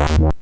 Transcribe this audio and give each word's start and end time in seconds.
What? 0.00 0.40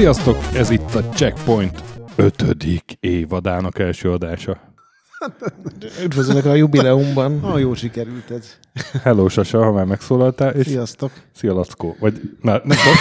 Sziasztok, 0.00 0.36
ez 0.54 0.70
itt 0.70 0.94
a 0.94 1.02
Checkpoint 1.08 1.82
ötödik 2.16 2.96
évadának 3.00 3.78
első 3.78 4.10
adása. 4.10 4.60
Üdvözlök 6.04 6.44
a 6.44 6.54
jubileumban. 6.54 7.44
Ah, 7.44 7.60
jó 7.60 7.74
sikerült 7.74 8.30
ez. 8.30 8.56
Hello 9.02 9.28
Sasa, 9.28 9.64
ha 9.64 9.72
már 9.72 9.84
megszólaltál, 9.84 10.54
és 10.54 10.66
Sziasztok. 10.66 11.10
szia 11.34 11.52
Lackó. 11.52 11.96
Vagy, 11.98 12.20
na, 12.40 12.50
nem 12.52 12.76
tudom, 12.78 12.96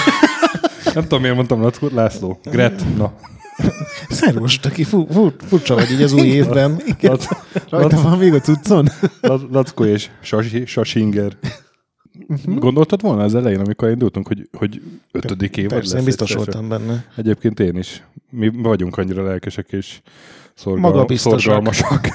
nem 0.93 1.03
tudom 1.03 1.21
miért 1.21 1.35
mondtam 1.35 1.61
Lackó, 1.61 1.87
László. 1.93 2.39
Gret, 2.43 2.83
na. 2.97 3.13
Szervus, 4.09 4.59
aki 4.63 4.83
fu, 4.83 5.05
fu, 5.05 5.29
furcsa 5.47 5.75
vagy 5.75 5.91
így 5.91 6.01
az 6.01 6.13
új 6.13 6.27
évben. 6.27 6.81
Lac, 7.01 7.25
Rajta 7.69 8.01
van 8.01 8.17
még 8.17 8.33
a 8.33 8.39
cuccon? 8.39 8.87
Lac, 9.21 9.41
Lackó 9.51 9.85
és 9.85 10.09
Sasi, 10.21 10.65
Sasinger. 10.65 11.37
Mhm. 12.29 12.57
Gondoltad 12.57 13.01
volna 13.01 13.23
az 13.23 13.35
elején, 13.35 13.59
amikor 13.59 13.89
indultunk, 13.89 14.27
hogy, 14.27 14.49
hogy 14.57 14.81
ötödik 15.11 15.67
Persze, 15.67 15.75
lesz 15.75 15.93
én 15.93 16.03
biztos 16.03 16.33
voltam 16.33 16.69
benne. 16.69 17.05
Egyébként 17.15 17.59
én 17.59 17.75
is. 17.75 18.03
Mi 18.29 18.49
vagyunk 18.49 18.97
annyira 18.97 19.23
lelkesek 19.23 19.71
és 19.71 20.01
szorgal, 20.53 20.91
Magabiztosak. 20.91 21.39
szorgalmasak. 21.39 22.07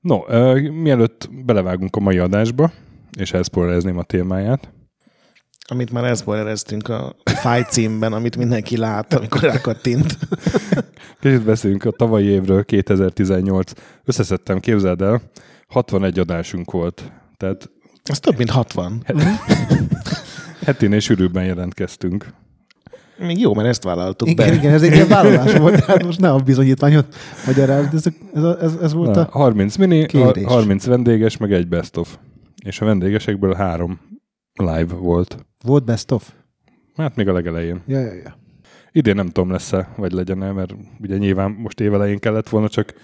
no, 0.00 0.16
uh, 0.16 0.68
mielőtt 0.68 1.28
belevágunk 1.44 1.96
a 1.96 2.00
mai 2.00 2.18
adásba, 2.18 2.72
és 3.18 3.32
elszpoilerezném 3.32 3.98
a 3.98 4.02
témáját, 4.02 4.72
Amit 5.70 5.92
már 5.92 6.04
elszpoilereztünk 6.04 6.88
a 6.88 7.16
fáj 7.24 7.62
címben, 7.62 8.12
amit 8.12 8.36
mindenki 8.36 8.76
lát, 8.76 9.14
amikor 9.14 9.40
rákattint. 9.40 10.18
kicsit 11.20 11.44
beszéljünk 11.44 11.84
a 11.84 11.90
tavalyi 11.90 12.26
évről, 12.26 12.64
2018. 12.64 13.72
Összeszedtem, 14.04 14.60
képzeld 14.60 15.02
el, 15.02 15.22
61 15.66 16.18
adásunk 16.18 16.70
volt. 16.70 17.12
Tehát 17.36 17.70
Ez 18.08 18.20
több 18.20 18.36
mint 18.36 18.50
60. 18.50 19.04
hetinél 20.64 21.00
sűrűbben 21.00 21.44
jelentkeztünk. 21.44 22.26
Még 23.18 23.38
jó, 23.38 23.54
mert 23.54 23.68
ezt 23.68 23.82
vállaltuk 23.82 24.28
Igen, 24.28 24.48
be. 24.48 24.54
igen, 24.54 24.72
ez 24.72 24.82
egy 24.82 24.92
ilyen 24.92 25.08
vállalás 25.18 25.56
volt, 25.56 25.84
tehát 25.84 26.04
most 26.04 26.20
ne 26.20 26.30
a 26.30 26.38
bizonyítványot 26.38 27.14
magyarázd, 27.46 27.94
ez, 27.94 28.04
ez, 28.34 28.42
ez, 28.60 28.74
ez 28.82 28.92
volt 28.92 29.14
Na, 29.14 29.20
a... 29.22 29.38
30 29.38 29.76
mini, 29.76 30.06
kérés. 30.06 30.44
30 30.44 30.84
vendéges, 30.84 31.36
meg 31.36 31.52
egy 31.52 31.68
best 31.68 31.96
of. 31.96 32.18
És 32.64 32.80
a 32.80 32.84
vendégesekből 32.84 33.54
három 33.54 34.00
live 34.54 34.94
volt. 34.94 35.46
Volt 35.64 35.84
best 35.84 36.10
of? 36.10 36.32
Hát 36.96 37.16
még 37.16 37.28
a 37.28 37.32
legelején. 37.32 37.82
Ja, 37.86 38.00
ja, 38.00 38.12
ja. 38.12 38.38
Idén 38.92 39.14
nem 39.14 39.26
tudom 39.26 39.50
lesz-e, 39.50 39.88
vagy 39.96 40.12
legyen-e, 40.12 40.52
mert 40.52 40.74
ugye 41.00 41.16
nyilván 41.16 41.50
most 41.50 41.80
évelején 41.80 42.18
kellett 42.18 42.48
volna, 42.48 42.68
csak 42.68 42.94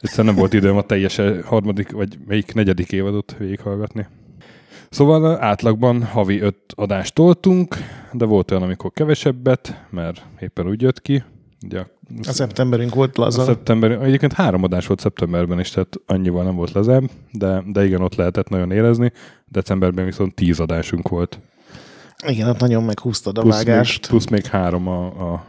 egyszerűen 0.00 0.26
nem 0.26 0.40
volt 0.40 0.52
időm 0.52 0.76
a 0.76 0.82
teljes 0.82 1.20
harmadik, 1.44 1.90
vagy 1.90 2.18
melyik 2.26 2.54
negyedik 2.54 2.92
évadot 2.92 3.36
végighallgatni. 3.38 4.06
Szóval 4.90 5.42
átlagban 5.44 6.02
havi 6.04 6.40
öt 6.40 6.56
adást 6.74 7.14
toltunk, 7.14 7.76
de 8.12 8.24
volt 8.24 8.50
olyan, 8.50 8.62
amikor 8.62 8.90
kevesebbet, 8.92 9.86
mert 9.90 10.22
éppen 10.40 10.68
úgy 10.68 10.82
jött 10.82 11.02
ki. 11.02 11.22
Ugye 11.64 11.78
a, 11.80 11.86
A 12.28 12.32
szeptemberünk 12.32 12.94
volt 12.94 13.18
a 13.18 13.20
laza. 13.20 13.44
szeptember, 13.44 13.90
egyébként 13.90 14.32
három 14.32 14.62
adás 14.62 14.86
volt 14.86 15.00
szeptemberben 15.00 15.60
is, 15.60 15.70
tehát 15.70 15.94
annyival 16.06 16.44
nem 16.44 16.54
volt 16.54 16.72
lazább, 16.72 17.10
de, 17.32 17.62
de 17.66 17.84
igen, 17.84 18.02
ott 18.02 18.14
lehetett 18.14 18.48
nagyon 18.48 18.70
érezni. 18.70 19.12
Decemberben 19.48 20.04
viszont 20.04 20.34
tíz 20.34 20.60
adásunk 20.60 21.08
volt. 21.08 21.38
Igen, 22.26 22.48
ott 22.48 22.58
nagyon 22.60 22.84
meghúztad 22.84 23.38
a 23.38 23.40
Plusz 23.40 23.56
még, 23.56 23.66
vágást. 23.66 24.06
plusz 24.08 24.26
még 24.28 24.44
három 24.46 24.88
a, 24.88 25.32
a, 25.32 25.44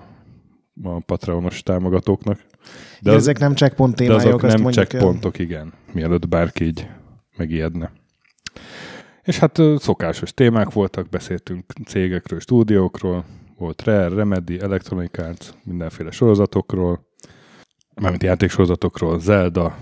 a 0.83 0.99
Patreonos 1.05 1.63
támogatóknak. 1.63 2.39
De 3.01 3.11
az- 3.11 3.17
ezek 3.17 3.39
nem 3.39 3.55
checkpoint 3.55 3.95
De 3.95 4.03
témájuk, 4.03 4.25
azok 4.25 4.43
azt 4.43 4.53
nem 4.53 4.61
mondjuk 4.61 4.93
el. 4.93 5.31
igen. 5.37 5.73
Mielőtt 5.93 6.27
bárki 6.27 6.65
így 6.65 6.87
megijedne. 7.37 7.91
És 9.27 9.39
hát 9.39 9.61
szokásos 9.77 10.33
témák 10.33 10.71
voltak, 10.71 11.09
beszéltünk 11.09 11.65
cégekről, 11.85 12.39
stúdiókról, 12.39 13.25
volt 13.57 13.83
Rare, 13.83 14.15
Remedy, 14.15 14.59
Electronic 14.59 15.17
Arts, 15.17 15.49
mindenféle 15.63 16.11
sorozatokról, 16.11 17.07
mármint 17.95 18.23
játéksorozatokról, 18.23 19.19
Zelda, 19.19 19.77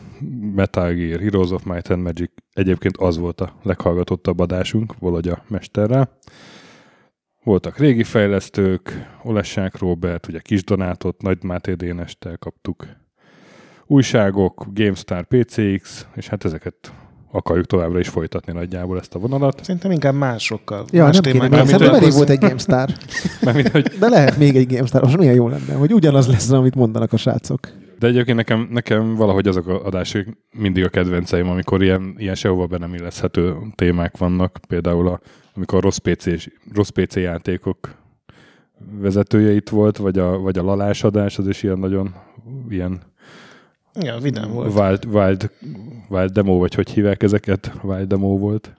Metal 0.55 0.93
Gear, 0.93 1.19
Heroes 1.19 1.49
of 1.49 1.63
Might 1.63 1.89
and 1.89 2.01
Magic. 2.01 2.31
Egyébként 2.53 2.97
az 2.97 3.17
volt 3.17 3.41
a 3.41 3.55
leghallgatottabb 3.63 4.39
adásunk, 4.39 4.99
valahogy 4.99 5.27
a 5.27 5.43
mesterrel. 5.47 6.17
Voltak 7.43 7.77
régi 7.77 8.03
fejlesztők, 8.03 9.09
Olessák 9.23 9.77
Robert, 9.77 10.27
ugye 10.27 10.39
Kis 10.39 10.63
Donátot, 10.63 11.21
Nagy 11.21 11.43
Máté 11.43 11.73
Dénestel 11.73 12.37
kaptuk. 12.37 12.87
Újságok, 13.85 14.65
GameStar, 14.73 15.25
PCX, 15.25 16.07
és 16.15 16.27
hát 16.27 16.45
ezeket 16.45 16.93
akarjuk 17.35 17.65
továbbra 17.65 17.99
is 17.99 18.07
folytatni 18.07 18.53
nagyjából 18.53 18.99
ezt 18.99 19.15
a 19.15 19.19
vonalat. 19.19 19.63
Szerintem 19.63 19.91
inkább 19.91 20.13
másokkal. 20.13 20.85
Ja, 20.91 21.03
más 21.03 21.19
nem 21.19 21.31
kéne, 21.31 21.47
még 21.47 21.67
szerintem 21.67 21.93
elég 21.93 22.11
volt 22.11 22.29
egy 22.29 22.39
GameStar. 22.39 22.89
Mármint, 23.45 23.67
hogy, 23.67 23.83
De 23.99 24.09
lehet 24.09 24.37
még 24.37 24.55
egy 24.55 24.67
GameStar, 24.67 25.01
most 25.01 25.17
milyen 25.17 25.33
jó 25.33 25.47
lenne, 25.47 25.73
hogy 25.73 25.93
ugyanaz 25.93 26.27
lesz, 26.27 26.49
amit 26.49 26.75
mondanak 26.75 27.13
a 27.13 27.17
srácok. 27.17 27.59
de 27.99 28.07
egyébként 28.07 28.37
nekem, 28.37 28.67
nekem 28.71 29.15
valahogy 29.15 29.47
azok 29.47 29.67
a 29.67 29.85
adások 29.85 30.25
mindig 30.57 30.83
a 30.83 30.89
kedvenceim, 30.89 31.49
amikor 31.49 31.83
ilyen, 31.83 32.15
ilyen 32.17 32.35
sehova 32.35 32.65
be 32.65 32.77
nem 32.77 32.93
illeszthető 32.93 33.55
témák 33.75 34.17
vannak. 34.17 34.57
Például 34.67 35.07
a, 35.07 35.19
amikor 35.53 35.77
a 35.77 35.81
rossz 35.81 35.97
PC, 35.97 36.25
rossz 36.73 36.89
PC 36.89 37.15
játékok 37.15 38.03
vezetője 39.01 39.51
itt 39.51 39.69
volt, 39.69 39.97
vagy 39.97 40.19
a, 40.19 40.37
vagy 40.37 40.57
a 40.57 40.63
lalás 40.63 41.03
adás, 41.03 41.37
az 41.37 41.47
is 41.47 41.63
ilyen 41.63 41.79
nagyon 41.79 42.15
ilyen 42.69 43.01
Ja, 43.99 44.17
vidám 44.17 44.51
volt. 44.51 44.73
wild, 44.73 45.05
wild, 45.05 45.51
wild 46.09 46.31
demo, 46.31 46.57
vagy 46.57 46.73
hogy 46.73 46.89
hívják 46.89 47.23
ezeket? 47.23 47.71
Wild 47.83 48.07
demo 48.07 48.37
volt. 48.37 48.73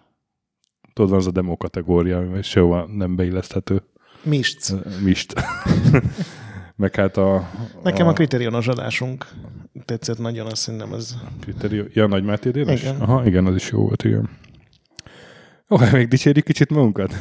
Tudod, 0.92 1.10
van 1.10 1.18
az 1.18 1.26
a 1.26 1.30
demo 1.30 1.56
kategória, 1.56 2.18
ami 2.18 2.42
sehova 2.42 2.86
nem 2.96 3.16
beilleszthető. 3.16 3.82
Misc. 4.22 4.72
Mist. 5.02 5.34
Meg 6.76 6.94
hát 6.94 7.16
a... 7.16 7.50
Nekem 7.82 8.06
a 8.06 8.12
kriterionos 8.12 8.68
adásunk 8.68 9.26
tetszett 9.84 10.18
nagyon, 10.18 10.46
azt 10.46 10.56
szerintem 10.56 10.92
ez... 10.92 11.14
Kriterió... 11.40 11.84
Ja, 11.92 12.06
Nagy 12.06 12.24
Máté 12.24 12.50
Dénes? 12.50 12.82
Igen. 12.82 13.00
Aha, 13.00 13.26
igen, 13.26 13.46
az 13.46 13.54
is 13.54 13.70
jó 13.70 13.80
volt, 13.80 14.04
igen. 14.04 14.28
Ó, 15.70 15.76
hát 15.76 15.92
még 15.92 16.08
dicsérjük 16.08 16.44
kicsit 16.44 16.70
magunkat. 16.70 17.14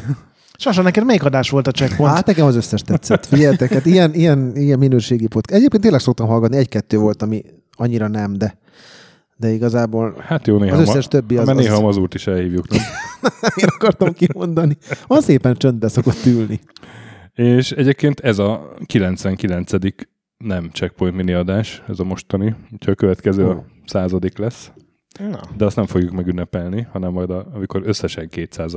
Sasa, 0.58 0.82
neked 0.82 1.06
melyik 1.06 1.24
adás 1.24 1.50
volt 1.50 1.68
a 1.68 1.72
checkpoint? 1.72 2.14
Hát 2.14 2.26
nekem 2.26 2.46
az 2.46 2.56
összes 2.56 2.82
tetszett. 2.82 3.26
Figyeljetek, 3.26 3.70
hát 3.70 3.86
ilyen, 3.86 4.14
ilyen, 4.14 4.56
ilyen 4.56 4.80
minőségi 4.80 5.28
podcast. 5.28 5.60
Egyébként 5.60 5.82
tényleg 5.82 6.02
szoktam 6.02 6.28
hallgatni, 6.28 6.58
egy-kettő 6.58 6.98
volt, 6.98 7.22
ami 7.22 7.44
annyira 7.76 8.08
nem, 8.08 8.34
de 8.34 8.58
de 9.38 9.50
igazából 9.50 10.16
Hát 10.20 10.48
jó, 10.48 10.58
néha, 10.58 10.76
Az 10.76 10.90
összes 10.90 11.08
többi 11.08 11.38
az- 11.38 11.46
mert 11.46 11.58
néha 11.58 11.76
az- 11.76 11.82
mazurt 11.82 12.14
is 12.14 12.28
eljívjuk. 12.28 12.70
Nem? 12.70 12.80
én 13.62 13.68
akartam 13.68 14.14
kimondani. 14.14 14.78
Az 15.08 15.24
szépen 15.24 15.56
csöndbe 15.56 15.88
szokott 15.88 16.26
ülni. 16.26 16.60
És 17.34 17.72
egyébként 17.72 18.20
ez 18.20 18.40
a 18.40 18.74
99 18.86 19.72
nem 20.38 20.70
checkpoint 20.72 21.16
mini 21.16 21.34
adás, 21.34 21.84
ez 21.88 22.00
a 22.00 22.04
mostani, 22.04 22.56
úgyhogy 22.74 22.94
a 22.94 22.96
következő 22.96 23.46
Ó. 23.46 23.50
a 23.50 23.66
századik 23.86 24.38
lesz. 24.38 24.72
Na, 25.20 25.40
De 25.58 25.66
azt 25.66 25.76
nem 25.76 25.86
fogjuk 25.86 26.12
megünnepelni, 26.12 26.88
hanem 26.92 27.12
majd 27.12 27.30
a, 27.30 27.48
amikor 27.54 27.82
összesen 27.86 28.30
200 28.30 28.74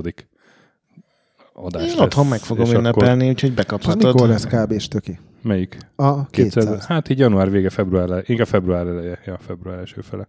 adás 1.64 1.82
én 1.82 1.88
lesz. 1.88 1.98
otthon 1.98 2.26
meg 2.26 2.38
fogom 2.38 2.64
És 2.64 2.70
akkor 2.72 2.84
ünnepelni, 2.84 3.28
úgyhogy 3.28 3.52
bekaphatod. 3.54 4.14
mikor 4.14 4.28
lesz 4.28 4.44
kb. 4.44 4.78
stöki? 4.80 5.18
Melyik? 5.42 5.78
A 5.96 6.26
200. 6.26 6.64
200. 6.64 6.86
Hát 6.86 7.08
így 7.08 7.18
január 7.18 7.50
vége, 7.50 7.70
február 7.70 8.04
eleje, 8.04 8.22
inkább 8.26 8.46
február 8.46 8.86
eleje, 8.86 9.20
ja, 9.26 9.38
február 9.46 9.78
első 9.78 10.00
fele. 10.00 10.28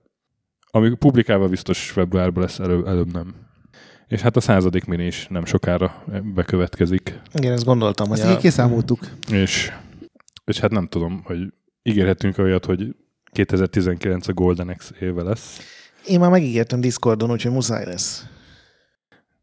Ami 0.72 0.96
publikálva 0.96 1.48
biztos 1.48 1.90
februárban 1.92 2.44
lesz, 2.44 2.60
elő, 2.60 2.86
előbb 2.88 3.12
nem. 3.14 3.34
És 4.08 4.22
hát 4.22 4.36
a 4.36 4.40
századik 4.40 4.86
mini 4.86 5.06
is 5.06 5.28
nem 5.30 5.46
sokára 5.46 6.04
bekövetkezik. 6.36 7.20
Igen, 7.34 7.52
ezt 7.52 7.66
gondoltam, 7.66 8.08
hogy 8.08 8.20
Azt 8.20 8.30
a... 8.30 8.32
így 8.32 8.38
kiszámoltuk. 8.38 9.00
És, 9.32 9.72
és 10.46 10.60
hát 10.60 10.72
nem 10.72 10.88
tudom, 10.88 11.22
hogy 11.24 11.38
ígérhetünk 11.84 12.38
olyat, 12.38 12.66
hogy 12.66 12.96
2019 13.32 14.28
a 14.28 14.34
Golden 14.34 14.76
X 14.78 14.92
éve 15.00 15.24
lesz. 15.24 15.58
én 16.08 16.20
már 16.20 16.30
megígértem 16.30 16.82
Discordon, 16.82 17.32
úgyhogy 17.32 17.52
muszáj 17.52 17.86
lesz. 17.86 18.26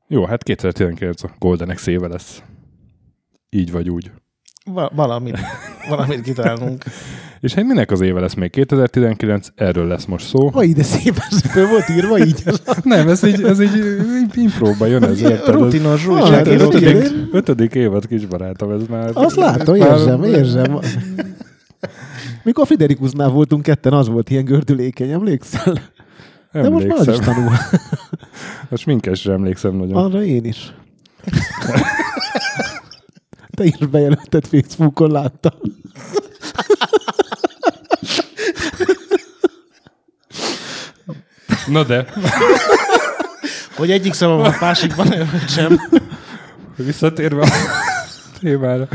Jó, 0.09 0.25
hát 0.25 0.43
2019 0.43 1.23
a 1.23 1.31
Golden 1.39 1.75
X 1.75 1.87
éve 1.87 2.09
lesz. 2.09 2.43
Így 3.51 3.73
vagy 3.73 3.91
úgy. 3.91 4.11
Va- 4.65 4.93
valamit, 4.95 5.39
valamit 5.89 6.21
kitalálunk. 6.21 6.85
És 7.41 7.55
hát 7.55 7.65
minek 7.65 7.91
az 7.91 8.01
éve 8.01 8.21
lesz 8.21 8.35
még 8.35 8.51
2019, 8.51 9.49
erről 9.55 9.87
lesz 9.87 10.05
most 10.05 10.27
szó. 10.27 10.49
Ha 10.49 10.63
ide 10.63 10.83
szépen 10.83 11.29
föl 11.53 11.67
volt 11.69 11.89
írva 11.89 12.19
így. 12.19 12.43
Nem, 12.83 13.09
ez 13.09 13.23
így, 13.25 13.43
ez 13.43 13.61
így, 13.61 13.77
így 14.23 14.37
impróba 14.37 14.87
jön 14.87 15.03
ez. 15.05 15.21
érted? 15.23 15.55
Ez 15.55 15.61
Rutinos 15.61 16.07
ez 16.07 16.47
ötödik, 16.61 16.89
igen. 16.89 17.29
ötödik 17.33 17.75
évad 17.75 18.07
kisbarátom, 18.07 18.71
ez 18.71 18.87
már... 18.89 19.11
Azt 19.15 19.37
látom, 19.37 19.79
már- 19.79 19.89
érzem, 19.91 20.23
érzem. 20.23 20.79
Mikor 22.43 22.67
Friderikusnál 22.67 23.29
voltunk 23.29 23.63
ketten, 23.63 23.93
az 23.93 24.09
volt 24.09 24.31
ilyen 24.31 24.45
gördülékeny, 24.45 25.11
emlékszel? 25.11 25.79
De 26.63 26.69
most 26.69 26.87
már 26.87 26.99
az 26.99 27.09
is 27.09 27.19
tanul. 27.19 27.53
Most 28.71 28.87
minkesre 28.87 29.33
emlékszem 29.33 29.75
nagyon. 29.75 30.05
Arra 30.05 30.23
én 30.23 30.45
is. 30.45 30.73
Te 33.55 33.65
is 33.65 33.77
bejelölted 33.77 34.47
Facebookon, 34.47 35.11
láttam. 35.11 35.53
Na 41.67 41.83
de, 41.85 42.07
Hogy 43.77 43.91
egyik 43.91 44.13
szavam 44.13 44.41
a 44.41 44.57
másikban 44.61 45.07
sem. 45.49 45.81
visszatérve 46.77 47.43
a 47.43 47.49
témára. 48.41 48.89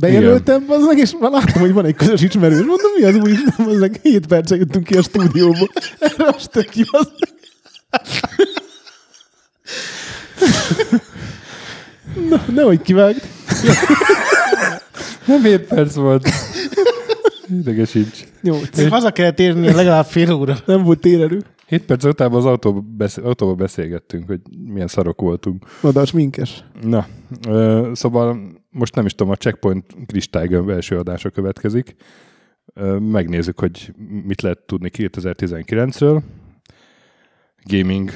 Bejelöltem, 0.00 0.64
az 0.68 0.84
meg, 0.86 0.98
és 0.98 1.14
már 1.20 1.30
láttam, 1.30 1.60
hogy 1.60 1.72
van 1.72 1.84
egy 1.84 1.94
közös 1.94 2.22
ismerős. 2.22 2.56
Mondom, 2.58 2.92
mi 2.98 3.04
az 3.04 3.14
új 3.14 3.30
Isten, 3.30 3.66
az 3.66 3.78
meg 3.80 3.98
7 4.02 4.26
perce 4.26 4.56
jöttünk 4.56 4.84
ki 4.84 4.96
a 4.96 5.02
stúdióba. 5.02 5.68
Erre 5.98 6.24
azt 6.26 6.50
tök 6.50 6.68
ki, 6.68 6.84
az 6.90 7.12
Na, 12.28 12.44
nehogy 12.54 12.82
kivágd. 12.82 13.22
Nem 15.26 15.42
7 15.42 15.60
perc 15.60 15.94
volt. 15.94 16.28
Idegesíts. 17.50 18.24
Jó, 18.42 18.56
Haza 18.90 19.10
kell 19.10 19.30
térni 19.30 19.72
legalább 19.72 20.04
fél 20.06 20.32
óra. 20.32 20.56
nem 20.66 20.82
volt 20.82 21.00
térerő. 21.00 21.42
7 21.66 21.82
perc 21.84 22.04
után 22.04 22.32
az 22.32 22.44
autóba, 22.44 22.80
beszél, 22.96 23.24
autóba 23.24 23.54
beszélgettünk, 23.54 24.26
hogy 24.26 24.40
milyen 24.72 24.86
szarok 24.88 25.20
voltunk. 25.20 25.64
Na, 25.80 25.90
de 25.90 26.04
sminkes. 26.04 26.64
Na, 26.82 27.06
ö, 27.48 27.90
szóval 27.94 28.38
most 28.74 28.94
nem 28.94 29.06
is 29.06 29.14
tudom, 29.14 29.32
a 29.32 29.36
Checkpoint 29.36 29.94
kristálygömb 30.06 30.68
első 30.68 30.98
adása 30.98 31.30
következik. 31.30 31.96
Megnézzük, 32.98 33.58
hogy 33.58 33.94
mit 34.24 34.42
lehet 34.42 34.58
tudni 34.58 34.90
2019-ről. 34.92 36.22
Gaming 37.62 38.10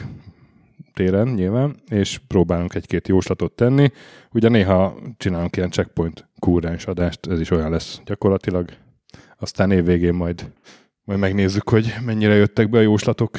téren 0.95 1.29
nyilván, 1.29 1.77
és 1.89 2.21
próbálunk 2.27 2.75
egy-két 2.75 3.09
jóslatot 3.09 3.53
tenni. 3.53 3.91
Ugye 4.33 4.49
néha 4.49 4.99
csinálunk 5.17 5.57
ilyen 5.57 5.71
Checkpoint 5.71 6.29
kúrens 6.39 6.87
adást, 6.87 7.27
ez 7.27 7.41
is 7.41 7.51
olyan 7.51 7.71
lesz 7.71 8.01
gyakorlatilag. 8.05 8.69
Aztán 9.39 9.71
évvégén 9.71 10.15
majd, 10.15 10.53
majd 11.05 11.19
megnézzük, 11.19 11.69
hogy 11.69 11.95
mennyire 12.05 12.35
jöttek 12.35 12.71
be 12.71 12.79
a 12.79 12.83
jóslatok. 12.83 13.39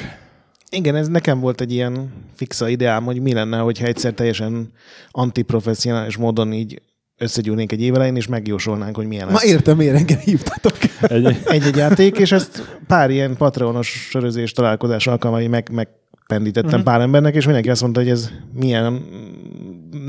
Igen, 0.70 0.96
ez 0.96 1.08
nekem 1.08 1.40
volt 1.40 1.60
egy 1.60 1.72
ilyen 1.72 2.12
fixa 2.34 2.68
ideám, 2.68 3.04
hogy 3.04 3.20
mi 3.20 3.32
lenne, 3.32 3.58
hogyha 3.58 3.86
egyszer 3.86 4.12
teljesen 4.12 4.72
antiprofessionális 5.10 6.16
módon 6.16 6.52
így 6.52 6.82
összegyúrnénk 7.20 7.72
egy 7.72 7.82
év 7.82 7.94
elején, 7.94 8.16
és 8.16 8.26
megjósolnánk, 8.26 8.96
hogy 8.96 9.06
milyen 9.06 9.26
Ma 9.26 9.32
lesz 9.32 9.44
értem, 9.44 9.76
miért 9.76 9.96
engem 9.96 10.18
hívtatok. 10.18 10.76
Egy, 11.00 11.40
egy-egy 11.44 11.76
játék, 11.76 12.18
és 12.18 12.32
ezt 12.32 12.78
pár 12.86 13.10
ilyen 13.10 13.36
patronos 13.36 13.88
sörözés 13.88 14.52
találkozás 14.52 15.06
alkalmai 15.06 15.46
meg, 15.46 15.70
megpendítettem 15.72 16.70
Mhm. 16.70 16.78
uh-huh. 16.78 16.92
pár 16.92 17.00
embernek, 17.00 17.34
és 17.34 17.44
mindenki 17.44 17.70
azt 17.70 17.82
mondta, 17.82 18.00
hogy 18.00 18.08
ez 18.08 18.30
milyen 18.52 19.04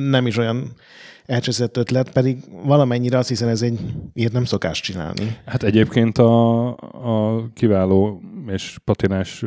nem 0.10 0.28
is 0.28 0.38
olyan 0.38 0.72
elcseszett 1.26 1.78
ötlet, 1.78 2.12
pedig 2.12 2.38
valamennyire 2.64 3.18
azt 3.18 3.30
hiszem, 3.30 3.48
ez 3.48 3.62
egy 3.62 3.80
ilyet 4.14 4.32
nem 4.32 4.46
szokás 4.46 4.80
csinálni. 4.82 5.38
Hát 5.46 5.64
egyébként 5.64 6.18
a, 6.18 6.68
a 6.68 7.44
kiváló 7.54 8.22
és 8.48 8.78
patinás 8.84 9.44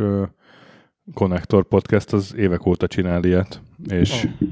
Connector 1.15 1.65
podcast 1.65 2.13
az 2.13 2.35
évek 2.37 2.67
óta 2.67 2.87
csinál 2.87 3.25
ilyet, 3.25 3.61
és 3.89 4.25
uh, 4.25 4.49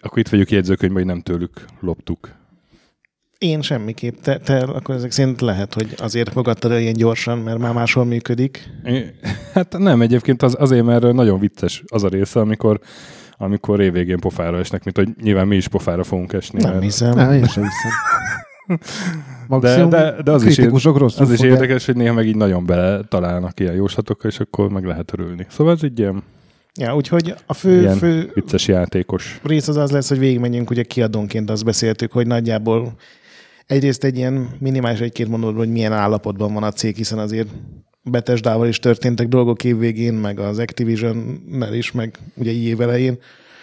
akkor 0.00 0.18
itt 0.18 0.28
vagyok 0.28 0.50
jegyzőkönyvben, 0.50 1.02
hogy 1.02 1.12
nem 1.12 1.22
tőlük 1.22 1.64
loptuk. 1.80 2.28
Én 3.38 3.62
semmiképp. 3.62 4.14
Te, 4.20 4.38
te 4.38 4.58
akkor 4.58 4.94
ezek 4.94 5.10
szerint 5.10 5.40
lehet, 5.40 5.74
hogy 5.74 5.94
azért 5.96 6.32
fogadtad 6.32 6.70
el 6.70 6.80
ilyen 6.80 6.94
gyorsan, 6.94 7.38
mert 7.38 7.58
már 7.58 7.72
máshol 7.72 8.04
működik. 8.04 8.70
É, 8.84 9.14
Hát 9.52 9.78
nem, 9.78 10.02
egyébként 10.02 10.42
az, 10.42 10.56
azért, 10.58 10.84
mert 10.84 11.12
nagyon 11.12 11.38
vicces 11.38 11.82
az 11.86 12.04
a 12.04 12.08
része, 12.08 12.40
amikor 12.40 12.80
amikor 13.36 13.80
évvégén 13.80 14.18
pofára 14.18 14.58
esnek, 14.58 14.84
mint 14.84 14.96
hogy 14.96 15.08
nyilván 15.22 15.46
mi 15.46 15.56
is 15.56 15.68
pofára 15.68 16.04
fogunk 16.04 16.32
esni. 16.32 16.60
Nem 16.62 16.70
mert 16.70 16.82
hiszem. 16.82 17.14
Nem, 17.14 17.32
én 17.32 17.46
sem 17.46 17.64
hiszem. 17.64 17.90
De, 19.60 19.86
de, 19.86 20.22
de 20.22 20.30
az, 20.30 20.44
is, 20.44 20.56
rosszul 20.82 21.24
az 21.24 21.30
is 21.30 21.40
érdekes, 21.40 21.86
hogy 21.86 21.96
néha 21.96 22.14
meg 22.14 22.26
így 22.26 22.36
nagyon 22.36 22.66
bele 22.66 23.02
találnak 23.08 23.60
ilyen 23.60 23.74
jóslatokkal, 23.74 24.30
és 24.30 24.40
akkor 24.40 24.70
meg 24.70 24.84
lehet 24.84 25.12
örülni. 25.12 25.46
Szóval 25.48 25.72
ez 25.72 25.82
egy 25.82 25.98
ilyen, 25.98 26.22
Ja, 26.80 26.94
úgyhogy 26.94 27.34
a 27.46 27.54
fő, 27.54 27.80
ilyen 27.80 27.96
fő 27.96 28.30
vicces 28.34 28.68
játékos. 28.68 29.40
rész 29.42 29.68
az 29.68 29.76
az 29.76 29.90
lesz, 29.90 30.08
hogy 30.08 30.18
végigmenjünk, 30.18 30.70
ugye 30.70 30.82
kiadónként 30.82 31.50
azt 31.50 31.64
beszéltük, 31.64 32.12
hogy 32.12 32.26
nagyjából 32.26 32.94
egyrészt 33.66 34.04
egy 34.04 34.16
ilyen 34.16 34.48
minimális 34.58 35.00
egy-két 35.00 35.28
mondatban, 35.28 35.58
hogy 35.58 35.72
milyen 35.72 35.92
állapotban 35.92 36.54
van 36.54 36.62
a 36.62 36.72
cég, 36.72 36.96
hiszen 36.96 37.18
azért 37.18 37.48
Betesdával 38.02 38.68
is 38.68 38.78
történtek 38.78 39.28
dolgok 39.28 39.64
évvégén, 39.64 40.14
meg 40.14 40.38
az 40.38 40.58
Activision-nel 40.58 41.74
is, 41.74 41.92
meg 41.92 42.18
ugye 42.34 42.50
így 42.50 42.64
év 42.64 42.80
elején. 42.80 43.18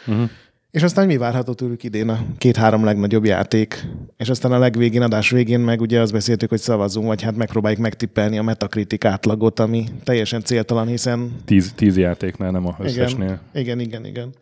Uh-huh. 0.07 0.29
És 0.71 0.83
aztán 0.83 1.05
mi 1.05 1.17
várható 1.17 1.53
tőlük 1.53 1.83
idén 1.83 2.09
a 2.09 2.19
két-három 2.37 2.83
legnagyobb 2.83 3.25
játék. 3.25 3.85
És 4.17 4.29
aztán 4.29 4.51
a 4.51 4.57
legvégén, 4.57 5.01
adás 5.01 5.29
végén 5.29 5.59
meg 5.59 5.81
ugye 5.81 6.01
azt 6.01 6.11
beszéltük, 6.11 6.49
hogy 6.49 6.59
szavazzunk, 6.59 7.07
vagy 7.07 7.21
hát 7.21 7.35
megpróbáljuk 7.35 7.81
megtippelni 7.81 8.37
a 8.37 8.41
Metacritic 8.43 9.05
átlagot, 9.05 9.59
ami 9.59 9.85
teljesen 10.03 10.41
céltalan, 10.41 10.87
hiszen 10.87 11.35
Tíz, 11.45 11.73
tíz 11.75 11.97
játéknál, 11.97 12.51
nem 12.51 12.67
a 12.67 12.75
összesnél. 12.79 13.39
igen, 13.53 13.79
igen, 13.79 14.05
igen. 14.05 14.33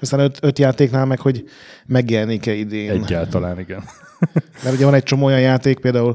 Aztán 0.00 0.20
öt, 0.20 0.38
öt 0.42 0.58
játéknál 0.58 1.06
meg, 1.06 1.20
hogy 1.20 1.44
megjelenik-e 1.86 2.52
idén. 2.52 2.90
Egyáltalán, 2.90 3.58
igen. 3.58 3.84
Mert 4.64 4.74
ugye 4.74 4.84
van 4.84 4.94
egy 4.94 5.02
csomó 5.02 5.26
olyan 5.26 5.40
játék, 5.40 5.78
például 5.78 6.14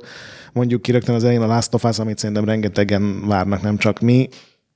mondjuk 0.53 0.81
ki 0.81 0.91
rögtön 0.91 1.15
az 1.15 1.23
elején 1.23 1.41
a 1.41 1.47
Last 1.47 1.73
of 1.73 1.83
Us, 1.83 1.99
amit 1.99 2.17
szerintem 2.17 2.45
rengetegen 2.45 3.27
várnak, 3.27 3.61
nem 3.61 3.77
csak 3.77 3.99
mi. 3.99 4.29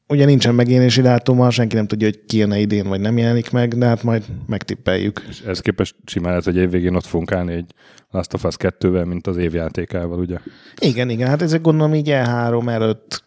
Ugye 0.09 0.25
nincsen 0.25 0.55
megjelenési 0.55 1.01
dátuma, 1.01 1.49
senki 1.49 1.75
nem 1.75 1.87
tudja, 1.87 2.07
hogy 2.07 2.19
ki 2.25 2.37
jön 2.37 2.51
idén, 2.51 2.87
vagy 2.87 2.99
nem 2.99 3.17
jelenik 3.17 3.51
meg, 3.51 3.77
de 3.77 3.85
hát 3.85 4.03
majd 4.03 4.23
megtippeljük. 4.47 5.25
És 5.29 5.41
ez 5.41 5.59
képest 5.59 5.95
simán 6.05 6.35
ez 6.35 6.47
egy 6.47 6.55
évvégén 6.55 6.95
ott 6.95 7.05
fogunk 7.05 7.31
állni 7.31 7.53
egy 7.53 7.73
Last 8.11 8.33
of 8.33 8.43
Us 8.43 8.55
2-vel, 8.59 9.05
mint 9.05 9.27
az 9.27 9.37
évjátékával, 9.37 10.19
ugye? 10.19 10.37
Igen, 10.79 11.09
igen, 11.09 11.27
hát 11.27 11.41
ezek 11.41 11.61
gondolom 11.61 11.93
így 11.93 12.07
E3 12.11 12.69
előtt, 12.69 13.23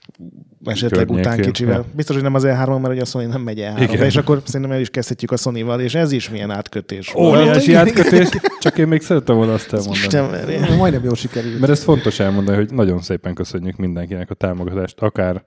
esetleg 0.64 1.06
Környékén, 1.06 1.32
után 1.32 1.40
kicsivel. 1.40 1.74
ja. 1.76 1.84
Biztos, 1.94 2.14
hogy 2.14 2.24
nem 2.24 2.34
az 2.34 2.42
E3, 2.46 2.80
mert 2.80 2.92
ugye 2.92 3.00
a 3.00 3.04
Sony 3.04 3.28
nem 3.28 3.40
megy 3.40 3.58
E3-ra, 3.60 3.90
Igen. 3.92 4.04
és 4.04 4.16
akkor 4.16 4.42
szerintem 4.44 4.70
el 4.70 4.80
is 4.80 4.90
kezdhetjük 4.90 5.30
a 5.30 5.36
Sony-val, 5.36 5.80
és 5.80 5.94
ez 5.94 6.12
is 6.12 6.30
milyen 6.30 6.50
átkötés. 6.50 7.14
Óriási 7.14 7.68
igen, 7.68 7.80
átkötés, 7.86 8.28
csak 8.60 8.78
én 8.78 8.88
még 8.88 9.02
szerettem 9.02 9.36
volna 9.36 9.52
azt 9.52 9.72
elmondani. 9.72 9.98
Isten. 9.98 10.76
Majdnem 10.76 11.04
jól 11.04 11.14
sikerült. 11.14 11.60
Mert 11.60 11.72
ez 11.72 11.82
fontos 11.82 12.20
elmondani, 12.20 12.56
hogy 12.56 12.72
nagyon 12.72 13.00
szépen 13.00 13.34
köszönjük 13.34 13.76
mindenkinek 13.76 14.30
a 14.30 14.34
támogatást, 14.34 15.00
akár 15.00 15.42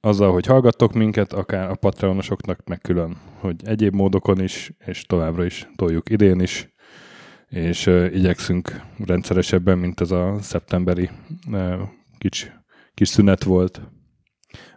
azzal, 0.00 0.32
hogy 0.32 0.46
hallgattok 0.46 0.92
minket, 0.92 1.32
akár 1.32 1.70
a 1.70 1.74
patreonosoknak 1.74 2.64
meg 2.64 2.78
külön, 2.80 3.16
hogy 3.38 3.56
egyéb 3.64 3.94
módokon 3.94 4.40
is, 4.40 4.72
és 4.84 5.02
továbbra 5.02 5.44
is 5.44 5.68
toljuk 5.76 6.10
idén 6.10 6.40
is, 6.40 6.68
és 7.48 7.86
uh, 7.86 8.10
igyekszünk 8.14 8.80
rendszeresebben, 9.04 9.78
mint 9.78 10.00
ez 10.00 10.10
a 10.10 10.38
szeptemberi 10.40 11.10
uh, 11.50 11.80
kis, 12.18 12.52
kis 12.94 13.08
szünet 13.08 13.44
volt. 13.44 13.80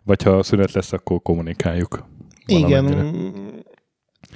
Vagy 0.03 0.23
ha 0.23 0.43
szünet 0.43 0.71
lesz, 0.71 0.93
akkor 0.93 1.21
kommunikáljuk. 1.21 2.05
Igen. 2.45 2.83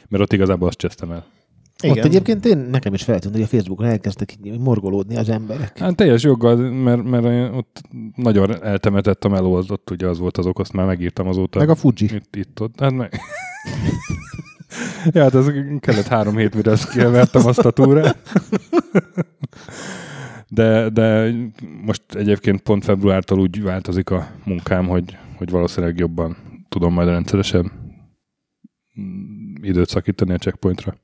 Mert 0.07 0.23
ott 0.23 0.33
igazából 0.33 0.67
azt 0.67 0.77
csesztem 0.77 1.11
el. 1.11 1.34
Ott 1.83 1.91
igen. 1.91 2.05
egyébként 2.05 2.45
én, 2.45 2.57
nekem 2.57 2.93
is 2.93 3.03
feltűnt, 3.03 3.33
hogy 3.33 3.43
a 3.43 3.47
Facebookon 3.47 3.85
elkezdtek 3.85 4.37
morgolódni 4.59 5.15
az 5.15 5.29
emberek. 5.29 5.77
Hát 5.77 5.95
teljes 5.95 6.23
joggal, 6.23 6.55
mert, 6.55 7.03
mert 7.03 7.53
ott 7.55 7.81
nagyon 8.15 8.63
eltemetett 8.63 9.23
a 9.23 9.29
meló, 9.29 9.53
az 9.53 9.71
ott 9.71 9.91
ugye 9.91 10.07
az 10.07 10.19
volt 10.19 10.37
az 10.37 10.45
ok, 10.45 10.59
azt 10.59 10.73
már 10.73 10.85
megírtam 10.85 11.27
azóta. 11.27 11.59
Meg 11.59 11.69
a 11.69 11.75
Fuji. 11.75 12.13
Itt, 12.13 12.35
itt 12.35 12.61
ott. 12.61 12.79
Hát 12.79 12.91
meg... 12.91 13.19
ja, 15.13 15.21
hát 15.21 15.35
ez 15.35 15.51
kellett 15.79 16.07
három 16.07 16.37
hét, 16.37 16.55
mire 16.55 16.71
ezt 16.71 17.35
azt 17.35 17.65
a 17.65 17.71
túrát. 17.71 18.17
De, 20.49 20.89
de 20.89 21.33
most 21.85 22.03
egyébként 22.13 22.61
pont 22.61 22.83
februártól 22.83 23.39
úgy 23.39 23.63
változik 23.63 24.09
a 24.09 24.27
munkám, 24.43 24.87
hogy, 24.87 25.17
hogy 25.37 25.49
valószínűleg 25.49 25.97
jobban 25.97 26.37
tudom 26.69 26.93
majd 26.93 27.07
rendszeresen 27.07 27.71
időt 29.61 29.89
szakítani 29.89 30.33
a 30.33 30.37
checkpointra. 30.37 30.95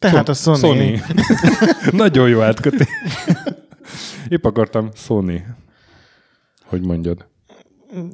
Tehát 0.00 0.28
a 0.28 0.34
Sony. 0.34 0.56
Sony. 0.56 1.00
Nagyon 2.02 2.28
jó 2.28 2.40
átkötés. 2.40 2.88
Épp 4.28 4.44
akartam 4.44 4.90
Sony. 4.94 5.44
Hogy 6.64 6.86
mondjad? 6.86 7.26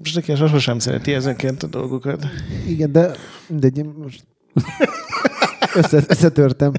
Zseki 0.02 0.34
sosem 0.34 0.78
szereti 0.78 1.12
ezeket 1.12 1.62
a 1.62 1.66
dolgokat. 1.66 2.26
Igen, 2.68 2.92
de 2.92 3.10
mindegy, 3.46 3.84
most 4.02 4.24
össze, 5.74 6.04
összetörtem. 6.08 6.72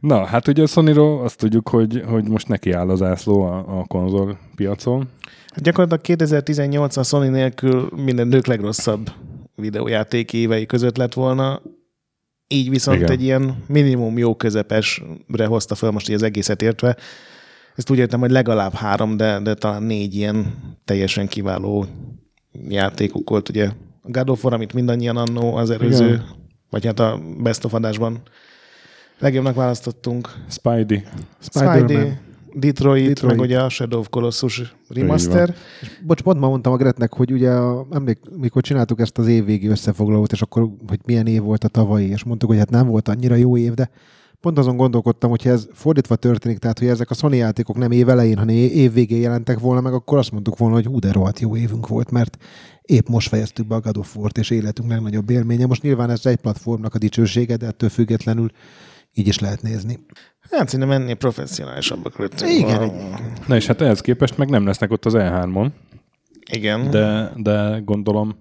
Na, 0.00 0.24
hát 0.24 0.48
ugye 0.48 0.62
a 0.62 0.66
sony 0.66 0.98
azt 0.98 1.38
tudjuk, 1.38 1.68
hogy, 1.68 2.02
hogy 2.06 2.28
most 2.28 2.48
neki 2.48 2.72
áll 2.72 2.90
az 2.90 3.02
ászló 3.02 3.42
a, 3.42 3.78
a 3.78 3.84
konzol 3.86 4.38
piacon. 4.54 5.08
Hát 5.48 5.62
gyakorlatilag 5.62 6.02
2018 6.02 6.96
a 6.96 7.02
Sony 7.02 7.30
nélkül 7.30 7.88
minden 7.96 8.28
nők 8.28 8.46
legrosszabb 8.46 9.10
videójáték 9.54 10.32
évei 10.32 10.66
között 10.66 10.96
lett 10.96 11.14
volna. 11.14 11.60
Így 12.48 12.70
viszont 12.70 12.96
Igen. 12.96 13.10
egy 13.10 13.22
ilyen 13.22 13.64
minimum 13.66 14.18
jó 14.18 14.34
közepesre 14.34 15.46
hozta 15.46 15.74
fel 15.74 15.90
most 15.90 16.08
így 16.08 16.14
az 16.14 16.22
egészet 16.22 16.62
értve. 16.62 16.96
Ezt 17.74 17.90
úgy 17.90 17.98
értem, 17.98 18.20
hogy 18.20 18.30
legalább 18.30 18.74
három, 18.74 19.16
de, 19.16 19.40
de 19.40 19.54
talán 19.54 19.82
négy 19.82 20.14
ilyen 20.14 20.54
teljesen 20.84 21.26
kiváló 21.26 21.86
játékok 22.68 23.30
volt. 23.30 23.48
Ugye 23.48 23.66
a 24.02 24.10
God 24.10 24.30
of 24.30 24.44
War, 24.44 24.54
amit 24.54 24.72
mindannyian 24.72 25.16
annó 25.16 25.54
az 25.54 25.70
előző, 25.70 26.06
Igen. 26.06 26.24
vagy 26.70 26.86
hát 26.86 27.00
a 27.00 27.20
Best 27.42 27.64
of 27.64 27.74
adásban 27.74 28.22
legjobbnak 29.18 29.54
választottunk. 29.54 30.32
Spidey. 30.48 31.02
Spider-Man. 31.40 31.78
Spidey, 31.78 32.12
Detroit, 32.58 33.06
Detroit. 33.06 33.36
Meg 33.36 33.44
ugye 33.44 33.60
a 33.60 33.68
Shadow 33.68 33.98
of 33.98 34.08
Colossus 34.08 34.76
remaster. 34.88 35.54
Bocs, 36.06 36.22
pont 36.22 36.40
ma 36.40 36.48
mondtam 36.48 36.72
a 36.72 36.76
Gretnek, 36.76 37.14
hogy 37.14 37.32
ugye 37.32 37.50
a, 37.50 37.86
emlék, 37.90 38.18
mikor 38.36 38.62
csináltuk 38.62 39.00
ezt 39.00 39.18
az 39.18 39.26
évvégi 39.26 39.66
összefoglalót, 39.66 40.32
és 40.32 40.42
akkor, 40.42 40.68
hogy 40.88 41.00
milyen 41.04 41.26
év 41.26 41.42
volt 41.42 41.64
a 41.64 41.68
tavalyi, 41.68 42.08
és 42.08 42.24
mondtuk, 42.24 42.48
hogy 42.48 42.58
hát 42.58 42.70
nem 42.70 42.86
volt 42.86 43.08
annyira 43.08 43.34
jó 43.34 43.56
év, 43.56 43.72
de 43.72 43.90
pont 44.40 44.58
azon 44.58 44.76
gondolkodtam, 44.76 45.30
hogy 45.30 45.46
ez 45.46 45.68
fordítva 45.72 46.16
történik, 46.16 46.58
tehát 46.58 46.78
hogy 46.78 46.88
ezek 46.88 47.10
a 47.10 47.14
Sony 47.14 47.34
játékok 47.34 47.76
nem 47.76 47.90
év 47.90 48.08
elején, 48.08 48.38
hanem 48.38 48.54
év 48.54 48.92
végén 48.92 49.20
jelentek 49.20 49.58
volna 49.58 49.80
meg, 49.80 49.92
akkor 49.92 50.18
azt 50.18 50.32
mondtuk 50.32 50.58
volna, 50.58 50.74
hogy 50.74 50.86
hú, 50.86 50.98
de 50.98 51.12
rohadt 51.12 51.40
jó 51.40 51.56
évünk 51.56 51.88
volt, 51.88 52.10
mert 52.10 52.36
épp 52.82 53.08
most 53.08 53.28
fejeztük 53.28 53.66
be 53.66 53.74
a 53.74 53.80
God 53.80 53.96
of 53.96 54.16
War-t, 54.16 54.38
és 54.38 54.50
életünk 54.50 54.88
legnagyobb 54.88 55.30
élménye. 55.30 55.66
Most 55.66 55.82
nyilván 55.82 56.10
ez 56.10 56.26
egy 56.26 56.36
platformnak 56.36 56.94
a 56.94 56.98
dicsősége, 56.98 57.56
de 57.56 57.66
ettől 57.66 57.88
függetlenül 57.88 58.50
így 59.12 59.28
is 59.28 59.38
lehet 59.38 59.62
nézni. 59.62 59.98
Hát 60.50 60.68
szerintem 60.68 61.00
ennél 61.00 61.14
professzionálisabbak 61.14 62.18
lettünk. 62.18 62.50
Igen, 62.50 62.88
volna. 62.88 63.18
Na 63.46 63.56
és 63.56 63.66
hát 63.66 63.80
ehhez 63.80 64.00
képest 64.00 64.36
meg 64.36 64.48
nem 64.48 64.66
lesznek 64.66 64.90
ott 64.90 65.04
az 65.04 65.14
E3-on, 65.16 65.70
Igen. 66.50 66.90
de, 66.90 67.32
de 67.36 67.80
gondolom 67.84 68.36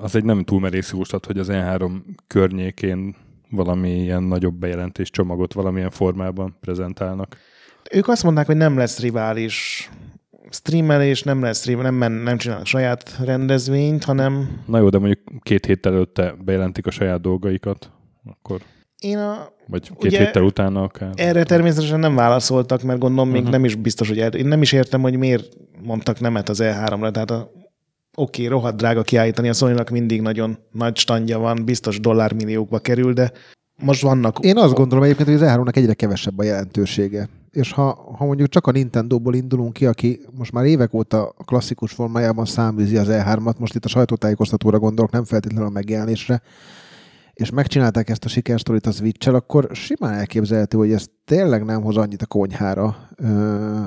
az 0.00 0.16
egy 0.16 0.24
nem 0.24 0.44
túl 0.44 0.60
merész 0.60 0.92
jóslat, 0.92 1.26
hogy 1.26 1.38
az 1.38 1.48
E3 1.50 1.90
környékén 2.26 3.16
valami 3.50 3.90
ilyen 3.90 4.22
nagyobb 4.22 4.54
bejelentés 4.54 5.10
csomagot 5.10 5.52
valamilyen 5.52 5.90
formában 5.90 6.56
prezentálnak. 6.60 7.36
Ők 7.90 8.08
azt 8.08 8.22
mondták, 8.22 8.46
hogy 8.46 8.56
nem 8.56 8.76
lesz 8.76 9.00
rivális 9.00 9.90
streamelés, 10.50 11.22
nem 11.22 11.42
lesz 11.42 11.64
nem, 11.64 11.94
men, 11.94 12.12
nem 12.12 12.38
csinálnak 12.38 12.66
saját 12.66 13.16
rendezvényt, 13.24 14.04
hanem 14.04 14.60
Na 14.66 14.78
jó, 14.78 14.88
de 14.88 14.98
mondjuk 14.98 15.20
két 15.42 15.66
héttel 15.66 15.92
előtte 15.92 16.34
bejelentik 16.44 16.86
a 16.86 16.90
saját 16.90 17.20
dolgaikat, 17.20 17.90
akkor, 18.24 18.60
én 18.98 19.18
a, 19.18 19.48
vagy 19.66 19.82
két 19.98 20.04
Ugye- 20.12 20.18
héttel 20.18 20.42
utána 20.42 20.82
akár. 20.82 21.10
erre 21.14 21.42
természetesen 21.42 21.98
nem 21.98 22.14
válaszoltak, 22.14 22.82
mert 22.82 22.98
gondolom 22.98 23.30
még 23.30 23.42
Mhm. 23.42 23.50
nem 23.50 23.64
is 23.64 23.74
biztos, 23.74 24.08
hogy 24.08 24.18
el, 24.18 24.32
én 24.32 24.46
nem 24.46 24.62
is 24.62 24.72
értem, 24.72 25.00
hogy 25.00 25.16
miért 25.16 25.56
mondtak 25.82 26.20
nemet 26.20 26.48
az 26.48 26.60
E3-ra, 26.62 27.10
tehát 27.10 27.30
a, 27.30 27.50
oké, 28.14 28.44
okay, 28.44 28.46
rohadt 28.46 28.76
drága 28.76 29.02
kiállítani, 29.02 29.48
a 29.48 29.52
sony 29.52 29.78
mindig 29.90 30.20
nagyon 30.20 30.58
nagy 30.72 30.96
standja 30.96 31.38
van, 31.38 31.64
biztos 31.64 32.00
dollármilliókba 32.00 32.78
kerül, 32.78 33.12
de 33.12 33.32
most 33.82 34.02
vannak... 34.02 34.38
Én 34.40 34.56
azt 34.56 34.74
gondolom 34.74 35.04
egyébként, 35.04 35.28
hogy 35.28 35.42
az 35.42 35.48
E3-nak 35.56 35.76
egyre 35.76 35.94
kevesebb 35.94 36.38
a 36.38 36.42
jelentősége. 36.42 37.28
És 37.50 37.72
ha, 37.72 38.14
ha 38.18 38.24
mondjuk 38.24 38.48
csak 38.48 38.66
a 38.66 38.70
Nintendo-ból 38.70 39.34
indulunk 39.34 39.72
ki, 39.72 39.86
aki 39.86 40.20
most 40.38 40.52
már 40.52 40.64
évek 40.64 40.94
óta 40.94 41.34
a 41.36 41.44
klasszikus 41.44 41.92
formájában 41.92 42.44
száműzi 42.44 42.96
az 42.96 43.08
E3-at, 43.10 43.56
most 43.58 43.74
itt 43.74 43.84
a 43.84 43.88
sajtótájékoztatóra 43.88 44.78
gondolok, 44.78 45.10
nem 45.10 45.24
feltétlenül 45.24 45.66
a 45.66 45.70
megjelenésre, 45.70 46.42
és 47.36 47.50
megcsinálták 47.50 48.08
ezt 48.08 48.24
a 48.24 48.28
sikersztorit 48.28 48.86
a 48.86 48.90
switch 48.90 49.28
akkor 49.28 49.68
simán 49.72 50.12
elképzelhető, 50.12 50.78
hogy 50.78 50.92
ez 50.92 51.06
tényleg 51.24 51.64
nem 51.64 51.82
hoz 51.82 51.96
annyit 51.96 52.22
a 52.22 52.26
konyhára, 52.26 52.96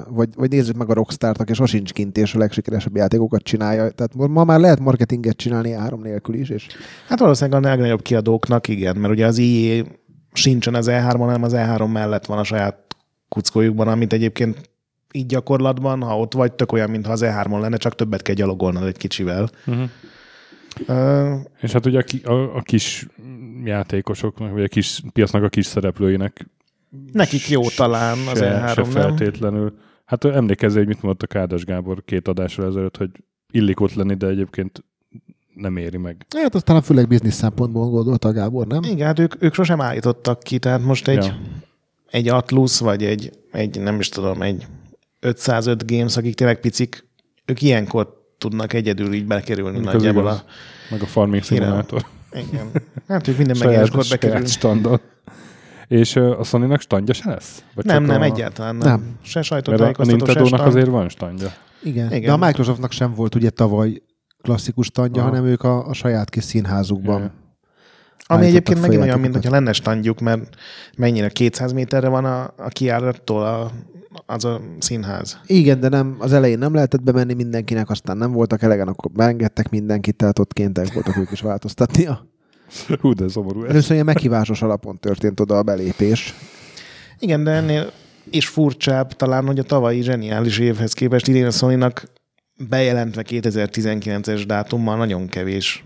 vagy, 0.09 0.29
vagy 0.35 0.49
nézzük 0.49 0.75
meg 0.75 0.89
a 0.89 0.93
Rockstar-t, 0.93 1.41
aki 1.41 1.53
sosincs 1.53 1.93
kint, 1.93 2.17
és 2.17 2.35
a 2.35 2.37
legsikeresebb 2.37 2.95
játékokat 2.95 3.43
csinálja. 3.43 3.89
Tehát 3.89 4.29
ma 4.29 4.43
már 4.43 4.59
lehet 4.59 4.79
marketinget 4.79 5.37
csinálni 5.37 5.71
áram 5.71 6.01
nélkül 6.01 6.35
is, 6.35 6.49
és 6.49 6.67
Hát 7.07 7.19
valószínűleg 7.19 7.63
a 7.63 7.67
legnagyobb 7.67 8.01
kiadóknak 8.01 8.67
igen, 8.67 8.97
mert 8.97 9.13
ugye 9.13 9.25
az 9.25 9.39
EA 9.39 9.83
sincsen 10.33 10.75
az 10.75 10.87
E3-on, 10.89 11.17
hanem 11.17 11.43
az 11.43 11.53
E3 11.55 11.91
mellett 11.91 12.25
van 12.25 12.37
a 12.37 12.43
saját 12.43 12.95
kuckójukban, 13.29 13.87
amit 13.87 14.13
egyébként 14.13 14.69
így 15.13 15.25
gyakorlatban, 15.25 16.01
ha 16.01 16.19
ott 16.19 16.33
vagy, 16.33 16.53
tök 16.53 16.71
olyan, 16.71 16.89
mintha 16.89 17.11
az 17.11 17.23
E3-on 17.25 17.59
lenne, 17.59 17.77
csak 17.77 17.95
többet 17.95 18.21
kell 18.21 18.35
gyalogolnod 18.35 18.83
egy 18.83 18.97
kicsivel. 18.97 19.49
Uh-huh. 19.65 19.89
Uh, 20.87 21.39
És 21.61 21.71
hát 21.71 21.85
ugye 21.85 22.03
a, 22.23 22.31
a, 22.31 22.55
a 22.55 22.61
kis 22.61 23.07
játékosoknak, 23.63 24.51
vagy 24.51 24.63
a 24.63 24.67
kis 24.67 25.01
piacnak 25.13 25.43
a 25.43 25.49
kis 25.49 25.65
szereplőinek 25.65 26.47
nekik 27.11 27.49
jó 27.49 27.69
talán 27.69 28.17
az 28.27 28.37
se, 28.37 28.63
E3, 28.65 28.73
se 28.73 28.81
nem? 28.81 28.89
feltétlenül. 28.91 29.77
Hát 30.05 30.25
emlékezzél, 30.25 30.77
hogy 30.77 30.87
mit 30.87 31.01
mondott 31.01 31.23
a 31.23 31.27
Kádas 31.27 31.65
Gábor 31.65 32.03
két 32.05 32.27
adásra 32.27 32.65
ezelőtt, 32.65 32.97
hogy 32.97 33.09
illik 33.51 33.79
ott 33.79 33.93
lenni, 33.93 34.13
de 34.15 34.27
egyébként 34.27 34.83
nem 35.53 35.77
éri 35.77 35.97
meg. 35.97 36.25
hát 36.35 36.55
aztán 36.55 36.75
a 36.75 36.81
főleg 36.81 37.07
biznisz 37.07 37.35
szempontból 37.35 37.89
gondolta 37.89 38.27
a 38.27 38.31
Gábor, 38.31 38.67
nem? 38.67 38.83
Igen, 38.83 39.07
hát 39.07 39.19
ők, 39.19 39.43
ők 39.43 39.53
sosem 39.53 39.81
állítottak 39.81 40.39
ki, 40.39 40.59
tehát 40.59 40.83
most 40.83 41.07
egy, 41.07 41.25
ja. 41.25 41.37
egy 42.09 42.27
Atlus, 42.27 42.79
vagy 42.79 43.03
egy, 43.03 43.31
egy, 43.51 43.79
nem 43.79 43.99
is 43.99 44.09
tudom, 44.09 44.41
egy 44.41 44.67
505 45.19 45.91
Games, 45.91 46.17
akik 46.17 46.35
tényleg 46.35 46.59
picik, 46.59 47.07
ők 47.45 47.61
ilyenkor 47.61 48.18
tudnak 48.39 48.73
egyedül 48.73 49.13
így 49.13 49.25
bekerülni 49.25 49.71
Mondjuk 49.71 49.87
az 49.87 49.93
nagyjából 49.93 50.21
igaz. 50.21 50.35
a... 50.35 50.43
Meg 50.89 51.01
a 51.01 51.05
Farming 51.05 51.43
Hírem. 51.43 51.65
Simulator. 51.65 52.05
Igen. 52.33 52.71
Hát 53.07 53.27
ők 53.27 53.37
minden 53.37 53.57
megjelenéskor 53.59 54.03
saját 54.03 54.19
bekerülni. 54.21 54.47
standon. 54.47 54.99
És 55.87 56.15
a 56.15 56.43
Sony-nak 56.43 56.81
standja 56.81 57.13
se 57.13 57.29
lesz? 57.29 57.63
Vagy 57.75 57.85
Nem, 57.85 58.03
nem, 58.03 58.21
a... 58.21 58.23
egyáltalán 58.23 58.75
nem. 58.75 58.87
Nem. 58.87 59.17
Se 59.21 59.41
sajtótájékoztató, 59.41 60.25
se 60.25 60.45
stand. 60.45 60.67
azért 60.67 60.87
van 60.87 61.09
standja. 61.09 61.53
Igen. 61.83 62.05
Igen. 62.05 62.17
Igen. 62.17 62.37
De 62.37 62.45
a 62.45 62.47
Microsoftnak 62.47 62.91
sem 62.91 63.13
volt 63.13 63.35
ugye 63.35 63.49
tavaly 63.49 64.01
klasszikus 64.41 64.85
standja, 64.85 65.21
Aha. 65.21 65.31
hanem 65.31 65.45
ők 65.45 65.63
a, 65.63 65.87
a 65.87 65.93
saját 65.93 66.29
kis 66.29 66.43
színházukban. 66.43 67.21
Ja. 67.21 67.31
Ami 68.27 68.45
egyébként 68.45 68.81
megint 68.81 69.01
olyan, 69.01 69.19
mint 69.19 69.33
hogyha 69.33 69.51
lenne 69.51 69.73
standjuk, 69.73 70.19
mert 70.19 70.55
mennyire 70.97 71.29
200 71.29 71.71
méterre 71.71 72.07
van 72.07 72.25
a, 72.25 72.53
a 72.57 72.67
kiárattól 72.67 73.43
a, 73.43 73.71
az 74.25 74.45
a 74.45 74.61
színház. 74.79 75.39
Igen, 75.45 75.79
de 75.79 75.89
nem, 75.89 76.15
az 76.19 76.33
elején 76.33 76.57
nem 76.57 76.73
lehetett 76.73 77.03
bemenni 77.03 77.33
mindenkinek, 77.33 77.89
aztán 77.89 78.17
nem 78.17 78.31
voltak 78.31 78.61
elegen, 78.61 78.87
akkor 78.87 79.11
beengedtek 79.11 79.69
mindenkit, 79.69 80.15
tehát 80.15 80.39
ott 80.39 80.53
kénytek 80.53 80.93
voltak 80.93 81.17
ők 81.17 81.31
is 81.31 81.41
változtatni. 81.41 82.07
Hú, 83.01 83.13
de 83.13 83.27
szomorú 83.27 83.63
ez. 83.63 83.69
Először 83.69 83.91
ilyen 83.91 84.05
meghívásos 84.05 84.61
alapon 84.61 84.99
történt 84.99 85.39
oda 85.39 85.57
a 85.57 85.63
belépés. 85.63 86.33
Igen, 87.19 87.43
de 87.43 87.51
ennél 87.51 87.91
is 88.29 88.47
furcsább 88.47 89.13
talán, 89.13 89.45
hogy 89.45 89.59
a 89.59 89.63
tavalyi 89.63 90.01
zseniális 90.01 90.59
évhez 90.59 90.93
képest 90.93 91.27
idén 91.27 91.45
a 91.45 91.51
sony 91.51 91.93
bejelentve 92.69 93.23
2019-es 93.27 94.43
dátummal 94.47 94.97
nagyon 94.97 95.27
kevés 95.27 95.85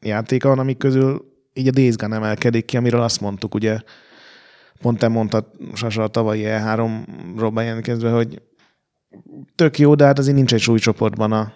játéka 0.00 0.48
van, 0.48 0.58
amik 0.58 0.76
közül 0.76 1.32
így 1.52 1.68
a 1.68 1.70
Days 1.70 1.96
Gone 1.96 2.16
emelkedik 2.16 2.64
ki, 2.64 2.76
amiről 2.76 3.00
azt 3.00 3.20
mondtuk, 3.20 3.54
ugye 3.54 3.78
pont 4.80 4.98
te 4.98 5.08
mondtad 5.08 5.44
Sasa 5.74 6.02
a 6.02 6.08
tavalyi 6.08 6.42
E3-ról 6.46 7.50
bejelentkezve, 7.54 8.10
hogy 8.10 8.42
tök 9.54 9.78
jó, 9.78 9.94
de 9.94 10.04
hát 10.04 10.18
azért 10.18 10.36
nincs 10.36 10.54
egy 10.54 10.60
súlycsoportban 10.60 11.32
a 11.32 11.52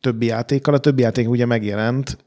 többi 0.00 0.26
játékkal. 0.26 0.74
A 0.74 0.78
többi 0.78 1.02
játék 1.02 1.28
ugye 1.28 1.46
megjelent, 1.46 2.18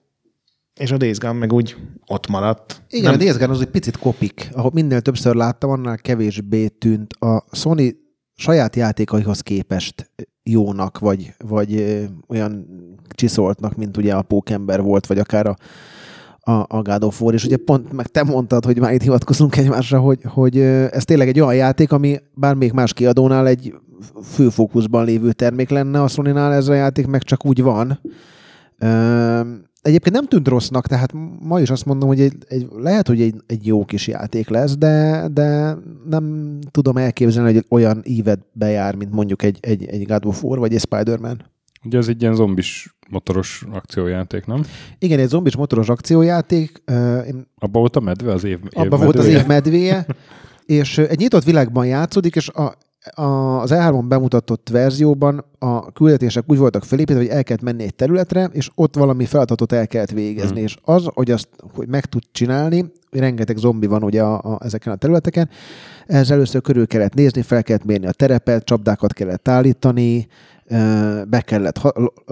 és 0.80 0.92
a 0.92 0.98
Days 0.98 1.18
Gone 1.18 1.34
meg 1.34 1.54
úgy 1.54 1.76
ott 2.06 2.28
maradt. 2.28 2.82
Igen, 2.90 3.04
Nem- 3.12 3.14
a 3.14 3.24
Days 3.24 3.38
Gone 3.38 3.52
az 3.52 3.62
egy 3.62 3.68
picit 3.68 3.98
kopik. 3.98 4.50
Ahol 4.54 4.72
minél 4.74 5.02
többször 5.02 5.36
láttam, 5.36 5.70
annál 5.70 5.98
kevésbé 5.98 6.68
tűnt 6.68 7.14
a 7.14 7.44
Sony 7.52 7.96
saját 8.36 8.76
játékaihoz 8.76 9.42
képest 9.42 10.12
jónak, 10.44 11.00
vagy, 11.00 11.34
vagy 11.38 12.00
olyan 12.28 12.66
csiszoltnak, 13.10 13.76
mint 13.76 13.98
ugye 13.98 14.16
a 14.16 14.22
Pókember 14.22 14.82
volt, 14.82 15.06
vagy 15.06 15.20
akár 15.20 15.48
a, 15.48 15.56
a, 16.48 16.66
a 16.68 16.82
God 16.82 17.04
of 17.04 17.22
War, 17.22 17.34
és 17.34 17.46
ugye 17.46 17.58
pont 17.58 17.92
meg 17.92 18.08
te 18.08 18.24
mondtad, 18.24 18.66
hogy 18.66 18.80
már 18.80 18.94
itt 18.94 19.02
hivatkozunk 19.02 19.58
egymásra, 19.58 20.00
hogy, 20.00 20.20
hogy 20.24 20.60
ez 20.60 21.06
tényleg 21.06 21.28
egy 21.28 21.40
olyan 21.40 21.56
játék, 21.56 21.92
ami 21.92 22.18
bármelyik 22.34 22.74
más 22.74 22.94
kiadónál 22.94 23.48
egy 23.48 23.74
főfókuszban 24.24 25.06
lévő 25.06 25.32
termék 25.32 25.70
lenne, 25.70 26.02
a 26.02 26.08
sony 26.08 26.38
ez 26.38 26.68
a 26.68 26.74
játék 26.74 27.08
meg 27.08 27.24
csak 27.24 27.46
úgy 27.46 27.62
van. 27.62 28.00
Egyébként 29.82 30.16
nem 30.16 30.28
tűnt 30.28 30.48
rossznak, 30.48 30.88
tehát 30.88 31.14
ma 31.40 31.60
is 31.60 31.70
azt 31.70 31.86
mondom, 31.86 32.08
hogy 32.08 32.22
egy, 32.22 32.36
egy, 32.48 32.68
lehet, 32.78 33.08
hogy 33.08 33.22
egy, 33.22 33.36
egy 33.48 33.66
jó 33.66 33.86
kis 33.86 34.08
játék 34.08 34.50
lesz, 34.50 34.78
de, 34.78 35.28
de 35.34 35.78
nem 36.10 36.58
tudom 36.72 36.98
elképzelni, 36.98 37.54
hogy 37.54 37.66
olyan 37.70 38.02
ívet 38.04 38.40
bejár, 38.54 38.96
mint 38.96 39.12
mondjuk 39.12 39.44
egy, 39.44 39.58
egy, 39.62 39.86
egy 39.86 40.06
God 40.06 40.26
of 40.26 40.44
War 40.44 40.60
vagy 40.60 40.74
egy 40.74 40.80
Spider-Man. 40.80 41.55
Ugye 41.86 41.98
ez 41.98 42.08
egy 42.08 42.22
ilyen 42.22 42.36
zombis 42.36 42.98
motoros 43.10 43.64
akciójáték, 43.72 44.46
nem? 44.46 44.66
Igen, 45.00 45.20
egy 45.20 45.28
zombis 45.28 45.56
motoros 45.56 45.90
akciójáték, 45.90 46.84
én 47.28 47.48
Abba 47.58 47.80
volt 47.80 47.96
a 47.96 48.00
medve 48.00 48.32
az 48.32 48.44
év, 48.44 48.60
abban 48.72 49.00
volt 49.00 49.18
az 49.18 49.26
év 49.26 49.46
medvéje, 49.46 50.06
és 50.66 50.98
egy 50.98 51.20
nyitott 51.20 51.44
világban 51.44 51.86
játszódik, 51.86 52.36
és 52.36 52.50
a, 52.50 52.74
a, 53.22 53.62
az 53.62 53.72
E3-on 53.74 54.06
bemutatott 54.08 54.70
verzióban 54.72 55.46
a 55.60 55.92
küldetések 55.92 56.44
úgy 56.48 56.58
voltak 56.58 56.84
felépítve, 56.84 57.22
hogy 57.22 57.32
el 57.32 57.44
kellett 57.44 57.64
menni 57.64 57.84
egy 57.84 57.96
területre, 57.96 58.50
és 58.52 58.70
ott 58.76 58.96
valami 58.96 59.26
feladatot 59.26 59.72
el 59.72 59.88
kellett 59.88 60.12
végezni. 60.12 60.56
Mhm. 60.56 60.64
És 60.64 60.78
az, 60.82 61.08
hogy 61.14 61.32
azt 61.32 61.48
hogy 61.74 61.88
meg 61.88 62.06
tud 62.06 62.24
csinálni, 62.32 62.92
rengeteg 63.12 63.58
zombi 63.58 63.88
van 63.88 64.04
ugye 64.04 64.22
a, 64.22 64.54
a, 64.54 64.60
ezeken 64.64 64.94
a 64.94 64.96
területeken. 64.96 65.50
Ehhez 66.08 66.32
először 66.32 66.62
körül 66.62 66.88
kellett 66.88 67.14
nézni, 67.14 67.42
fel 67.42 67.64
kellett 67.64 67.86
mérni 67.86 68.06
a 68.06 68.12
terepet, 68.12 68.64
csapdákat 68.64 69.14
kellett 69.14 69.48
állítani, 69.48 70.28
be 71.28 71.42
kellett, 71.46 71.82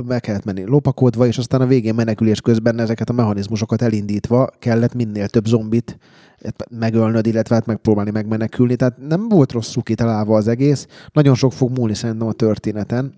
be 0.06 0.20
kellett 0.20 0.44
menni 0.44 0.66
lopakodva, 0.66 1.26
és 1.28 1.38
aztán 1.38 1.62
a 1.62 1.66
végén 1.66 1.96
menekülés 1.96 2.42
közben 2.42 2.80
ezeket 2.80 3.10
a 3.10 3.14
mechanizmusokat 3.14 3.82
elindítva 3.82 4.50
kellett 4.60 4.94
minél 4.94 5.28
több 5.28 5.46
zombit 5.46 5.98
megölnöd, 6.70 7.26
illetve 7.26 7.56
hát 7.56 7.66
megpróbálni 7.66 8.12
megmenekülni. 8.12 8.76
Tehát 8.76 8.98
nem 9.08 9.30
volt 9.30 9.52
rosszul 9.52 9.84
kitalálva 9.84 10.36
az 10.36 10.48
egész. 10.48 10.88
Nagyon 11.12 11.36
sok 11.36 11.54
fog 11.54 11.78
múlni 11.78 11.94
szerintem 11.94 12.28
a 12.28 12.34
történeten. 12.34 13.14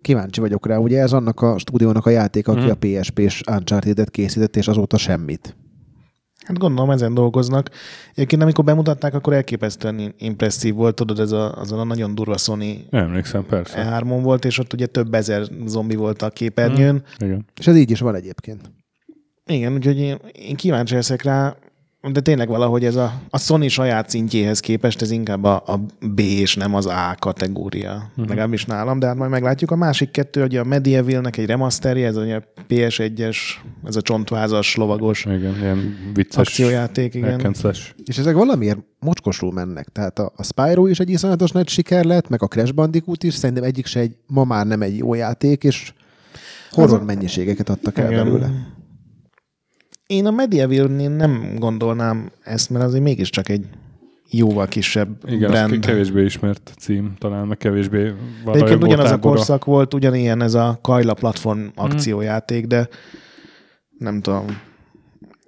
Kíváncsi 0.00 0.40
vagyok 0.40 0.66
rá. 0.66 0.76
Ugye 0.76 1.00
ez 1.00 1.12
annak 1.12 1.40
a 1.40 1.58
stúdiónak 1.58 2.06
a 2.06 2.10
játék, 2.10 2.48
aki 2.48 2.64
mm. 2.64 2.68
a 2.68 2.74
PSP-s 2.74 3.42
Uncharted-et 3.50 4.10
készített, 4.10 4.56
és 4.56 4.68
azóta 4.68 4.96
semmit. 4.96 5.56
Hát 6.46 6.58
gondolom, 6.58 6.90
ezen 6.90 7.14
dolgoznak. 7.14 7.70
Egyébként 8.14 8.42
amikor 8.42 8.64
bemutatták, 8.64 9.14
akkor 9.14 9.32
elképesztően 9.32 10.14
impresszív 10.18 10.74
volt, 10.74 10.94
tudod, 10.94 11.18
ez 11.18 11.32
a, 11.32 11.54
azon 11.54 11.78
a 11.78 11.84
nagyon 11.84 12.14
durva 12.14 12.36
Sony 12.36 12.86
Emlékszem, 12.90 13.46
persze. 13.46 13.88
E3-on 13.88 14.20
volt, 14.22 14.44
és 14.44 14.58
ott 14.58 14.72
ugye 14.72 14.86
több 14.86 15.14
ezer 15.14 15.46
zombi 15.64 15.94
volt 15.94 16.22
a 16.22 16.30
képernyőn. 16.30 16.94
Mm. 16.94 17.26
Igen. 17.26 17.44
És 17.58 17.66
ez 17.66 17.76
így 17.76 17.90
is 17.90 18.00
van 18.00 18.14
egyébként. 18.14 18.70
Igen, 19.46 19.72
úgyhogy 19.72 19.98
én, 19.98 20.18
én 20.32 20.56
kíváncsi 20.56 20.94
leszek 20.94 21.22
rá 21.22 21.56
de 22.12 22.20
tényleg 22.20 22.48
valahogy 22.48 22.84
ez 22.84 22.96
a, 22.96 23.12
a 23.30 23.38
Sony 23.38 23.68
saját 23.68 24.10
szintjéhez 24.10 24.60
képest 24.60 25.02
ez 25.02 25.10
inkább 25.10 25.44
a, 25.44 25.62
a 25.66 25.80
B 26.06 26.18
és 26.18 26.54
nem 26.54 26.74
az 26.74 26.86
A 26.86 27.14
kategória. 27.18 27.92
Uh-huh. 27.92 28.28
Legalábbis 28.28 28.64
nálam, 28.64 28.98
de 28.98 29.06
hát 29.06 29.16
majd 29.16 29.30
meglátjuk. 29.30 29.70
A 29.70 29.76
másik 29.76 30.10
kettő, 30.10 30.40
hogy 30.40 30.56
a 30.56 30.64
Medieval-nek 30.64 31.36
egy 31.36 31.46
remasterje, 31.46 32.06
ez 32.06 32.16
a 32.16 32.42
PS1-es, 32.68 33.36
ez 33.84 33.96
a 33.96 34.02
csontvázas, 34.02 34.76
lovagos 34.76 35.24
igen, 35.24 35.56
ilyen 35.60 35.96
vicces 36.14 36.36
akciójáték. 36.36 37.14
Igen. 37.14 37.54
És 38.04 38.18
ezek 38.18 38.34
valamiért 38.34 38.78
mocskosul 39.00 39.52
mennek. 39.52 39.88
Tehát 39.88 40.18
a, 40.18 40.32
a 40.36 40.42
Spyro 40.42 40.86
is 40.86 41.00
egy 41.00 41.10
iszonyatos 41.10 41.50
nagy 41.50 41.68
siker 41.68 42.04
lett, 42.04 42.28
meg 42.28 42.42
a 42.42 42.46
Crash 42.46 42.74
Bandicoot 42.74 43.22
is, 43.22 43.34
szerintem 43.34 43.64
egyik 43.64 43.86
se 43.86 44.00
egy, 44.00 44.16
ma 44.26 44.44
már 44.44 44.66
nem 44.66 44.82
egy 44.82 44.96
jó 44.96 45.14
játék, 45.14 45.64
és 45.64 45.92
horror 46.70 47.04
mennyiségeket 47.04 47.68
adtak 47.68 47.98
el 47.98 48.10
igen. 48.10 48.24
belőle. 48.24 48.50
Én 50.06 50.26
a 50.26 50.30
medieval 50.30 50.86
nem 50.86 51.54
gondolnám 51.58 52.30
ezt, 52.42 52.70
mert 52.70 52.84
azért 52.84 53.02
mégiscsak 53.02 53.48
egy 53.48 53.66
jóval 54.30 54.66
kisebb 54.66 55.08
Igen, 55.26 55.50
brand. 55.50 55.68
Igen, 55.68 55.80
kevésbé 55.80 56.24
ismert 56.24 56.72
cím, 56.78 57.14
talán 57.18 57.46
meg 57.46 57.56
kevésbé 57.56 58.12
Egyébként 58.46 58.82
ugyanaz 58.82 59.10
a 59.10 59.18
korszak 59.18 59.64
volt, 59.64 59.94
ugyanilyen 59.94 60.42
ez 60.42 60.54
a 60.54 60.78
Kajla 60.82 61.14
platform 61.14 61.58
hmm. 61.58 61.70
akciójáték, 61.74 62.66
de 62.66 62.88
nem 63.98 64.20
tudom. 64.20 64.44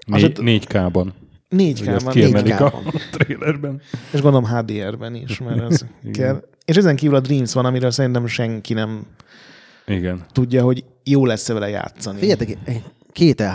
Né- 0.07 0.39
4K-ban. 0.43 1.07
4K-ban. 1.51 2.13
4K 2.13 2.61
a 2.61 2.83
trailerben. 3.13 3.81
És 4.13 4.21
gondolom 4.21 4.45
HDR-ben 4.45 5.15
is, 5.15 5.39
mert 5.39 5.71
ez 5.71 5.85
kell. 6.19 6.45
És 6.65 6.77
ezen 6.77 6.97
kívül 6.97 7.17
a 7.17 7.21
Dreams 7.21 7.53
van, 7.53 7.65
amiről 7.65 7.91
szerintem 7.91 8.27
senki 8.27 8.75
nem 8.75 9.07
Igen. 9.87 10.21
tudja, 10.33 10.63
hogy 10.63 10.85
jó 11.05 11.27
lesz-e 11.27 11.53
vele 11.53 11.69
játszani. 11.69 12.19
Figyeljetek, 12.19 12.59
két 13.13 13.41
e 13.41 13.49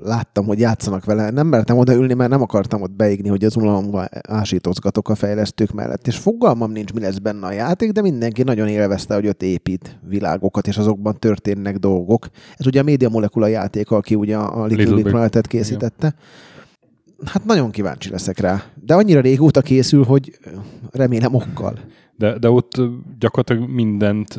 láttam, 0.00 0.44
hogy 0.44 0.58
játszanak 0.58 1.04
vele. 1.04 1.30
Nem 1.30 1.46
mertem 1.46 1.78
odaülni, 1.78 2.14
mert 2.14 2.30
nem 2.30 2.42
akartam 2.42 2.82
ott 2.82 2.90
beigni, 2.90 3.28
hogy 3.28 3.44
az 3.44 3.56
unalomba 3.56 4.08
ásítozgatok 4.28 5.08
a 5.08 5.14
fejlesztők 5.14 5.72
mellett. 5.72 6.06
És 6.06 6.16
fogalmam 6.16 6.72
nincs, 6.72 6.92
mi 6.92 7.00
lesz 7.00 7.18
benne 7.18 7.46
a 7.46 7.52
játék, 7.52 7.90
de 7.90 8.00
mindenki 8.00 8.42
nagyon 8.42 8.68
élvezte, 8.68 9.14
hogy 9.14 9.26
ott 9.26 9.42
épít 9.42 9.98
világokat, 10.08 10.66
és 10.66 10.76
azokban 10.76 11.16
történnek 11.18 11.78
dolgok. 11.78 12.28
Ez 12.56 12.66
ugye 12.66 12.80
a 12.80 12.82
Média 12.82 13.08
Molekula 13.08 13.46
játék, 13.46 13.90
aki 13.90 14.14
ugye 14.14 14.36
a 14.36 14.66
Little, 14.66 14.76
Little 14.76 14.94
Big 14.94 15.12
Planet-et 15.12 15.46
készítette. 15.46 16.06
Igen. 16.06 16.18
Hát 17.24 17.44
nagyon 17.44 17.70
kíváncsi 17.70 18.10
leszek 18.10 18.38
rá. 18.38 18.62
De 18.84 18.94
annyira 18.94 19.20
régóta 19.20 19.60
készül, 19.60 20.04
hogy 20.04 20.38
remélem 20.90 21.34
okkal. 21.34 21.78
De, 22.18 22.38
de 22.38 22.50
ott 22.50 22.80
gyakorlatilag 23.18 23.70
mindent 23.70 24.38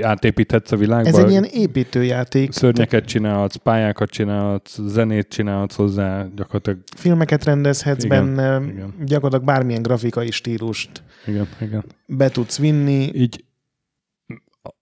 átépíthetsz 0.00 0.72
a 0.72 0.76
világba. 0.76 1.08
Ez 1.08 1.18
egy 1.18 1.30
ilyen 1.30 1.44
építőjáték. 1.44 2.52
Szörnyeket 2.52 3.04
csinálhatsz, 3.04 3.54
pályákat 3.54 4.10
csinálhatsz, 4.10 4.78
zenét 4.80 5.28
csinálhatsz 5.28 5.74
hozzá, 5.74 6.26
gyakorlatilag. 6.36 6.78
Filmeket 6.96 7.44
rendezhetsz 7.44 8.04
igen, 8.04 8.34
benne, 8.34 8.72
igen. 8.72 8.94
gyakorlatilag 9.04 9.44
bármilyen 9.44 9.82
grafikai 9.82 10.30
stílust 10.30 11.02
igen, 11.26 11.48
igen. 11.60 11.84
be 12.06 12.28
tudsz 12.28 12.58
vinni. 12.58 13.10
Így 13.14 13.44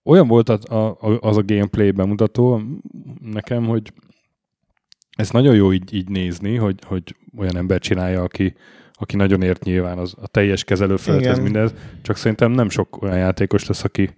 olyan 0.05 0.29
volt 0.29 0.49
az 0.49 0.71
a, 0.71 0.99
az 1.21 1.37
a 1.37 1.43
gameplay 1.45 1.91
bemutató 1.91 2.63
nekem, 3.21 3.65
hogy 3.65 3.93
ez 5.17 5.31
nagyon 5.31 5.55
jó 5.55 5.73
így, 5.73 5.95
így 5.95 6.09
nézni, 6.09 6.57
hogy, 6.57 6.79
hogy 6.87 7.17
olyan 7.37 7.57
ember 7.57 7.79
csinálja, 7.79 8.23
aki, 8.23 8.55
aki 9.05 9.17
nagyon 9.17 9.43
ért 9.43 9.65
nyilván 9.65 9.99
az, 9.99 10.15
a 10.23 10.27
teljes 10.27 10.65
kezelőfelethez 10.65 11.39
mindez, 11.39 11.75
csak 12.03 12.17
szerintem 12.17 12.51
nem 12.53 12.69
sok 12.69 13.03
olyan 13.03 13.17
játékos 13.17 13.67
lesz, 13.67 13.85
aki, 13.85 14.15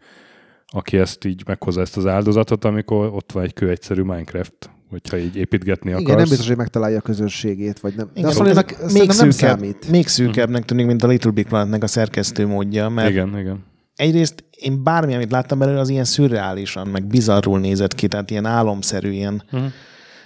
aki 0.66 0.98
ezt 0.98 1.24
így 1.24 1.42
meghozza 1.46 1.80
ezt 1.80 1.96
az 1.96 2.06
áldozatot, 2.06 2.64
amikor 2.64 3.06
ott 3.14 3.32
van 3.32 3.42
egy 3.42 3.52
kő 3.52 3.70
egyszerű 3.70 4.02
Minecraft, 4.02 4.70
hogyha 4.90 5.16
így 5.16 5.36
építgetni 5.36 5.90
akarsz. 5.90 6.06
Igen, 6.06 6.16
nem 6.16 6.28
biztos, 6.28 6.46
hogy 6.46 6.56
megtalálja 6.56 6.98
a 6.98 7.00
közösségét, 7.00 7.80
vagy 7.80 7.94
nem. 7.96 8.10
Igen, 8.14 8.34
De 8.34 8.40
azt 8.40 8.66
még, 8.66 8.92
még, 8.92 9.10
szűkebb, 9.10 9.32
számít. 9.32 9.90
még 9.90 10.06
szűkebbnek 10.06 10.64
tűnik, 10.64 10.86
mint 10.86 11.02
a 11.02 11.06
Little 11.06 11.30
Big 11.30 11.46
Planet-nek 11.46 11.82
a 11.82 11.86
szerkesztő 11.86 12.46
módja, 12.46 12.88
mert 12.88 13.10
igen, 13.10 13.38
igen. 13.38 13.64
egyrészt 13.96 14.44
én 14.50 14.82
bármi, 14.82 15.14
amit 15.14 15.30
láttam 15.30 15.58
belőle, 15.58 15.80
az 15.80 15.88
ilyen 15.88 16.04
szürreálisan, 16.04 16.86
meg 16.88 17.06
bizarrul 17.06 17.58
nézett 17.58 17.94
ki, 17.94 18.08
tehát 18.08 18.30
ilyen 18.30 18.46
álomszerű, 18.46 19.10
ilyen 19.10 19.42
uh-huh. 19.52 19.70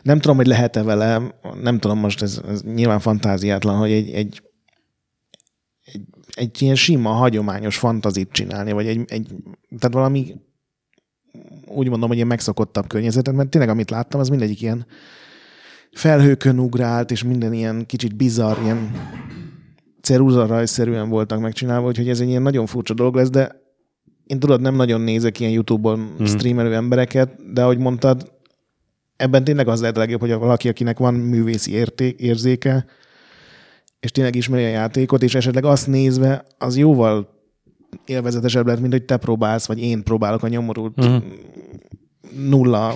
nem 0.03 0.19
tudom, 0.19 0.37
hogy 0.37 0.47
lehet-e 0.47 0.83
vele, 0.83 1.23
nem 1.63 1.79
tudom 1.79 1.99
most, 1.99 2.23
ez, 2.23 2.41
ez 2.49 2.63
nyilván 2.63 3.01
fantáziátlan, 3.01 3.77
hogy 3.77 3.91
egy, 3.91 4.11
egy 4.11 4.43
egy, 5.93 6.03
egy 6.35 6.63
ilyen 6.63 6.75
sima, 6.75 7.11
hagyományos 7.11 7.79
fantazit 7.79 8.33
csinálni, 8.33 8.73
vagy 8.73 8.87
egy, 8.87 9.01
egy 9.07 9.27
tehát 9.79 9.95
valami 9.95 10.35
úgy 11.67 11.89
mondom, 11.89 12.09
hogy 12.09 12.17
ilyen 12.17 12.29
megszokottabb 12.29 12.87
környezetet, 12.87 13.35
mert 13.35 13.49
tényleg 13.49 13.71
amit 13.71 13.91
láttam, 13.91 14.21
az 14.21 14.29
mindegyik 14.29 14.63
ilyen 14.63 14.87
felhőkön 15.93 16.59
ugrált, 16.59 17.11
és 17.11 17.25
minden 17.25 17.53
ilyen 17.53 17.87
kicsit 17.87 18.17
bizarr, 18.17 18.63
ilyen 18.63 18.91
ceruzarajszerűen 20.03 21.09
voltak 21.09 21.41
megcsinálva, 21.41 21.87
úgyhogy 21.87 22.09
ez 22.09 22.21
egy 22.21 22.29
ilyen 22.29 22.43
nagyon 22.43 22.67
furcsa 22.67 22.95
dolog 22.95 23.15
lesz, 23.15 23.31
de 23.31 23.61
én 24.27 24.39
tudod, 24.39 24.61
nem 24.61 24.75
nagyon 24.75 25.01
nézek 25.01 25.41
ilyen 25.41 25.53
YouTube-on 25.53 25.99
mm. 25.99 26.25
streamelő 26.25 26.75
embereket, 26.75 27.53
de 27.53 27.63
ahogy 27.63 27.79
mondtad, 27.79 28.33
ebben 29.17 29.45
tényleg 29.45 29.69
az 29.69 29.81
lehet 29.81 29.97
a 29.97 30.01
legjobb, 30.01 30.21
hogy 30.21 30.33
valaki, 30.33 30.69
akinek 30.69 30.99
van 30.99 31.15
művészi 31.15 31.73
érték, 31.73 32.21
érzéke, 32.21 32.87
és 34.01 34.11
tényleg 34.11 34.35
ismeri 34.35 34.65
a 34.65 34.69
játékot, 34.69 35.23
és 35.23 35.35
esetleg 35.35 35.65
azt 35.65 35.87
nézve, 35.87 36.45
az 36.59 36.77
jóval 36.77 37.29
élvezetesebb 38.05 38.65
lehet, 38.65 38.81
mint 38.81 38.93
hogy 38.93 39.05
te 39.05 39.17
próbálsz, 39.17 39.67
vagy 39.67 39.81
én 39.81 40.03
próbálok 40.03 40.43
a 40.43 40.49
nyomorult 40.49 40.99
uh-huh. 40.99 41.23
nulla 42.49 42.95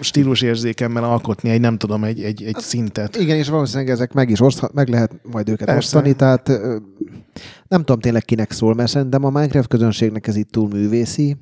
stílusérzékemmel 0.00 1.04
alkotni 1.04 1.50
egy, 1.50 1.60
nem 1.60 1.78
tudom, 1.78 2.04
egy, 2.04 2.22
egy, 2.22 2.42
egy 2.42 2.58
szintet. 2.58 3.16
Igen, 3.16 3.36
és 3.36 3.48
valószínűleg 3.48 3.90
ezek 3.90 4.12
meg 4.12 4.30
is 4.30 4.40
oszthat, 4.40 4.72
meg 4.72 4.88
lehet 4.88 5.20
majd 5.22 5.48
őket 5.48 5.66
Persze. 5.66 5.96
osztani, 5.96 6.14
tehát 6.14 6.48
nem 7.68 7.80
tudom 7.80 8.00
tényleg 8.00 8.24
kinek 8.24 8.52
szól, 8.52 8.74
mert 8.74 8.90
szerintem 8.90 9.24
a 9.24 9.30
Minecraft 9.30 9.68
közönségnek 9.68 10.26
ez 10.26 10.36
itt 10.36 10.50
túl 10.50 10.68
művészi, 10.68 11.36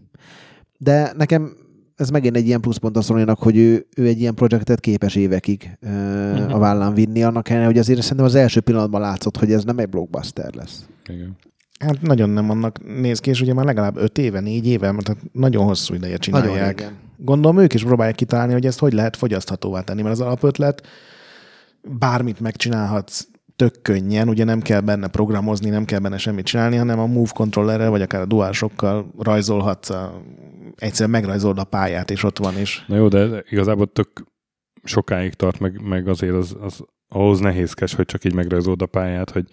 de 0.79 1.13
nekem 1.17 1.57
ez 1.99 2.11
megint 2.11 2.37
egy 2.37 2.47
ilyen 2.47 2.61
pluszpont 2.61 2.97
a 2.97 3.01
sony 3.01 3.25
hogy 3.39 3.57
ő, 3.57 3.87
ő 3.97 4.07
egy 4.07 4.21
ilyen 4.21 4.35
projektet 4.35 4.81
képes 4.81 5.15
évekig 5.15 5.79
uh, 5.83 5.91
uh-huh. 5.91 6.55
a 6.55 6.59
vállán 6.59 6.95
vinni, 6.95 7.23
annak 7.23 7.49
ellenére, 7.49 7.71
hogy 7.71 7.79
azért 7.79 8.03
szerintem 8.03 8.27
az 8.27 8.35
első 8.35 8.61
pillanatban 8.61 9.01
látszott, 9.01 9.37
hogy 9.37 9.53
ez 9.53 9.65
nem 9.65 9.79
egy 9.79 9.89
blockbuster 9.89 10.55
lesz. 10.55 10.87
Igen. 11.07 11.37
Hát 11.79 12.03
nagyon 12.03 12.31
nem 12.31 12.51
annak 12.51 13.01
néz 13.01 13.21
ki, 13.21 13.31
és 13.31 13.41
ugye 13.41 13.55
már 13.55 13.65
legalább 13.65 13.97
öt 13.97 14.19
éve, 14.19 14.41
négy 14.41 14.67
éve, 14.67 14.93
mert 14.93 15.09
hát 15.09 15.17
nagyon 15.33 15.65
hosszú 15.65 15.95
ideje 15.95 16.17
csinálják. 16.17 16.81
Nagyon 16.81 16.97
Gondolom 17.17 17.59
ők 17.59 17.75
is 17.75 17.85
próbálják 17.85 18.17
kitalálni, 18.17 18.53
hogy 18.53 18.67
ezt 18.67 18.79
hogy 18.79 18.93
lehet 18.93 19.17
fogyaszthatóvá 19.17 19.81
tenni, 19.81 20.03
mert 20.03 20.15
az 20.15 20.21
alapötlet 20.21 20.87
bármit 21.83 22.41
megcsinálhatsz 22.41 23.27
tök 23.57 23.83
könnyen, 23.83 24.29
ugye 24.29 24.45
nem 24.45 24.61
kell 24.61 24.81
benne 24.81 25.07
programozni, 25.07 25.71
nem 25.71 25.85
kell 25.85 25.99
benne 25.99 26.19
semmit 26.19 26.45
csinálni, 26.45 26.77
hanem 26.77 26.99
a 26.99 27.07
Move 27.07 27.31
controllerrel, 27.35 27.91
vagy 27.91 28.03
akár 28.03 28.21
a 28.21 28.27
DualShock-kal 28.27 29.11
rajzolhatsz 29.19 29.91
a 29.91 30.23
egyszerűen 30.79 31.11
megrajzolod 31.11 31.59
a 31.59 31.65
pályát, 31.65 32.11
és 32.11 32.23
ott 32.23 32.39
van 32.39 32.59
is. 32.59 32.85
Na 32.87 32.97
jó, 32.97 33.09
de 33.09 33.43
igazából 33.49 33.87
tök 33.87 34.25
sokáig 34.85 35.35
tart, 35.35 35.59
meg, 35.59 35.81
meg 35.83 36.09
azért 36.09 36.35
az, 36.35 36.57
az 36.61 36.85
ahhoz 37.09 37.39
nehézkes, 37.39 37.95
hogy 37.95 38.05
csak 38.05 38.25
így 38.25 38.35
megrajzolod 38.35 38.83
a 38.83 38.87
pályát, 38.87 39.31
hogy 39.31 39.49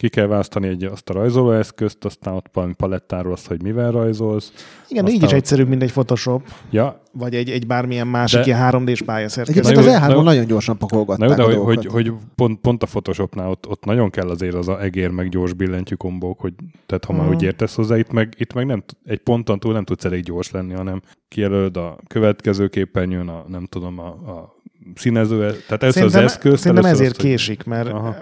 ki 0.00 0.08
kell 0.08 0.26
választani 0.26 0.68
egy, 0.68 0.84
azt 0.84 1.10
a 1.10 1.12
rajzolóeszközt, 1.12 2.04
aztán 2.04 2.34
ott 2.34 2.46
valami 2.52 2.72
palettáról 2.72 3.32
azt, 3.32 3.46
hogy 3.46 3.62
mivel 3.62 3.90
rajzolsz. 3.90 4.52
Igen, 4.88 5.08
így 5.08 5.22
is 5.22 5.30
egyszerűbb, 5.30 5.68
mint 5.68 5.82
egy 5.82 5.90
Photoshop. 5.90 6.42
Ja. 6.70 7.02
Vagy 7.12 7.34
egy, 7.34 7.50
egy 7.50 7.66
bármilyen 7.66 8.06
másik 8.06 8.40
de... 8.40 8.46
ilyen 8.46 8.70
3D-s 8.72 9.02
pályaszerkezet. 9.02 9.66
Egyébként 9.66 9.94
az 9.94 10.02
E3-on 10.02 10.22
nagyon 10.22 10.46
gyorsan 10.46 10.78
pakolgatták 10.78 11.28
Na 11.28 11.34
de 11.34 11.42
hogy, 11.42 11.56
hogy, 11.56 11.86
hogy, 11.86 12.12
pont, 12.34 12.60
pont, 12.60 12.82
a 12.82 12.86
Photoshopnál 12.86 13.50
ott, 13.50 13.68
ott, 13.68 13.84
nagyon 13.84 14.10
kell 14.10 14.28
azért 14.28 14.54
az 14.54 14.68
a 14.68 14.82
egér 14.82 15.10
meg 15.10 15.28
gyors 15.28 15.52
billentyű 15.52 15.94
kombók, 15.94 16.40
hogy 16.40 16.52
tehát 16.86 17.04
ha 17.04 17.12
már 17.12 17.26
mm. 17.26 17.30
úgy 17.30 17.42
értesz 17.42 17.74
hozzá, 17.74 17.98
itt 17.98 18.12
meg, 18.12 18.34
itt 18.38 18.52
meg 18.52 18.66
nem, 18.66 18.84
egy 19.04 19.18
ponton 19.18 19.58
túl 19.58 19.72
nem 19.72 19.84
tudsz 19.84 20.04
elég 20.04 20.22
gyors 20.22 20.50
lenni, 20.50 20.72
hanem 20.72 21.02
kijelölöd 21.28 21.76
a 21.76 21.98
következő 22.06 22.68
képernyőn 22.68 23.28
a, 23.28 23.44
nem 23.48 23.66
tudom, 23.66 23.98
a, 23.98 24.08
a 24.08 24.54
színező, 24.94 25.36
tehát 25.66 25.82
először 25.82 26.04
az 26.04 26.14
eszközt, 26.14 26.62
szerintem 26.62 26.84
először 26.84 27.04
ezért 27.04 27.10
azt, 27.10 27.20
hogy- 27.20 27.30
késik, 27.30 27.64
mert, 27.64 27.88
Aha. 27.88 28.16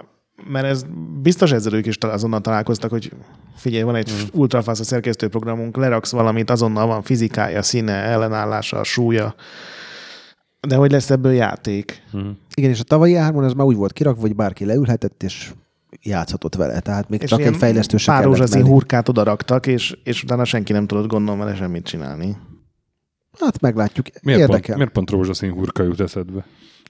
Mert 0.47 0.65
ez 0.65 0.85
biztos 1.21 1.51
ezzel 1.51 1.73
ők 1.73 1.85
is 1.85 1.97
azonnal 1.97 2.41
találkoztak, 2.41 2.89
hogy 2.89 3.11
figyelj, 3.55 3.83
van 3.83 3.95
egy 3.95 4.11
mm. 4.11 4.39
ultrafasz 4.39 4.79
a 4.79 4.83
szerkesztőprogramunk, 4.83 5.77
leraksz 5.77 6.11
valamit, 6.11 6.49
azonnal 6.49 6.87
van 6.87 7.01
fizikája, 7.01 7.61
színe, 7.61 7.93
ellenállása, 7.93 8.83
súlya, 8.83 9.35
de 10.67 10.75
hogy 10.75 10.91
lesz 10.91 11.09
ebből 11.09 11.33
játék? 11.33 12.03
Mhm. 12.11 12.29
Igen, 12.53 12.69
és 12.69 12.79
a 12.79 12.83
tavalyi 12.83 13.15
ármon 13.15 13.43
ez 13.43 13.53
már 13.53 13.65
úgy 13.65 13.75
volt 13.75 13.93
kirakva, 13.93 14.21
hogy 14.21 14.35
bárki 14.35 14.65
leülhetett, 14.65 15.23
és 15.23 15.51
játszhatott 16.01 16.55
vele. 16.55 16.79
Tehát 16.79 17.09
még 17.09 17.21
És 17.21 17.29
csak 17.29 17.41
egy 17.41 17.55
fejlesztő 17.55 17.97
sem 17.97 18.13
Pár 18.13 18.23
kellett 18.23 18.37
rózsaszín 18.37 18.65
hurkát 18.65 19.09
odaraktak, 19.09 19.67
és, 19.67 19.97
és 20.03 20.23
utána 20.23 20.45
senki 20.45 20.73
nem 20.73 20.87
tudott 20.87 21.07
gondolom 21.07 21.39
vele 21.39 21.55
semmit 21.55 21.85
csinálni. 21.85 22.37
Hát 23.39 23.61
meglátjuk. 23.61 24.05
Miért 24.21 24.39
Érdekel. 24.39 24.61
pont, 24.61 24.75
miért 24.75 24.91
pont 24.91 25.09
rózsaszín 25.09 25.51
hurka 25.51 25.83
jut 25.83 25.99
eszedbe? 25.99 26.45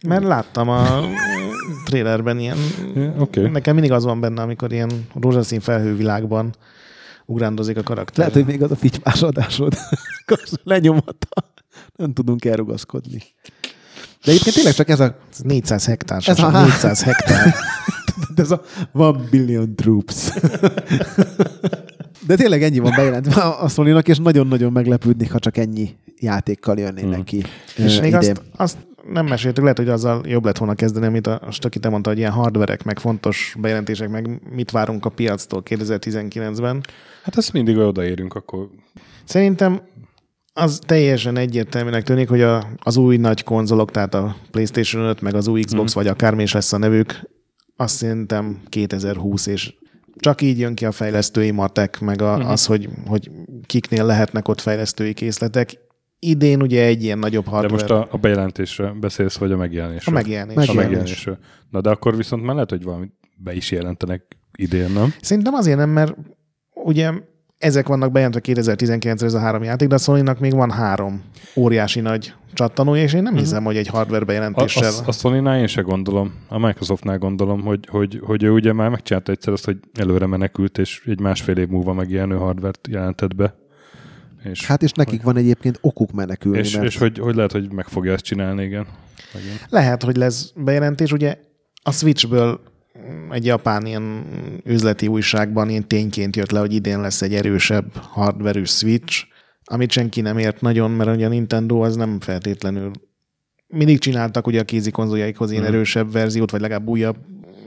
Mert 0.07 0.23
láttam 0.23 0.69
a 0.69 1.01
trailerben 1.85 2.39
ilyen. 2.39 2.57
Okay. 3.19 3.49
nekem 3.49 3.73
mindig 3.73 3.91
az 3.91 4.03
van 4.03 4.19
benne, 4.19 4.41
amikor 4.41 4.71
ilyen 4.71 4.89
rózsaszín 5.19 5.59
felhővilágban 5.59 6.53
ugrándozik 7.25 7.77
a 7.77 7.83
karakter. 7.83 8.17
Lehet, 8.17 8.33
hogy 8.33 8.45
még 8.45 8.63
az 8.63 8.71
a 8.71 8.75
fitymás 8.75 9.21
adásod. 9.21 9.73
Az 10.25 10.59
Lenyomatta. 10.63 11.51
Nem 11.95 12.13
tudunk 12.13 12.45
elrugaszkodni. 12.45 13.23
De 14.25 14.31
egyébként 14.31 14.55
tényleg 14.55 14.73
csak 14.73 14.89
ez 14.89 14.99
a, 14.99 15.15
Ez 15.31 15.37
400 15.39 15.85
hektár, 15.85 16.21
Ez 16.25 16.39
a- 16.39 16.55
a 16.55 16.61
400 16.63 17.03
hektár. 17.03 17.55
ez 18.35 18.51
a 18.51 18.61
one 18.91 19.19
billion 19.31 19.75
troops. 19.75 20.29
De 22.27 22.35
tényleg 22.35 22.63
ennyi 22.63 22.79
van 22.79 22.93
bejelentve 22.95 23.41
a 23.41 23.67
sony 23.67 24.01
és 24.03 24.17
nagyon-nagyon 24.17 24.71
meglepődnék, 24.71 25.31
ha 25.31 25.39
csak 25.39 25.57
ennyi 25.57 25.95
játékkal 26.19 26.77
jönnének 26.77 27.17
Mhm. 27.17 27.25
ki. 27.25 27.43
És 27.75 27.99
még 27.99 28.13
idén. 28.13 28.19
azt, 28.19 28.41
azt 28.55 28.77
nem 29.11 29.25
meséltük, 29.25 29.61
lehet, 29.63 29.77
hogy 29.77 29.89
azzal 29.89 30.21
jobb 30.27 30.45
lett 30.45 30.57
volna 30.57 30.73
kezdeni, 30.75 31.05
amit 31.05 31.27
a 31.27 31.41
Stöki 31.51 31.79
te 31.79 31.89
mondta, 31.89 32.09
hogy 32.09 32.17
ilyen 32.17 32.31
hardverek, 32.31 32.83
meg 32.83 32.99
fontos 32.99 33.55
bejelentések, 33.59 34.09
meg 34.09 34.41
mit 34.53 34.71
várunk 34.71 35.05
a 35.05 35.09
piactól 35.09 35.63
2019-ben. 35.65 36.83
Hát 37.23 37.37
ezt 37.37 37.53
mindig 37.53 37.77
odaérünk, 37.77 38.33
akkor 38.33 38.69
Szerintem 39.23 39.81
az 40.53 40.79
teljesen 40.85 41.37
egyértelműnek 41.37 42.03
tűnik, 42.03 42.29
hogy 42.29 42.41
a, 42.41 42.67
az 42.77 42.97
új 42.97 43.17
nagy 43.17 43.43
konzolok, 43.43 43.91
tehát 43.91 44.13
a 44.13 44.35
PlayStation 44.51 45.03
5, 45.03 45.21
meg 45.21 45.35
az 45.35 45.47
új 45.47 45.61
Xbox, 45.61 45.93
Mhm. 45.93 46.03
vagy 46.03 46.11
akármi 46.11 46.43
is 46.43 46.53
lesz 46.53 46.73
a 46.73 46.77
nevük, 46.77 47.19
azt 47.75 47.95
szerintem 47.95 48.61
2020, 48.69 49.45
és 49.45 49.73
csak 50.15 50.41
így 50.41 50.59
jön 50.59 50.75
ki 50.75 50.85
a 50.85 50.91
fejlesztői 50.91 51.51
matek, 51.51 51.99
meg 51.99 52.21
a, 52.21 52.37
Mhm. 52.37 52.47
az, 52.47 52.65
hogy, 52.65 52.89
hogy 53.07 53.31
kiknél 53.65 54.05
lehetnek 54.05 54.47
ott 54.47 54.61
fejlesztői 54.61 55.13
készletek. 55.13 55.77
Idén 56.19 56.61
ugye 56.61 56.83
egy 56.85 57.03
ilyen 57.03 57.19
nagyobb 57.19 57.43
de 57.43 57.49
hardware. 57.49 57.73
most 57.73 57.89
a, 57.89 58.07
a 58.11 58.17
bejelentésre 58.17 58.91
beszélsz, 58.99 59.37
vagy 59.37 59.51
a 59.51 59.57
megjelenésről? 59.57 60.15
a 60.15 60.17
megjelenés. 60.17 60.55
Meg- 60.55 60.69
A 60.69 60.73
Megjelenés. 60.73 60.97
megjelenésről. 60.97 61.37
Na 61.69 61.81
de 61.81 61.89
akkor 61.89 62.15
viszont 62.17 62.43
már 62.43 62.53
lehet, 62.53 62.69
hogy 62.69 62.83
valamit 62.83 63.11
be 63.35 63.53
is 63.53 63.71
jelentenek 63.71 64.37
idén, 64.57 64.91
nem? 64.91 65.13
Szerintem 65.21 65.53
azért 65.53 65.77
nem, 65.77 65.89
mert 65.89 66.15
ugye 66.73 67.11
ezek 67.57 67.87
vannak 67.87 68.11
bejelentve 68.11 68.41
2019-re 68.43 69.25
ez 69.25 69.33
a 69.33 69.39
három 69.39 69.63
játék, 69.63 69.87
de 69.87 69.95
a 69.95 69.97
sony 69.97 70.23
még 70.39 70.53
van 70.53 70.71
három 70.71 71.23
óriási 71.55 71.99
nagy 71.99 72.33
csattanója, 72.53 73.03
és 73.03 73.13
én 73.13 73.23
nem 73.23 73.35
hiszem, 73.35 73.63
hogy 73.63 73.77
egy 73.77 73.87
hardware 73.87 74.21
A, 74.21 74.25
bejelentéssel... 74.25 74.91
a, 75.05 75.07
a 75.07 75.11
Sony-nál 75.11 75.59
én 75.59 75.67
se 75.67 75.81
gondolom, 75.81 76.33
a 76.47 76.57
Microsoftnál 76.59 77.17
gondolom, 77.17 77.61
hogy, 77.61 77.87
hogy, 77.91 78.19
hogy 78.23 78.43
ő 78.43 78.51
ugye 78.51 78.73
már 78.73 78.89
megcsinálta 78.89 79.31
egyszer 79.31 79.53
azt, 79.53 79.65
hogy 79.65 79.77
előre 79.93 80.25
menekült, 80.25 80.77
és 80.77 81.01
egy 81.05 81.19
másfél 81.19 81.57
év 81.57 81.67
múlva 81.67 81.93
megjelenő 81.93 82.35
hardvert 82.35 82.87
jelentett 82.89 83.35
be. 83.35 83.55
És, 84.43 84.65
Hát 84.65 84.83
és 84.83 84.91
nekik 84.91 85.21
van 85.21 85.37
egyébként 85.37 85.77
okuk 85.81 86.11
menekülni, 86.11 86.57
és, 86.57 86.73
mert 86.73 86.85
és 86.85 86.97
hogy, 86.97 87.17
hogy 87.19 87.35
lehet, 87.35 87.51
hogy 87.51 87.71
meg 87.73 87.87
fogja 87.87 88.13
ezt 88.13 88.23
csinálni, 88.23 88.63
igen. 88.63 88.87
Megint. 89.33 89.65
Lehet, 89.69 90.03
hogy 90.03 90.17
lesz 90.17 90.51
bejelentés. 90.55 91.11
Ugye 91.11 91.37
a 91.83 91.91
Switchből 91.91 92.59
egy 93.31 93.45
japán 93.45 93.85
ilyen 93.85 94.25
üzleti 94.65 95.07
újságban 95.07 95.69
ilyen 95.69 95.87
tényként 95.87 96.35
jött 96.35 96.51
le, 96.51 96.59
hogy 96.59 96.73
idén 96.73 97.01
lesz 97.01 97.21
egy 97.21 97.33
erősebb 97.35 97.95
hardverű 97.95 98.63
Switch, 98.63 99.23
amit 99.63 99.91
senki 99.91 100.21
nem 100.21 100.37
ért 100.37 100.61
nagyon, 100.61 100.91
mert 100.91 101.15
ugye 101.15 101.25
a 101.25 101.29
Nintendo 101.29 101.79
az 101.79 101.95
nem 101.95 102.19
feltétlenül 102.19 102.91
mindig 103.67 103.99
csináltak 103.99 104.47
ugye 104.47 104.59
a 104.59 104.63
kézi 104.63 104.91
konzoljaikhoz 104.91 105.51
ilyen 105.51 105.63
Mhm. 105.63 105.73
erősebb 105.73 106.11
verziót, 106.11 106.51
vagy 106.51 106.61
legalább 106.61 106.87
újabb 106.87 107.17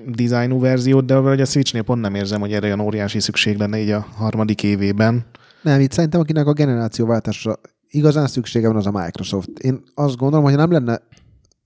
dizájnú 0.07 0.61
verziót, 0.61 1.05
de 1.05 1.15
valahogy 1.15 1.41
a 1.41 1.45
Switchnél 1.45 1.83
pont 1.83 2.01
nem 2.01 2.15
érzem, 2.15 2.41
hogy 2.41 2.53
erre 2.53 2.67
olyan 2.67 2.81
óriási 2.81 3.21
szükség 3.21 3.57
lenne 3.59 3.79
így 3.79 3.91
a 3.91 4.07
harmadik 4.15 4.63
évében. 4.63 5.25
Nem, 5.62 5.81
itt 5.81 5.92
szerintem 5.92 6.20
akinek 6.20 6.46
a 6.46 6.53
generációváltásra 6.53 7.59
igazán 7.88 8.27
szüksége 8.27 8.66
van, 8.66 8.77
az 8.77 8.87
a 8.87 8.90
Microsoft. 8.90 9.48
Én 9.59 9.83
azt 9.94 10.16
gondolom, 10.16 10.44
hogy 10.44 10.55
ha 10.55 10.61
nem 10.61 10.72
lenne 10.72 11.01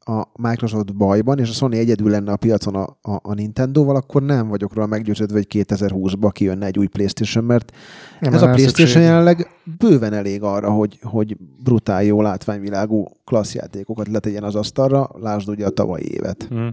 a 0.08 0.28
Microsoft 0.36 0.96
bajban, 0.96 1.38
és 1.38 1.48
a 1.48 1.52
Sony 1.52 1.74
egyedül 1.74 2.10
lenne 2.10 2.32
a 2.32 2.36
piacon 2.36 2.74
a, 2.74 2.98
a, 3.02 3.20
a 3.22 3.34
Nintendo-val, 3.34 3.96
akkor 3.96 4.22
nem 4.22 4.48
vagyok 4.48 4.74
róla 4.74 4.86
meggyőződve, 4.86 5.34
hogy 5.34 5.64
2020-ba 5.66 6.30
kijönne 6.32 6.66
egy 6.66 6.78
új 6.78 6.86
PlayStation, 6.86 7.44
mert 7.44 7.72
Nem 8.20 8.32
ez 8.32 8.42
a 8.42 8.44
PlayStation 8.44 8.86
szükség. 8.86 9.02
jelenleg 9.02 9.46
bőven 9.78 10.12
elég 10.12 10.42
arra, 10.42 10.70
hogy, 10.70 10.98
hogy 11.02 11.36
brutál 11.62 12.04
jó 12.04 12.22
látványvilágú 12.22 13.06
klassz 13.24 13.54
játékokat 13.54 14.08
letegyen 14.08 14.42
az 14.42 14.54
asztalra, 14.54 15.10
lásd 15.20 15.48
ugye 15.48 15.66
a 15.66 15.70
tavalyi 15.70 16.12
évet. 16.12 16.48
Mm. 16.54 16.68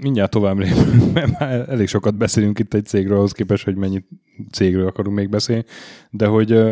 Mindjárt 0.00 0.30
tovább 0.30 0.58
lépünk, 0.58 1.12
mert 1.14 1.38
már 1.38 1.68
elég 1.68 1.86
sokat 1.86 2.16
beszélünk 2.16 2.58
itt 2.58 2.74
egy 2.74 2.86
cégről, 2.86 3.16
ahhoz 3.16 3.32
képest, 3.32 3.64
hogy 3.64 3.76
mennyi 3.76 4.04
cégről 4.52 4.86
akarunk 4.86 5.16
még 5.16 5.28
beszélni, 5.28 5.64
de 6.10 6.26
hogy 6.26 6.62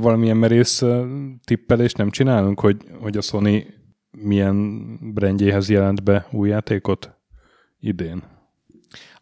valamilyen 0.00 0.36
merész 0.36 0.82
uh, 0.82 1.06
tippelést 1.44 1.96
nem 1.96 2.10
csinálunk, 2.10 2.60
hogy, 2.60 2.76
hogy 3.00 3.16
a 3.16 3.20
Sony 3.20 3.66
milyen 4.10 4.86
brandjéhez 5.14 5.70
jelent 5.70 6.02
be 6.02 6.26
új 6.30 6.48
játékot 6.48 7.18
idén. 7.80 8.22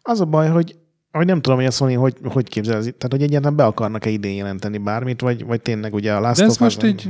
Az 0.01 0.21
a 0.21 0.25
baj, 0.25 0.49
hogy, 0.49 0.75
hogy 1.17 1.25
nem 1.25 1.41
tudom, 1.41 1.57
hogy 1.57 1.67
a 1.67 1.71
Sony 1.71 1.95
hogy, 1.95 2.15
hogy 2.23 2.49
képzel, 2.49 2.79
tehát 2.79 3.07
hogy 3.09 3.21
egyáltalán 3.21 3.55
be 3.55 3.65
akarnak-e 3.65 4.09
idén 4.09 4.35
jelenteni 4.35 4.77
bármit, 4.77 5.21
vagy, 5.21 5.45
vagy 5.45 5.61
tényleg 5.61 5.93
ugye 5.93 6.13
a 6.13 6.19
Last 6.19 6.39
De 6.39 6.45
ez 6.45 6.51
of 6.51 6.59
most 6.59 6.83
így 6.83 7.09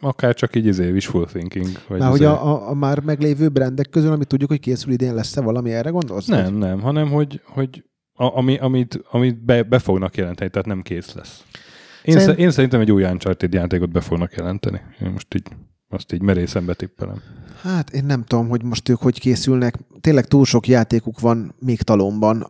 akár 0.00 0.34
csak 0.34 0.56
így 0.56 0.66
izé, 0.66 0.90
wishful 0.90 1.26
thinking. 1.26 1.68
Vagy 1.88 1.98
Már 1.98 2.10
hogy 2.10 2.20
izé- 2.20 2.30
a, 2.30 2.46
a, 2.46 2.68
a, 2.68 2.74
már 2.74 3.00
meglévő 3.00 3.48
brandek 3.48 3.88
közül, 3.90 4.12
amit 4.12 4.26
tudjuk, 4.26 4.50
hogy 4.50 4.60
készül 4.60 4.92
idén, 4.92 5.14
lesz-e 5.14 5.40
valami, 5.40 5.72
erre 5.72 5.90
gondolsz? 5.90 6.26
Nem, 6.26 6.54
nem, 6.54 6.80
hanem 6.80 7.08
hogy, 7.08 7.40
hogy 7.44 7.84
a, 8.12 8.36
ami, 8.36 8.58
amit, 8.58 9.02
amit 9.10 9.44
be, 9.44 9.62
be 9.62 9.78
fognak 9.78 10.16
jelenteni, 10.16 10.50
tehát 10.50 10.66
nem 10.66 10.82
kész 10.82 11.14
lesz. 11.14 11.44
Én, 12.02 12.14
Szerint- 12.14 12.20
Szerint... 12.20 12.38
én 12.38 12.50
szerintem 12.50 12.80
egy 12.80 12.92
új 12.92 13.04
Uncharted 13.04 13.52
játékot 13.52 13.90
be 13.90 14.00
fognak 14.00 14.32
jelenteni. 14.32 14.80
Én 15.02 15.10
most 15.10 15.34
így, 15.34 15.46
azt 15.88 16.12
így 16.12 16.22
merészen 16.22 16.66
betippelem. 16.66 17.22
Hát 17.62 17.90
én 17.90 18.04
nem 18.04 18.24
tudom, 18.24 18.48
hogy 18.48 18.62
most 18.62 18.88
ők 18.88 18.98
hogy 18.98 19.20
készülnek. 19.20 19.78
Tényleg 20.00 20.26
túl 20.26 20.44
sok 20.44 20.68
játékuk 20.68 21.20
van 21.20 21.54
még 21.58 21.82
talomban, 21.82 22.44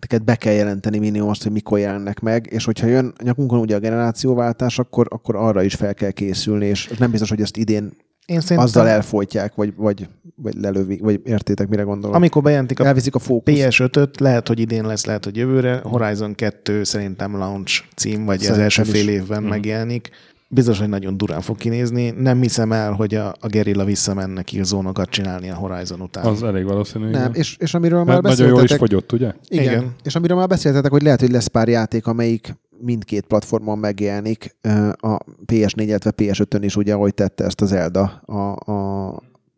amiket 0.00 0.24
be 0.24 0.34
kell 0.36 0.52
jelenteni 0.52 0.98
minimum 0.98 1.28
azt, 1.28 1.42
hogy 1.42 1.52
mikor 1.52 1.78
jelennek 1.78 2.20
meg, 2.20 2.48
és 2.50 2.64
hogyha 2.64 2.86
jön 2.86 3.12
nyakunkon 3.22 3.58
ugye 3.58 3.76
a 3.76 3.78
generációváltás, 3.78 4.78
akkor, 4.78 5.06
akkor 5.10 5.36
arra 5.36 5.62
is 5.62 5.74
fel 5.74 5.94
kell 5.94 6.10
készülni, 6.10 6.66
és 6.66 6.90
nem 6.98 7.10
biztos, 7.10 7.28
hogy 7.28 7.40
ezt 7.40 7.56
idén 7.56 7.92
Én 8.26 8.40
szerintem, 8.40 8.66
azzal 8.66 8.88
elfolytják, 8.88 9.54
vagy, 9.54 9.72
vagy, 9.76 10.08
vagy 10.34 10.54
lelövik, 10.54 11.00
vagy 11.00 11.20
értétek, 11.24 11.68
mire 11.68 11.82
gondolok. 11.82 12.16
amikor 12.16 12.42
bejelentik 12.42 12.80
a 12.80 12.84
Elviszik 12.86 13.14
a 13.14 13.18
fókusz. 13.18 13.54
PS5-öt, 13.54 14.20
lehet, 14.20 14.48
hogy 14.48 14.60
idén 14.60 14.86
lesz, 14.86 15.04
lehet, 15.04 15.24
hogy 15.24 15.36
jövőre. 15.36 15.80
Horizon 15.82 16.34
2 16.34 16.84
szerintem 16.84 17.36
launch 17.36 17.82
cím, 17.96 18.24
vagy 18.24 18.34
az 18.34 18.40
Szerintem 18.42 18.62
első 18.64 18.82
is. 18.82 18.90
fél 18.90 19.08
évben 19.08 19.40
Mhm. 19.40 19.50
megjelenik. 19.50 20.10
Biztos, 20.52 20.78
hogy 20.78 20.88
nagyon 20.88 21.16
durán 21.16 21.40
fog 21.40 21.56
kinézni. 21.56 22.10
Nem 22.10 22.40
hiszem 22.40 22.72
el, 22.72 22.92
hogy 22.92 23.14
a, 23.14 23.34
a 23.40 23.46
Gerilla 23.46 23.84
visszamenne 23.84 24.44
zónokat 24.62 25.10
csinálni 25.10 25.50
a 25.50 25.54
Horizon 25.54 26.00
után. 26.00 26.24
Az 26.24 26.42
elég 26.42 26.64
valószínű. 26.64 27.04
Nem, 27.04 27.12
igen. 27.12 27.34
és, 27.34 27.56
és 27.56 27.74
amiről 27.74 28.04
már 28.04 28.06
Mert 28.06 28.22
nagyon 28.22 28.46
jól 28.46 28.62
is 28.62 28.70
beszéltetek, 28.70 28.88
fogyott, 28.88 29.12
ugye? 29.12 29.32
Igen. 29.48 29.64
Igen. 29.64 29.94
És 30.02 30.14
amiről 30.14 30.36
már 30.36 30.48
beszéltetek, 30.48 30.90
hogy 30.90 31.02
lehet, 31.02 31.20
hogy 31.20 31.30
lesz 31.30 31.46
pár 31.46 31.68
játék, 31.68 32.06
amelyik 32.06 32.56
mindkét 32.80 33.26
platformon 33.26 33.78
megjelenik. 33.78 34.56
A 34.92 35.16
PS4, 35.46 35.72
illetve 35.76 36.12
PS5-ön 36.16 36.62
is 36.62 36.76
ugye, 36.76 36.94
ahogy 36.94 37.14
tette 37.14 37.44
ezt 37.44 37.60
az 37.60 37.68
Zelda 37.68 38.22
a, 38.24 38.70
a, 38.72 39.08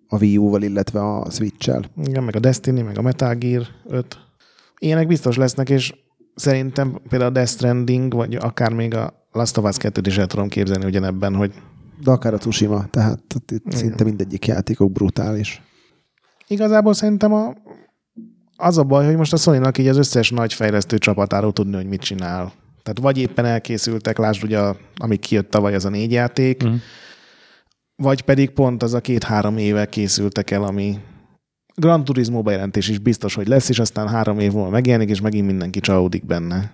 a 0.09 0.19
Wii 0.21 0.37
U-val, 0.37 0.63
illetve 0.63 1.01
a 1.01 1.31
Switch-el. 1.31 1.85
Igen, 2.05 2.23
meg 2.23 2.37
a 2.37 2.41
Destiny, 2.41 2.85
meg 2.85 2.99
a 2.99 3.03
Metal 3.03 3.35
Gear 3.35 3.67
5. 3.89 4.19
Ilyenek 4.79 5.07
biztos 5.07 5.37
lesznek, 5.37 5.71
és 5.71 5.95
szerintem 6.35 7.01
például 7.09 7.31
a 7.31 7.35
Death 7.35 7.51
Stranding, 7.51 8.15
vagy 8.15 8.35
akár 8.35 8.73
még 8.73 8.95
a 8.95 9.27
Last 9.33 9.57
of 9.57 9.65
Us 9.65 9.77
2-t 9.79 10.03
is 10.07 10.19
el 10.19 10.27
tudom 10.27 10.49
képzelni 10.49 10.85
ugyanebben, 10.85 11.35
hogy 11.35 11.53
De 12.05 12.11
akár 12.11 12.35
a 12.35 12.39
Tsushima, 12.39 12.87
tehát 12.91 13.21
itt 13.35 13.51
Igen. 13.67 13.79
szinte 13.79 14.05
mindegyik 14.05 14.47
játékok 14.47 14.93
brutális. 14.93 15.63
igazából 16.47 16.93
szerintem 16.95 17.33
a, 17.33 17.55
az 18.57 18.79
a 18.79 18.83
baj, 18.85 19.07
hogy 19.07 19.17
most 19.17 19.33
a 19.33 19.37
sony 19.37 19.63
így 19.79 19.89
az 19.89 19.97
összes 19.97 20.31
nagy 20.31 20.53
fejlesztő 20.55 20.99
csapatáról 20.99 21.53
tudni, 21.53 21.75
hogy 21.77 21.87
mit 21.87 22.01
csinál. 22.01 22.53
Tehát 22.83 22.99
vagy 23.01 23.19
éppen 23.19 23.45
elkészültek, 23.45 24.19
lásd 24.19 24.45
ugye, 24.45 24.59
a- 24.59 24.77
amíg 24.97 25.21
kijött 25.21 25.51
tavaly 25.51 25.75
az 25.75 25.85
a 25.85 25.89
négy 25.89 26.13
játék, 26.13 26.63
Mhm. 26.63 26.75
vagy 27.97 28.23
pedig 28.23 28.51
pont 28.51 28.83
az 28.83 28.95
a 28.95 29.01
két-három 29.01 29.57
éve 29.57 29.87
készültek 29.87 30.51
el, 30.51 30.63
ami 30.63 30.99
Gran 31.75 32.05
Turismo 32.05 32.43
bejelentés 32.43 32.89
is 32.89 32.99
biztos, 32.99 33.35
hogy 33.35 33.47
lesz, 33.47 33.69
és 33.69 33.79
aztán 33.79 34.09
három 34.09 34.39
év 34.39 34.53
múlva 34.53 34.71
megjelenik, 34.71 35.11
és 35.11 35.21
megint 35.21 35.47
mindenki 35.47 35.81
csalódik 35.81 36.27
benne. 36.27 36.71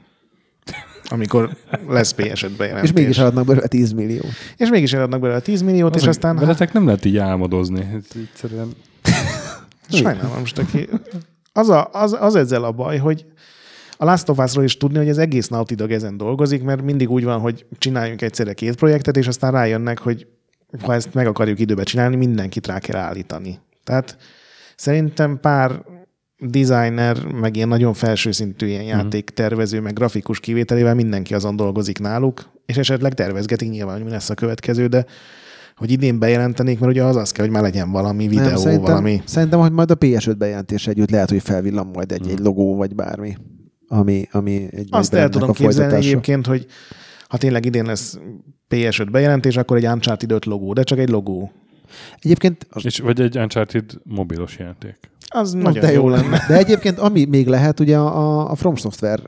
amikor 1.09 1.57
lesz 1.89 2.15
PS5 2.17 2.51
bejelentés. 2.57 2.91
És 2.91 2.97
mégis 2.97 3.19
adnak 3.19 3.47
belőle 3.47 3.67
10 3.67 3.93
millió. 3.93 4.25
és 4.57 4.69
mégis 4.69 4.93
eladnak 4.93 5.21
belőle 5.21 5.41
10 5.41 5.63
milliót, 5.63 5.95
és 5.95 6.01
Azok- 6.01 6.15
aztán 6.15 6.37
Veletek 6.37 6.73
nem 6.73 6.85
lehet 6.85 7.05
így 7.05 7.17
álmodozni. 7.17 7.81
Ez 7.81 8.23
egyszerűen... 8.31 8.69
Sajnálom 9.91 10.39
most, 10.39 10.59
aki... 10.59 10.89
Az, 11.53 11.69
a, 11.69 11.89
az, 11.93 12.17
az 12.21 12.35
ezzel 12.35 12.65
a 12.65 12.73
baj, 12.73 12.99
hogy 12.99 13.27
a 13.97 14.05
Last 14.05 14.29
of 14.29 14.39
Us-ról 14.39 14.65
is 14.65 14.77
tudni, 14.77 14.99
hogy 14.99 15.09
az 15.09 15.19
egész 15.19 15.49
Naughty 15.49 15.75
Dog 15.75 15.91
ezen 15.91 16.17
dolgozik, 16.17 16.63
mert 16.63 16.83
mindig 16.83 17.11
úgy 17.11 17.25
van, 17.25 17.41
hogy 17.41 17.67
csináljunk 17.79 18.23
egyszerre 18.23 18.53
két 18.53 18.77
projektet, 18.77 19.17
és 19.17 19.27
aztán 19.27 19.53
rájönnek, 19.53 19.99
hogy 19.99 20.27
ha 20.83 20.95
ezt 20.95 21.15
meg 21.15 21.27
akarjuk 21.27 21.59
időbe 21.59 21.83
csinálni, 21.83 22.17
mindenkit 22.17 22.67
rá 22.67 22.79
kell 22.79 23.01
állítani. 23.01 23.59
Tehát 23.85 24.17
szerintem 24.79 25.41
pár 25.41 25.83
designer, 26.39 27.25
meg 27.25 27.57
ilyen 27.57 27.69
nagyon 27.69 27.95
felső 27.95 28.33
szintű 28.33 28.67
ilyen 28.67 28.83
játéktervező, 28.83 29.81
meg 29.81 29.93
grafikus 29.93 30.41
kivételével 30.41 30.95
mindenki 30.95 31.35
azon 31.35 31.57
dolgozik 31.57 31.99
náluk, 31.99 32.51
és 32.67 32.77
esetleg 32.77 33.15
tervezgetik 33.15 33.71
nyilván, 33.71 33.97
hogy 33.97 34.05
mi 34.05 34.11
lesz 34.11 34.31
a 34.31 34.35
következő, 34.35 34.87
de 34.87 35.07
hogy 35.77 35.91
idén 35.91 36.19
bejelentenék, 36.19 36.79
mert 36.79 36.93
ugye 36.93 37.05
az 37.05 37.17
az 37.17 37.33
kell, 37.33 37.45
hogy 37.45 37.55
már 37.55 37.63
legyen 37.63 37.91
valami 37.91 38.29
videó, 38.29 38.47
nem, 38.47 38.57
szerintem, 38.57 38.85
valami. 38.85 39.23
Szerintem, 39.25 39.61
hogy 39.61 39.73
majd 39.73 39.91
a 39.91 39.97
PS5 39.97 40.35
bejelentés 40.39 40.87
együtt 40.87 41.11
lehet, 41.11 41.31
hogy 41.31 41.43
felvillan 41.43 41.87
majd 41.87 42.13
egy-egy 42.13 42.39
logó, 42.39 42.77
vagy 42.77 42.95
bármi, 42.95 43.37
ami, 43.89 44.29
ami 44.31 44.69
egy 44.71 44.89
Azt 44.91 45.15
el 45.15 45.29
tudom 45.29 45.53
képzelni 45.53 45.95
egyébként, 45.95 46.47
hogy 46.47 46.67
ha 47.29 47.37
tényleg 47.37 47.65
idén 47.65 47.85
lesz 47.85 48.19
PS5 48.71 49.07
bejelentés, 49.11 49.57
akkor 49.57 49.77
egy 49.77 49.87
Uncharted 49.87 50.33
5 50.33 50.45
logó, 50.45 50.73
de 50.73 50.83
csak 50.83 50.99
egy 50.99 51.09
logó. 51.09 51.53
Egyébként 52.19 52.67
az 52.71 52.85
És, 52.85 52.99
vagy 52.99 53.21
egy 53.21 53.39
Uncharted 53.39 53.85
mobilos 54.05 54.59
játék. 54.59 54.99
Az 55.29 55.53
Na, 55.53 55.63
nagyon 55.63 55.81
de 55.81 55.93
jó 55.93 56.09
lenne. 56.09 56.45
De 56.49 56.57
egyébként 56.57 56.99
ami 56.99 57.25
még 57.25 57.47
lehet, 57.47 57.81
ugye 57.81 57.97
a, 57.97 58.51
a 58.51 58.55
From 58.55 58.77
Software 58.77 59.23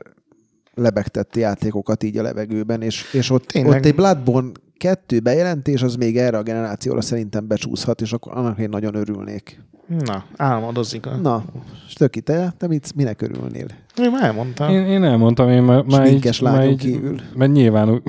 lebegtett 0.73 1.35
játékokat 1.35 2.03
így 2.03 2.17
a 2.17 2.21
levegőben, 2.21 2.81
és, 2.81 3.13
és 3.13 3.29
ott, 3.29 3.45
Tényleg. 3.45 3.77
ott 3.77 3.85
egy 3.85 3.95
Bloodborne 3.95 4.51
kettő 4.77 5.19
bejelentés, 5.19 5.81
az 5.81 5.95
még 5.95 6.17
erre 6.17 6.37
a 6.37 6.43
generációra 6.43 7.01
szerintem 7.01 7.47
becsúszhat, 7.47 8.01
és 8.01 8.13
akkor 8.13 8.37
annak 8.37 8.59
én 8.59 8.69
nagyon 8.69 8.95
örülnék. 8.95 9.61
Na, 9.87 10.25
álmodozik. 10.35 11.05
A... 11.05 11.15
Na, 11.15 11.43
Stöki, 11.87 12.21
te, 12.21 12.53
te 12.57 12.67
mit, 12.67 12.95
minek 12.95 13.21
örülnél? 13.21 13.65
Én 13.97 14.11
már 14.11 14.23
elmondtam. 14.23 14.69
Én, 14.69 14.85
én 14.85 15.03
elmondtam, 15.03 15.49
én 15.49 15.63
már, 15.63 15.83
már 15.83 16.07
így, 16.07 16.25
így, 16.65 16.77
kívül. 16.77 17.19
mert 17.35 17.51
nyilván 17.51 17.89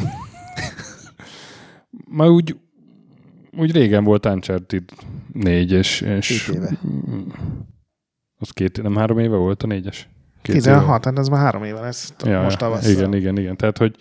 már 2.18 2.28
úgy, 2.28 2.56
úgy 3.56 3.72
régen 3.72 4.04
volt 4.04 4.26
Uncharted 4.26 4.84
4, 5.32 5.72
és, 5.72 6.00
és 6.00 6.44
Két 6.44 6.54
éve. 6.54 6.78
az 8.38 8.50
két, 8.50 8.82
nem 8.82 8.96
három 8.96 9.18
éve 9.18 9.36
volt 9.36 9.62
a 9.62 9.66
négyes? 9.66 10.08
Két 10.42 10.54
éve. 10.54 10.64
16, 10.64 11.04
hát 11.04 11.18
ez 11.18 11.28
már 11.28 11.40
három 11.40 11.64
éve 11.64 11.80
lesz. 11.80 12.14
Ja, 12.24 12.42
most 12.42 12.58
tavasszal. 12.58 12.90
igen, 12.90 13.14
igen, 13.14 13.38
igen. 13.38 13.56
Tehát, 13.56 13.78
hogy, 13.78 13.96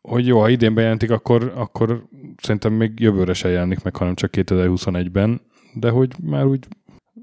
hogy 0.00 0.26
jó, 0.26 0.40
ha 0.40 0.48
idén 0.48 0.74
bejelentik, 0.74 1.10
akkor, 1.10 1.52
akkor 1.56 2.04
szerintem 2.42 2.72
még 2.72 3.00
jövőre 3.00 3.32
se 3.32 3.48
jelenik 3.48 3.82
meg, 3.82 3.96
hanem 3.96 4.14
csak 4.14 4.30
2021-ben, 4.36 5.40
de 5.74 5.90
hogy 5.90 6.12
már 6.22 6.44
úgy, 6.44 6.66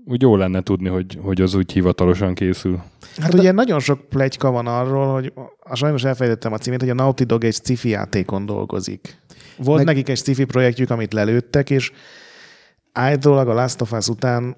úgy 0.06 0.22
jó 0.22 0.36
lenne 0.36 0.62
tudni, 0.62 0.90
hogy, 0.90 1.20
hogy 1.22 1.42
az 1.42 1.54
úgy 1.54 1.72
hivatalosan 1.72 2.34
készül. 2.34 2.82
Hát 3.18 3.34
ugye 3.34 3.52
nagyon 3.52 3.80
sok 3.80 4.10
plegyka 4.10 4.52
van 4.52 4.68
arról, 4.68 5.14
hogy 5.14 5.34
a 5.60 5.76
sajnos 5.76 6.04
elfelejtettem 6.04 6.54
a 6.54 6.58
címét, 6.58 6.80
hogy 6.80 6.90
a 6.90 6.94
Naughty 6.94 7.24
Dog 7.24 7.44
egy 7.44 7.54
sci-fi 7.54 7.90
játékon 7.90 8.46
dolgozik. 8.46 9.24
Volt 9.58 9.78
Meg- 9.78 9.86
nekik 9.96 10.10
egy 10.10 10.18
sci-fi 10.18 10.44
projektjük, 10.44 10.90
amit 10.90 11.14
lelőttek, 11.14 11.70
és 11.70 11.92
állítólag 12.92 13.48
a 13.48 13.54
Last 13.54 13.82
of 13.82 13.92
Us 13.92 14.08
után, 14.08 14.58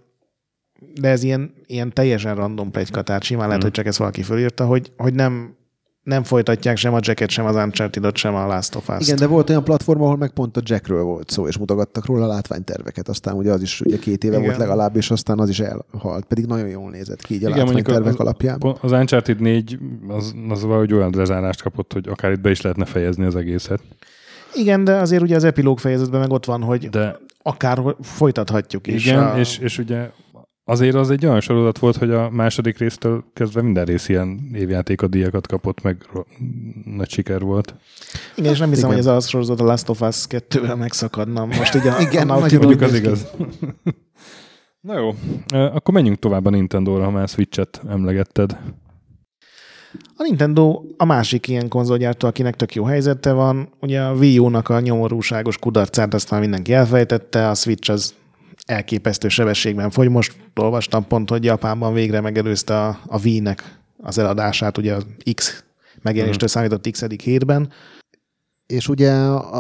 de 0.96 1.10
ez 1.10 1.24
ilyen, 1.24 1.54
ilyen 1.66 1.94
teljesen 1.94 2.36
random 2.36 2.72
plegyka, 2.72 3.02
tehát 3.02 3.24
simán 3.24 3.46
lehet, 3.48 3.56
Hmm. 3.62 3.70
hogy 3.72 3.78
csak 3.80 3.86
ezt 3.86 3.98
valaki 3.98 4.22
fölírta, 4.22 4.66
hogy, 4.66 4.92
hogy 4.98 5.14
nem, 5.14 5.56
nem 6.04 6.24
folytatják 6.24 6.78
sem 6.78 6.94
a 6.94 7.00
Jacket, 7.02 7.30
sem 7.30 7.46
az 7.46 7.56
uncharted 7.56 8.16
sem 8.18 8.36
a 8.36 8.46
Last 8.46 8.76
of 8.76 8.90
Us-t. 8.90 9.02
Igen, 9.02 9.16
de 9.16 9.28
volt 9.28 9.50
olyan 9.50 9.64
platform, 9.64 10.02
ahol 10.02 10.18
meg 10.18 10.30
pont 10.30 10.58
a 10.58 10.62
Jackről 10.64 11.04
volt 11.04 11.30
szó, 11.30 11.48
és 11.48 11.58
mutogattak 11.58 12.06
róla 12.06 12.24
a 12.24 12.28
látványterveket. 12.28 13.10
Aztán 13.10 13.36
ugye 13.36 13.52
az 13.52 13.62
is 13.62 13.82
ugye 13.82 13.98
két 13.98 14.24
éve 14.24 14.36
Igen. 14.36 14.46
volt 14.48 14.58
legalább, 14.60 14.96
és 14.96 15.12
aztán 15.12 15.40
az 15.40 15.50
is 15.50 15.60
elhalt. 15.60 16.26
Pedig 16.26 16.46
nagyon 16.46 16.68
jól 16.68 16.90
nézett 16.90 17.22
ki 17.22 17.34
így 17.34 17.46
a 17.46 17.50
Igen, 17.50 17.66
látványtervek 17.66 18.14
az, 18.14 18.20
alapján. 18.20 18.62
Az 18.82 18.92
Uncharted 18.92 19.40
4 19.40 19.80
az, 20.08 20.34
az 20.50 20.62
valahogy 20.64 20.94
olyan 20.94 21.14
lezárást 21.16 21.62
kapott, 21.62 21.94
hogy 21.94 22.08
akár 22.10 22.32
itt 22.32 22.42
be 22.42 22.50
is 22.50 22.62
lehetne 22.62 22.86
fejezni 22.86 23.26
az 23.26 23.36
egészet. 23.36 23.82
Igen, 24.54 24.84
de 24.84 24.96
azért 24.96 25.22
ugye 25.22 25.36
az 25.36 25.44
epilóg 25.44 25.80
fejezetben 25.80 26.20
meg 26.20 26.32
ott 26.32 26.46
van, 26.46 26.62
hogy 26.62 26.90
De 26.90 27.20
akár 27.42 27.80
folytathatjuk 28.02 28.88
is. 28.88 29.06
igen, 29.06 29.24
a... 29.24 29.38
és, 29.38 29.58
és 29.58 29.78
ugye 29.78 30.10
azért 30.70 30.96
az 30.96 31.10
egy 31.10 31.26
olyan 31.26 31.42
sorozat 31.42 31.78
volt, 31.80 31.96
hogy 31.96 32.12
a 32.12 32.30
második 32.30 32.78
résztől 32.78 33.24
kezdve 33.34 33.62
minden 33.62 33.86
rész 33.86 34.10
ilyen 34.10 34.50
évjátéka 34.54 35.08
díjakat 35.08 35.48
kapott, 35.48 35.82
meg 35.82 35.98
nagy 36.86 37.10
siker 37.10 37.42
volt. 37.42 37.76
Igen, 38.36 38.52
és 38.52 38.60
nem 38.60 38.70
hiszem, 38.70 38.90
Igen. 38.90 39.04
hogy 39.04 39.08
ez 39.12 39.16
a 39.24 39.28
sorozat 39.28 39.60
a 39.60 39.64
Last 39.64 39.90
of 39.90 40.02
Us 40.02 40.26
2-vel 40.30 40.78
megszakadna. 40.78 41.46
Most 41.46 41.76
így 41.76 41.88
a, 41.88 42.00
Igen, 42.10 42.30
a 42.30 42.40
Mondjuk 42.40 42.82
az 42.82 42.94
igaz. 42.94 43.28
Na 44.82 45.00
jó, 45.00 45.16
akkor 45.48 45.94
menjünk 45.94 46.20
tovább 46.20 46.46
a 46.46 46.50
Nintendo-ra, 46.50 47.04
ha 47.04 47.12
már 47.12 47.28
Switch-et 47.28 47.82
emlegetted. 47.90 48.58
A 50.19 50.23
Nintendo 50.23 50.84
a 50.97 51.06
másik 51.06 51.47
ilyen 51.47 51.67
konzolgyártó, 51.67 52.27
akinek 52.27 52.56
tök 52.56 52.75
jó 52.75 52.84
helyzete 52.84 53.32
van. 53.32 53.69
Ugye 53.80 54.01
a 54.01 54.13
Wii 54.13 54.39
U-nak 54.39 54.69
a 54.69 54.80
nyomorúságos 54.80 55.58
kudarcát 55.58 56.13
azt 56.13 56.32
már 56.32 56.39
mindenki 56.39 56.73
elfejtette, 56.73 57.49
a 57.49 57.53
Switch 57.53 57.91
az 57.91 58.13
elképesztő 58.65 59.27
sebességben 59.27 59.89
fogy. 59.89 60.10
Most 60.10 60.36
olvastam 60.56 61.08
pont, 61.08 61.30
hogy 61.30 61.43
Japánban 61.43 61.93
végre 61.93 62.21
megelőzte 62.21 62.86
a, 62.86 62.99
a 63.06 63.19
Wii-nek 63.23 63.80
az 63.97 64.17
eladását, 64.17 64.77
ugye 64.77 64.93
az 64.93 65.06
X 65.34 65.63
megjelenéstől 66.01 66.49
számított 66.49 66.91
x 66.91 67.03
hétben. 67.23 67.69
És 68.65 68.88
ugye 68.88 69.12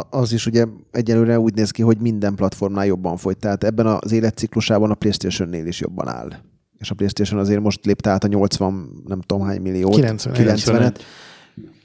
az 0.09 0.33
is 0.33 0.45
ugye 0.45 0.65
egyelőre 0.91 1.39
úgy 1.39 1.53
néz 1.53 1.71
ki, 1.71 1.81
hogy 1.81 1.97
minden 1.97 2.35
platformnál 2.35 2.85
jobban 2.85 3.17
fogy. 3.17 3.37
Tehát 3.37 3.63
ebben 3.63 3.85
az 3.85 4.11
életciklusában 4.11 4.91
a 4.91 4.95
PlayStation-nél 4.95 5.65
is 5.65 5.79
jobban 5.79 6.07
áll. 6.07 6.29
És 6.77 6.91
a 6.91 6.95
PlayStation 6.95 7.39
azért 7.39 7.61
most 7.61 7.85
lépte 7.85 8.09
át 8.09 8.23
a 8.23 8.27
80, 8.27 9.03
nem 9.05 9.21
tudom 9.21 9.45
hány 9.45 9.61
milliót. 9.61 9.95
90. 9.95 10.33
90-et. 10.37 10.95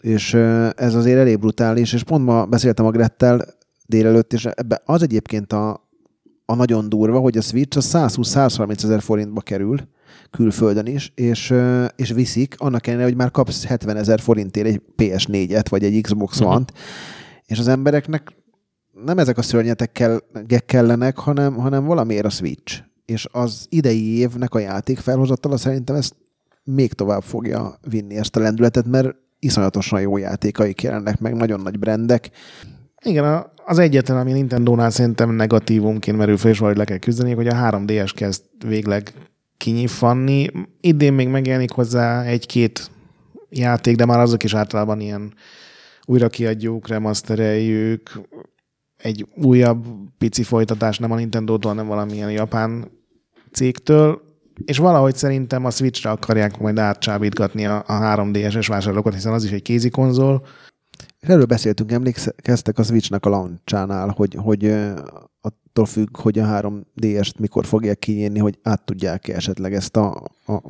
És 0.01 0.35
ez 0.77 0.95
azért 0.95 1.19
elég 1.19 1.39
brutális, 1.39 1.93
és 1.93 2.03
pont 2.03 2.25
ma 2.25 2.45
beszéltem 2.45 2.87
a 2.87 2.91
Grettel 2.91 3.45
délelőtt, 3.87 4.33
és 4.33 4.45
ebbe 4.45 4.83
az 4.85 5.03
egyébként 5.03 5.53
a, 5.53 5.89
a 6.45 6.55
nagyon 6.55 6.89
durva, 6.89 7.19
hogy 7.19 7.37
a 7.37 7.41
Switch 7.41 7.77
az 7.77 7.91
120-130 7.93 8.85
ezer 8.85 9.03
forintba 9.03 9.41
kerül, 9.41 9.79
külföldön 10.31 10.87
is, 10.87 11.13
és, 11.15 11.55
és 11.97 12.11
viszik, 12.11 12.55
annak 12.59 12.87
ellenére, 12.87 13.09
hogy 13.09 13.17
már 13.17 13.31
kapsz 13.31 13.65
70 13.65 13.97
ezer 13.97 14.21
forintért 14.21 14.67
egy 14.67 14.83
PS4-et, 14.97 15.65
vagy 15.69 15.85
egy 15.85 16.01
Xbox 16.01 16.41
Mhm. 16.41 16.49
One-t, 16.49 16.73
és 17.47 17.59
az 17.59 17.69
embereknek 17.69 18.33
nem 19.05 19.19
ezek 19.19 19.39
a 19.39 19.43
szörnyetek 19.43 19.93
kell, 19.93 20.21
kellenek, 20.67 21.19
hanem, 21.19 21.55
hanem 21.55 21.85
valamiért 21.85 22.25
a 22.25 22.31
Switch. 22.31 22.83
És 23.05 23.27
az 23.33 23.67
idei 23.69 24.19
évnek 24.19 24.55
a 24.55 24.59
játék 24.59 24.99
felhozatala 24.99 25.57
szerintem 25.57 25.97
ezt 25.97 26.15
még 26.65 26.93
tovább 26.93 27.23
fogja 27.23 27.79
vinni 27.89 28.17
ezt 28.17 28.37
a 28.37 28.41
lendületet, 28.41 28.87
mert 28.87 29.17
iszonyatosan 29.39 30.01
jó 30.01 30.17
játékaik 30.17 30.83
jelennek 30.83 31.21
meg, 31.21 31.35
nagyon 31.35 31.61
nagy 31.61 31.79
brendek. 31.79 32.31
Igen, 33.05 33.47
az 33.65 33.79
egyetlen, 33.79 34.17
ami 34.17 34.33
Nintendo-nál 34.33 34.91
szerintem 34.91 35.31
negatívumként 35.31 36.17
merül 36.17 36.37
fel, 36.37 36.51
és 36.51 36.59
valahogy 36.59 36.79
le 36.79 36.85
kell 36.85 36.99
küzdeni, 36.99 37.33
hogy 37.35 37.49
a 37.49 37.55
3DS 37.55 38.11
kezd 38.15 38.43
végleg 38.67 39.13
kinyitfanni. 39.57 40.47
Idén 40.81 41.13
még 41.13 41.29
megjelenik 41.29 41.71
hozzá 41.71 42.23
egy-két 42.23 42.91
játék, 43.51 43.97
de 43.97 44.05
már 44.05 44.19
azok 44.19 44.43
is 44.43 44.55
általában 44.55 45.01
ilyen 45.01 45.35
újra 46.05 46.29
kiadjuk, 46.29 46.89
remastereljük, 46.89 48.21
egy 49.03 49.27
újabb 49.35 49.87
pici 50.19 50.43
folytatás 50.43 50.99
nem 50.99 51.11
a 51.11 51.17
Nintendo-tól, 51.17 51.71
hanem 51.71 51.87
valamilyen 51.87 52.31
japán 52.31 52.91
cégtől, 53.53 54.23
és 54.65 54.79
valahogy 54.79 55.17
szerintem 55.17 55.65
a 55.65 55.71
Switch-re 55.71 56.11
akarják 56.11 56.59
majd 56.59 56.79
átcsábítgatni 56.79 57.67
a, 57.67 57.77
a 57.77 57.93
3DS-es 57.93 58.65
vásárlókat, 58.69 59.15
hiszen 59.15 59.33
az 59.33 59.45
is 59.45 59.51
egy 59.51 59.63
kézi 59.63 59.91
konzol, 59.91 60.47
erről 61.21 61.45
beszéltünk, 61.45 61.93
emlékeztek 61.93 62.79
a 62.79 62.83
Switchnek 62.83 63.27
a 63.27 63.29
launchánál, 63.29 64.09
hogy, 64.17 64.35
hogy 64.39 64.75
attól 65.41 65.87
függ, 65.87 66.17
hogy 66.17 66.39
a 66.39 66.47
3DS-t 66.47 67.39
mikor 67.39 67.67
fogják 67.67 67.99
kinyírni, 67.99 68.39
hogy 68.39 68.59
át 68.63 68.85
tudják 68.85 69.29
-e 69.29 69.35
esetleg 69.35 69.75
ezt 69.75 69.97
a, 69.97 70.11
a 70.47 70.61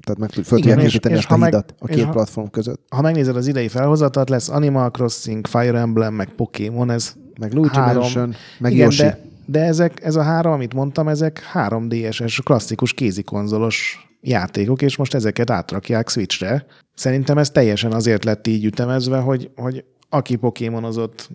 tehát 0.00 0.18
meg 0.18 0.30
föl 0.30 0.44
tudják 0.44 0.82
építeni 0.82 1.14
ezt 1.14 1.26
ha 1.26 1.34
a 1.34 1.36
meg- 1.36 1.50
hidat 1.50 1.74
a 1.78 1.86
két 1.86 2.04
ha- 2.04 2.10
platform 2.10 2.46
között. 2.46 2.82
ha 2.88 3.00
megnézed 3.00 3.36
az 3.36 3.46
idei 3.46 3.68
felhozatat, 3.68 4.28
lesz 4.28 4.48
Animal 4.48 4.90
Crossing, 4.90 5.46
Fire 5.46 5.78
Emblem, 5.78 6.14
meg 6.14 6.28
Pokémon, 6.34 6.90
ez 6.90 7.14
Meg 7.38 7.52
Luigi 7.52 7.76
Három. 7.76 8.02
Mansion, 8.02 8.34
meg 8.58 8.72
igen, 8.72 8.84
Yoshi. 8.84 9.02
de, 9.02 9.18
de 9.46 9.60
ezek, 9.60 10.04
ez 10.04 10.16
a 10.16 10.22
három, 10.22 10.52
amit 10.52 10.74
mondtam, 10.74 11.08
ezek 11.08 11.50
3DS-es 11.54 12.38
klasszikus 12.44 12.92
kézikonzolos 12.92 14.08
játékok, 14.20 14.82
és 14.82 14.96
most 14.96 15.14
ezeket 15.14 15.50
átrakják 15.50 16.08
Switchre. 16.08 16.66
Szerintem 16.94 17.38
ez 17.38 17.50
teljesen 17.50 17.92
azért 17.92 18.24
lett 18.24 18.46
így 18.46 18.64
ütemezve, 18.64 19.18
hogy, 19.18 19.50
hogy 19.56 19.84
aki 20.08 20.36
pokémonozott 20.36 21.30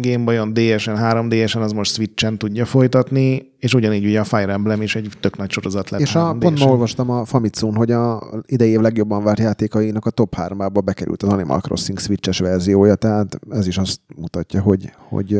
Game 0.00 0.24
Boy-on, 0.24 0.52
DS-en, 0.52 0.96
3DS-en, 1.00 1.62
az 1.62 1.72
most 1.72 1.92
Switch-en 1.92 2.38
tudja 2.38 2.64
folytatni, 2.64 3.52
és 3.58 3.74
ugyanígy 3.74 4.04
ugye 4.04 4.20
a 4.20 4.24
Fire 4.24 4.52
Emblem 4.52 4.82
is 4.82 4.94
egy 4.96 5.10
tök 5.20 5.36
nagy 5.36 5.50
sorozat 5.50 5.90
lett 5.90 6.00
És 6.00 6.14
a, 6.14 6.32
3DS-en. 6.32 6.36
pont 6.38 6.58
ma 6.58 6.66
olvastam 6.70 7.10
a 7.10 7.24
Famitsun, 7.24 7.74
hogy 7.74 7.90
a 7.90 8.22
idei 8.46 8.70
év 8.70 8.80
legjobban 8.80 9.24
várt 9.24 9.38
játékainak 9.38 10.06
a 10.06 10.10
top 10.10 10.34
3-ába 10.36 10.80
bekerült 10.84 11.22
az 11.22 11.28
Animal 11.28 11.60
Crossing 11.60 11.98
Switches 11.98 12.38
verziója, 12.38 12.94
tehát 12.94 13.38
ez 13.50 13.66
is 13.66 13.78
azt 13.78 14.00
mutatja, 14.16 14.60
hogy, 14.62 14.90
hogy 15.08 15.38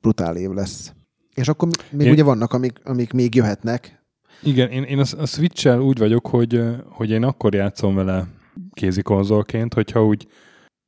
brutál 0.00 0.36
év 0.36 0.50
lesz. 0.50 0.92
És 1.34 1.48
akkor 1.48 1.68
még 1.90 2.06
Én- 2.06 2.12
ugye 2.12 2.22
vannak, 2.22 2.52
amik, 2.52 2.78
amik 2.84 3.12
még 3.12 3.34
jöhetnek. 3.34 3.98
Igen, 4.42 4.68
én, 4.70 4.82
én 4.82 4.98
a, 4.98 5.04
a 5.18 5.26
Switch-el 5.26 5.80
úgy 5.80 5.98
vagyok, 5.98 6.26
hogy, 6.26 6.62
hogy 6.90 7.10
én 7.10 7.22
akkor 7.24 7.54
játszom 7.54 7.94
vele 7.94 8.26
kézi 8.72 9.02
konzolként, 9.02 9.74
hogyha 9.74 10.04
úgy, 10.04 10.26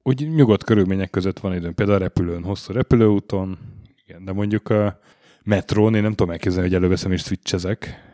úgy 0.03 0.35
nyugodt 0.35 0.65
körülmények 0.65 1.11
között 1.11 1.39
van 1.39 1.55
időm. 1.55 1.75
Például 1.75 1.99
a 1.99 2.01
repülőn, 2.01 2.45
hosszú 2.45 2.73
repülőúton, 2.73 3.59
igen, 4.07 4.25
de 4.25 4.33
mondjuk 4.33 4.69
a 4.69 4.99
metrón 5.43 5.95
én 5.95 6.03
nem 6.03 6.11
tudom 6.15 6.33
elképzelni, 6.33 6.69
hogy 6.69 6.77
előveszem 6.77 7.13
és 7.13 7.23
switchezek, 7.23 8.11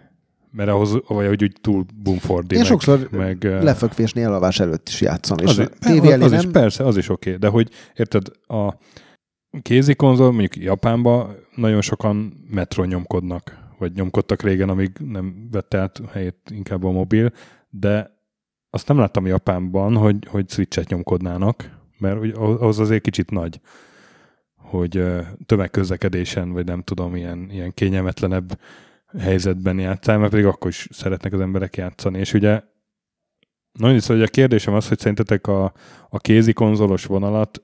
mert 0.51 0.69
ahhoz, 0.69 0.97
vagy 1.07 1.27
hogy 1.27 1.43
úgy 1.43 1.57
túl 1.61 1.85
boomfordi, 2.03 2.55
Én 2.55 2.61
meg, 2.61 2.71
sokszor 2.71 3.09
meg, 3.11 3.45
Lefekvésnél 3.45 4.25
elalvás 4.25 4.61
előtt 4.61 4.89
is 4.89 5.01
játszom, 5.01 5.39
és 5.39 5.51
az, 5.51 5.59
is- 5.59 5.67
tévé 5.79 6.13
az, 6.13 6.21
az 6.21 6.33
is, 6.33 6.43
nem, 6.43 6.53
persze, 6.53 6.85
az 6.85 6.97
is 6.97 7.09
oké, 7.09 7.35
de 7.37 7.49
hogy 7.49 7.71
érted, 7.95 8.27
a 8.47 8.75
kézi 9.63 9.95
konzol, 9.95 10.31
mondjuk 10.31 10.57
Japánban 10.57 11.37
nagyon 11.55 11.81
sokan 11.81 12.47
metron 12.51 12.87
nyomkodnak, 12.87 13.59
vagy 13.79 13.93
nyomkodtak 13.93 14.43
régen, 14.43 14.69
amíg 14.69 14.91
nem 14.99 15.49
vette 15.51 15.79
át 15.79 16.01
helyét 16.13 16.39
inkább 16.51 16.85
a 16.85 16.91
mobil, 16.91 17.33
de 17.71 18.17
azt 18.71 18.89
nem 18.89 18.99
láttam 18.99 19.27
Japánban, 19.27 19.97
hogy, 19.97 20.27
hogy 20.31 20.51
switchet 20.51 20.89
nyomkodnának, 20.89 21.78
mert 21.99 22.19
úgy 22.19 22.33
ahhoz 22.35 22.79
azért 22.79 23.03
kicsit 23.03 23.31
nagy, 23.31 23.61
hogy 24.57 25.05
tömegközlekedésen, 25.47 26.53
vagy 26.53 26.65
nem 26.65 26.83
tudom, 26.83 27.17
ilyen, 27.17 27.51
ilyen 27.51 27.75
kényelmetlenebb 27.75 28.61
helyzetben 29.19 29.79
játszál, 29.79 30.19
mert 30.19 30.31
pedig 30.31 30.47
akkor 30.47 30.71
is 30.71 30.89
szeretnek 30.91 31.33
az 31.33 31.41
emberek 31.41 31.77
játszani, 31.77 32.19
és 32.19 32.35
ugye 32.35 32.63
nagyon 33.73 33.97
is, 33.97 34.07
hogy 34.07 34.23
a 34.23 34.27
kérdésem 34.27 34.75
az, 34.75 34.89
hogy 34.89 34.99
szerintetek 34.99 35.47
a, 35.47 35.73
a 36.09 36.19
kézi 36.19 36.53
konzolos 36.53 37.05
vonalat 37.05 37.63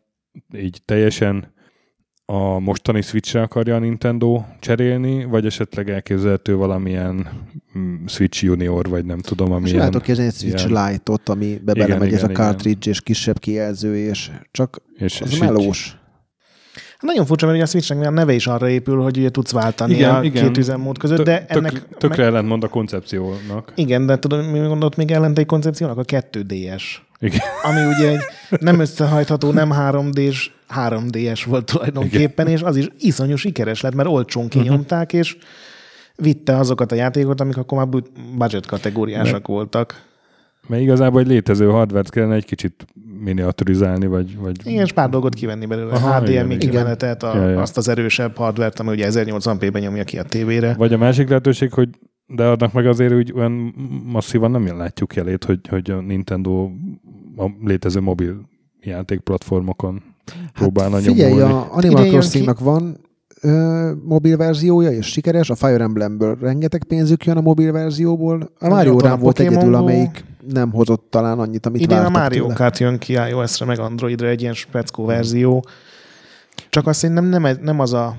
így 0.54 0.82
teljesen 0.84 1.53
a 2.26 2.58
mostani 2.58 3.02
Switch-re 3.02 3.42
akarja 3.42 3.74
a 3.74 3.78
Nintendo 3.78 4.42
cserélni, 4.60 5.24
vagy 5.24 5.46
esetleg 5.46 5.90
elképzelhető 5.90 6.56
valamilyen 6.56 7.28
mm, 7.78 8.06
Switch 8.06 8.44
Junior, 8.44 8.88
vagy 8.88 9.04
nem 9.04 9.18
tudom, 9.18 9.48
és 9.48 9.54
amilyen... 9.54 9.78
látok 9.78 10.08
egy 10.08 10.16
Switch 10.16 10.68
ilyen- 10.68 10.90
Lite-ot, 10.90 11.28
Igen, 11.40 11.60
belemegy 11.64 12.12
ez 12.12 12.18
igen, 12.18 12.28
a 12.28 12.30
igen. 12.30 12.44
cartridge 12.44 12.90
és 12.90 13.00
kisebb 13.00 13.38
kijelző, 13.38 13.96
és 13.96 14.30
csak 14.50 14.82
és, 14.96 15.20
az 15.20 15.30
és 15.30 15.38
melós. 15.38 15.98
Nagyon 17.04 17.26
furcsa, 17.26 17.46
mert 17.46 17.58
ugye 17.58 17.66
a 17.66 17.70
Switchnek 17.70 18.06
a 18.06 18.10
neve 18.10 18.32
is 18.32 18.46
arra 18.46 18.68
épül, 18.68 19.02
hogy 19.02 19.18
ugye 19.18 19.30
tudsz 19.30 19.52
váltani 19.52 19.94
Igen, 19.94 20.14
a 20.14 20.22
igen. 20.22 20.44
két 20.44 20.58
üzemmód 20.58 20.98
között, 20.98 21.16
Tök- 21.16 21.26
de 21.26 21.44
tök, 21.44 21.56
ennek... 21.56 21.88
tökre 21.98 22.24
ellentmond 22.24 22.62
a 22.64 22.68
koncepciónak. 22.68 23.72
Igen, 23.74 24.06
de 24.06 24.18
tudod, 24.18 24.50
mi 24.50 24.58
gondolt 24.58 24.96
még 24.96 25.10
ellent 25.10 25.38
egy 25.38 25.46
koncepciónak? 25.46 25.98
A 25.98 26.04
2DS. 26.04 26.82
Igen. 27.20 27.40
Ami 27.62 27.80
ugye 27.94 28.08
egy 28.08 28.20
nem 28.60 28.80
összehajtható, 28.80 29.50
nem 29.52 29.70
3D-s, 29.72 30.50
3DS 30.74 31.42
volt 31.46 31.64
tulajdonképpen, 31.72 32.46
és 32.46 32.62
az 32.62 32.76
is 32.76 32.88
iszonyú 32.98 33.36
sikeres 33.36 33.80
lett, 33.80 33.94
mert 33.94 34.08
olcsón 34.08 34.48
kinyomták, 34.48 35.12
és 35.12 35.36
vitte 36.16 36.56
azokat 36.56 36.92
a 36.92 36.94
játékokat, 36.94 37.40
amik 37.40 37.56
akkor 37.56 37.78
már 37.78 37.88
bu- 37.88 38.10
budget 38.38 38.66
kategóriásak 38.66 39.46
voltak. 39.46 40.02
Mert 40.66 40.82
igazából 40.82 41.20
egy 41.20 41.26
létező 41.26 41.66
hardware 41.68 42.08
kellene 42.08 42.34
egy 42.34 42.44
kicsit 42.44 42.86
miniaturizálni, 43.20 44.06
vagy... 44.06 44.38
vagy 44.38 44.66
Igen, 44.66 44.84
és 44.84 44.92
pár 44.92 45.08
dolgot 45.10 45.34
kivenni 45.34 45.66
belőle. 45.66 45.92
Aha, 45.92 46.20
HDMI 46.20 46.56
kimenetet, 46.56 47.22
a, 47.22 47.36
Ja, 47.36 47.48
ja. 47.48 47.60
azt 47.60 47.76
az 47.76 47.88
erősebb 47.88 48.36
hardvert, 48.36 48.80
ami 48.80 48.90
ugye 48.90 49.08
1080p-ben 49.10 49.82
nyomja 49.82 50.04
ki 50.04 50.18
a 50.18 50.22
tévére. 50.22 50.74
Vagy 50.74 50.92
a 50.92 50.98
másik 50.98 51.28
lehetőség, 51.28 51.72
hogy 51.72 51.88
de 52.26 52.44
annak 52.44 52.72
meg 52.72 52.86
azért 52.86 53.12
úgy 53.12 53.32
olyan 53.36 53.74
masszívan 54.04 54.50
nem 54.50 54.76
látjuk 54.76 55.14
jelét, 55.14 55.44
hogy, 55.44 55.60
hogy 55.68 55.90
a 55.90 56.00
Nintendo 56.00 56.70
a 57.36 57.50
létező 57.64 58.00
mobil 58.00 58.40
játékplatformokon 58.80 60.02
próbálna 60.52 60.94
Hát 60.94 61.04
Figyelj, 61.04 61.32
nyomulni. 61.32 61.52
a 61.52 61.68
Animal 61.70 62.04
Crossingnak 62.04 62.58
van 62.58 62.96
ö, 63.44 63.92
mobil 64.04 64.36
verziója, 64.36 64.90
és 64.90 65.06
sikeres. 65.06 65.50
A 65.50 65.54
Fire 65.54 65.82
Emblemбől 65.82 66.36
rengeteg 66.40 66.84
pénzük 66.84 67.24
jön 67.24 67.36
a 67.36 67.40
mobil 67.40 67.72
verzióból. 67.72 68.50
A 68.58 68.68
Mario 68.68 68.98
rám 68.98 69.18
volt 69.18 69.36
Pokémon 69.36 69.56
egyedül, 69.58 69.74
amelyik 69.74 70.24
nem 70.52 70.70
hozott 70.70 71.06
talán 71.10 71.38
annyit, 71.38 71.66
amit 71.66 71.80
Idén 71.80 71.98
a 71.98 72.08
Mario. 72.08 72.46
Kart 72.46 72.78
jön 72.78 72.98
ki 72.98 73.12
iOS-re, 73.12 73.66
meg 73.66 73.78
Androidra 73.78 74.26
egy 74.28 74.40
ilyen 74.40 74.54
speckó 74.54 75.04
verzió. 75.04 75.64
Csak 76.70 76.86
azt 76.86 76.98
szerintem 76.98 77.24
nem, 77.24 77.56
nem, 77.62 77.80
az 77.80 77.92
a, 77.92 78.16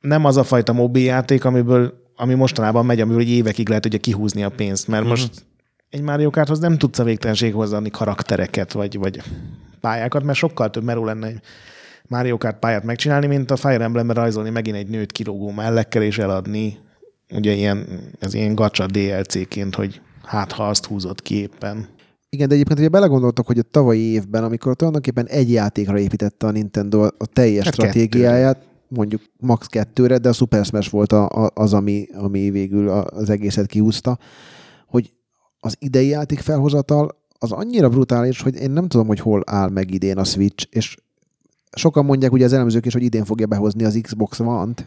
nem 0.00 0.24
az 0.24 0.36
a 0.36 0.42
fajta 0.44 0.72
mobiljáték, 0.72 1.44
amiből, 1.44 1.92
ami 2.16 2.34
mostanában 2.34 2.86
megy, 2.86 3.00
amiből 3.00 3.20
egy 3.20 3.30
évekig 3.30 3.68
lehet 3.68 3.86
ugye 3.86 3.98
kihúzni 3.98 4.42
a 4.42 4.48
pénzt, 4.48 4.88
mert 4.88 5.00
Mhm. 5.02 5.10
most 5.10 5.30
egy 5.90 6.02
Mario 6.02 6.30
Karthoz 6.30 6.58
nem 6.58 6.78
tudsz 6.78 6.98
a 6.98 7.04
végtelenség 7.04 7.54
hozzáadni 7.54 7.90
karaktereket, 7.90 8.72
vagy, 8.72 8.98
vagy 8.98 9.22
pályákat, 9.80 10.22
mert 10.22 10.38
sokkal 10.38 10.70
több 10.70 10.84
merő 10.84 11.04
lenne 11.04 11.26
egy 11.26 11.40
Mario 12.12 12.38
Kart 12.38 12.58
pályát 12.58 12.84
megcsinálni, 12.84 13.26
mint 13.26 13.50
a 13.50 13.56
Fire 13.56 13.84
Emblembe 13.84 14.12
rajzolni 14.12 14.50
megint 14.50 14.76
egy 14.76 14.88
nőt 14.88 15.12
kilógó 15.12 15.50
mellekkel 15.50 16.02
és 16.02 16.18
eladni, 16.18 16.78
ugye 17.30 17.52
ilyen, 17.52 17.86
ez 18.18 18.34
ilyen 18.34 18.54
gacsa 18.54 18.86
DLC-ként, 18.86 19.74
hogy 19.74 20.00
hát 20.22 20.52
ha 20.52 20.68
azt 20.68 20.86
húzott 20.86 21.22
ki 21.22 21.34
éppen. 21.40 21.88
Igen, 22.28 22.48
de 22.48 22.54
egyébként, 22.54 22.78
hogyha 22.78 22.92
belegondoltak, 22.92 23.46
hogy 23.46 23.58
a 23.58 23.62
tavalyi 23.62 24.00
évben, 24.00 24.44
amikor 24.44 24.76
tulajdonképpen 24.76 25.26
egy 25.26 25.52
játékra 25.52 25.98
építette 25.98 26.46
a 26.46 26.50
Nintendo 26.50 27.02
a 27.02 27.26
teljes 27.32 27.64
Hát 27.64 27.74
stratégiáját, 27.74 28.62
mondjuk 28.88 29.22
max. 29.38 29.66
kettőre, 29.66 30.18
de 30.18 30.28
a 30.28 30.32
Super 30.32 30.64
Smash 30.64 30.90
volt 30.90 31.12
a, 31.12 31.28
a, 31.28 31.50
az, 31.54 31.74
ami, 31.74 32.06
ami 32.14 32.50
végül 32.50 32.88
az 32.88 33.30
egészet 33.30 33.66
kihúzta, 33.66 34.18
hogy 34.86 35.12
az 35.60 35.76
idei 35.78 36.08
játék 36.08 36.38
felhozatal 36.38 37.20
az 37.38 37.52
annyira 37.52 37.88
brutális, 37.88 38.40
hogy 38.40 38.60
én 38.60 38.70
nem 38.70 38.88
tudom, 38.88 39.06
hogy 39.06 39.20
hol 39.20 39.42
áll 39.46 39.68
meg 39.68 39.90
idén 39.90 40.18
a 40.18 40.24
Switch, 40.24 40.66
és 40.70 40.96
sokan 41.76 42.04
mondják 42.04 42.32
ugye 42.32 42.44
az 42.44 42.52
elemzők 42.52 42.86
is, 42.86 42.92
hogy 42.92 43.02
idén 43.02 43.24
fogja 43.24 43.46
behozni 43.46 43.84
az 43.84 43.98
Xbox 44.02 44.40
One-t, 44.40 44.86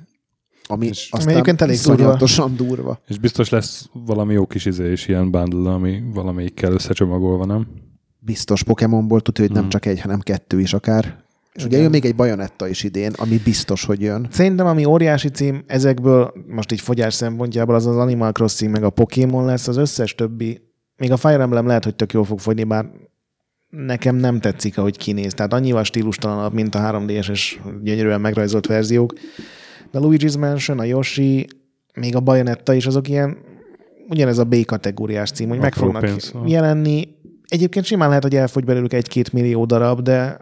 ami 0.67 0.85
És- 0.85 1.07
aztán 1.11 1.29
egyébként 1.33 1.61
elég 1.61 1.75
iszonyatosan 1.75 2.55
durva. 2.55 2.99
És 3.07 3.17
biztos 3.19 3.49
lesz 3.49 3.89
valami 3.93 4.33
jó 4.33 4.45
kis 4.45 4.65
izé 4.65 4.91
is 4.91 5.07
ilyen 5.07 5.31
bundle, 5.31 5.71
ami 5.71 6.03
valamelyikkel 6.13 6.71
összecsomagolva, 6.73 7.45
nem? 7.45 7.67
Biztos 8.19 8.63
Pokémonból 8.63 9.21
tudja, 9.21 9.43
hogy 9.43 9.51
nem 9.53 9.61
Hmm. 9.61 9.69
csak 9.71 9.85
egy, 9.85 10.01
hanem 10.01 10.19
kettő 10.19 10.59
is 10.59 10.73
akár. 10.73 11.23
És 11.53 11.65
ugye 11.65 11.77
jön 11.77 11.89
még 11.89 12.05
egy 12.05 12.15
Bajonetta 12.15 12.67
is 12.67 12.83
idén, 12.83 13.11
ami 13.17 13.37
biztos, 13.43 13.85
hogy 13.85 14.01
jön. 14.01 14.27
Szerintem, 14.31 14.65
ami 14.65 14.85
óriási 14.85 15.29
cím 15.29 15.63
ezekből, 15.67 16.33
most 16.47 16.71
így 16.71 16.81
fogyás 16.81 17.13
szempontjából, 17.13 17.75
az 17.75 17.85
az 17.85 17.95
Animal 17.97 18.31
Crossing, 18.31 18.71
meg 18.71 18.83
a 18.83 18.89
Pokémon 18.89 19.45
lesz, 19.45 19.67
az 19.67 19.77
összes 19.77 20.15
többi, 20.15 20.61
még 20.97 21.11
a 21.11 21.17
Fire 21.17 21.39
Emblem 21.41 21.67
lehet, 21.67 21.83
hogy 21.83 21.95
tök 21.95 22.13
jól 22.13 22.23
fog 22.23 22.39
fogyni, 22.39 22.63
bár 22.63 22.85
nekem 23.75 24.15
nem 24.15 24.39
tetszik, 24.39 24.77
ahogy 24.77 24.97
kinéz. 24.97 25.33
Tehát 25.33 25.53
annyival 25.53 25.83
stílustalanabb, 25.83 26.53
mint 26.53 26.75
a 26.75 26.79
3DS-es 26.79 27.55
gyönyörűen 27.83 28.21
megrajzolt 28.21 28.67
verziók. 28.67 29.13
De 29.91 29.99
Luigi's 30.01 30.39
Mansion, 30.39 30.79
a 30.79 30.83
Yoshi, 30.83 31.47
még 31.93 32.15
a 32.15 32.19
Bayonetta 32.19 32.73
is, 32.73 32.85
azok 32.85 33.09
ilyen, 33.09 33.37
ugyanez 34.09 34.37
a 34.37 34.43
B 34.43 34.65
kategóriás 34.65 35.31
cím, 35.31 35.49
hogy 35.49 35.59
meg 35.59 35.73
Apró 35.75 35.83
fognak 35.83 36.01
pénz, 36.01 36.31
aha. 36.33 36.47
jelenni. 36.47 37.07
Egyébként 37.47 37.85
simán 37.85 38.07
lehet, 38.07 38.23
hogy 38.23 38.35
elfogy 38.35 38.63
belőlük 38.63 38.93
egy-két 38.93 39.33
millió 39.33 39.65
darab, 39.65 40.01
de 40.01 40.37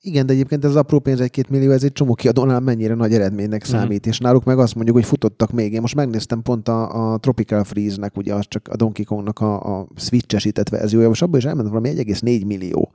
Igen, 0.00 0.26
de 0.26 0.32
egyébként 0.32 0.64
ez 0.64 0.70
az 0.70 0.76
apró 0.76 0.98
pénz, 0.98 1.20
egy-két 1.20 1.48
millió, 1.48 1.70
ez 1.70 1.82
egy 1.82 1.92
csomó 1.92 2.14
kiadónál 2.14 2.60
mennyire 2.60 2.94
nagy 2.94 3.12
eredménynek 3.14 3.62
Mhm. 3.62 3.70
számít, 3.70 4.06
és 4.06 4.18
náluk 4.18 4.44
meg 4.44 4.58
azt 4.58 4.74
mondjuk, 4.74 4.96
hogy 4.96 5.04
futottak 5.04 5.52
még. 5.52 5.72
Én 5.72 5.80
most 5.80 5.94
megnéztem 5.94 6.42
pont 6.42 6.68
a, 6.68 7.12
a 7.12 7.18
Tropical 7.18 7.64
Freeze-nek, 7.64 8.16
ugye 8.16 8.34
az 8.34 8.44
csak 8.48 8.68
a 8.68 8.76
Donkey 8.76 9.04
Kongnak 9.04 9.40
a, 9.40 9.78
a 9.78 9.86
switchesített 9.96 10.68
verziója, 10.68 11.10
és 11.10 11.22
abban 11.22 11.38
is 11.38 11.44
elment 11.44 11.68
valami 11.68 11.88
1,4 11.94 12.46
millió. 12.46 12.92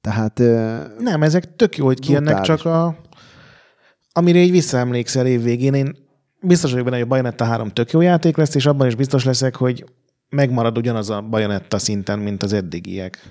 Tehát 0.00 0.38
Nem, 0.98 1.22
ezek 1.22 1.56
tök 1.56 1.76
jó, 1.76 1.84
hogy 1.86 2.00
kijönnek, 2.00 2.40
csak 2.40 2.64
a, 2.64 2.96
amire 4.12 4.38
így 4.38 4.50
visszaemlékszel 4.50 5.26
évvégén, 5.26 5.74
én 5.74 5.96
biztos 6.40 6.70
vagyok 6.70 6.84
benne, 6.84 6.96
hogy 6.96 7.04
a 7.04 7.08
Bayonetta 7.08 7.44
3 7.44 7.68
tök 7.68 7.90
jó 7.90 8.00
játék 8.00 8.36
lesz, 8.36 8.54
és 8.54 8.66
abban 8.66 8.86
is 8.86 8.94
biztos 8.94 9.24
leszek, 9.24 9.56
hogy 9.56 9.84
megmarad 10.28 10.78
ugyanaz 10.78 11.10
a 11.10 11.20
Bayonetta 11.30 11.78
szinten, 11.78 12.18
mint 12.18 12.42
az 12.42 12.52
eddigiek. 12.52 13.30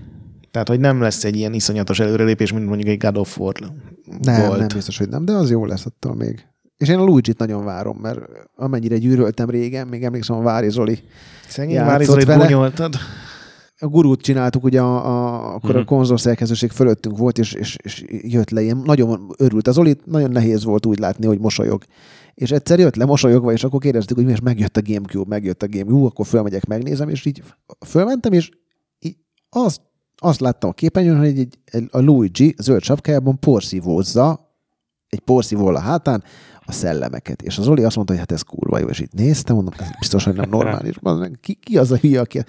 Tehát, 0.53 0.67
hogy 0.67 0.79
nem 0.79 1.01
lesz 1.01 1.23
egy 1.23 1.35
ilyen 1.35 1.53
iszonyatos 1.53 1.99
előrelépés, 1.99 2.53
mint 2.53 2.65
mondjuk 2.65 2.89
egy 2.89 2.97
God 2.97 3.17
of 3.17 3.39
War 3.39 3.55
nem, 4.21 4.45
volt. 4.47 4.59
nem 4.59 4.67
biztos, 4.73 4.97
hogy 4.97 5.09
nem, 5.09 5.25
de 5.25 5.31
az 5.31 5.49
jó 5.49 5.65
lesz 5.65 5.85
attól 5.85 6.15
még. 6.15 6.45
És 6.77 6.87
én 6.89 6.97
a 6.97 7.03
Luigi-t 7.03 7.37
nagyon 7.37 7.65
várom, 7.65 7.97
mert 7.97 8.19
amennyire 8.55 8.97
gyűröltem 8.97 9.49
régen, 9.49 9.87
még 9.87 10.03
emlékszem 10.03 10.35
a 10.35 10.41
Vári 10.41 10.69
Zoli 10.69 10.99
Szegény 11.47 11.75
Vári 11.77 12.03
Zolit 12.05 12.25
vele. 12.25 12.43
gúnyoltad. 12.45 12.95
a 13.79 13.87
gurút 13.87 14.21
csináltuk, 14.21 14.63
ugye 14.63 14.81
a, 14.81 15.05
a, 15.05 15.53
akkor 15.55 15.69
Mhm. 15.69 15.79
a 15.79 15.83
konzolszerkesztőség 15.85 16.71
fölöttünk 16.71 17.17
volt, 17.17 17.37
és, 17.37 17.53
és, 17.53 17.75
és 17.83 18.03
jött 18.07 18.49
le 18.49 18.61
ilyen, 18.61 18.77
nagyon 18.85 19.33
örült 19.37 19.67
az 19.67 19.77
Olit, 19.77 20.05
nagyon 20.05 20.31
nehéz 20.31 20.63
volt 20.63 20.85
úgy 20.85 20.99
látni, 20.99 21.25
hogy 21.25 21.39
mosolyog. 21.39 21.83
És 22.33 22.51
egyszer 22.51 22.79
jött 22.79 22.95
le 22.95 23.05
mosolyogva, 23.05 23.51
és 23.51 23.63
akkor 23.63 23.79
kérdeztük, 23.79 24.15
hogy 24.15 24.25
mi, 24.25 24.31
és 24.31 24.39
megjött 24.39 24.77
a 24.77 24.81
Gamecube, 24.81 25.25
megjött 25.29 25.63
a 25.63 25.67
Gamecube, 25.67 25.91
Hú, 25.99 26.05
akkor 26.05 26.25
fölmegyek, 26.25 26.65
megnézem, 26.65 27.09
és 27.09 27.25
így 27.25 27.43
fölmentem, 27.85 28.33
és 28.33 28.49
így 28.99 29.15
azt, 29.49 29.81
azt 30.23 30.39
láttam 30.39 30.69
a 30.69 30.73
képernyőn, 30.73 31.17
hogy 31.17 31.39
egy, 31.39 31.57
egy, 31.65 31.87
a 31.91 31.99
Luigi 31.99 32.55
zöld 32.57 32.83
sapkájában 32.83 33.39
porszívózza 33.39 34.51
egy 35.09 35.19
porszívóval 35.19 35.75
a 35.75 35.79
hátán 35.79 36.23
a 36.65 36.71
szellemeket. 36.71 37.41
És 37.41 37.57
az 37.57 37.67
Oli 37.67 37.83
azt 37.83 37.95
mondta, 37.95 38.13
hogy 38.13 38.21
hát 38.21 38.31
ez 38.31 38.41
kurva 38.41 38.79
jó, 38.79 38.87
és 38.87 38.99
itt 38.99 39.13
néztem, 39.13 39.55
mondom, 39.55 39.73
ez 39.77 39.89
biztos, 39.99 40.23
hogy 40.23 40.35
nem 40.35 40.49
normális. 40.49 40.95
Ki, 41.41 41.53
ki 41.53 41.77
az 41.77 41.91
a 41.91 41.95
hülye, 41.95 42.19
aki... 42.19 42.43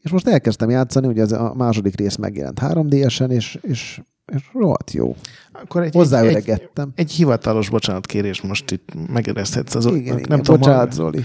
És 0.00 0.10
most 0.10 0.26
elkezdtem 0.26 0.70
játszani, 0.70 1.06
ugye 1.06 1.22
ez 1.22 1.32
a 1.32 1.54
második 1.56 1.96
rész 1.96 2.16
megjelent 2.16 2.58
3D-esen, 2.62 3.30
és, 3.30 3.58
és, 3.62 4.00
és 4.32 4.50
rohadt 4.52 4.92
jó. 4.92 5.16
Akkor 5.52 5.82
egy, 5.82 5.94
Hozzáöregettem. 5.94 6.92
Egy, 6.94 7.04
egy, 7.04 7.12
hivatalos 7.12 7.70
bocsánatkérés 7.70 8.40
most 8.40 8.70
itt 8.70 8.88
megereszthetsz 9.12 9.74
az 9.74 9.86
Igen, 9.86 10.14
nem 10.14 10.18
igen, 10.18 10.42
tudom, 10.42 10.60
bocsánat, 10.60 10.92
Zoli. 10.92 11.24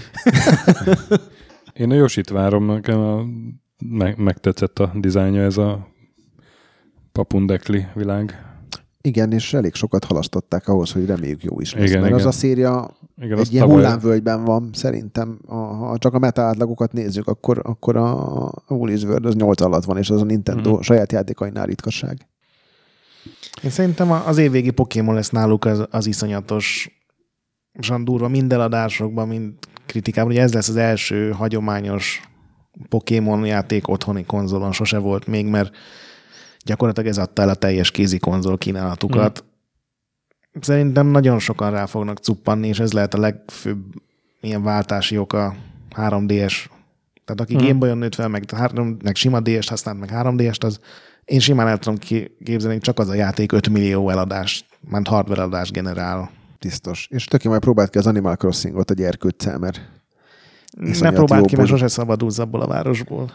Én 1.72 1.90
a 1.90 1.94
Yoshit 1.94 2.28
várom, 2.28 2.64
nekem 2.64 3.00
a, 3.00 3.24
meg, 3.84 4.18
megtetszett 4.18 4.78
a 4.78 4.92
dizájnja 4.94 5.42
ez 5.42 5.56
a 5.56 5.88
papundekli 7.12 7.86
világ. 7.94 8.42
Igen, 9.00 9.32
és 9.32 9.54
elég 9.54 9.74
sokat 9.74 10.04
halasztották 10.04 10.68
ahhoz, 10.68 10.92
hogy 10.92 11.06
reméljük 11.06 11.42
jó 11.42 11.60
is 11.60 11.74
lesz. 11.74 11.82
Igen, 11.88 12.00
mert 12.00 12.12
igen. 12.14 12.26
az 12.26 12.34
a 12.34 12.38
széria 12.38 12.96
Igen, 13.16 13.38
egy 13.38 13.52
ilyen 13.52 13.66
tavaly- 13.66 13.82
hullámvölgyben 13.82 14.44
van, 14.44 14.70
szerintem. 14.72 15.38
A, 15.46 15.54
ha 15.56 15.98
csak 15.98 16.14
a 16.14 16.18
meta 16.18 16.42
átlagokat 16.42 16.92
nézzük, 16.92 17.26
akkor, 17.26 17.60
akkor 17.64 17.96
a, 17.96 18.44
a 18.46 18.52
Woolies 18.68 19.02
World 19.02 19.24
az 19.26 19.34
8 19.34 19.60
alatt 19.60 19.84
van, 19.84 19.98
és 19.98 20.10
az 20.10 20.20
a 20.20 20.24
Nintendo 20.24 20.72
Mhm. 20.72 20.80
saját 20.80 21.12
játékainál 21.12 21.66
ritkaság. 21.66 22.26
Én 23.62 23.70
szerintem 23.70 24.10
az 24.10 24.38
évvégi 24.38 24.70
Pokémon 24.70 25.14
lesz 25.14 25.30
náluk 25.30 25.64
az, 25.64 25.86
az 25.90 26.06
iszonyatos 26.06 26.90
durva 28.04 28.28
mind 28.28 28.52
eladásokban, 28.52 29.28
mind 29.28 29.52
kritikában. 29.86 30.30
Ugye 30.30 30.42
ez 30.42 30.52
lesz 30.54 30.68
az 30.68 30.76
első 30.76 31.30
hagyományos 31.30 32.27
Pokémon 32.88 33.46
játék 33.46 33.88
otthoni 33.88 34.24
konzolon, 34.24 34.72
sose 34.72 34.98
volt 34.98 35.26
még, 35.26 35.46
mert 35.46 35.76
gyakorlatilag 36.64 37.08
ez 37.08 37.18
adta 37.18 37.42
el 37.42 37.48
a 37.48 37.54
teljes 37.54 37.90
kézi 37.90 38.18
konzol 38.18 38.58
kínálatukat. 38.58 39.44
Szerintem 40.60 41.06
nagyon 41.06 41.38
sokan 41.38 41.70
rá 41.70 41.86
fognak 41.86 42.18
cuppanni, 42.18 42.68
és 42.68 42.78
ez 42.78 42.92
lehet 42.92 43.14
a 43.14 43.18
legfőbb 43.18 43.84
ilyen 44.40 44.62
váltási 44.62 45.18
oka 45.18 45.56
3DS. 45.96 46.64
Tehát 47.24 47.40
aki 47.40 47.54
hmm. 47.54 47.66
Gameboy-on 47.66 47.98
nőtt 47.98 48.14
fel, 48.14 48.28
meg, 48.28 48.50
három, 48.50 48.96
meg 49.02 49.16
sima 49.16 49.40
DS-t 49.40 49.68
használt, 49.68 49.98
meg 49.98 50.10
3DS-t, 50.12 50.64
az 50.64 50.80
én 51.24 51.40
simán 51.40 51.68
el 51.68 51.78
tudom 51.78 51.98
képzelni, 52.44 52.74
hogy 52.74 52.82
csak 52.82 52.98
az 52.98 53.08
a 53.08 53.14
játék 53.14 53.52
5 53.52 53.68
millió 53.68 54.10
eladást, 54.10 54.66
ment 54.88 55.08
hardware 55.08 55.40
eladást 55.40 55.72
generál. 55.72 56.30
Biztos. 56.60 57.08
És 57.10 57.24
töké 57.24 57.48
majd 57.48 57.60
próbált 57.60 57.90
ki 57.90 57.98
az 57.98 58.06
Animal 58.06 58.36
Crossingot 58.36 58.90
a 58.90 58.94
gyerkőccel, 58.94 59.58
mert 59.58 59.97
Ne 60.76 61.10
próbáld 61.10 61.46
ki, 61.46 61.56
mert 61.56 61.68
sose 61.68 61.88
szabadulsz 61.88 62.38
abból 62.38 62.60
a 62.60 62.66
városból. 62.66 63.30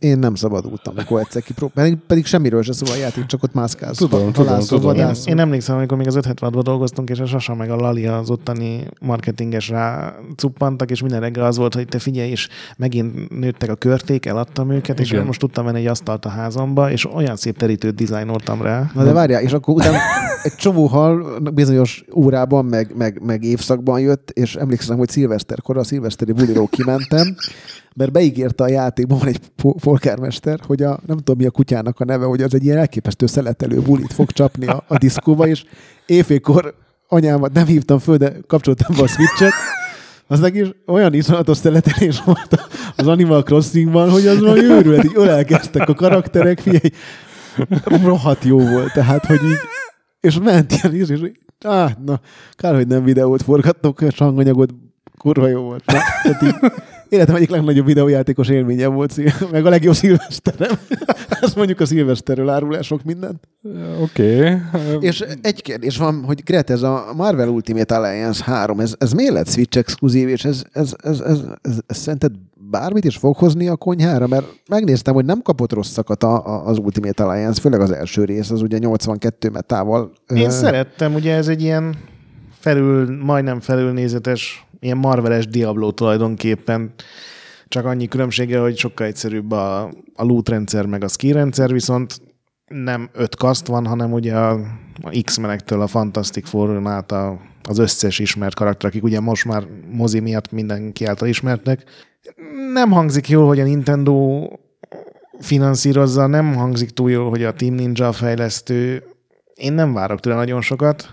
Én 0.00 0.18
nem 0.18 0.34
szabadultam, 0.34 0.92
amikor 0.96 1.20
egyszer 1.20 1.42
kipróbáltam. 1.42 1.84
Pedig, 1.84 2.06
pedig 2.06 2.26
semmiről 2.26 2.62
se 2.62 2.72
szól 2.72 2.90
a 2.90 2.96
játék, 2.96 3.26
csak 3.26 3.42
ott 3.42 3.54
mászkálsz. 3.54 3.96
Tudom, 3.96 4.32
tudom, 4.32 4.58
tudom. 4.60 4.96
Én, 4.96 5.12
én 5.24 5.38
emlékszem, 5.38 5.76
amikor 5.76 5.96
még 5.96 6.06
az 6.06 6.18
576-ban 6.20 6.60
dolgoztunk, 6.62 7.10
és 7.10 7.18
a 7.18 7.26
Sasa 7.26 7.54
meg 7.54 7.70
a 7.70 7.76
Lali 7.76 8.06
az 8.06 8.30
ottani 8.30 8.86
marketinges 9.00 9.68
rá 9.68 10.14
cuppantak, 10.36 10.90
és 10.90 11.00
minden 11.00 11.20
reggel 11.20 11.44
az 11.44 11.56
volt, 11.56 11.74
hogy 11.74 11.86
te 11.86 11.98
figyelj, 11.98 12.30
és 12.30 12.48
megint 12.76 13.38
nőttek 13.38 13.70
a 13.70 13.74
körték, 13.74 14.26
eladtam 14.26 14.70
őket, 14.70 15.00
és 15.00 15.10
Igen. 15.10 15.26
most 15.26 15.40
tudtam 15.40 15.64
venni 15.64 15.78
egy 15.78 15.86
asztalt 15.86 16.24
a 16.24 16.28
házamba, 16.28 16.90
és 16.90 17.14
olyan 17.14 17.36
szép 17.36 17.56
terítőt 17.56 17.94
dizájnoltam 17.94 18.62
rá. 18.62 18.90
Na 18.94 19.04
de 19.04 19.12
várjál, 19.12 19.42
és 19.42 19.52
akkor 19.52 19.74
utána 19.74 19.98
egy 20.42 20.54
csomó 20.54 20.86
hal 20.86 21.38
bizonyos 21.54 22.04
órában, 22.14 22.64
meg, 22.64 22.92
meg, 22.96 23.20
meg 23.24 23.44
évszakban 23.44 24.00
jött, 24.00 24.30
és 24.30 24.56
emlékszem, 24.56 24.96
hogy 24.96 25.08
szilveszterkor 25.08 25.76
a 25.76 25.84
szilveszteri 25.84 26.32
buliról 26.32 26.66
kimentem, 26.66 27.36
mert 27.94 28.12
beígérte 28.12 28.64
a 28.64 28.68
játékban 28.68 29.18
van 29.18 29.28
egy 29.28 29.40
po- 29.56 29.82
polgármester, 29.90 30.60
hogy 30.66 30.82
a, 30.82 31.00
nem 31.06 31.16
tudom 31.16 31.36
mi 31.36 31.46
a 31.46 31.50
kutyának 31.50 32.00
a 32.00 32.04
neve, 32.04 32.24
hogy 32.24 32.42
az 32.42 32.54
egy 32.54 32.64
ilyen 32.64 32.76
elképesztő 32.76 33.26
szeletelő 33.26 33.80
bulit 33.80 34.12
fog 34.12 34.30
csapni 34.30 34.66
a, 34.66 34.84
a 34.86 34.98
diszkóba, 34.98 35.46
és 35.46 35.64
éjfélkor 36.06 36.74
anyámat 37.08 37.52
nem 37.52 37.66
hívtam 37.66 37.98
föl, 37.98 38.16
de 38.16 38.32
kapcsoltam 38.46 38.96
be 38.96 39.02
a 39.02 39.06
switchet, 39.06 39.52
az 40.26 40.40
meg 40.40 40.54
is 40.54 40.68
olyan 40.86 41.14
iszonyatos 41.14 41.56
szeletelés 41.56 42.22
volt 42.24 42.68
az 42.96 43.06
Animal 43.06 43.42
Crossingban, 43.42 44.10
hogy 44.10 44.26
az 44.26 44.40
valami 44.40 44.64
őrület, 44.64 45.04
így 45.04 45.12
ölelkeztek 45.14 45.88
a 45.88 45.94
karakterek, 45.94 46.58
figyelj, 46.58 46.90
rohadt 48.02 48.44
jó 48.44 48.58
volt, 48.58 48.92
tehát, 48.92 49.26
hogy 49.26 49.42
így, 49.44 49.58
és 50.20 50.38
ment 50.38 50.72
ilyen 50.72 50.94
is, 50.94 51.08
és 51.08 51.20
á, 51.64 51.96
na, 52.04 52.20
kár, 52.52 52.74
hogy 52.74 52.86
nem 52.86 53.04
videót 53.04 53.42
forgattok, 53.42 54.00
és 54.00 54.18
hanganyagot 54.18 54.70
kurva 55.18 55.46
jó 55.46 55.60
volt. 55.62 55.84
Na, 55.86 55.98
tehát 56.22 56.42
így, 56.42 56.72
életem 57.10 57.34
egyik 57.34 57.50
legnagyobb 57.50 57.86
videójátékos 57.86 58.48
élménye 58.48 58.86
volt, 58.86 59.14
meg 59.50 59.66
a 59.66 59.68
legjobb 59.68 59.94
szilveszterem. 59.94 60.78
Ezt 61.40 61.56
mondjuk 61.56 61.80
a 61.80 61.86
szilveszterről 61.86 62.48
árul 62.48 62.76
el 62.76 62.82
sok 62.82 63.02
mindent. 63.02 63.48
Oké. 64.00 64.56
És 65.00 65.24
egy 65.42 65.62
kérdés 65.62 65.96
van, 65.96 66.22
hogy 66.24 66.42
Gret, 66.44 66.70
ez 66.70 66.82
a 66.82 67.12
Marvel 67.16 67.48
Ultimate 67.48 67.96
Alliance 67.96 68.44
3, 68.44 68.80
ez, 68.80 68.94
ez 68.98 69.12
miért 69.12 69.32
lett 69.32 69.48
Switch 69.48 69.78
exkluzív, 69.78 70.28
és 70.28 70.44
ez, 70.44 70.62
ez, 70.72 70.94
ez, 71.02 71.20
ez, 71.20 71.40
ez, 71.62 71.78
ez 71.86 71.96
szerinted 71.96 72.32
bármit 72.70 73.04
is 73.04 73.16
fog 73.16 73.36
hozni 73.36 73.68
a 73.68 73.76
konyhára? 73.76 74.26
Mert 74.26 74.46
megnéztem, 74.68 75.14
hogy 75.14 75.24
nem 75.24 75.42
kapott 75.42 75.72
rosszakat 75.72 76.22
a, 76.22 76.46
a, 76.46 76.66
az 76.66 76.78
Ultimate 76.78 77.24
Alliance, 77.24 77.60
főleg 77.60 77.80
az 77.80 77.90
első 77.90 78.24
rész, 78.24 78.50
az 78.50 78.62
ugye 78.62 78.78
82 78.78 79.50
metával. 79.50 80.12
Én 80.34 80.46
ö, 80.46 80.50
szerettem, 80.50 81.14
ugye 81.14 81.34
ez 81.34 81.48
egy 81.48 81.62
ilyen 81.62 81.94
felül, 82.58 83.24
majdnem 83.24 83.60
felülnézetes, 83.60 84.66
ilyen 84.80 84.96
marveles 84.96 85.46
Diablo 85.46 85.90
tulajdonképpen, 85.90 86.92
csak 87.68 87.84
annyi 87.84 88.08
különbsége, 88.08 88.58
hogy 88.58 88.76
sokkal 88.76 89.06
egyszerűbb 89.06 89.50
a, 89.50 89.82
a 90.14 90.24
loot 90.24 90.48
rendszer 90.48 90.86
meg 90.86 91.04
a 91.04 91.08
skill 91.08 91.32
rendszer, 91.32 91.72
viszont 91.72 92.20
nem 92.66 93.10
öt 93.12 93.36
kaszt 93.36 93.66
van, 93.66 93.86
hanem 93.86 94.12
ugye 94.12 94.36
a, 94.36 94.52
a 95.02 95.20
X-menektől 95.24 95.80
a 95.80 95.86
Fantastic 95.86 96.48
four 96.48 96.86
át 96.88 97.12
a, 97.12 97.40
az 97.68 97.78
összes 97.78 98.18
ismert 98.18 98.54
karakter, 98.54 98.88
akik 98.88 99.02
ugye 99.02 99.20
most 99.20 99.44
már 99.44 99.66
mozi 99.92 100.20
miatt 100.20 100.52
mindenki 100.52 101.04
által 101.04 101.28
ismertek. 101.28 101.84
Nem 102.72 102.90
hangzik 102.90 103.28
jól, 103.28 103.46
hogy 103.46 103.60
a 103.60 103.64
Nintendo 103.64 104.48
finanszírozza, 105.38 106.26
nem 106.26 106.54
hangzik 106.54 106.90
túl 106.90 107.10
jól, 107.10 107.30
hogy 107.30 107.44
a 107.44 107.52
Team 107.52 107.74
Ninja 107.74 108.12
fejlesztő. 108.12 109.02
Én 109.54 109.72
nem 109.72 109.92
várok 109.92 110.20
tőle 110.20 110.36
nagyon 110.36 110.60
sokat. 110.60 111.10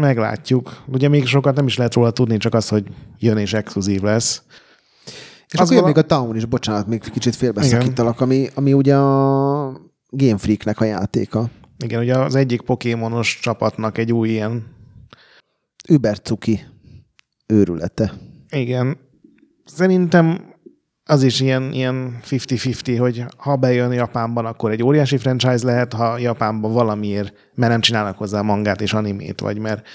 Meglátjuk. 0.00 0.82
Ugye 0.86 1.08
még 1.08 1.26
sokat 1.26 1.54
nem 1.54 1.66
is 1.66 1.76
lehet 1.76 1.94
róla 1.94 2.10
tudni, 2.10 2.36
csak 2.36 2.54
az, 2.54 2.68
hogy 2.68 2.86
jön 3.18 3.36
és 3.36 3.52
exkluzív 3.52 4.02
lesz. 4.02 4.42
És 5.50 5.58
akkor 5.58 5.72
jön 5.72 5.84
még 5.84 5.96
a 5.96 6.02
Town 6.02 6.36
is, 6.36 6.44
bocsánat, 6.44 6.86
még 6.86 7.10
kicsit 7.10 7.36
félbeszakítalak, 7.36 8.20
ami, 8.20 8.48
ami 8.54 8.72
ugye 8.72 8.96
a 8.96 9.66
Game 10.08 10.38
Freaknek 10.38 10.80
a 10.80 10.84
játéka. 10.84 11.50
Igen, 11.78 12.00
ugye 12.00 12.18
az 12.18 12.34
egyik 12.34 12.60
pokémonos 12.60 13.38
csapatnak 13.42 13.98
egy 13.98 14.12
új 14.12 14.28
ilyen, 14.28 14.66
Uber 15.88 16.20
Cuki 16.20 16.60
őrülete. 17.46 18.12
igen, 18.50 18.98
szerintem 19.64 20.54
az 21.08 21.22
is 21.22 21.40
ilyen, 21.40 21.72
ilyen 21.72 22.18
50-50, 22.28 22.96
hogy 22.98 23.24
ha 23.36 23.56
bejön 23.56 23.92
Japánban, 23.92 24.46
akkor 24.46 24.70
egy 24.70 24.82
óriási 24.82 25.16
franchise 25.16 25.66
lehet, 25.66 25.92
ha 25.92 26.18
Japánban 26.18 26.72
valamiért, 26.72 27.32
mert 27.54 27.70
nem 27.72 27.80
csinálnak 27.80 28.18
hozzá 28.18 28.40
mangát 28.40 28.80
és 28.80 28.92
animét, 28.92 29.40
vagy 29.40 29.58
mert 29.58 29.86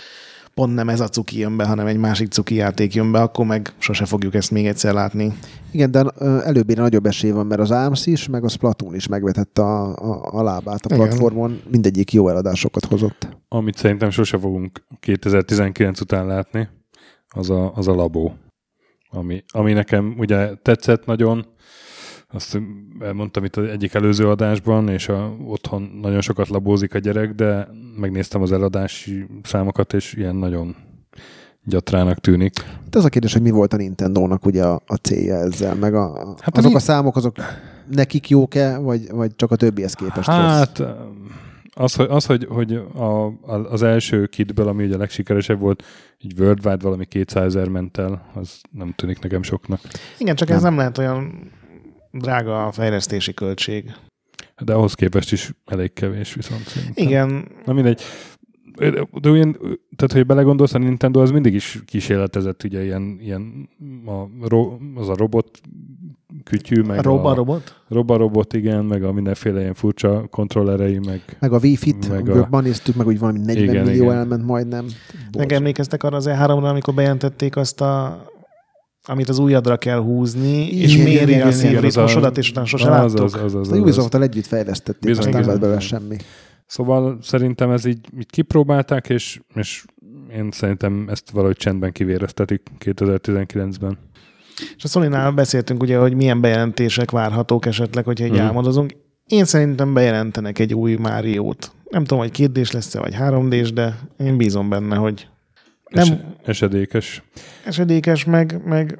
pont 0.53 0.73
nem 0.73 0.89
ez 0.89 0.99
a 0.99 1.07
cuki 1.07 1.39
jön 1.39 1.57
be, 1.57 1.65
hanem 1.65 1.87
egy 1.87 1.97
másik 1.97 2.31
cuki 2.31 2.55
játék 2.55 2.93
jön 2.93 3.11
be, 3.11 3.21
akkor 3.21 3.45
meg 3.45 3.73
sose 3.77 4.05
fogjuk 4.05 4.33
ezt 4.33 4.51
még 4.51 4.67
egyszer 4.67 4.93
látni. 4.93 5.33
Igen, 5.71 5.91
de 5.91 6.05
ö, 6.17 6.43
előbbire 6.43 6.81
nagyobb 6.81 7.05
esély 7.05 7.31
van, 7.31 7.45
mert 7.45 7.61
az 7.61 7.71
ARMS 7.71 8.05
is, 8.05 8.27
meg 8.27 8.43
a 8.43 8.49
Splatoon 8.49 8.95
is 8.95 9.07
megvetette 9.07 9.61
a, 9.61 9.95
a, 9.95 10.39
a 10.39 10.43
lábát 10.43 10.85
a 10.85 10.93
Igen. 10.93 10.97
platformon. 10.97 11.61
Mindegyik 11.71 12.13
jó 12.13 12.29
eladásokat 12.29 12.85
hozott. 12.85 13.27
Amit 13.47 13.77
szerintem 13.77 14.09
sose 14.09 14.37
fogunk 14.37 14.83
2019 14.99 16.01
után 16.01 16.25
látni, 16.27 16.67
az 17.29 17.49
a, 17.49 17.71
az 17.75 17.87
a 17.87 17.93
labó. 17.95 18.33
Ami, 19.13 19.43
ami 19.47 19.73
nekem 19.73 20.15
ugye 20.17 20.49
tetszett 20.61 21.05
nagyon, 21.05 21.45
azt 22.31 22.61
elmondtam 22.99 23.43
itt 23.43 23.55
az 23.55 23.65
egyik 23.65 23.93
előző 23.93 24.29
adásban, 24.29 24.89
és 24.89 25.09
a, 25.09 25.35
otthon 25.45 25.99
nagyon 26.01 26.21
sokat 26.21 26.47
labózik 26.47 26.93
a 26.93 26.99
gyerek, 26.99 27.33
de 27.33 27.67
megnéztem 27.97 28.41
az 28.41 28.51
eladási 28.51 29.25
számokat, 29.43 29.93
és 29.93 30.13
ilyen 30.13 30.35
nagyon 30.35 30.75
gyatrának 31.63 32.19
tűnik. 32.19 32.59
Hát 32.63 32.95
az 32.95 33.05
a 33.05 33.09
kérdés, 33.09 33.33
hogy 33.33 33.41
mi 33.41 33.49
volt 33.49 33.73
a 33.73 33.77
Nintendo-nak 33.77 34.45
ugye 34.45 34.63
a, 34.63 34.81
a 34.85 34.95
célja 34.95 35.35
ezzel, 35.35 35.75
meg 35.75 35.93
a, 35.93 36.17
Hát 36.25 36.39
hát 36.41 36.57
azok 36.57 36.69
mi- 36.69 36.75
a 36.75 36.79
számok, 36.79 37.15
azok 37.15 37.35
nekik 37.89 38.29
jók-e, 38.29 38.77
vagy, 38.77 39.11
vagy 39.11 39.35
csak 39.35 39.51
a 39.51 39.55
többihez 39.55 39.93
képest 39.93 40.27
rossz? 40.27 40.37
Az, 41.73 41.95
hogy, 41.95 42.07
az, 42.09 42.25
hogy, 42.25 42.45
hogy 42.49 42.73
a, 42.93 43.25
a, 43.25 43.71
az 43.71 43.81
első 43.81 44.25
kitből, 44.25 44.67
ami 44.67 44.83
ugye 44.83 44.95
a 44.95 44.97
legsikeresebb 44.97 45.59
volt, 45.59 45.83
így 46.19 46.39
worldwide 46.39 46.83
valami 46.83 47.05
200 47.05 47.43
ezer 47.45 47.67
ment 47.67 47.97
el, 47.97 48.31
az 48.33 48.61
nem 48.71 48.93
tűnik 48.95 49.19
nekem 49.19 49.43
soknak. 49.43 49.79
Igen, 50.17 50.35
csak 50.35 50.47
Nem. 50.47 50.57
ez 50.57 50.63
nem 50.63 50.77
lehet 50.77 50.97
olyan 50.97 51.51
drága 52.11 52.65
a 52.65 52.71
fejlesztési 52.71 53.33
költség. 53.33 53.91
De 54.59 54.73
ahhoz 54.73 54.93
képest 54.93 55.31
is 55.31 55.51
elég 55.65 55.93
kevés 55.93 56.33
viszont. 56.33 56.63
szerintem. 56.63 57.05
Igen, 57.05 57.47
Na 57.65 57.73
mindegy. 57.73 58.01
De 59.21 59.29
olyan, 59.29 59.51
tehát, 59.95 60.11
hogy 60.11 60.25
belegondolsz, 60.25 60.73
a 60.73 60.77
Nintendo 60.77 61.21
az 61.21 61.31
mindig 61.31 61.53
is 61.53 61.79
kísérletezett, 61.85 62.63
ugye 62.63 62.83
ilyen, 62.83 63.17
ilyen 63.21 63.69
a, 64.05 64.59
az 64.95 65.09
a 65.09 65.15
robot 65.15 65.61
kütyű, 66.43 66.81
meg 66.81 67.07
a 67.07 67.29
a 67.29 67.33
robot? 67.33 67.75
Roba 67.87 68.17
robot, 68.17 68.53
igen, 68.53 68.85
meg 68.85 69.03
a 69.03 69.11
mindenféle 69.11 69.59
ilyen 69.59 69.73
furcsa 69.73 70.27
kontrollerei, 70.29 70.99
meg 71.05 71.37
Meg 71.39 71.51
a 71.53 71.57
Wi-Fi-t, 71.57 72.09
Meg 72.09 72.25
meg 72.25 72.37
a- 72.37 72.47
a... 72.51 72.61
néztük 72.61 72.95
meg, 72.95 73.05
hogy 73.05 73.19
valami 73.19 73.39
40 73.39 73.63
Igen, 73.63 73.85
millió 73.85 74.03
igen. 74.03 74.15
elment 74.15 74.45
majdnem. 74.45 74.85
Meg 75.37 75.51
emlékeztek 75.51 76.03
arra 76.03 76.15
az 76.15 76.27
E3-ra, 76.29 76.69
amikor 76.69 76.93
bejelentették 76.93 77.55
azt 77.55 77.81
a 77.81 78.23
amit 79.07 79.29
az 79.29 79.39
ujjadra 79.39 79.77
kell 79.77 79.99
húzni, 79.99 80.67
és 80.67 80.93
Igen, 80.93 81.05
méri 81.05 81.31
igen, 81.31 81.47
a 81.47 81.51
szívritmusodat, 81.51 82.37
és 82.37 82.49
utána 82.49 82.65
sose 82.65 82.89
az, 82.91 83.13
láttuk. 83.13 83.25
az, 83.25 83.33
az, 83.33 83.43
az, 83.43 83.55
az, 83.55 83.69
a 83.69 83.73
az. 83.73 83.79
Ubisoft-tal 83.79 84.21
együtt 84.21 84.45
fejlesztették, 84.45 85.01
Bizony, 85.09 85.25
aztán 85.27 85.45
lett 85.45 85.59
belőle 85.59 85.79
semmi. 85.79 86.15
Szóval 86.65 87.17
szerintem 87.21 87.71
ez 87.71 87.85
így, 87.85 88.07
így 88.19 88.29
kipróbálták, 88.29 89.09
és, 89.09 89.39
és 89.55 89.85
én 90.35 90.51
szerintem 90.51 91.07
ezt 91.09 91.31
valahogy 91.31 91.55
csendben 91.55 91.91
kivéreztetik 91.91 92.61
2019-ben. 92.79 93.97
És 94.77 94.83
a 94.83 94.87
sony 94.87 95.33
beszéltünk 95.35 95.81
ugye, 95.83 95.97
hogy 95.97 96.13
milyen 96.13 96.41
bejelentések 96.41 97.11
várhatók 97.11 97.65
esetleg, 97.65 98.05
hogyha 98.05 98.27
Mhm. 98.27 98.39
álmodozunk. 98.39 98.95
Én 99.27 99.45
szerintem 99.45 99.93
bejelentenek 99.93 100.59
egy 100.59 100.73
új 100.73 100.95
Máriót. 100.95 101.71
Nem 101.89 102.01
tudom, 102.03 102.19
hogy 102.19 102.31
2 102.31 102.61
d 102.61 102.73
lesz-e, 102.73 102.99
vagy 102.99 103.15
3 103.15 103.49
d 103.49 103.73
de 103.73 103.99
én 104.17 104.37
bízom 104.37 104.69
benne, 104.69 104.95
hogy 104.95 105.27
nem 105.89 106.03
Es, 106.03 106.11
esedékes. 106.43 107.23
esedékes, 107.65 108.23
meg, 108.25 108.61
meg 108.65 108.99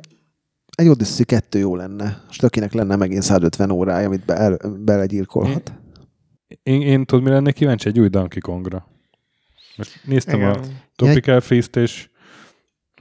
Egy 0.76 0.88
Odyssey 0.88 1.26
2 1.26 1.60
jó 1.60 1.76
lenne. 1.76 2.22
Stökinek 2.30 2.74
lenne 2.74 2.96
megint 2.96 3.22
150 3.24 3.72
órája, 3.72 4.08
amit 4.08 4.26
be, 4.26 4.34
el, 4.36 4.58
belegyilkolhat. 4.84 5.74
Én, 6.64 6.82
én 6.82 7.06
tudod, 7.06 7.24
mi 7.24 7.30
lennék 7.30 7.54
kíváncsi? 7.54 7.88
Egy 7.88 8.00
új 8.00 8.08
Donkey 8.08 8.40
Kongra. 8.40 8.88
Most 9.78 10.00
néztem 10.06 10.40
igen. 10.40 10.50
a 10.50 10.60
Tropical 10.96 11.40
Freeze-t, 11.40 11.76
és 11.76 12.10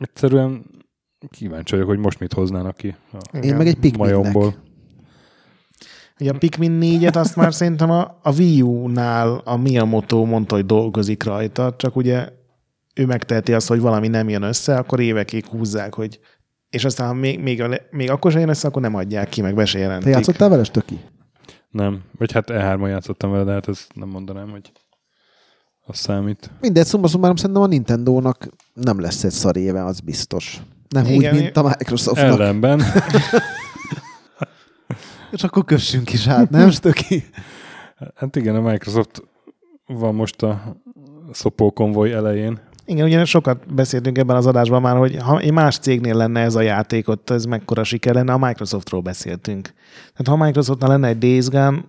egyszerűen 0.01 0.65
kíváncsi 1.31 1.73
vagyok, 1.75 1.89
hogy 1.89 1.99
most 1.99 2.21
mit 2.21 2.33
hoznának 2.33 2.77
ki 2.77 2.97
a 3.13 3.37
Én 3.39 3.57
meg 3.57 3.67
egy 3.67 3.79
Pikminnek. 3.79 4.15
majomból. 4.15 4.55
Ugye 6.21 6.31
a 6.31 6.39
Pikmin 6.39 6.79
4-et 6.83 7.17
azt 7.17 7.37
már 7.37 7.55
szerintem 7.55 7.91
a, 7.91 8.19
a 8.23 8.33
Wii 8.33 8.63
U-nál 8.63 9.41
a 9.45 9.57
Miyamoto 9.57 10.25
mondta, 10.25 10.55
hogy 10.55 10.67
dolgozik 10.67 11.23
rajta, 11.23 11.75
csak 11.77 11.97
ugye 11.97 12.29
ő 12.95 13.07
megteheti 13.07 13.53
azt, 13.55 13.69
hogy 13.69 13.81
valami 13.81 14.09
nem 14.09 14.29
jön 14.29 14.43
össze, 14.43 14.77
akkor 14.77 15.01
évekig 15.01 15.47
húzzák, 15.47 15.95
hogy 15.95 16.21
és 16.71 16.85
aztán 16.85 17.07
ha 17.07 17.15
még, 17.15 17.41
még, 17.41 17.65
még 17.91 18.11
akkor 18.11 18.31
sem 18.31 18.41
jön 18.41 18.49
össze, 18.49 18.69
akkor 18.69 18.83
nem 18.83 18.95
adják 18.95 19.29
ki, 19.29 19.41
meg 19.41 19.55
be 19.55 19.65
se 19.65 19.73
Te 19.79 19.85
jelentik. 19.85 20.13
játszottál 20.13 20.49
vele, 20.49 20.65
Stöki? 20.65 21.01
Nem. 21.71 22.03
Vagy 22.19 22.33
hát 22.33 22.45
E3-on 22.49 22.89
játszottam 22.89 23.31
vele, 23.31 23.45
de 23.45 23.53
hát 23.53 23.69
ezt 23.69 23.93
nem 23.95 24.09
mondanám, 24.09 24.51
hogy 24.51 24.73
az 25.87 25.97
számít. 25.99 26.51
Mindegy, 26.61 26.85
szumma 26.87 27.07
summarum 27.07 27.37
szerintem 27.37 27.63
a 27.63 27.67
Nintendo-nak 27.67 28.49
nem 28.75 29.01
lesz 29.01 29.25
egy 29.25 29.31
szar 29.31 29.57
éve, 29.57 29.85
az 29.85 30.01
biztos. 30.01 30.61
Nem 30.95 31.05
Igen, 31.05 31.35
úgy, 31.35 31.41
mint 31.41 31.57
a 31.57 31.63
Microsoftnak. 31.63 32.41
Ellenben 32.41 32.83
És 35.31 35.43
akkor 35.43 35.65
kössünk 35.65 36.13
is 36.13 36.27
át, 36.27 36.51
nem, 36.51 36.71
Stöki? 36.71 37.25
Hát 38.15 38.37
igen, 38.37 38.55
a 38.55 38.61
Microsoft 38.61 39.23
van 39.87 40.15
most 40.15 40.43
a 40.43 40.77
szopókonvoj 41.33 42.13
elején. 42.13 42.61
Igen, 42.85 43.07
ugye 43.07 43.25
sokat 43.25 43.75
beszéltünk 43.75 44.19
ebben 44.19 44.37
az 44.37 44.47
adásban 44.47 44.81
már, 44.81 44.97
hogy 44.97 45.17
ha 45.17 45.39
egy 45.39 45.53
más 45.53 45.79
cégnél 45.79 46.15
lenne 46.15 46.41
ez 46.41 46.55
a 46.55 46.61
játék, 46.61 47.09
ott 47.09 47.31
ez 47.31 47.45
mekkora 47.45 47.85
siker 47.85 48.15
lenne, 48.15 48.33
a 48.33 48.39
Microsoftról 48.39 49.01
beszéltünk. 49.01 49.73
Tehát 50.17 50.27
ha 50.27 50.33
a 50.33 50.47
Microsoftnál 50.47 50.91
lenne 50.91 51.09
egy 51.09 51.19
Days 51.19 51.49
Gone, 51.49 51.85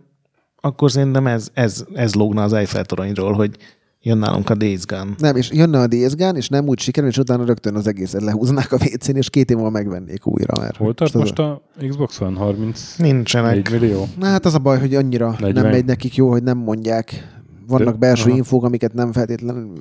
akkor 0.55 0.91
szerintem 0.91 1.27
ez, 1.27 1.49
ez, 1.53 1.85
ez 1.93 2.13
lógna 2.13 2.43
az 2.43 2.53
Eiffel 2.53 2.85
toronyról, 2.85 3.33
hogy 3.33 3.57
jön 4.01 4.17
nálunk 4.17 4.49
a 4.49 4.55
Days 4.55 4.85
Gone. 4.85 5.09
Nem, 5.17 5.35
és 5.35 5.51
jönne 5.51 5.79
a 5.79 5.87
Days 5.87 6.15
Gone, 6.15 6.37
és 6.37 6.49
nem 6.49 6.67
úgy 6.67 6.79
sikerül, 6.79 7.09
és 7.09 7.17
utána 7.17 7.45
rögtön 7.45 7.75
az 7.75 7.87
egészet 7.87 8.21
lehúznák 8.21 8.71
a 8.71 8.75
WC-n, 8.75 9.15
és 9.15 9.29
két 9.29 9.49
év 9.49 9.55
múlva 9.55 9.71
megvennék 9.71 10.27
újra. 10.27 10.59
Mert 10.59 10.77
Hol 10.77 10.93
tart 10.93 11.13
most 11.13 11.39
a 11.39 11.61
Xbox 11.87 12.19
One? 12.21 12.37
34 12.37 12.75
Nincsenek. 12.97 13.71
millió? 13.71 14.07
Na 14.19 14.25
hát 14.25 14.45
az 14.45 14.53
a 14.53 14.59
baj, 14.59 14.79
hogy 14.79 14.95
annyira 14.95 15.25
40. 15.29 15.41
40. 15.41 15.63
nem 15.63 15.71
megy 15.71 15.85
nekik 15.85 16.15
jó, 16.15 16.29
hogy 16.29 16.43
nem 16.43 16.57
mondják. 16.57 17.29
Vannak 17.67 17.93
De- 17.93 17.97
belső 17.99 18.27
aha. 18.29 18.37
infók, 18.37 18.63
amiket 18.63 18.93
nem 18.93 19.11
feltétlenül 19.11 19.71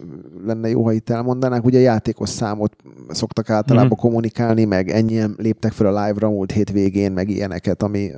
lenne 0.46 0.68
jó, 0.68 0.84
ha 0.84 0.92
itt 0.92 1.10
elmondanák. 1.10 1.64
Ugye 1.64 1.78
játékos 1.78 2.28
számot 2.28 2.76
szoktak 3.08 3.50
általában 3.50 3.88
Mhm. 3.90 3.98
kommunikálni, 4.00 4.64
meg 4.64 4.88
ennyien 4.90 5.34
léptek 5.38 5.72
fel 5.72 5.96
a 5.96 6.04
live-ra 6.06 6.28
múlt 6.30 6.52
hétvégén, 6.52 7.12
meg 7.12 7.28
ilyeneket, 7.30 7.82
ami 7.82 8.10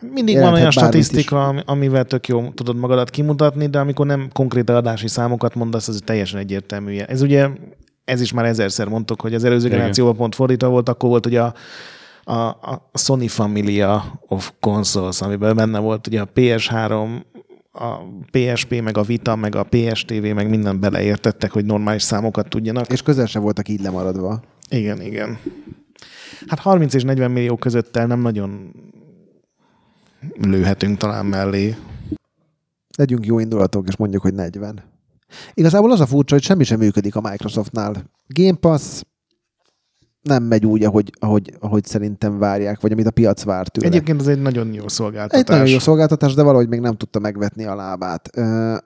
Mindig 0.00 0.38
van 0.38 0.52
olyan 0.52 0.70
statisztika, 0.70 1.46
ami- 1.46 1.62
amivel 1.64 2.04
tök 2.04 2.28
jó 2.28 2.48
tudod 2.50 2.76
magadat 2.76 3.10
kimutatni, 3.10 3.66
de 3.66 3.78
amikor 3.78 4.06
nem 4.06 4.28
konkrét 4.32 4.70
adási 4.70 5.08
számokat 5.08 5.54
mondasz, 5.54 5.88
az 5.88 6.00
teljesen 6.04 6.38
egyértelmű. 6.40 6.98
Ez 6.98 7.22
ugye, 7.22 7.48
ez 8.04 8.20
is 8.20 8.32
már 8.32 8.44
ezerszer 8.44 8.88
mondtuk, 8.88 9.20
hogy 9.20 9.34
az 9.34 9.44
előző 9.44 9.68
generációban 9.68 10.16
pont 10.16 10.34
fordítva 10.34 10.68
volt, 10.68 10.88
akkor 10.88 11.08
volt 11.08 11.26
ugye 11.26 11.42
a, 11.42 11.54
a, 12.24 12.34
a 12.42 12.90
Sony 12.94 13.28
Familia 13.28 14.20
of 14.26 14.52
Consoles, 14.60 15.20
amiben 15.20 15.56
benne 15.56 15.78
volt 15.78 16.06
ugye 16.06 16.20
a 16.20 16.28
PS3, 16.34 17.08
a 17.72 17.94
PSP, 18.30 18.80
meg 18.82 18.98
a 18.98 19.02
Vita, 19.02 19.36
meg 19.36 19.54
a 19.54 19.66
PSTV, 19.70 20.24
meg 20.34 20.48
minden 20.48 20.80
beleértettek, 20.80 21.50
hogy 21.52 21.64
normális 21.64 22.02
számokat 22.02 22.48
tudjanak. 22.48 22.92
és 22.92 23.02
közel 23.02 23.26
sem 23.26 23.42
voltak 23.42 23.68
így 23.68 23.80
lemaradva. 23.80 24.40
Igen, 24.68 25.00
igen. 25.00 25.38
Hát 26.46 26.58
30 26.58 26.94
és 26.94 27.02
40 27.02 27.30
millió 27.30 27.56
közöttel 27.56 28.06
nem 28.06 28.20
nagyon 28.20 28.74
lőhetünk 30.34 30.98
talán 30.98 31.26
mellé. 31.26 31.76
Legyünk 32.96 33.26
jó 33.26 33.38
indulatok, 33.38 33.88
és 33.88 33.96
mondjuk, 33.96 34.22
hogy 34.22 34.34
40. 34.34 34.82
Igazából 35.54 35.92
az 35.92 36.00
a 36.00 36.06
furcsa, 36.06 36.34
hogy 36.34 36.44
semmi 36.44 36.64
sem 36.64 36.78
működik 36.78 37.16
a 37.16 37.20
Microsoftnál. 37.20 38.10
Game 38.26 38.56
Pass 38.56 39.00
nem 40.20 40.42
megy 40.42 40.66
úgy, 40.66 40.84
ahogy, 40.84 41.12
ahogy, 41.18 41.54
ahogy 41.58 41.84
szerintem 41.84 42.38
várják, 42.38 42.80
vagy 42.80 42.92
amit 42.92 43.06
a 43.06 43.10
piac 43.10 43.42
vár 43.42 43.68
tőle. 43.68 43.86
Egyébként 43.86 44.20
ez 44.20 44.26
egy 44.26 44.42
nagyon 44.42 44.72
jó 44.72 44.88
szolgáltatás. 44.88 45.40
Egy 45.40 45.48
nagyon 45.48 45.66
jó 45.66 45.78
szolgáltatás, 45.78 46.34
de 46.34 46.42
valahogy 46.42 46.68
még 46.68 46.80
nem 46.80 46.96
tudta 46.96 47.18
megvetni 47.18 47.64
a 47.64 47.74
lábát. 47.74 48.36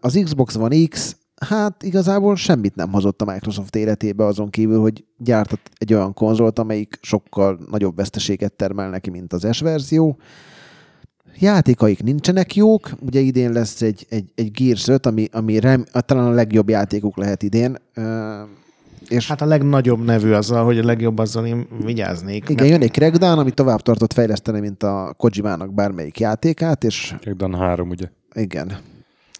Az 0.01 0.20
Xbox 0.24 0.55
One 0.57 0.87
X, 0.87 1.16
hát 1.35 1.82
igazából 1.82 2.37
semmit 2.37 2.74
nem 2.74 2.93
hozott 2.93 3.22
a 3.22 3.32
Microsoft 3.32 3.76
életébe 3.76 4.24
azon 4.24 4.51
kívül, 4.51 4.80
hogy 4.80 5.05
gyártott 5.18 5.70
egy 5.78 5.95
olyan 5.95 6.12
konzolt, 6.12 6.59
amelyik 6.59 6.99
sokkal 7.03 7.59
nagyobb 7.70 7.97
veszteséget 7.97 8.53
termel 8.53 8.91
neki, 8.91 9.11
mint 9.11 9.32
az 9.32 9.47
S 9.51 9.61
verzió. 9.61 10.18
Játékaik 11.39 12.03
nincsenek 12.03 12.55
jók, 12.55 12.91
ugye 13.01 13.20
idén 13.20 13.53
lesz 13.53 13.82
egy, 13.82 14.07
egy, 14.09 14.24
egy 14.35 14.51
Gears 14.51 14.89
5, 14.89 15.07
ami, 15.07 15.28
ami 15.32 15.59
rem, 15.59 15.85
talán 15.93 16.26
a 16.26 16.30
legjobb 16.30 16.68
játékuk 16.68 17.16
lehet 17.16 17.43
idén. 17.43 17.76
És 19.09 19.28
Hát 19.28 19.41
a 19.41 19.45
legnagyobb 19.47 20.05
nevű 20.05 20.32
azzal, 20.32 20.64
hogy 20.64 20.78
a 20.78 20.85
legjobb 20.85 21.18
azzal 21.18 21.47
én 21.47 21.66
vigyáznék. 21.85 22.49
igen, 22.49 22.66
jön 22.66 22.82
egy 22.82 22.91
Crackdown, 22.91 23.39
ami 23.39 23.51
tovább 23.51 23.80
tartott 23.80 24.12
fejleszteni, 24.12 24.61
mint 24.61 24.82
a 24.82 25.14
Kojimának 25.16 25.74
bármelyik 25.74 26.20
játékát, 26.20 26.85
és 26.85 27.14
Crackdown 27.20 27.55
3, 27.55 27.89
ugye? 27.89 28.09
igen, 28.35 28.68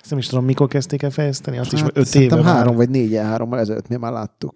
Ezt 0.01 0.11
nem 0.11 0.19
is 0.19 0.27
tudom, 0.27 0.45
mikor 0.45 0.69
kezdték 0.69 1.03
el 1.03 1.11
fejleszteni, 1.11 1.59
azt 1.59 1.71
hát, 1.71 1.75
is 1.75 1.81
Hát, 1.87 1.97
öt 1.97 2.07
szerintem 2.07 2.39
éve 2.39 2.49
három 2.49 2.67
már. 2.67 2.77
vagy 2.77 2.89
négy 2.89 3.17
hárommal 3.17 3.59
ezelőtt 3.59 3.89
mi 3.89 3.97
már 3.97 4.13
láttuk. 4.13 4.55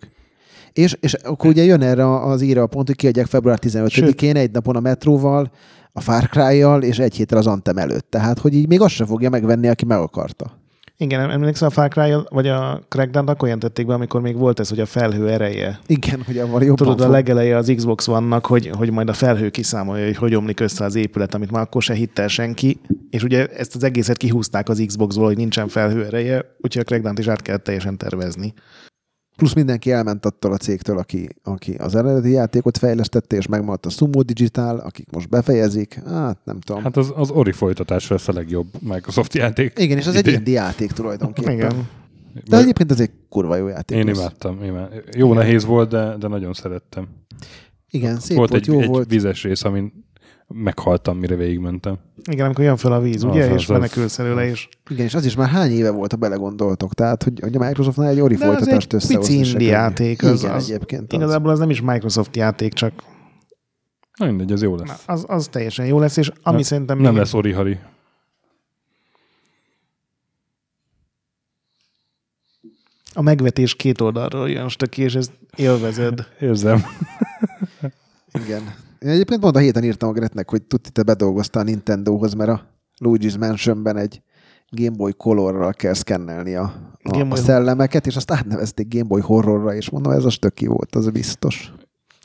És, 0.73 0.97
és 1.01 1.13
akkor 1.13 1.51
ugye 1.51 1.63
jön 1.65 1.83
erre 1.83 2.21
az 2.21 2.43
íra 2.43 2.63
a 2.63 2.67
pont, 2.67 2.87
hogy 2.87 2.97
kiadják 2.97 3.27
február 3.27 3.59
15-én 3.63 4.37
egy 4.37 4.51
napon 4.51 4.77
a 4.77 4.81
metróval, 4.81 5.51
a 5.99 6.01
Far 6.01 6.29
Cry-jal, 6.29 6.83
és 6.83 6.99
egy 6.99 7.15
héttel 7.15 7.39
az 7.39 7.47
Antem 7.47 7.77
előtt. 7.77 8.11
Tehát, 8.11 8.39
hogy 8.39 8.55
így 8.55 8.69
még 8.69 8.81
azt 8.81 8.95
se 8.95 9.05
fogja 9.05 9.31
megvenni, 9.31 9.69
aki 9.69 9.85
meg 9.85 9.99
akarta. 9.99 10.51
Igen, 11.01 11.31
emlékszel 11.31 11.69
a 11.69 11.71
Far 11.71 11.89
Cry 11.89 12.15
vagy 12.29 12.49
a 12.49 12.81
Crackdown-t 12.89 13.29
akkor 13.29 13.45
jelentették 13.49 13.87
be, 13.87 13.95
amikor 13.95 14.21
még 14.21 14.37
volt 14.37 14.61
ez, 14.61 14.69
hogy 14.69 14.81
a 14.81 14.87
felhő 14.87 15.29
ereje. 15.29 15.79
Igen, 15.87 16.23
hogy 16.27 16.39
avval 16.39 16.61
jobban 16.63 16.77
Tudod, 16.77 17.01
a 17.01 17.03
fog. 17.03 17.13
legeleje 17.13 17.57
az 17.57 17.73
Xbox 17.77 18.07
vannak, 18.07 18.47
hogy, 18.47 18.71
hogy 18.77 18.91
majd 18.91 19.09
a 19.09 19.13
felhő 19.13 19.49
kiszámolja, 19.49 20.05
hogy 20.05 20.17
hogy 20.17 20.35
omlik 20.35 20.61
össze 20.61 20.85
az 20.85 20.95
épület, 20.95 21.35
amit 21.35 21.51
már 21.51 21.63
akkor 21.63 21.83
se 21.83 21.95
hitt 21.95 22.19
el 22.19 22.29
senki. 22.29 22.81
És 23.11 23.23
ugye 23.23 23.47
ezt 23.47 23.75
az 23.75 23.83
egészet 23.83 24.17
kihúzták 24.17 24.69
az 24.69 24.83
Xboxból, 24.87 25.27
hogy 25.27 25.37
nincsen 25.37 25.69
felhő 25.69 26.05
ereje, 26.05 26.45
úgyhogy 26.61 26.83
a 26.83 26.85
Crackdown-t 26.85 27.19
is 27.19 27.29
át 27.29 27.43
kell 27.43 27.57
teljesen 27.57 27.97
tervezni. 27.97 28.55
Plusz 29.39 29.53
mindenki 29.53 29.91
elment 29.91 30.27
attól 30.27 30.53
a 30.53 30.57
cégtől, 30.57 30.99
aki, 30.99 31.29
aki 31.43 31.75
az 31.75 31.95
eredeti 31.95 32.31
játékot 32.31 32.79
fejlesztette, 32.79 33.37
és 33.37 33.47
megmaradt 33.47 33.87
a 33.87 33.91
Sumo 33.91 34.23
Digital, 34.23 34.79
akik 34.79 35.11
most 35.11 35.29
befejezik. 35.29 36.01
Hát 36.07 36.39
nem 36.45 36.61
tudom. 36.61 36.83
Hát, 36.83 36.97
az, 36.97 37.13
az 37.17 37.31
Ori 37.31 37.53
folytatás 37.53 38.09
lesz 38.09 38.29
a 38.29 38.33
legjobb 38.33 38.67
Microsoft 38.81 39.35
játék. 39.35 39.79
igen, 39.79 39.99
és 39.99 40.07
az 40.07 40.15
egy 40.15 40.27
idén. 40.27 40.39
indie 40.39 40.61
játék 40.61 40.93
tulajdonképpen. 40.93 41.53
Igen. 41.53 41.89
De 42.49 42.57
egyébként 42.57 42.91
ez 42.91 43.01
egy 43.01 43.11
kurva 43.29 43.57
jó 43.57 43.67
játék. 43.69 43.97
Én 43.97 44.07
lesz. 44.07 44.19
imádtam. 44.19 44.65
imádtam. 44.65 45.01
Jó 45.13 45.33
nehéz 45.33 45.65
volt, 45.65 45.89
de, 45.89 46.17
de 46.17 46.29
nagyon 46.29 46.53
szerettem. 46.53 47.09
Igen, 47.91 48.19
szép 48.19 48.37
volt 48.37 48.51
volt, 48.51 48.63
egy, 48.63 48.69
jó 48.69 48.81
egy 48.81 48.89
volt. 48.89 49.11
vizes 49.11 49.43
rész, 49.43 49.65
amin 49.65 50.08
meghaltam, 50.55 51.19
mire 51.19 51.35
végigmentem. 51.35 51.99
Igen, 52.31 52.45
amikor 52.45 52.65
jön 52.65 52.77
fel 52.77 52.93
a 52.93 53.01
víz, 53.01 53.25
Az, 53.25 53.31
ugye, 53.31 53.45
az, 53.45 53.55
és 53.57 53.63
az. 53.63 53.69
menekülsz 53.69 54.19
előle, 54.19 54.45
és 54.47 54.69
Igen, 54.91 55.07
és 55.07 55.15
az 55.15 55.25
is 55.25 55.37
már 55.37 55.49
hány 55.49 55.71
éve 55.71 55.91
volt, 55.91 56.11
ha 56.11 56.17
belegondoltok. 56.17 56.95
Tehát, 56.95 57.23
hogy, 57.23 57.41
hogy 57.41 57.57
a 57.57 57.59
Microsoftnál 57.59 58.09
egy 58.09 58.21
Ori 58.21 58.35
De 58.35 58.45
folytatást 58.45 58.73
egy 58.93 58.99
pici 59.01 59.15
összehozni 59.15 59.35
se 59.45 59.51
indie 59.53 59.53
könnyű. 59.59 59.71
játék, 59.71 60.23
az- 60.23 60.43
Igen, 60.43 60.55
az- 60.55 60.71
egyébként 60.71 61.13
az. 61.13 61.19
igazából 61.19 61.51
az 61.51 61.59
nem 61.59 61.71
is 61.71 61.81
Microsoft 61.81 62.37
játék, 62.37 62.73
csak 62.73 62.93
Na 64.19 64.27
mindegy, 64.27 64.53
az 64.53 64.63
jó 64.63 64.75
na, 64.77 64.85
lesz. 64.87 65.03
az, 65.07 65.25
az 65.29 65.49
teljesen 65.49 65.87
jó 65.87 65.99
lesz, 65.99 66.17
és 66.17 66.29
ami 66.43 66.55
Nem- 66.55 66.63
szerintem 66.65 66.99
Nem 66.99 67.11
még- 67.13 67.21
lesz 67.21 67.35
Ori 67.35 67.53
Hari. 67.53 67.79
a 73.15 73.23
megvetés 73.23 73.75
két 73.75 74.01
oldalról 74.01 74.51
jön 74.51 74.69
stöki, 74.69 75.03
és 75.03 75.15
ezt 75.15 75.33
élvezed. 75.57 76.29
Érzem. 76.41 76.83
Igen. 78.45 78.63
Én 79.01 79.11
egyébként 79.11 79.41
pont 79.41 79.57
a 79.57 79.59
héten 79.59 79.85
írtam 79.85 80.09
a 80.09 80.13
Gretnek, 80.13 80.51
hogy 80.51 80.63
tudti, 80.63 80.91
te 80.91 81.03
bedolgoztál 81.03 81.63
a 81.63 81.65
Nintendohoz, 81.65 82.35
mert 82.35 82.51
a 82.51 82.63
Luigi's 83.05 83.39
Mansionben 83.39 83.97
egy 83.97 84.23
Game 84.71 84.97
Boy 84.97 85.13
Colorral 85.13 85.73
kell 85.73 85.95
szkennelni 85.95 86.55
a, 86.55 86.73
a, 87.03 87.19
Game 87.19 87.33
a 87.33 87.37
szellemeket, 87.37 88.07
és 88.07 88.17
azt 88.17 88.31
átnevezték 88.31 88.95
Game 88.95 89.07
Boy 89.07 89.21
Horrorra, 89.21 89.75
és 89.75 89.91
mondom, 89.91 90.13
ez 90.13 90.25
a 90.25 90.31
stöki 90.31 90.67
volt, 90.67 90.95
az 90.95 91.11
biztos. 91.11 91.73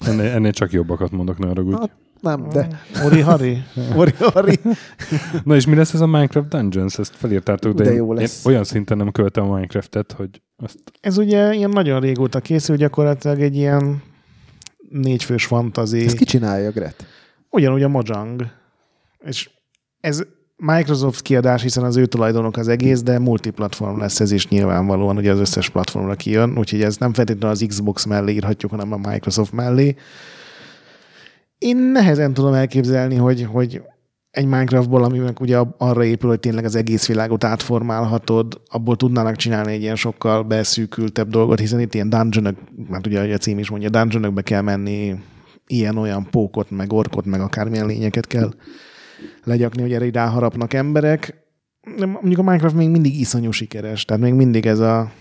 Ennél, 0.05 0.31
ennél 0.31 0.51
csak 0.51 0.71
jobbakat 0.71 1.11
mondok, 1.11 1.37
ne 1.37 1.47
haragudj. 1.47 1.75
Hát, 1.79 1.91
nem, 2.21 2.49
de 2.49 2.81
Ori 3.05 3.19
Hari. 3.19 3.63
Ori, 3.97 4.13
Ori. 4.33 4.59
Na 5.43 5.55
és 5.55 5.65
mi 5.65 5.75
lesz 5.75 5.93
ez 5.93 6.01
a 6.01 6.05
Minecraft 6.05 6.47
Dungeons? 6.47 6.97
Ezt 6.97 7.15
felírtátok, 7.15 7.73
de, 7.73 7.83
De 7.83 7.89
én, 7.89 7.95
jó 7.95 8.13
lesz. 8.13 8.45
én 8.45 8.51
olyan 8.51 8.63
szinten 8.63 8.97
nem 8.97 9.11
követem 9.11 9.49
a 9.49 9.53
Minecraftet, 9.53 10.11
hogy 10.11 10.41
azt 10.57 10.77
Ez 11.01 11.17
ugye 11.17 11.53
ilyen 11.53 11.69
nagyon 11.69 11.99
régóta 11.99 12.39
készül, 12.39 12.75
gyakorlatilag 12.75 13.41
egy 13.41 13.55
ilyen 13.55 14.01
négyfős 14.93 15.45
fantazi. 15.45 16.05
Ezt 16.05 16.17
ki 16.17 16.25
csinálja, 16.25 16.71
Gret? 16.71 17.05
Ugyanúgy 17.49 17.83
a 17.83 17.87
Mojang. 17.87 18.45
És 19.25 19.49
ez 19.99 20.23
Microsoft 20.55 21.21
kiadás, 21.21 21.61
hiszen 21.61 21.83
az 21.83 21.97
ő 21.97 22.05
tulajdonok 22.05 22.57
az 22.57 22.67
egész, 22.67 23.01
de 23.01 23.19
multiplatform 23.19 23.99
lesz 23.99 24.19
ez 24.19 24.31
is 24.31 24.47
nyilvánvalóan, 24.47 25.17
ugye 25.17 25.31
az 25.31 25.39
összes 25.39 25.69
platformra 25.69 26.15
kijön, 26.15 26.57
úgyhogy 26.57 26.81
ez 26.81 26.97
nem 26.97 27.13
feltétlenül 27.13 27.49
az 27.49 27.65
Xbox 27.67 28.05
mellé 28.05 28.33
írhatjuk, 28.33 28.71
hanem 28.71 28.91
a 28.93 29.09
Microsoft 29.09 29.51
mellé. 29.51 29.95
Én 31.57 31.77
nehezen 31.77 32.33
tudom 32.33 32.53
elképzelni, 32.53 33.15
hogy, 33.15 33.47
hogy 33.51 33.81
egy 34.33 34.45
Minecraftból, 34.45 35.03
ami 35.03 35.17
meg 35.17 35.39
ugye 35.39 35.57
arra 35.77 36.03
épül, 36.03 36.29
hogy 36.29 36.39
tényleg 36.39 36.65
az 36.65 36.75
egész 36.75 37.07
világot 37.07 37.43
átformálhatod, 37.43 38.61
abból 38.67 38.95
tudnának 38.95 39.35
csinálni 39.35 39.71
egy 39.71 39.81
ilyen 39.81 39.95
sokkal 39.95 40.43
beszűkültebb 40.43 41.29
dolgot, 41.29 41.59
hiszen 41.59 41.79
itt 41.79 41.93
ilyen 41.93 42.09
dungeonök, 42.09 42.57
mert 42.89 43.07
ugye 43.07 43.17
ahogy 43.17 43.31
a 43.31 43.37
cím 43.37 43.59
is 43.59 43.69
mondja, 43.69 43.89
dungeonökbe 43.89 44.41
kell 44.41 44.61
menni, 44.61 45.15
ilyen-olyan 45.67 46.27
pókot, 46.29 46.71
meg 46.71 46.93
orkot, 46.93 47.25
meg 47.25 47.41
akármilyen 47.41 47.85
lényeket 47.85 48.27
kell 48.27 48.53
legyakni, 49.43 49.81
hogy 49.81 49.93
erre 49.93 50.09
ráharapnak 50.11 50.73
emberek. 50.73 51.47
De 51.97 52.05
mondjuk 52.05 52.39
a 52.39 52.43
Minecraft 52.43 52.75
még 52.75 52.89
mindig 52.89 53.19
iszonyú 53.19 53.51
sikeres, 53.51 54.05
tehát 54.05 54.23
még 54.23 54.33
mindig 54.33 54.65
ez 54.65 54.79
a 54.79 55.11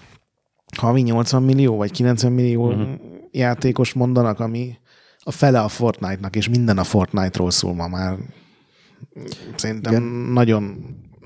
havi 0.76 1.00
80 1.00 1.42
millió, 1.42 1.76
vagy 1.76 1.90
90 1.90 2.32
millió 2.32 2.66
uh-huh. 2.66 2.88
játékos 3.30 3.92
mondanak, 3.92 4.40
ami 4.40 4.78
a 5.18 5.30
fele 5.30 5.60
a 5.60 5.68
Fortnite-nak, 5.68 6.36
és 6.36 6.48
minden 6.48 6.78
a 6.78 6.84
Fortnite-ról 6.84 7.50
szól 7.50 7.74
ma 7.74 7.88
már. 7.88 8.16
Szerintem 9.57 9.92
Igen. 9.92 10.03
nagyon, 10.32 10.76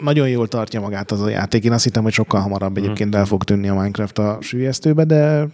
nagyon 0.00 0.28
jól 0.28 0.48
tartja 0.48 0.80
magát 0.80 1.10
az 1.10 1.20
a 1.20 1.28
játék. 1.28 1.64
Én 1.64 1.72
azt 1.72 1.84
hittem, 1.84 2.02
hogy 2.02 2.12
sokkal 2.12 2.40
hamarabb 2.40 2.76
egyébként 2.76 3.14
el 3.14 3.24
fog 3.24 3.44
tűnni 3.44 3.68
a 3.68 3.74
Minecraft 3.74 4.18
a 4.18 4.38
sülyeztőbe, 4.40 5.04
de 5.04 5.48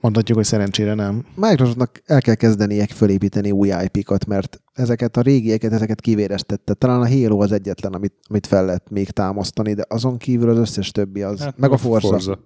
mondhatjuk, 0.00 0.36
hogy 0.36 0.46
szerencsére 0.46 0.94
nem. 0.94 1.24
Microsoftnak 1.34 2.02
el 2.04 2.20
kell 2.20 2.34
kezdenie 2.34 2.86
fölépíteni 2.86 3.50
új 3.50 3.72
IP-kat, 3.84 4.26
mert 4.26 4.60
ezeket 4.72 5.16
a 5.16 5.20
régieket, 5.20 5.72
ezeket 5.72 6.00
kivéreztette. 6.00 6.74
Talán 6.74 7.00
a 7.00 7.08
Halo 7.08 7.42
az 7.42 7.52
egyetlen, 7.52 7.92
amit, 7.92 8.14
amit 8.28 8.46
fel 8.46 8.64
lehet 8.64 8.90
még 8.90 9.10
támasztani, 9.10 9.74
de 9.74 9.84
azon 9.88 10.16
kívül 10.16 10.50
az 10.50 10.58
összes 10.58 10.90
többi 10.90 11.22
az. 11.22 11.40
Hát, 11.40 11.58
meg 11.58 11.72
a 11.72 11.76
Forza. 11.76 12.08
Forza. 12.08 12.38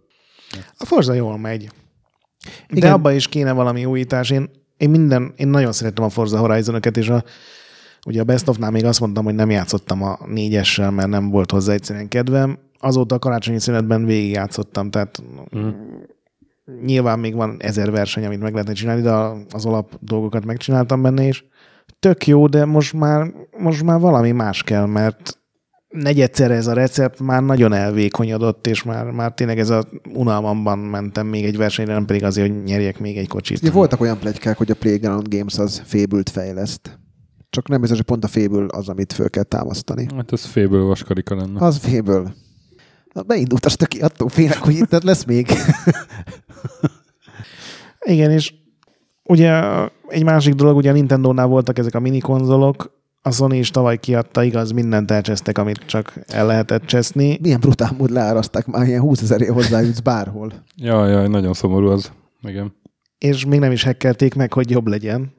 A 0.78 0.84
Forza 0.84 1.12
jól 1.12 1.38
megy. 1.38 1.70
De 2.68 2.76
Igen. 2.76 2.92
abba 2.92 3.12
is 3.12 3.28
kéne 3.28 3.52
valami 3.52 3.84
újítás. 3.84 4.30
Én, 4.30 4.50
én 4.76 4.90
minden, 4.90 5.32
én 5.36 5.48
nagyon 5.48 5.72
szeretem 5.72 6.04
a 6.04 6.08
Forza 6.08 6.38
horizon 6.38 6.80
és 6.94 7.08
a, 7.08 7.24
ugye 8.06 8.20
a 8.20 8.24
Best 8.24 8.48
of-nál 8.48 8.70
még 8.70 8.84
azt 8.84 9.00
mondtam, 9.00 9.24
hogy 9.24 9.34
nem 9.34 9.50
játszottam 9.50 10.02
a 10.02 10.18
négyessel, 10.26 10.90
mert 10.90 11.08
nem 11.08 11.30
volt 11.30 11.50
hozzá 11.50 11.72
egyszerűen 11.72 12.08
kedvem. 12.08 12.58
Azóta 12.78 13.14
a 13.14 13.18
karácsonyi 13.18 13.58
szünetben 13.60 14.04
végigjátszottam, 14.04 14.90
tehát 14.90 15.22
Mm. 15.56 15.68
nyilván 16.84 17.18
még 17.18 17.34
van 17.34 17.56
ezer 17.58 17.90
verseny, 17.90 18.24
amit 18.24 18.40
meg 18.40 18.52
lehetne 18.52 18.72
csinálni, 18.72 19.02
de 19.02 19.12
az 19.50 19.66
alap 19.66 19.98
dolgokat 20.00 20.44
megcsináltam 20.44 21.02
benne 21.02 21.22
is. 21.24 21.44
Tök 21.98 22.26
jó, 22.26 22.46
de 22.46 22.64
most 22.64 22.92
már, 22.92 23.32
most 23.58 23.82
már 23.82 24.00
valami 24.00 24.30
más 24.30 24.62
kell, 24.62 24.86
mert 24.86 25.38
negyedszer 25.88 26.50
ez 26.50 26.66
a 26.66 26.72
recept 26.72 27.20
már 27.20 27.42
nagyon 27.42 27.72
elvékonyodott, 27.72 28.66
és 28.66 28.82
már, 28.82 29.10
már 29.10 29.32
tényleg 29.32 29.58
ez 29.58 29.70
a 29.70 29.84
unalmamban 30.14 30.78
mentem 30.78 31.26
még 31.26 31.44
egy 31.44 31.56
versenyre, 31.56 31.92
nem 31.92 32.04
pedig 32.04 32.24
azért, 32.24 32.48
hogy 32.50 32.62
nyerjek 32.62 32.98
még 32.98 33.16
egy 33.16 33.28
kocsit. 33.28 33.62
Ugye 33.62 33.70
voltak 33.70 34.00
olyan 34.00 34.18
plegykák, 34.18 34.56
hogy 34.56 34.70
a 34.70 34.74
Playground 34.74 35.28
Games 35.28 35.58
az 35.58 35.82
fébült 35.84 36.30
fejleszt. 36.30 36.98
Csak 37.50 37.68
nem 37.68 37.80
biztos, 37.80 37.98
hogy 37.98 38.06
pont 38.06 38.24
a 38.24 38.28
fébül 38.28 38.68
az, 38.68 38.88
amit 38.88 39.12
föl 39.12 39.30
kell 39.30 39.42
támasztani. 39.42 40.06
Hát 40.16 40.32
ez 40.32 40.44
félből 40.44 40.84
vaskarika 40.84 41.34
lenne. 41.34 41.64
Az 41.66 41.76
féből. 41.76 42.32
Na, 43.12 43.22
beindult 43.22 43.64
a 43.64 43.68
stöki, 43.68 44.00
attól 44.00 44.28
félek, 44.28 44.58
hogy 44.58 44.74
itt 44.74 45.02
lesz 45.02 45.24
még. 45.24 45.48
Igen, 48.00 48.30
és 48.30 48.54
ugye 49.24 49.62
egy 50.08 50.24
másik 50.24 50.54
dolog, 50.54 50.76
ugye 50.76 50.90
a 50.90 50.92
Nintendo-nál 50.92 51.46
voltak 51.46 51.78
ezek 51.78 51.94
a 51.94 52.00
minikonzolok, 52.00 52.98
a 53.22 53.30
Sony 53.30 53.52
is 53.52 53.70
tavaly 53.70 53.98
kiadta, 53.98 54.42
igaz, 54.42 54.70
mindent 54.70 55.10
elcsesztek, 55.10 55.58
amit 55.58 55.78
csak 55.86 56.20
el 56.26 56.46
lehetett 56.46 56.84
cseszni. 56.84 57.38
Milyen 57.42 57.60
brutál 57.60 57.94
mód 57.98 58.10
leáraszták 58.10 58.66
már, 58.66 58.86
ilyen 58.86 59.00
20 59.00 59.22
ezerért 59.22 59.52
hozzájutsz 59.52 60.00
bárhol. 60.00 60.52
Jaj, 60.76 61.10
jaj, 61.10 61.28
nagyon 61.28 61.52
szomorú 61.52 61.88
az. 61.88 62.12
Igen. 62.42 62.74
és 63.18 63.44
még 63.44 63.58
nem 63.58 63.72
is 63.72 63.82
hackelték 63.82 64.34
meg, 64.34 64.52
hogy 64.52 64.70
jobb 64.70 64.86
legyen. 64.86 65.32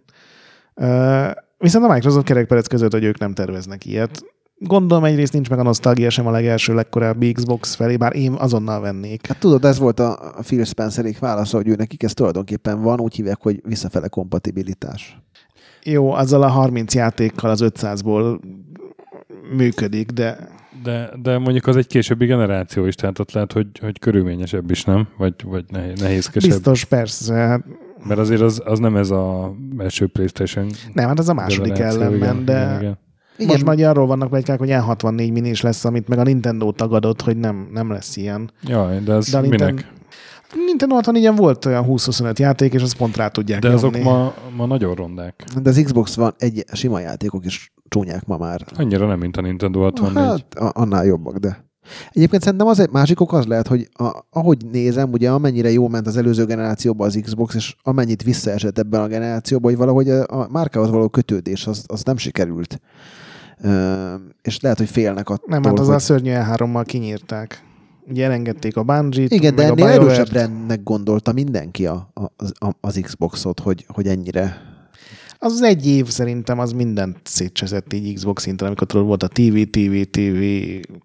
Viszont 1.61 1.85
a 1.85 1.93
Microsoft 1.93 2.25
kerekperec 2.25 2.67
között, 2.67 2.91
hogy 2.91 3.03
ők 3.03 3.19
nem 3.19 3.33
terveznek 3.33 3.85
ilyet. 3.85 4.23
Gondolom 4.57 5.03
egyrészt 5.03 5.33
nincs 5.33 5.49
meg 5.49 5.59
a 5.59 5.63
nosztalgia 5.63 6.09
sem 6.09 6.27
a 6.27 6.31
legelső, 6.31 6.73
legkorábbi 6.73 7.31
Xbox 7.31 7.75
felé, 7.75 7.97
bár 7.97 8.15
én 8.15 8.33
azonnal 8.33 8.81
vennék. 8.81 9.27
Hát 9.27 9.39
tudod, 9.39 9.65
ez 9.65 9.79
volt 9.79 9.99
a 9.99 10.33
Phil 10.41 10.63
Spencerék 10.63 11.19
válasza, 11.19 11.57
hogy 11.57 11.67
ő 11.67 11.75
nekik 11.75 12.03
ez 12.03 12.13
tulajdonképpen 12.13 12.81
van, 12.81 12.99
úgy 12.99 13.15
hívják, 13.15 13.41
hogy 13.41 13.61
visszafele 13.65 14.07
kompatibilitás. 14.07 15.17
Jó, 15.83 16.11
azzal 16.11 16.43
a 16.43 16.47
30 16.47 16.95
játékkal 16.95 17.49
az 17.49 17.63
500-ból 17.63 18.39
működik, 19.55 20.11
de 20.11 20.49
De, 20.83 21.09
de 21.21 21.37
mondjuk 21.37 21.67
az 21.67 21.75
egy 21.75 21.87
későbbi 21.87 22.25
generáció 22.25 22.85
is, 22.85 22.95
tehát 22.95 23.19
ott 23.19 23.31
lehet, 23.31 23.51
hogy, 23.51 23.67
hogy 23.79 23.99
körülményesebb 23.99 24.71
is, 24.71 24.83
nem? 24.83 25.07
Vagy, 25.17 25.33
vagy 25.43 25.65
nehéz, 25.69 25.99
nehézkesebb. 25.99 26.51
biztos, 26.51 26.83
persze. 26.85 27.63
Mert 28.07 28.19
azért 28.19 28.41
az, 28.41 28.61
az 28.65 28.79
nem 28.79 28.95
ez 28.95 29.09
a 29.11 29.53
első 29.77 30.07
Playstation 30.07 30.67
nem, 30.93 31.07
hát 31.07 31.19
az 31.19 31.29
a 31.29 31.33
második 31.33 31.73
generáció, 31.73 32.01
ellen 32.01 32.15
igen, 32.15 32.27
ment, 32.35 32.45
de 32.45 32.61
Igen, 32.61 32.79
igen. 32.79 32.97
Igen. 33.37 33.53
Most 33.53 33.65
már 33.65 33.79
arról 33.79 34.07
vannak 34.07 34.29
plegykák, 34.29 34.59
hogy 34.59 34.69
N64 34.71 35.15
mini 35.31 35.49
is 35.49 35.61
lesz, 35.61 35.85
amit 35.85 36.07
meg 36.07 36.19
a 36.19 36.23
Nintendo 36.23 36.71
tagadott, 36.71 37.21
hogy 37.21 37.37
nem, 37.37 37.69
nem 37.73 37.91
lesz 37.91 38.17
ilyen. 38.17 38.51
Jaj, 38.63 38.99
de 38.99 39.13
ez 39.13 39.29
De 39.29 39.37
a 39.37 39.41
minek? 39.41 39.59
Nintendo, 39.59 40.95
Nintendo 40.95 40.95
64-en 40.99 41.33
volt 41.37 41.65
olyan 41.65 41.85
20-25 41.87 42.37
játék, 42.37 42.73
és 42.73 42.81
azt 42.81 42.97
pont 42.97 43.17
rá 43.17 43.27
tudják 43.27 43.61
De 43.61 43.69
azok 43.69 43.93
nyomni. 43.93 44.09
ma, 44.09 44.33
ma 44.55 44.65
nagyon 44.65 44.95
rondák. 44.95 45.43
De 45.61 45.69
az 45.69 45.81
Xbox 45.83 46.15
van, 46.15 46.33
egy 46.37 46.63
sima 46.73 46.99
játékok 46.99 47.45
is 47.45 47.73
csúnyák 47.89 48.25
ma 48.25 48.37
már. 48.37 48.61
Annyira 48.75 49.07
nem, 49.07 49.19
mint 49.19 49.37
a 49.37 49.41
Nintendo 49.41 49.79
64. 49.81 50.15
Hát, 50.23 50.75
annál 50.75 51.05
jobbak, 51.05 51.37
de... 51.37 51.69
Egyébként 52.11 52.41
szerintem 52.41 52.67
az 52.67 52.79
egy 52.79 52.89
másik 52.91 53.19
ok 53.19 53.33
az 53.33 53.45
lehet, 53.45 53.67
hogy 53.67 53.89
a, 53.93 54.25
ahogy 54.29 54.65
nézem, 54.71 55.11
ugye 55.11 55.29
amennyire 55.29 55.71
jó 55.71 55.87
ment 55.87 56.07
az 56.07 56.17
előző 56.17 56.45
generációban 56.45 57.07
az 57.07 57.19
Xbox, 57.21 57.55
és 57.55 57.75
amennyit 57.83 58.23
visszaesett 58.23 58.79
ebben 58.79 59.01
a 59.01 59.07
generációban, 59.07 59.71
hogy 59.71 59.79
valahogy 59.79 60.09
a, 60.09 60.23
a 60.27 60.47
márkához 60.51 60.89
való 60.89 61.07
kötődés 61.07 61.67
az, 61.67 61.83
az 61.87 62.03
nem 62.03 62.17
sikerült. 62.17 62.81
Ö, 63.61 64.13
és 64.41 64.59
lehet, 64.59 64.77
hogy 64.77 64.89
félnek 64.89 65.29
attól, 65.29 65.45
Nem, 65.47 65.63
hát 65.63 65.79
az 65.79 65.85
hogy... 65.85 65.95
a 65.95 65.99
szörnyű 65.99 66.31
E3-mal 66.33 66.83
kinyírták. 66.85 67.63
Ugye 68.09 68.25
elengedték 68.25 68.77
a 68.77 68.83
Bungie-t, 68.83 69.31
Igen, 69.31 69.55
de 69.55 69.63
ennél 69.63 69.85
erősebb 69.85 70.31
rendnek 70.31 70.83
gondolta 70.83 71.31
mindenki 71.31 71.85
a, 71.85 72.11
a, 72.13 72.21
az, 72.37 72.51
a, 72.59 72.69
az 72.81 72.99
Xboxot, 73.01 73.59
hogy, 73.59 73.85
hogy 73.87 74.07
ennyire... 74.07 74.69
Az 75.43 75.51
az 75.51 75.61
egy 75.61 75.87
év 75.87 76.05
szerintem 76.07 76.59
az 76.59 76.71
mindent 76.71 77.17
szétcseszett 77.23 77.93
így 77.93 78.13
Xbox 78.13 78.41
szinten, 78.41 78.67
amikor 78.67 78.87
tudod, 78.87 79.05
volt 79.05 79.23
a 79.23 79.27
TV, 79.27 79.61
TV, 79.71 80.01
TV, 80.11 80.43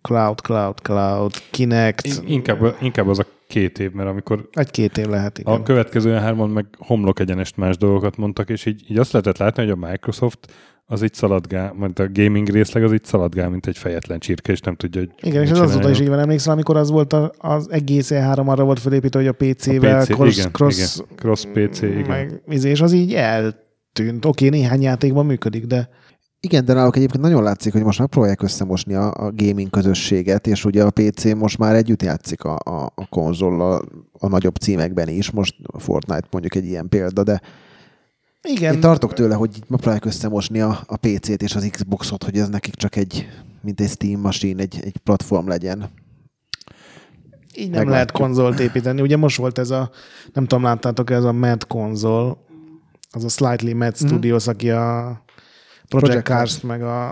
Cloud, 0.03 0.39
Cloud, 0.41 0.79
Cloud, 0.79 1.33
Kinect. 1.51 2.07
In- 2.07 2.23
Inkább, 2.29 2.77
inkább 2.81 3.09
az 3.09 3.19
a 3.19 3.27
két 3.47 3.79
év, 3.79 3.93
mert 3.93 4.09
amikor 4.09 4.49
Egy-két 4.53 4.99
év 4.99 5.07
lehet, 5.07 5.39
igen. 5.39 5.55
a 5.55 5.63
következő 5.63 6.13
hárman 6.13 6.51
meg 6.51 6.67
homlok 6.79 7.21
egyenest 7.21 7.57
más 7.57 7.77
dolgokat 7.77 8.17
mondtak, 8.17 8.49
és 8.51 8.67
így, 8.67 8.83
így 8.91 8.99
azt 8.99 9.13
lehetett 9.13 9.39
látni, 9.39 9.63
hogy 9.63 9.79
a 9.83 9.89
Microsoft 9.91 10.53
az 10.87 11.03
így 11.03 11.15
szaladgál, 11.15 11.73
majd 11.77 11.99
a 11.99 12.09
gaming 12.13 12.49
részleg 12.49 12.85
az 12.85 12.93
így 12.93 13.05
szaladgál, 13.05 13.49
mint 13.49 13.67
egy 13.67 13.79
fejetlen 13.79 14.19
csirke, 14.19 14.53
és 14.53 14.61
nem 14.61 14.75
tudja, 14.75 15.01
hogy 15.01 15.11
Igen, 15.29 15.43
és 15.43 15.51
ez 15.51 15.59
azóta 15.59 15.91
is 15.91 16.01
így 16.01 16.09
van. 16.09 16.19
Emlékszel, 16.19 16.53
amikor 16.53 16.77
az 16.77 16.91
volt 16.91 17.13
a, 17.13 17.33
az 17.39 17.71
egész 17.71 18.11
E3 18.13 18.47
arra 18.47 18.65
volt 18.65 18.79
felépítve, 18.79 19.19
hogy 19.19 19.29
a 19.29 19.33
PC-vel 19.33 19.99
A 19.99 20.03
PC, 20.03 20.13
cross, 20.13 20.37
igen, 20.39 20.53
cross, 20.53 20.97
igen, 20.97 21.07
cross 21.17 21.45
PC, 21.53 21.83
igen. 21.83 22.07
meg, 22.07 22.43
izé, 22.49 22.71
és 22.71 22.81
az 22.81 22.93
így 22.93 23.13
eltűnt. 23.99 24.25
Oké, 24.25 24.49
néhány 24.49 24.83
játékban 24.83 25.27
működik, 25.27 25.67
de 25.67 25.89
Igen, 26.41 26.65
de 26.65 26.73
náluk 26.73 26.97
egyébként 26.97 27.23
nagyon 27.23 27.43
látszik, 27.43 27.73
hogy 27.73 27.83
most 27.83 27.99
megpróbálják 27.99 28.43
összemosni 28.43 28.95
a, 28.95 29.13
a 29.13 29.33
gaming 29.35 29.71
közösséget, 29.71 30.47
és 30.47 30.65
ugye 30.65 30.85
a 30.85 30.91
PC 30.91 31.25
most 31.35 31.59
már 31.59 31.75
együtt 31.75 32.03
játszik 32.03 32.45
a, 32.45 32.59
a, 32.65 32.93
a 32.95 33.07
konzollal 33.09 33.85
a 34.19 34.29
nagyobb 34.29 34.57
címekben 34.57 35.09
is. 35.09 35.31
Most 35.31 35.55
a 35.67 35.79
Fortnite 35.79 36.27
mondjuk 36.31 36.55
egy 36.55 36.65
ilyen 36.65 36.89
példa, 36.89 37.23
de 37.23 37.41
igen. 38.43 38.75
én 38.75 38.81
tartok 38.81 39.13
tőle, 39.13 39.35
hogy 39.35 39.57
itt 39.57 39.69
megpróbálják 39.69 40.05
összemosni 40.05 40.61
a, 40.61 40.81
a 40.87 40.97
PC-t 40.97 41.43
és 41.43 41.55
az 41.55 41.69
Xboxot, 41.71 42.25
hogy 42.25 42.39
ez 42.39 42.49
nekik 42.49 42.75
csak 42.75 42.97
egy, 42.97 43.29
mint 43.61 43.81
egy 43.81 43.89
Steam 43.91 44.21
machine, 44.21 44.63
egy, 44.63 44.79
egy 44.83 44.97
platform 44.97 45.49
legyen. 45.49 45.79
Így 47.59 47.71
nem 47.71 47.87
Meglátjuk. 47.87 47.91
lehet 47.91 48.11
konzolt 48.13 48.61
építeni. 48.61 49.01
Ugye 49.01 49.17
most 49.17 49.37
volt 49.37 49.59
ez 49.59 49.71
a, 49.71 49.91
nem 50.33 50.47
tudom, 50.47 50.65
láttátok 50.65 51.11
ez 51.11 51.25
a 51.25 51.33
Mad 51.33 51.67
konzol, 51.67 52.47
az 53.17 53.25
a 53.25 53.29
Slightly 53.29 53.73
Mad 53.73 53.95
Mhm. 53.99 54.07
Studios, 54.07 54.47
aki 54.47 54.71
a 54.71 55.23
Project, 55.89 56.23
Project 56.23 56.27
Cars. 56.27 56.61
meg 56.61 56.83
a, 56.83 57.09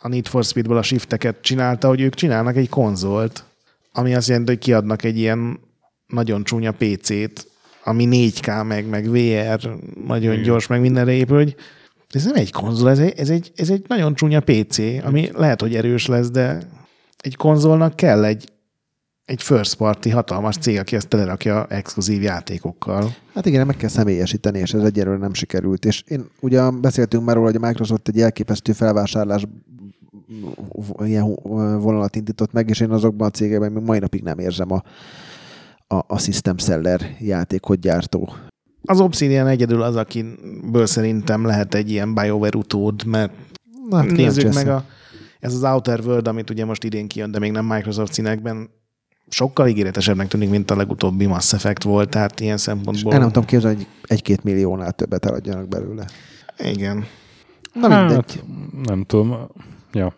a 0.00 0.08
Need 0.08 0.26
for 0.26 0.44
Speedből 0.44 0.76
a 0.76 0.82
shifteket 0.82 1.36
csinálta, 1.40 1.88
hogy 1.88 2.00
ők 2.00 2.14
csinálnak 2.14 2.56
egy 2.56 2.68
konzolt, 2.68 3.44
ami 3.92 4.14
azt 4.14 4.28
jelenti, 4.28 4.50
hogy 4.50 4.60
kiadnak 4.60 5.04
egy 5.04 5.18
ilyen 5.18 5.60
nagyon 6.06 6.44
csúnya 6.44 6.72
PC-t, 6.72 7.46
ami 7.84 8.08
4K, 8.10 8.66
meg, 8.66 8.86
meg 8.88 9.10
VR, 9.10 9.68
nagyon 10.06 10.32
Igen. 10.32 10.42
gyors, 10.44 10.66
meg 10.66 10.80
mindenre 10.80 11.12
épül, 11.12 11.36
hogy 11.36 11.56
ez 12.10 12.24
nem 12.24 12.34
egy 12.34 12.52
konzol, 12.52 12.90
ez 12.90 12.98
egy, 12.98 13.12
ez, 13.16 13.30
egy, 13.30 13.52
ez 13.56 13.70
egy 13.70 13.84
nagyon 13.88 14.14
csúnya 14.14 14.40
PC, 14.40 14.78
ami 15.04 15.30
lehet, 15.34 15.60
hogy 15.60 15.74
erős 15.74 16.06
lesz, 16.06 16.30
de 16.30 16.58
egy 17.18 17.36
konzolnak 17.36 17.96
kell 17.96 18.24
egy, 18.24 18.48
egy 19.30 19.42
first 19.42 19.74
party 19.74 20.08
hatalmas 20.08 20.56
cég, 20.56 20.78
aki 20.78 20.96
ezt 20.96 21.08
telerakja 21.08 21.66
exkluzív 21.66 22.22
játékokkal. 22.22 23.14
Hát 23.34 23.46
igen, 23.46 23.66
meg 23.66 23.76
kell 23.76 23.88
személyesíteni, 23.88 24.58
és 24.58 24.74
ez 24.74 24.82
egyelőre 24.82 25.16
nem 25.16 25.34
sikerült. 25.34 25.84
És 25.84 26.02
én 26.06 26.24
ugye 26.40 26.70
beszéltünk 26.70 27.24
már 27.24 27.34
róla, 27.34 27.46
hogy 27.50 27.62
a 27.62 27.66
Microsoft 27.66 28.08
egy 28.08 28.20
elképesztő 28.20 28.72
felvásárlás 28.72 29.46
ilyen 31.04 31.34
vonalat 31.80 32.16
indított 32.16 32.52
meg, 32.52 32.68
és 32.68 32.80
én 32.80 32.90
azokban 32.90 33.28
a 33.28 33.30
cégekben 33.30 33.72
még 33.72 33.84
mai 33.84 33.98
napig 33.98 34.22
nem 34.22 34.38
érzem 34.38 34.72
a, 34.72 34.82
a, 35.94 36.04
a 36.06 36.18
System 36.18 36.58
Seller 36.58 37.16
játékot 37.18 37.80
gyártó. 37.80 38.32
Az 38.82 39.00
Obsidian 39.00 39.46
egyedül 39.46 39.82
az, 39.82 39.96
akiből 39.96 40.86
szerintem 40.86 41.44
lehet 41.44 41.74
egy 41.74 41.90
ilyen 41.90 42.14
BioWare 42.14 42.58
utód, 42.58 43.04
mert 43.04 43.32
Na, 43.88 43.96
hát 43.96 44.10
nézzük 44.10 44.54
meg 44.54 44.68
a, 44.68 44.84
ez 45.40 45.54
az 45.54 45.62
Outer 45.62 46.00
World, 46.00 46.28
amit 46.28 46.50
ugye 46.50 46.64
most 46.64 46.84
idén 46.84 47.08
kijön, 47.08 47.30
de 47.30 47.38
még 47.38 47.52
nem 47.52 47.64
Microsoft 47.64 48.12
színekben, 48.12 48.70
sokkal 49.30 49.68
ígéretesebbnek 49.68 50.28
tűnik, 50.28 50.50
mint 50.50 50.70
a 50.70 50.76
legutóbbi 50.76 51.26
Mass 51.26 51.52
Effect 51.52 51.82
volt, 51.82 52.08
tehát 52.08 52.40
ilyen 52.40 52.56
szempontból. 52.56 53.12
El 53.12 53.18
nem 53.18 53.28
tudom 53.28 53.44
képzelni, 53.44 53.76
hogy 53.76 53.86
egy-két 54.02 54.44
milliónál 54.44 54.92
többet 54.92 55.24
eladjanak 55.24 55.68
belőle. 55.68 56.04
Igen. 56.58 57.04
Na 57.72 57.88
mindegy, 57.88 58.14
Hát, 58.14 58.44
nem 58.84 59.04
tudom. 59.04 59.36
Ja. 59.92 60.14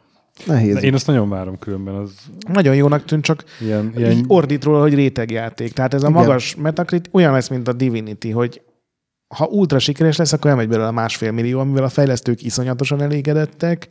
nehéz. 0.47 0.75
De 0.75 0.81
én 0.81 0.95
azt 0.95 1.07
nagyon 1.07 1.29
várom 1.29 1.59
különben, 1.59 1.95
az 1.95 2.15
Nagyon 2.53 2.75
jónak 2.75 3.05
tűnt, 3.05 3.25
csak 3.25 3.45
ilyen, 3.61 3.93
ilyen... 3.97 4.25
ordít 4.27 4.65
róla, 4.65 4.81
hogy 4.81 4.95
rétegjáték. 4.95 5.73
Tehát 5.73 5.95
ez 5.95 6.03
a 6.03 6.09
Igen. 6.09 6.21
magas 6.21 6.55
Metacritic 6.55 7.15
olyan 7.15 7.33
lesz, 7.33 7.49
mint 7.49 7.69
a 7.69 7.73
Divinity, 7.73 8.31
hogy 8.31 8.63
ha 9.35 9.47
ultra 9.47 9.79
sikeres 9.79 10.17
lesz, 10.17 10.33
akkor 10.33 10.51
elmegy 10.51 10.69
belőle 10.69 10.89
a 10.89 10.93
másfél 10.93 11.31
millió, 11.31 11.59
amivel 11.61 11.85
a 11.85 11.89
fejlesztők 11.89 12.43
iszonyatosan 12.43 13.03
elégedettek, 13.03 13.89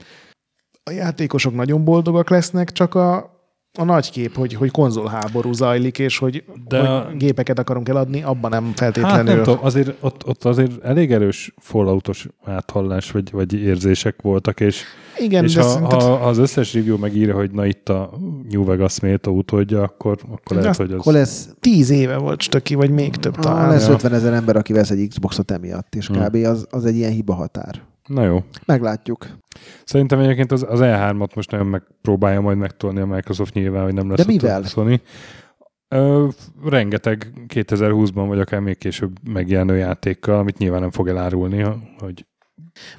a 0.84 0.92
játékosok 0.92 1.56
nagyon 1.56 1.84
boldogak 1.84 2.30
lesznek, 2.30 2.72
csak 2.72 2.96
a, 2.96 3.32
a 3.80 3.84
nagy 3.84 4.12
kép, 4.12 4.36
hogy, 4.36 4.54
hogy 4.54 4.72
konzolháború 4.72 5.54
zajlik, 5.54 6.00
és 6.00 6.18
hogy, 6.18 6.44
De 6.68 6.88
hogy 6.88 7.18
gépeket 7.18 7.60
akarunk 7.60 7.90
eladni, 7.90 8.24
abban 8.24 8.50
nem 8.52 8.66
Hát 8.66 8.78
feltétlenül. 8.78 9.34
nem 9.34 9.44
tudom, 9.44 9.60
azért, 9.62 9.94
ott, 10.00 10.28
ott 10.28 10.44
azért 10.44 10.84
elég 10.84 11.12
erős 11.12 11.54
falloutos 11.58 12.28
áthallás 12.44 13.12
vagy, 13.12 13.32
vagy 13.32 13.54
érzések 13.54 14.22
voltak, 14.22 14.60
és, 14.60 14.84
Igen, 15.18 15.44
és 15.44 15.54
de 15.54 15.62
ha, 15.62 15.68
szerinted, 15.68 16.02
ha, 16.02 16.14
az 16.14 16.38
összes 16.38 16.74
review 16.74 16.98
megírja, 16.98 17.36
hogy 17.36 17.52
na 17.52 17.66
itt 17.66 17.90
a 17.90 18.10
New 18.50 18.64
Vegas 18.66 19.00
méltó 19.00 19.32
utódja, 19.38 19.82
akkor, 19.82 20.18
akkor 20.32 20.58
lehet, 20.58 20.76
hogy 20.76 20.92
az... 20.92 21.00
Akkor 21.00 21.14
lesz, 21.14 21.50
tíz 21.60 21.90
éve 21.90 22.18
volt 22.18 22.42
stöki, 22.42 22.76
vagy 22.76 22.90
még 22.92 23.16
több 23.16 23.36
ah, 23.36 23.42
talán. 23.44 23.70
lesz 23.70 23.88
Ja. 23.88 23.94
50 23.94 24.14
ezer 24.14 24.34
ember, 24.34 24.56
aki 24.56 24.74
vesz 24.74 24.90
egy 24.90 25.08
Xboxot 25.08 25.52
emiatt, 25.52 25.96
és 25.96 26.08
Hmm. 26.08 26.24
kb. 26.24 26.36
Az, 26.36 26.68
az 26.70 26.86
egy 26.86 26.96
ilyen 26.96 27.12
hiba 27.12 27.34
határ. 27.34 27.82
Na 28.08 28.24
jó. 28.24 28.43
Meglátjuk. 28.66 29.28
Szerintem 29.86 30.20
egyébként 30.20 30.52
az, 30.52 30.66
az 30.70 30.80
E3-at 30.84 31.36
most 31.36 31.52
nagyon 31.52 31.68
megpróbálja 31.68 32.41
majd 32.41 32.58
megtolni 32.58 32.99
a 32.99 33.06
Microsoft 33.06 33.54
nyilván, 33.54 33.84
hogy 33.84 33.93
nem 33.93 34.10
lesz 34.10 34.26
De 34.26 34.32
mivel? 34.32 34.64
Sony. 34.64 35.02
Ö, 35.88 36.28
rengeteg 36.66 37.34
2020-ban, 37.47 38.26
vagy 38.28 38.39
akár 38.39 38.60
még 38.60 38.78
később 38.78 39.12
megjelenő 39.30 39.78
játékkal, 39.78 40.39
amit 40.39 40.58
nyilván 40.58 40.82
nem 40.82 40.91
fog 40.91 41.08
elárulni, 41.08 41.66
hogy 41.99 42.26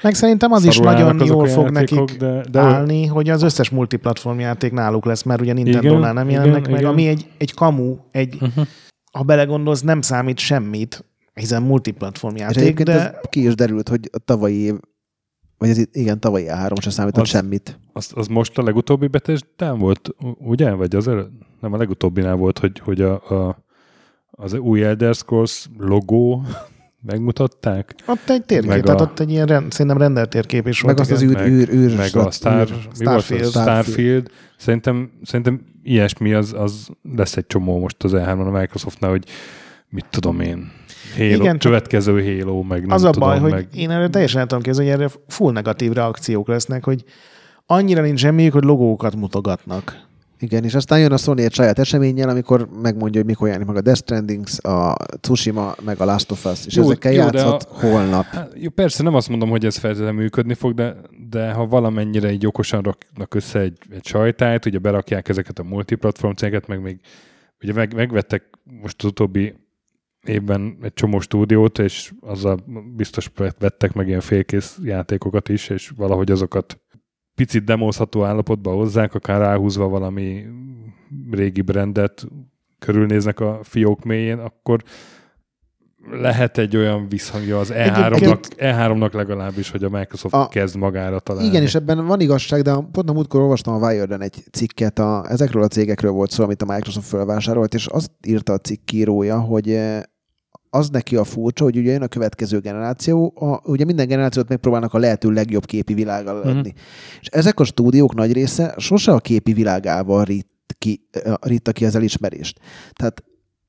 Meg 0.03 0.14
szerintem 0.14 0.53
az 0.53 0.64
is 0.64 0.78
nagyon 0.78 1.26
jól 1.26 1.46
fog 1.46 1.72
játékok, 1.72 2.07
nekik 2.09 2.18
de, 2.18 2.44
de 2.50 2.61
állni, 2.61 3.07
hogy 3.07 3.28
az 3.28 3.42
összes 3.42 3.70
multiplatform 3.70 4.38
játék 4.38 4.72
náluk 4.72 5.05
lesz, 5.05 5.22
mert 5.22 5.40
ugye 5.40 5.53
Nintendo-nál 5.53 6.00
Igen, 6.00 6.14
nem 6.14 6.28
igen, 6.28 6.44
jelennek 6.44 6.70
meg, 6.70 6.80
igen. 6.80 6.90
ami 6.92 7.07
egy, 7.07 7.26
egy 7.38 7.55
kamu, 7.55 7.96
egy, 8.11 8.36
Uh-huh. 8.40 8.66
ha 9.12 9.22
belegondolsz, 9.22 9.80
nem 9.80 10.00
számít 10.00 10.38
semmit, 10.38 11.05
hiszen 11.34 11.62
multiplatform 11.62 12.36
játék, 12.36 12.82
de 12.82 13.20
ki 13.28 13.46
is 13.46 13.55
derült, 13.55 13.88
hogy 13.88 14.11
a 14.12 14.18
tavalyi 14.18 14.57
év, 14.59 14.74
vagy 15.62 15.70
ez 15.70 15.78
itt- 15.78 15.96
igen, 15.96 16.20
tavalyi 16.20 16.46
A3 16.48 16.80
sem 16.80 16.90
számított 16.92 17.22
Az- 17.22 17.28
semmit. 17.28 17.78
Az, 17.92 18.10
az 18.14 18.26
most 18.26 18.58
a 18.58 18.62
legutóbbi 18.62 19.06
Bethesda 19.06 19.74
volt, 19.76 20.08
ugye? 20.38 20.70
Vagy 20.72 20.96
az 20.96 21.08
előtt? 21.08 21.30
Nem, 21.60 21.72
a 21.72 21.76
legutóbbinál 21.76 22.34
volt, 22.36 22.58
hogy, 22.58 22.78
hogy 22.78 23.00
a, 23.00 23.12
a, 23.30 23.64
az 24.30 24.52
új 24.54 24.84
Elder 24.84 25.14
Scrolls 25.14 25.66
logó 25.78 26.42
megmutatták, 27.12 27.94
ott 28.06 28.28
egy 28.30 28.44
térkép, 28.44 28.68
Meg 28.70 28.82
tehát 28.82 29.00
a- 29.00 29.02
ott 29.02 29.20
egy 29.20 29.30
ilyen 29.30 29.46
rend, 29.46 29.72
szerintem 29.72 29.98
rendelt 30.00 30.28
térkép 30.30 30.66
is 30.68 30.82
Meg 30.82 30.94
volt. 30.96 31.08
azt 31.10 31.22
az 31.22 31.22
igen. 31.22 31.34
űr, 31.34 31.40
meg- 31.42 31.50
űr, 31.52 31.68
űr, 31.74 31.96
meg 31.96 32.16
a 32.16 32.30
Star, 32.30 32.60
űr- 32.60 32.98
mi 32.98 33.04
volt 33.04 33.16
az? 33.16 33.24
Starfield. 33.24 33.50
Starfield. 33.50 34.30
Szerintem, 34.56 35.10
szerintem 35.22 35.60
ilyesmi 35.82 36.32
az, 36.32 36.52
az 36.56 36.88
lesz 37.16 37.36
egy 37.36 37.46
csomó 37.46 37.78
most 37.78 38.02
az 38.04 38.12
E3-on 38.14 38.46
a 38.46 38.58
Microsoftnál, 38.58 39.10
hogy 39.10 39.24
mit 39.93 40.07
tudom 40.11 40.40
én, 40.40 40.70
Halo, 41.16 41.34
Igen, 41.34 41.59
következő 41.59 42.38
Halo, 42.38 42.62
meg 42.62 42.80
nem 42.80 42.90
az 42.90 43.05
a 43.05 43.11
tudom, 43.11 43.28
baj, 43.28 43.38
hogy 43.38 43.51
meg... 43.51 43.68
én 43.74 43.90
erre 43.90 44.09
teljesen 44.09 44.40
el 44.40 44.47
tudom 44.47 44.62
képzelni, 44.62 44.90
hogy 44.90 45.01
erre 45.01 45.12
full 45.28 45.53
negatív 45.53 45.93
reakciók 45.93 46.49
lesznek, 46.49 46.84
hogy 46.84 47.05
annyira 47.66 48.03
nincs 48.03 48.20
semmiük, 48.20 48.53
hogy 48.53 48.64
logókat 48.64 49.16
mutogatnak. 49.16 50.11
Igen, 50.38 50.64
és 50.64 50.74
aztán 50.74 51.01
jön 51.01 51.12
a 51.12 51.16
Sony 51.16 51.40
egy 51.40 51.53
saját 51.53 51.78
eseményel, 51.78 52.28
amikor 52.28 52.68
megmondja, 52.82 53.20
hogy 53.20 53.28
mikor 53.28 53.47
jelenik 53.47 53.68
meg 53.68 53.76
a 53.76 53.80
Death 53.80 54.01
Stranding, 54.01 54.47
a 54.62 54.95
Tsushima, 55.20 55.74
meg 55.84 56.01
a 56.01 56.05
Last 56.05 56.30
of 56.30 56.45
Us, 56.45 56.66
és 56.66 56.74
Jó, 56.76 56.82
ezekkel 56.82 57.12
jó, 57.12 57.18
játszhat 57.22 57.62
a- 57.62 57.86
holnap. 57.86 58.24
Hát, 58.24 58.53
jó, 58.55 58.68
persze 58.68 59.03
nem 59.03 59.14
azt 59.14 59.28
mondom, 59.28 59.49
hogy 59.49 59.64
ez 59.64 59.76
feltétlenül 59.76 60.20
működni 60.20 60.55
fog, 60.55 60.74
de, 60.74 60.97
de 61.30 61.53
ha 61.53 61.66
valamennyire 61.66 62.32
így 62.32 62.47
okosan 62.47 62.82
raknak 62.82 63.34
össze 63.34 63.59
egy, 63.59 63.78
egy 63.90 64.07
sajtájt, 64.07 64.66
ugye 64.66 64.78
berakják 64.78 65.28
ezeket 65.28 65.59
a 65.59 65.62
multiplatform 65.62 66.34
cégeket, 66.34 66.66
meg 66.68 66.82
még 66.82 67.01
ugye 67.62 67.72
meg, 67.72 67.95
megvettek 67.95 68.43
most 68.82 68.97
az 68.99 69.05
utóbbi 69.05 69.55
évben 70.27 70.79
egy 70.83 70.93
csomó 70.93 71.20
stúdiót, 71.20 71.79
és 71.79 72.12
azzal 72.20 72.59
biztos 72.97 73.31
vettek 73.59 73.93
meg 73.93 74.09
ilyen 74.09 74.20
félkész 74.20 74.79
játékokat 74.83 75.49
is, 75.49 75.68
és 75.68 75.93
valahogy 75.97 76.31
azokat 76.31 76.81
picit 77.35 77.64
demózható 77.64 78.25
állapotba 78.25 78.73
hozzák, 78.73 79.14
akár 79.14 79.41
ráhúzva 79.41 79.89
valami 79.89 80.45
régi 81.31 81.61
brandet, 81.61 82.27
körülnéznek 82.79 83.41
a 83.41 83.61
fiók 83.62 84.05
mélyén, 84.05 84.39
akkor 84.39 84.83
lehet 86.11 86.59
egy 86.59 86.77
olyan 86.77 87.09
visszhangja 87.09 87.59
az 87.59 87.73
E3-nak, 87.75 88.14
Egyébként- 88.14 88.55
E3-nak 88.59 89.12
legalábbis, 89.12 89.70
hogy 89.70 89.85
a 89.85 89.89
Microsoft 89.89 90.35
A- 90.35 90.49
kezd 90.49 90.77
magára 90.77 91.18
találni. 91.18 91.49
Igen, 91.49 91.62
és 91.62 91.75
ebben 91.75 92.07
van 92.07 92.20
igazság, 92.20 92.62
de 92.62 92.75
pont 92.93 93.11
a 93.11 93.12
múltkor 93.12 93.41
olvastam 93.41 93.75
a 93.75 93.87
Wired-en 93.87 94.20
egy 94.20 94.45
cikket, 94.53 94.99
a, 94.99 95.25
ezekről 95.29 95.62
a 95.62 95.68
cégekről 95.68 96.11
volt 96.11 96.31
szó, 96.31 96.45
amit 96.45 96.62
a 96.62 96.73
Microsoft 96.73 97.07
fölvásárolt, 97.07 97.75
és 97.75 97.87
azt 97.87 98.11
írta 98.27 98.53
a 98.53 98.59
cikkírója, 98.59 99.41
hogy 99.41 99.70
eh, 99.70 100.03
az 100.75 100.89
neki 100.89 101.16
a 101.16 101.25
furcsa, 101.25 101.64
hogy 101.64 101.77
ugye 101.77 101.93
jön 101.93 102.03
a 102.03 102.07
következő 102.07 102.59
generáció, 102.59 103.33
a, 103.37 103.70
ugye 103.70 103.85
minden 103.85 104.07
generációt 104.07 104.49
megpróbálnak 104.49 104.95
a 104.95 104.99
lehető 104.99 105.31
legjobb 105.31 105.64
képi 105.64 105.95
világgal 105.95 106.35
Mhm. 106.39 106.49
adni. 106.49 106.59
Mm-hmm. 106.59 107.20
És 107.20 107.27
ezek 107.27 107.61
a 107.61 107.64
stúdiók 107.64 108.14
nagy 108.14 108.33
része 108.33 108.75
sose 108.79 109.12
a 109.12 109.18
képi 109.18 109.53
világával 109.53 110.25
ritt 110.25 110.51
ki, 110.79 111.09
ritta 111.41 111.73
ki 111.73 111.85
az 111.85 111.95
elismerést. 111.95 112.61
Tehát 112.93 113.23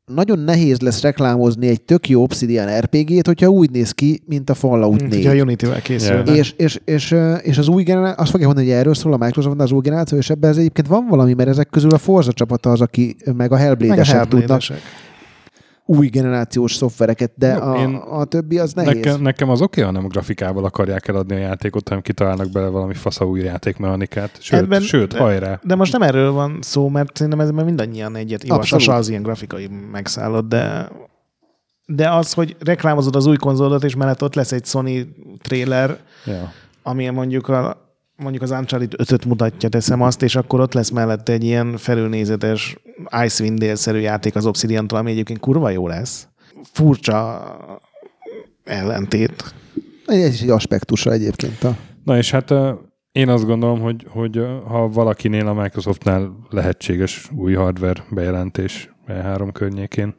nagyon 0.05 0.39
nehéz 0.39 0.79
lesz 0.79 1.01
reklámozni 1.01 1.67
egy 1.67 1.81
tök 1.81 2.09
jó 2.09 2.21
Obsidian 2.21 2.79
RPG-t, 2.79 3.25
hogyha 3.25 3.47
úgy 3.47 3.69
néz 3.71 3.91
ki, 3.91 4.21
mint 4.25 4.49
a 4.49 4.53
Fallout 4.53 4.99
Mint 4.99 5.11
4. 5.13 5.25
hogyha 5.25 5.39
a 5.39 5.43
Unity-vel 5.43 5.81
készülne. 5.81 6.31
Ja. 6.31 6.37
És, 6.37 6.53
és, 6.57 6.79
és, 6.85 7.15
és 7.41 7.57
az 7.57 7.67
új 7.67 7.83
generáció, 7.83 8.21
azt 8.21 8.31
fogja 8.31 8.45
mondani, 8.45 8.67
hogy 8.67 8.75
erről 8.75 8.93
szól 8.93 9.13
a 9.13 9.17
Microsoft, 9.17 9.59
az 9.59 9.71
új 9.71 9.81
generáció, 9.81 10.17
és 10.17 10.29
ebben 10.29 10.49
ez 10.49 10.57
egyébként 10.57 10.87
van 10.87 11.07
valami, 11.07 11.33
mert 11.33 11.49
ezek 11.49 11.69
közül 11.69 11.91
a 11.91 11.97
Forza 11.97 12.33
csapata 12.33 12.71
az, 12.71 12.81
aki 12.81 13.15
meg 13.35 13.51
a 13.51 13.55
Hellblade-esek 13.55 14.27
tudnak. 14.27 14.61
Új 15.85 16.07
generációs 16.07 16.75
szoftvereket, 16.75 17.31
de 17.35 17.53
Jó, 17.53 17.61
a, 17.61 18.19
a 18.19 18.25
többi 18.25 18.59
az 18.59 18.73
nehéz. 18.73 18.93
Nekem, 18.93 19.21
nekem 19.21 19.49
az 19.49 19.61
oké, 19.61 19.81
ha 19.81 19.91
nem 19.91 20.07
grafikával 20.07 20.65
akarják 20.65 21.07
eladni 21.07 21.35
a 21.35 21.37
játékot, 21.39 21.87
hanem 21.87 22.03
kitalálnak 22.03 22.49
bele 22.49 22.67
valami 22.67 22.93
fasza 22.93 23.25
új 23.25 23.39
játékmechanikát. 23.39 24.37
Sőt, 24.41 24.59
Ebben- 24.59 24.81
sőt 24.81 25.11
de- 25.13 25.19
hajrá. 25.19 25.59
De 25.63 25.75
most 25.75 25.91
nem 25.91 26.01
erről 26.01 26.31
van 26.31 26.57
szó, 26.61 26.89
mert 26.89 27.17
szerintem 27.17 27.39
ezben 27.41 27.65
mindannyian 27.65 28.15
egyet. 28.15 28.47
Jó. 28.47 28.61
Sasa 28.61 28.93
az 28.95 29.09
ilyen 29.09 29.21
grafikai 29.23 29.69
megszállott, 29.91 30.47
de 30.49 30.89
de 31.85 32.09
az, 32.09 32.33
hogy 32.33 32.55
reklámozod 32.59 33.15
az 33.15 33.25
új 33.25 33.35
konzolodat, 33.35 33.83
és 33.83 33.95
mellett 33.95 34.23
ott 34.23 34.35
lesz 34.35 34.51
egy 34.51 34.65
Sony 34.65 35.15
trailer, 35.41 35.97
Ja. 36.25 36.51
ami 36.83 37.09
mondjuk 37.09 37.47
a 37.47 37.82
mondjuk 38.23 38.43
az 38.43 38.51
Uncharted 38.51 38.93
5-öt 38.97 39.25
mutatja, 39.25 39.69
teszem 39.69 40.01
azt, 40.01 40.21
és 40.21 40.35
akkor 40.35 40.59
ott 40.59 40.73
lesz 40.73 40.89
mellette 40.89 41.33
egy 41.33 41.43
ilyen 41.43 41.77
felülnézetes 41.77 42.77
Icewind 43.25 43.59
Dale-szerű 43.59 43.99
játék 43.99 44.35
az 44.35 44.45
Obsidian-tól, 44.45 44.99
ami 44.99 45.11
egyébként 45.11 45.39
kurva 45.39 45.69
jó 45.69 45.87
lesz. 45.87 46.27
Furcsa 46.71 47.41
ellentét. 48.63 49.53
Ez 50.05 50.33
is 50.33 50.41
egy 50.41 50.49
aspektusa 50.49 51.11
egyébként. 51.11 51.63
A... 51.63 51.77
Na 52.03 52.17
és 52.17 52.31
hát 52.31 52.53
én 53.11 53.29
azt 53.29 53.45
gondolom, 53.45 53.79
hogy, 53.79 54.05
hogy 54.09 54.45
ha 54.67 54.87
valakinél 54.87 55.47
a 55.47 55.53
Microsoftnál 55.53 56.35
lehetséges 56.49 57.29
új 57.35 57.53
hardware 57.53 58.03
bejelentés 58.09 58.93
E3 59.07 59.49
környékén. 59.53 60.15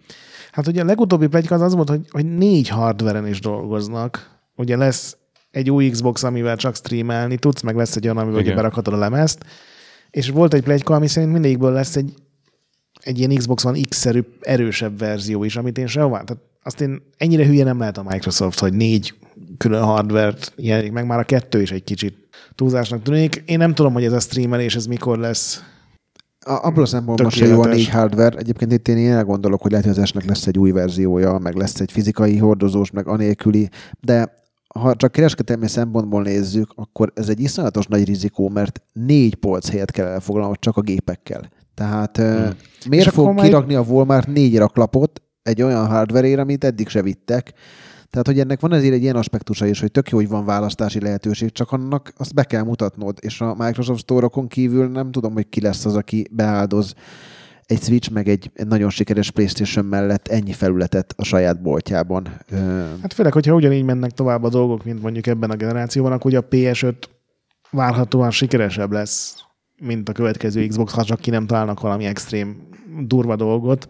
Hát 0.52 0.66
ugye 0.66 0.82
a 0.82 0.84
legutóbbi 0.84 1.26
pletyka 1.26 1.54
az 1.54 1.60
az 1.60 1.74
volt, 1.74 1.88
hogy, 1.88 2.06
hogy 2.10 2.36
négy 2.36 2.68
hardveren 2.68 3.26
is 3.26 3.40
dolgoznak. 3.40 4.40
ugye 4.56 4.76
lesz 4.76 5.16
egy 5.54 5.70
új 5.70 5.90
Xbox, 5.90 6.22
amivel 6.22 6.56
csak 6.56 6.74
streamelni 6.74 7.36
tudsz, 7.36 7.60
meg 7.60 7.76
lesz 7.76 7.96
egy 7.96 8.04
olyan, 8.04 8.16
amivel 8.16 8.40
Igen. 8.40 8.54
berakhatod 8.54 8.94
a 8.94 8.96
lemezt, 8.96 9.44
és 10.10 10.28
volt 10.28 10.54
egy 10.54 10.62
plegyka, 10.62 10.94
ami 10.94 11.06
szerint 11.06 11.32
mindegyikből 11.32 11.72
lesz 11.72 11.96
egy, 11.96 12.14
egy 13.00 13.18
ilyen 13.18 13.34
Xbox 13.34 13.64
One 13.64 13.78
X-szerű, 13.88 14.20
erősebb 14.40 14.98
verzió 14.98 15.44
is, 15.44 15.56
amit 15.56 15.78
én 15.78 15.86
sehová. 15.86 16.22
Tehát 16.22 16.42
azt 16.62 16.80
én 16.80 17.02
ennyire 17.16 17.46
hülye 17.46 17.64
nem 17.64 17.78
lehet 17.78 17.98
a 17.98 18.02
Microsoft, 18.08 18.58
hogy 18.58 18.72
négy 18.72 19.14
külön 19.58 19.82
hardvert 19.82 20.52
jelenik 20.56 20.92
meg, 20.92 21.06
már 21.06 21.18
a 21.18 21.24
kettő 21.24 21.60
is 21.60 21.70
egy 21.70 21.84
kicsit 21.84 22.16
túlzásnak 22.54 23.02
tűnik. 23.02 23.42
Én 23.46 23.58
nem 23.58 23.74
tudom, 23.74 23.92
hogy 23.92 24.04
ez 24.04 24.12
a 24.12 24.20
streamelés, 24.20 24.76
ez 24.76 24.86
mikor 24.86 25.18
lesz. 25.18 25.62
A, 26.40 26.52
abból 26.52 26.82
a 26.82 26.86
szempontból 26.86 27.30
se 27.30 27.46
jó 27.46 27.62
a 27.62 27.66
négy 27.66 27.88
hardware. 27.88 28.38
Egyébként 28.38 28.72
itt 28.72 28.88
én 28.88 28.96
ilyen 28.96 29.24
gondolok, 29.24 29.62
hogy 29.62 29.70
lehet, 29.70 29.86
hogy 29.86 29.98
az 29.98 30.08
S-nek 30.08 30.24
lesz 30.24 30.46
egy 30.46 30.58
új 30.58 30.70
verziója, 30.70 31.38
meg 31.38 31.54
lesz 31.54 31.80
egy 31.80 31.92
fizikai 31.92 32.36
hordozós, 32.36 32.90
meg 32.90 33.06
anélküli, 33.06 33.68
de 34.00 34.42
ha 34.78 34.94
csak 34.94 35.12
kereskedelmi 35.12 35.68
szempontból 35.68 36.22
nézzük, 36.22 36.72
akkor 36.74 37.12
ez 37.14 37.28
egy 37.28 37.40
iszonyatos 37.40 37.86
nagy 37.86 38.04
rizikó, 38.04 38.48
mert 38.48 38.82
négy 38.92 39.34
polc 39.34 39.70
helyet 39.70 39.90
kell 39.90 40.06
elfoglalnod 40.06 40.58
csak 40.58 40.76
a 40.76 40.80
gépekkel. 40.80 41.50
Tehát 41.74 42.16
hmm. 42.16 42.50
miért 42.88 43.06
És 43.06 43.12
fog 43.12 43.32
majd- 43.32 43.48
kirakni 43.48 43.74
a 43.74 43.80
Walmart 43.80 44.26
négy 44.26 44.56
raklapot 44.56 45.22
egy 45.42 45.62
olyan 45.62 45.86
hardware 45.86 46.40
amit 46.40 46.64
eddig 46.64 46.88
se 46.88 47.02
vittek, 47.02 47.52
tehát, 48.14 48.28
hogy 48.28 48.40
ennek 48.40 48.60
van 48.60 48.72
ezért 48.72 48.94
egy 48.94 49.02
ilyen 49.02 49.16
aspektusa 49.16 49.66
is, 49.66 49.80
hogy 49.80 49.90
tök 49.90 50.08
jó, 50.08 50.18
hogy 50.18 50.28
van 50.28 50.44
választási 50.44 51.00
lehetőség, 51.00 51.52
csak 51.52 51.72
annak 51.72 52.12
azt 52.16 52.34
be 52.34 52.44
kell 52.44 52.62
mutatnod, 52.62 53.18
és 53.20 53.40
a 53.40 53.54
Microsoft 53.58 54.00
Store-okon 54.00 54.48
kívül 54.48 54.88
nem 54.88 55.10
tudom, 55.10 55.32
hogy 55.32 55.48
ki 55.48 55.60
lesz 55.60 55.84
az, 55.84 55.96
aki 55.96 56.26
beáldoz 56.30 56.94
egy 57.66 57.82
Switch 57.82 58.10
meg 58.10 58.28
egy, 58.28 58.50
nagyon 58.54 58.90
sikeres 58.90 59.30
PlayStation 59.30 59.84
mellett 59.84 60.28
ennyi 60.28 60.52
felületet 60.52 61.14
a 61.16 61.24
saját 61.24 61.62
boltjában. 61.62 62.28
Hát 63.02 63.12
főleg, 63.12 63.32
hogyha 63.32 63.54
ugyanígy 63.54 63.84
mennek 63.84 64.10
tovább 64.10 64.42
a 64.42 64.48
dolgok, 64.48 64.84
mint 64.84 65.02
mondjuk 65.02 65.26
ebben 65.26 65.50
a 65.50 65.56
generációban, 65.56 66.12
akkor 66.12 66.26
ugye 66.26 66.38
a 66.38 66.48
PS5 66.50 66.94
várhatóan 67.70 68.30
sikeresebb 68.30 68.92
lesz, 68.92 69.36
mint 69.80 70.08
a 70.08 70.12
következő 70.12 70.66
Xbox, 70.66 70.92
ha 70.92 71.04
csak 71.04 71.20
ki 71.20 71.30
nem 71.30 71.46
találnak 71.46 71.80
valami 71.80 72.04
extrém 72.04 72.68
durva 73.06 73.36
dolgot. 73.36 73.88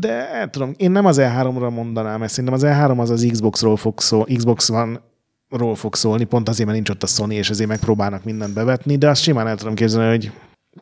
De 0.00 0.48
tudom, 0.50 0.74
én 0.76 0.90
nem 0.90 1.06
az 1.06 1.18
E3-ra 1.20 1.74
mondanám 1.74 2.22
ezt, 2.22 2.34
szerintem 2.34 2.54
az 2.54 2.64
E3 2.66 2.98
az 2.98 3.10
az 3.10 3.28
Xbox-ról 3.30 3.76
fog 3.76 4.00
szó, 4.00 4.24
Xbox 4.36 4.68
van 4.68 5.00
ról 5.48 5.74
fog 5.74 5.94
szólni, 5.94 6.24
pont 6.24 6.48
azért, 6.48 6.68
mert 6.68 6.80
nincs 6.80 6.90
ott 6.90 7.02
a 7.02 7.06
Sony, 7.06 7.30
és 7.30 7.50
ezért 7.50 7.68
megpróbálnak 7.68 8.24
mindent 8.24 8.54
bevetni, 8.54 8.96
de 8.96 9.08
azt 9.08 9.22
simán 9.22 9.46
el 9.46 9.56
tudom 9.56 9.74
képzelni, 9.74 10.08
hogy 10.08 10.32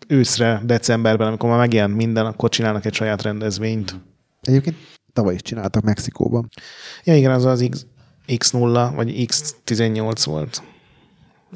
őszre, 0.09 0.63
decemberben, 0.65 1.27
amikor 1.27 1.49
már 1.49 1.59
megjelent 1.59 1.97
minden, 1.97 2.27
akkor 2.27 2.49
csinálnak 2.49 2.85
egy 2.85 2.95
saját 2.95 3.23
rendezvényt. 3.23 4.01
egyébként 4.43 4.77
tavaly 5.13 5.35
is 5.35 5.43
csináltak 5.43 5.83
Mexikóban. 5.83 6.49
Ja, 7.05 7.17
igen, 7.17 7.31
az 7.31 7.45
az 7.45 7.67
X, 7.71 7.87
X0, 8.27 8.93
vagy 8.95 9.27
X18 9.27 10.23
volt. 10.25 10.63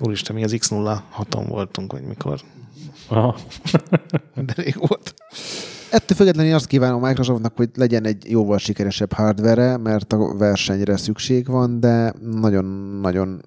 Úristen, 0.02 0.36
mi 0.36 0.44
az 0.44 0.56
X06-on 0.58 1.44
voltunk, 1.48 1.92
vagy 1.92 2.02
mikor. 2.02 2.40
Aha. 3.08 3.36
De 4.46 4.52
rég 4.56 4.74
volt. 4.78 5.14
Ettől 5.90 6.16
függetlenül 6.16 6.50
én 6.50 6.56
azt 6.56 6.66
kívánom 6.66 7.00
Microsoftnak, 7.00 7.56
hogy 7.56 7.70
legyen 7.74 8.04
egy 8.04 8.30
jóval 8.30 8.58
sikeresebb 8.58 9.12
hardware 9.12 9.76
mert 9.76 10.12
a 10.12 10.36
versenyre 10.36 10.96
szükség 10.96 11.46
van, 11.46 11.80
de 11.80 12.14
nagyon-nagyon 12.20 13.42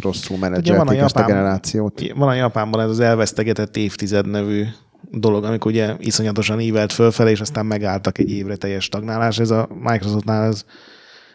rosszul 0.00 0.38
van 0.38 0.48
a 0.48 0.50
menedzselték 0.50 0.98
ezt 0.98 1.16
a 1.16 1.24
generációt. 1.24 2.12
Van 2.14 2.28
a 2.28 2.34
Japánban 2.34 2.80
ez 2.80 2.88
az 2.88 3.00
elvesztegetett 3.00 3.76
évtized 3.76 4.26
nevű 4.26 4.64
dolog, 5.10 5.44
amikor 5.44 5.70
ugye 5.70 5.96
iszonyatosan 5.98 6.60
ívelt 6.60 6.92
fölfele, 6.92 7.30
és 7.30 7.40
aztán 7.40 7.66
megálltak 7.66 8.18
egy 8.18 8.30
évre 8.30 8.56
teljes 8.56 8.84
stagnálás. 8.84 9.38
Ez 9.38 9.50
a 9.50 9.68
Microsoftnál 9.80 10.44
ez 10.44 10.64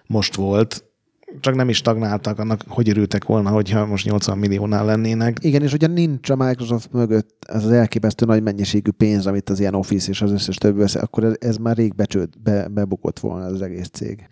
most 0.08 0.36
volt. 0.36 0.84
Csak 1.40 1.56
nem 1.56 1.70
is 1.70 1.78
stagnáltak, 1.78 2.40
annak 2.40 2.62
hogy 2.68 2.90
örültek 2.90 3.26
volna, 3.26 3.50
hogyha 3.50 3.86
most 3.86 4.06
80 4.06 4.38
milliónál 4.38 4.86
lennének. 4.86 5.38
Igen, 5.42 5.62
és 5.62 5.74
ugye 5.74 5.88
nincs 5.88 6.30
a 6.30 6.36
Microsoft 6.36 6.92
mögött 6.92 7.46
az, 7.48 7.66
az 7.66 7.72
elképesztő 7.72 8.26
nagy 8.26 8.44
mennyiségű 8.44 8.92
pénz, 8.92 9.28
amit 9.28 9.50
az 9.50 9.60
ilyen 9.60 9.74
Office 9.74 10.10
és 10.10 10.22
az 10.22 10.32
összes 10.32 10.56
többi 10.56 10.80
vesz, 10.80 10.96
akkor 10.96 11.24
ez, 11.24 11.36
ez 11.40 11.58
már 11.58 11.78
rég 11.78 11.96
becsőd, 11.96 12.40
be, 12.40 12.68
bebukott 12.68 13.20
volna 13.20 13.46
az 13.46 13.62
egész 13.62 13.90
cég. 13.90 14.30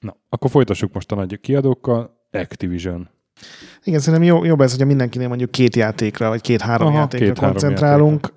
Na, 0.00 0.16
akkor 0.28 0.50
folytassuk 0.50 0.92
most 0.92 1.12
a 1.12 1.14
nagy 1.14 1.40
kiadókkal. 1.40 2.28
Activision. 2.30 3.08
Igen, 3.84 4.00
szerintem 4.00 4.22
jó, 4.22 4.44
jobb 4.44 4.60
ez, 4.60 4.70
hogyha 4.70 4.86
mindenkinél 4.86 5.28
mondjuk 5.28 5.50
két 5.50 5.76
játékra, 5.76 6.28
vagy 6.28 6.40
két-három 6.40 6.86
Aha, 6.86 6.96
játékra 6.96 7.26
két-három 7.26 7.52
koncentrálunk. 7.52 8.32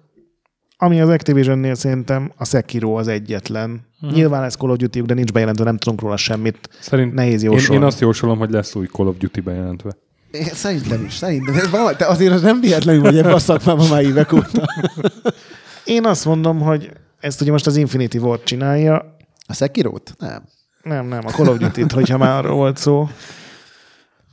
Ami 0.77 1.01
az 1.01 1.09
Activisionnél 1.09 1.75
szerintem 1.75 2.31
a 2.35 2.45
Sekiro 2.45 2.93
az 2.93 3.07
egyetlen. 3.07 3.85
Hmm. 3.99 4.09
Nyilván 4.09 4.43
ez 4.43 4.55
Call 4.55 4.69
of 4.69 4.77
duty 4.77 5.01
de 5.01 5.13
nincs 5.13 5.31
bejelentve, 5.31 5.63
nem 5.63 5.77
tudunk 5.77 6.01
róla 6.01 6.17
semmit. 6.17 6.69
Szerint 6.79 7.13
Nehéz 7.13 7.43
én, 7.43 7.51
jósolni. 7.51 7.81
én 7.81 7.87
azt 7.87 7.99
jósolom, 7.99 8.37
hogy 8.37 8.49
lesz 8.49 8.75
új 8.75 8.85
Call 8.85 9.07
of 9.07 9.17
Duty 9.17 9.41
bejelentve. 9.41 9.91
Én 10.31 10.43
szerintem 10.43 11.05
is, 11.05 11.13
szerintem. 11.13 11.55
Ez 11.55 11.69
valami, 11.69 11.95
te 11.95 12.05
azért 12.05 12.33
az 12.33 12.41
nem 12.41 12.61
véletlenül 12.61 13.01
vagy 13.01 13.17
ebben 13.17 13.33
a 13.33 13.39
szakmában 13.39 13.87
már 13.87 14.01
évek 14.01 14.33
óta. 14.33 14.65
Én 15.85 16.05
azt 16.05 16.25
mondom, 16.25 16.59
hogy 16.59 16.91
ezt 17.19 17.41
ugye 17.41 17.51
most 17.51 17.67
az 17.67 17.75
Infinity 17.75 18.17
Ward 18.17 18.43
csinálja. 18.43 19.15
A 19.47 19.53
Sekirót? 19.53 20.15
Nem. 20.19 20.43
Nem, 20.83 21.07
nem, 21.07 21.21
a 21.25 21.29
Call 21.29 21.47
of 21.47 21.57
Duty-t, 21.57 21.91
hogyha 21.91 22.17
már 22.17 22.37
arról 22.37 22.55
volt 22.55 22.77
szó. 22.77 23.09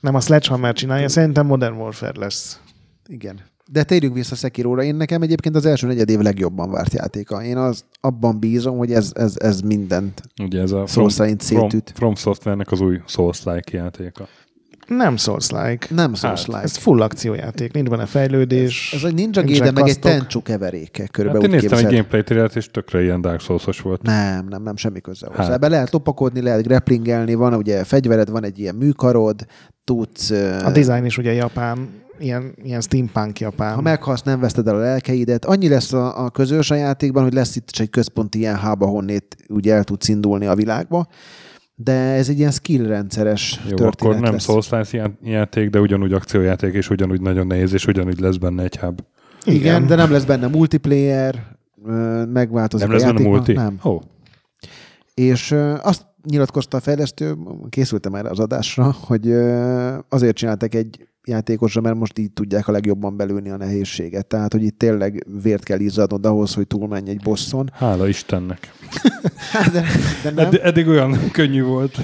Nem, 0.04 0.14
a 0.14 0.20
Sledgehammer 0.20 0.74
csinálja. 0.74 1.08
Szerintem 1.08 1.46
Modern 1.46 1.74
Warfare 1.74 2.18
lesz. 2.18 2.60
Igen. 3.06 3.40
De 3.70 3.82
térjünk 3.82 4.14
vissza 4.14 4.34
Sekiróra. 4.34 4.82
Én 4.82 4.94
nekem 4.94 5.22
egyébként 5.22 5.56
az 5.56 5.66
első 5.66 5.86
negyed 5.86 6.08
év 6.08 6.18
legjobban 6.18 6.70
várt 6.70 6.92
játéka. 6.92 7.42
Én 7.42 7.56
az, 7.56 7.84
abban 8.00 8.38
bízom, 8.38 8.78
hogy 8.78 8.92
ez, 8.92 9.12
ez, 9.14 9.34
ez 9.38 9.60
mindent 9.60 10.22
Ugye 10.42 10.60
ez 10.60 10.72
a 10.72 10.86
szó 10.86 11.08
szerint 11.08 11.42
From. 11.42 11.68
From 11.94 12.14
Software-nek 12.14 12.70
az 12.70 12.80
új 12.80 13.00
Souls-like 13.06 13.76
játéka. 13.76 14.28
Nem 14.86 15.16
Souls-like. 15.16 15.86
Nem 15.94 16.14
szó 16.14 16.28
Hát, 16.28 16.46
like. 16.46 16.58
Ez 16.60 16.76
full 16.76 17.02
akciójáték, 17.02 17.72
nincs 17.72 17.88
benne 17.88 18.06
fejlődés. 18.06 18.92
Ez 18.92 19.04
egy 19.04 19.14
Ninja 19.14 19.42
Gaiden, 19.44 19.74
meg 19.74 19.88
egy. 19.88 19.98
Tenchu 19.98 20.42
keveréke. 20.42 21.02
Hát 21.02 21.10
Körülbelül 21.10 21.48
én 21.48 21.54
úgy 21.54 21.60
néztem 21.60 21.78
egy 21.78 21.84
képzeld. 21.84 22.00
gameplay 22.00 22.22
trailer 22.22 22.50
és 22.54 22.70
tökre 22.70 23.02
ilyen 23.02 23.20
Dark 23.20 23.40
Souls-os 23.40 23.80
volt. 23.80 24.02
Nem, 24.02 24.46
nem, 24.48 24.62
nem, 24.62 24.76
semmi 24.76 25.00
köze 25.00 25.26
hozzá. 25.26 25.40
Hát. 25.40 25.50
Hát. 25.50 25.60
Be 25.60 25.68
lehet 25.68 25.90
lopakodni, 25.92 26.40
lehet 26.40 26.66
grapplingelni, 26.66 27.34
van 27.34 27.54
ugye 27.54 27.84
fegyvered, 27.84 28.30
van 28.30 28.44
egy 28.44 28.58
ilyen 28.58 28.74
műkarod, 28.74 29.46
tudsz... 29.84 30.30
A 30.64 30.70
design 30.72 31.04
is 31.04 31.18
ugye 31.18 31.32
japán, 31.32 31.88
ilyen, 32.18 32.54
ilyen 32.62 32.80
steampunk 32.80 33.40
japán. 33.40 33.74
Ha 33.74 33.80
meghalsz, 33.80 34.22
nem 34.22 34.40
veszted 34.40 34.68
el 34.68 34.74
a 34.74 34.78
lelkeidet. 34.78 35.44
Annyi 35.44 35.68
lesz 35.68 35.92
a, 35.92 36.24
a 36.24 36.30
közös 36.30 36.70
a 36.70 36.74
játékban, 36.74 37.22
hogy 37.22 37.32
lesz 37.32 37.56
itt 37.56 37.68
is 37.72 37.80
egy 37.80 37.90
központi 37.90 38.38
ilyen 38.38 38.58
hub, 38.60 38.82
ahonnét 38.82 39.36
úgy 39.48 39.68
el 39.68 39.84
tudsz 39.84 40.08
indulni 40.08 40.46
a 40.46 40.54
világba. 40.54 41.06
De 41.76 41.92
ez 41.92 42.28
egy 42.28 42.38
ilyen 42.38 42.50
skill 42.50 42.86
rendszeres 42.86 43.60
Jó, 43.68 43.76
történet 43.76 43.94
akkor 44.00 44.20
nem 44.20 44.32
lesz. 44.70 44.92
Já- 44.92 45.10
játék, 45.22 45.70
de 45.70 45.80
ugyanúgy 45.80 46.12
akciójáték, 46.12 46.74
és 46.74 46.90
ugyanúgy 46.90 47.20
nagyon 47.20 47.46
nehéz, 47.46 47.72
és 47.72 47.86
ugyanúgy 47.86 48.20
lesz 48.20 48.36
benne 48.36 48.62
egy 48.62 48.76
hub. 48.76 49.00
Igen, 49.44 49.60
Igen. 49.60 49.86
de 49.86 49.94
nem 49.94 50.10
lesz 50.10 50.24
benne 50.24 50.46
multiplayer, 50.46 51.56
megváltozik 52.28 52.86
Nem 52.86 52.96
a 52.96 52.98
lesz 52.98 53.12
benne 53.12 53.28
multi? 53.28 53.52
Nem. 53.52 53.78
Ó, 53.84 53.98
És 55.14 55.52
azt 55.82 56.06
nyilatkozta 56.30 56.76
a 56.76 56.80
fejlesztő, 56.80 57.36
készültem 57.68 58.14
erre 58.14 58.28
az 58.28 58.38
adásra, 58.38 58.94
hogy 59.00 59.32
azért 60.08 60.36
csináltak 60.36 60.74
egy 60.74 61.08
játékosra, 61.26 61.80
mert 61.80 61.96
most 61.96 62.18
így 62.18 62.32
tudják 62.32 62.68
a 62.68 62.72
legjobban 62.72 63.16
belőni 63.16 63.50
a 63.50 63.56
nehézséget. 63.56 64.26
Tehát, 64.26 64.52
hogy 64.52 64.62
itt 64.62 64.78
tényleg 64.78 65.26
vért 65.42 65.62
kell 65.62 65.80
izzadnod 65.80 66.26
ahhoz, 66.26 66.54
hogy 66.54 66.66
túlmenj 66.66 67.10
egy 67.10 67.20
bosszon. 67.22 67.70
hála 67.74 68.08
Istennek. 68.08 68.58
Hát, 69.52 69.72
de, 69.72 69.84
de 70.22 70.30
nem. 70.30 70.46
Edd- 70.46 70.54
eddig 70.62 70.88
olyan 70.88 71.30
könnyű 71.32 71.62
volt. 71.62 71.98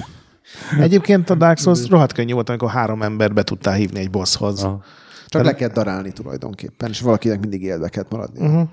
Egyébként 0.79 1.29
a 1.29 1.35
Dark 1.35 1.57
Souls 1.57 1.87
rohadt 1.89 2.13
könnyű 2.13 2.33
volt, 2.33 2.49
amikor 2.49 2.69
három 2.69 3.01
ember 3.01 3.33
be 3.33 3.43
tudtál 3.43 3.73
hívni 3.73 3.99
egy 3.99 4.09
bosshoz. 4.09 4.63
Aha. 4.63 4.83
Csak 5.27 5.43
le 5.43 5.55
kell 5.55 5.69
darálni 5.69 6.11
tulajdonképpen, 6.11 6.89
és 6.89 7.01
valakinek 7.01 7.39
mindig 7.39 7.63
életbe 7.63 7.89
kell 7.89 8.05
maradni. 8.09 8.45
Uh-huh. 8.45 8.67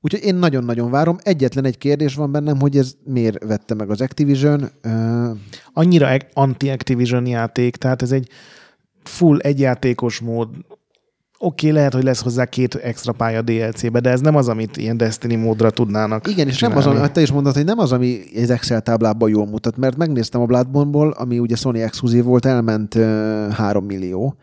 Úgyhogy 0.00 0.22
én 0.24 0.34
nagyon-nagyon 0.34 0.90
várom. 0.90 1.18
Egyetlen 1.22 1.64
egy 1.64 1.78
kérdés 1.78 2.14
van 2.14 2.32
bennem, 2.32 2.60
hogy 2.60 2.76
ez 2.76 2.94
miért 3.04 3.44
vette 3.44 3.74
meg 3.74 3.90
az 3.90 4.00
Activision. 4.00 4.70
Ö, 4.82 5.30
Annyira 5.72 6.16
anti-Activision 6.32 7.26
játék, 7.26 7.76
tehát 7.76 8.02
ez 8.02 8.12
egy 8.12 8.28
full 9.02 9.38
egyjátékos 9.38 10.20
mód. 10.20 10.48
Oké, 11.38 11.66
okay, 11.66 11.78
lehet, 11.78 11.92
hogy 11.92 12.02
lesz 12.02 12.22
hozzá 12.22 12.44
két 12.44 12.74
extra 12.74 13.12
pálya 13.12 13.42
DLC-be, 13.42 14.00
de 14.00 14.10
ez 14.10 14.20
nem 14.20 14.36
az, 14.36 14.48
amit 14.48 14.76
ilyen 14.76 14.96
Destiny 14.96 15.38
módra 15.38 15.70
tudnának 15.70 16.28
Igen, 16.28 16.48
és 16.48 16.58
nem 16.58 16.70
csinálni. 16.70 16.90
az, 16.94 17.00
ami, 17.00 17.12
te 17.12 17.20
is 17.20 17.32
mondod, 17.32 17.54
hogy 17.54 17.64
nem 17.64 17.78
az, 17.78 17.92
ami 17.92 18.20
az 18.42 18.50
Excel 18.50 18.80
táblában 18.80 19.30
jól 19.30 19.46
mutat, 19.46 19.76
mert 19.76 19.96
megnéztem 19.96 20.40
a 20.40 20.46
Bloodborne-ból, 20.46 21.10
ami 21.10 21.38
ugye 21.38 21.56
Sony 21.56 21.78
exkluzív 21.78 22.24
volt, 22.24 22.46
elment 22.46 22.94
uh, 22.94 23.50
3 23.52 23.84
millió. 23.84 24.36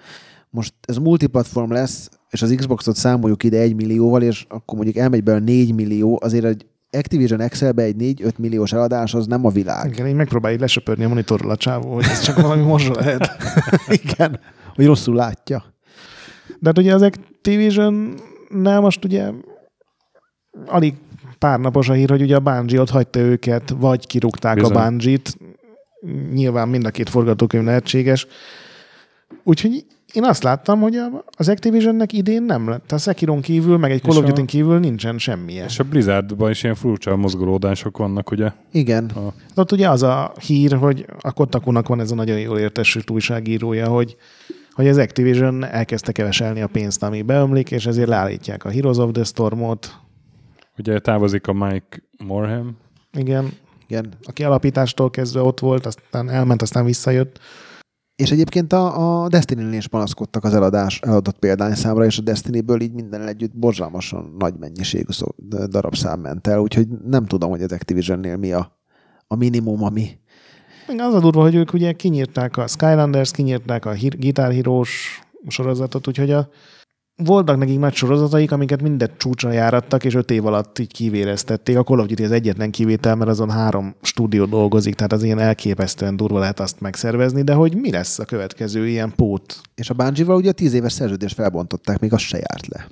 Most 0.49 0.74
ez 0.82 0.97
multiplatform 0.97 1.72
lesz, 1.72 2.10
és 2.30 2.41
az 2.41 2.53
Xboxot 2.55 2.95
számoljuk 2.95 3.43
ide 3.43 3.60
1 3.60 3.76
millióval, 3.76 4.22
és 4.22 4.45
akkor 4.49 4.78
mondjuk 4.78 4.97
elmegy 4.97 5.24
be 5.24 5.34
a 5.34 5.39
4 5.39 5.74
millió, 5.74 6.20
azért 6.24 6.45
egy 6.45 6.66
Activision 6.91 7.41
Excelbe 7.41 7.83
egy 7.83 7.95
4-5 7.99 8.35
milliós 8.37 8.73
eladás 8.73 9.13
az 9.13 9.27
nem 9.27 9.45
a 9.45 9.49
világ. 9.49 9.91
Igen, 9.91 10.07
így 10.07 10.15
megpróbálj 10.15 10.57
lesöpörni 10.57 11.03
a 11.03 11.07
monitorról 11.07 11.51
a 11.51 11.55
csávó, 11.55 11.93
hogy 11.93 12.03
ez 12.03 12.21
csak 12.21 12.41
valami 12.41 12.61
morzsa 12.61 12.93
lehet. 12.93 13.29
Igen. 14.03 14.39
Hogy 14.75 14.85
rosszul 14.85 15.15
látja. 15.15 15.63
De 16.59 16.67
hát 16.67 16.77
ugye 16.77 16.93
az 16.93 17.01
Activision 17.01 18.13
nem 18.49 18.81
most 18.81 19.05
ugye 19.05 19.31
alig 20.65 20.93
pár 21.39 21.59
napos 21.59 21.89
a 21.89 21.93
hír, 21.93 22.09
hogy 22.09 22.21
ugye 22.21 22.35
a 22.35 22.39
Bungie 22.39 22.81
ott 22.81 22.89
hagyta 22.89 23.19
őket, 23.19 23.69
vagy 23.77 24.07
kirúgták 24.07 24.55
Bizony. 24.55 24.75
a 24.75 24.89
Bungie-t. 24.89 25.37
nyilván 26.33 26.67
mind 26.67 26.85
a 26.85 26.89
két 26.89 27.09
forgatókönyv 27.09 27.63
lehetséges. 27.63 28.27
Úgyhogy 29.43 29.85
én 30.14 30.24
azt 30.24 30.43
láttam, 30.43 30.80
hogy 30.80 30.95
a- 30.95 31.24
az 31.38 31.49
Activisionnek 31.49 32.14
idén 32.14 32.43
nem 32.43 32.70
lett. 32.70 32.91
A 32.91 32.97
Sekiron 32.97 33.41
kívül, 33.41 33.78
meg 33.78 33.91
egy 33.91 34.01
Call 34.01 34.18
of 34.18 34.24
a- 34.24 34.28
Duty 34.28 34.45
kívül 34.45 34.80
nincsen 34.80 35.18
semmije. 35.18 35.66
És 35.66 35.80
a 35.80 35.84
Blizzardban 35.84 36.49
is 36.49 36.64
ilyen 36.64 36.76
furcsa 36.76 37.16
mozgolódások 37.16 37.97
vannak, 37.97 38.32
ugye? 38.32 38.51
Igen. 38.72 39.12
Ott 39.55 39.72
ugye 39.72 39.89
az 39.89 40.03
a 40.03 40.32
hír, 40.45 40.74
hogy 40.74 41.05
a 41.22 41.32
Kotakunak 41.32 41.88
van 41.88 41.99
ez 41.99 42.12
a 42.12 42.16
nagyon 42.16 42.39
jól 42.39 42.60
értesült 42.60 43.10
újságírója, 43.10 43.88
hogy, 43.88 44.16
hogy 44.72 44.88
az 44.88 44.97
Activision 44.97 45.64
elkezdte 45.66 46.12
keveselni 46.12 46.62
a 46.62 46.68
pénzt, 46.68 47.03
ami 47.03 47.22
beömlik, 47.22 47.72
és 47.72 47.86
ezért 47.86 48.07
leállítják 48.07 48.66
a 48.66 48.70
Heroes 48.70 48.97
of 48.97 49.12
the 49.12 49.24
Stormot. 49.24 49.95
Ugye 50.78 50.99
távozik 50.99 51.47
a 51.47 51.53
Mike 51.53 52.01
Morham, 52.28 52.78
Igen, 53.18 53.51
Igen. 53.88 54.14
aki 54.24 54.43
alapítástól 54.43 55.10
kezdve 55.10 55.41
ott 55.41 55.60
volt, 55.60 55.86
aztán 55.86 56.30
elment, 56.30 56.62
aztán 56.62 56.86
visszajött. 56.86 57.39
És 58.20 58.32
egyébként 58.32 58.74
a, 58.74 59.24
a 59.24 59.28
Destiny-nél 59.28 59.78
is 59.78 59.88
panaszkodtak 59.88 60.43
az 60.43 60.53
eladás, 60.53 60.99
eladott 60.99 61.39
példányszámra, 61.39 62.05
és 62.05 62.17
a 62.17 62.22
Destiny-ből 62.22 62.82
így 62.82 62.93
minden 62.93 63.28
együtt 63.28 63.57
borzalmasan 63.57 64.36
nagy 64.38 64.53
mennyiségű 64.59 65.11
szó, 65.11 65.28
darabszám 65.67 66.20
ment 66.20 66.47
el, 66.47 66.59
úgyhogy 66.59 66.88
nem 67.05 67.26
tudom, 67.26 67.49
hogy 67.49 67.61
az 67.61 67.72
Activisionnél 67.72 68.38
mi 68.38 68.51
a, 68.51 68.80
a 69.28 69.36
minimum, 69.36 69.84
ami... 69.84 70.20
Az 70.97 71.13
a 71.13 71.20
durva, 71.20 71.41
hogy 71.41 71.55
ők 71.55 71.74
ugye 71.74 71.91
kinyírták 71.91 72.57
a 72.57 72.67
Skylanders, 72.67 73.32
kinyírták 73.32 73.86
a 73.86 73.95
Guitar 74.17 74.53
Heroes 74.53 75.22
sorozatot, 75.47 76.07
úgyhogy 76.07 76.32
a, 76.32 76.49
voltak 77.24 77.57
nekik 77.57 77.80
nagy 77.80 77.93
sorozataik, 77.93 78.51
amiket 78.51 78.82
mindet 78.82 79.11
csúcsra 79.17 79.51
járattak, 79.51 80.03
és 80.03 80.15
öt 80.15 80.32
év 80.32 80.45
alatt 80.45 80.80
így 80.80 80.93
kivéreztették. 80.93 81.78
A 81.78 81.84
Call 81.84 81.99
of 81.99 82.05
Duty 82.05 82.24
az 82.24 82.32
egyetlen 82.32 82.72
kivétel, 82.72 83.15
mert 83.15 83.30
azon 83.30 83.49
három 83.49 83.95
stúdió 84.01 84.45
dolgozik, 84.45 84.95
tehát 84.95 85.13
az 85.13 85.24
ilyen 85.24 85.39
elképesztően 85.39 86.15
durva 86.15 86.39
lehet 86.39 86.59
azt 86.59 86.80
megszervezni, 86.80 87.41
de 87.41 87.53
hogy 87.53 87.76
mi 87.76 87.91
lesz 87.91 88.20
a 88.20 88.26
következő 88.26 88.88
ilyen 88.88 89.13
pót? 89.15 89.61
És 89.76 89.89
a 89.89 89.93
Bungie-val 89.93 90.36
ugye 90.36 90.49
a 90.49 90.53
tíz 90.53 90.74
éves 90.74 90.93
szerződést 90.93 91.36
felbontották, 91.36 91.99
még 91.99 92.13
az 92.13 92.22
se 92.22 92.38
járt 92.38 92.67
le. 92.67 92.88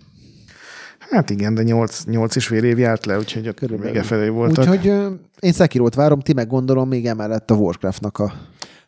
Hát 1.10 1.30
igen, 1.30 1.54
de 1.54 1.64
nyolc, 1.64 2.04
nyolc 2.06 2.36
és 2.36 2.48
fél 2.48 2.64
év 2.64 2.78
járt 2.78 3.06
le, 3.06 3.18
úgyhogy 3.18 3.48
ott 3.48 3.60
Körülbelül. 3.60 3.92
még 3.92 4.02
e 4.02 4.04
felé 4.04 4.28
voltak. 4.28 4.70
Úgyhogy 4.70 4.86
én 5.40 5.54
Sekirót 5.54 5.96
várom, 5.96 6.20
ti 6.20 6.34
meg 6.34 6.48
gondolom 6.48 6.88
még 6.88 7.06
emellett 7.06 7.52
a 7.52 7.56
Warcraftnak 7.56 8.20
a... 8.20 8.34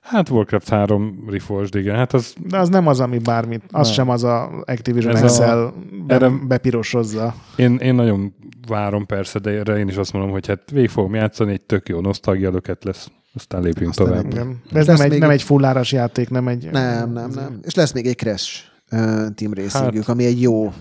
Hát 0.09 0.29
Warcraft 0.29 0.69
3 0.69 1.23
Reforged, 1.29 1.75
igen. 1.75 1.95
Hát 1.95 2.13
az 2.13 2.33
De 2.47 2.57
az 2.57 2.69
nem 2.69 2.87
az, 2.87 2.99
ami 2.99 3.17
bármit, 3.17 3.61
az 3.71 3.85
Nem. 3.85 3.95
sem 3.95 4.09
az 4.09 4.23
a 4.23 4.49
Activision 4.65 5.15
Ez 5.15 5.21
a- 5.21 5.25
Excel 5.25 5.73
be, 6.07 6.13
erre- 6.13 6.47
bepirosozza. 6.47 7.35
Én, 7.55 7.75
én 7.75 7.95
nagyon 7.95 8.33
várom 8.67 9.05
persze, 9.05 9.39
de 9.39 9.49
erre 9.49 9.77
én 9.77 9.87
is 9.87 9.95
azt 9.95 10.13
mondom, 10.13 10.31
hogy 10.31 10.47
hát 10.47 10.61
végig 10.71 10.89
fogom 10.89 11.15
játszani, 11.15 11.51
egy 11.51 11.61
tök 11.61 11.89
jó 11.89 11.99
nosztalgia 12.01 12.51
lesz, 12.81 13.07
aztán 13.33 13.61
lépjünk 13.61 13.89
Aztán 13.89 14.05
tovább. 14.07 14.25
Igen. 14.31 14.61
De 14.71 14.79
ez 14.79 14.87
nem 14.87 15.01
egy, 15.01 15.09
még 15.09 15.19
nem 15.19 15.29
egy- 15.29 15.41
fulláras 15.41 15.91
játék, 15.91 16.29
nem 16.29 16.47
egy... 16.47 16.69
Nem, 16.71 17.11
nem, 17.13 17.29
nem. 17.29 17.59
És 17.63 17.73
lesz 17.75 17.91
még 17.91 18.05
egy 18.05 18.15
Crash 18.15 18.51
uh, 18.91 18.99
Team 19.35 19.53
Racingük, 19.53 19.95
Hát- 19.95 20.09
ami 20.09 20.25
egy 20.25 20.41
jó 20.41 20.73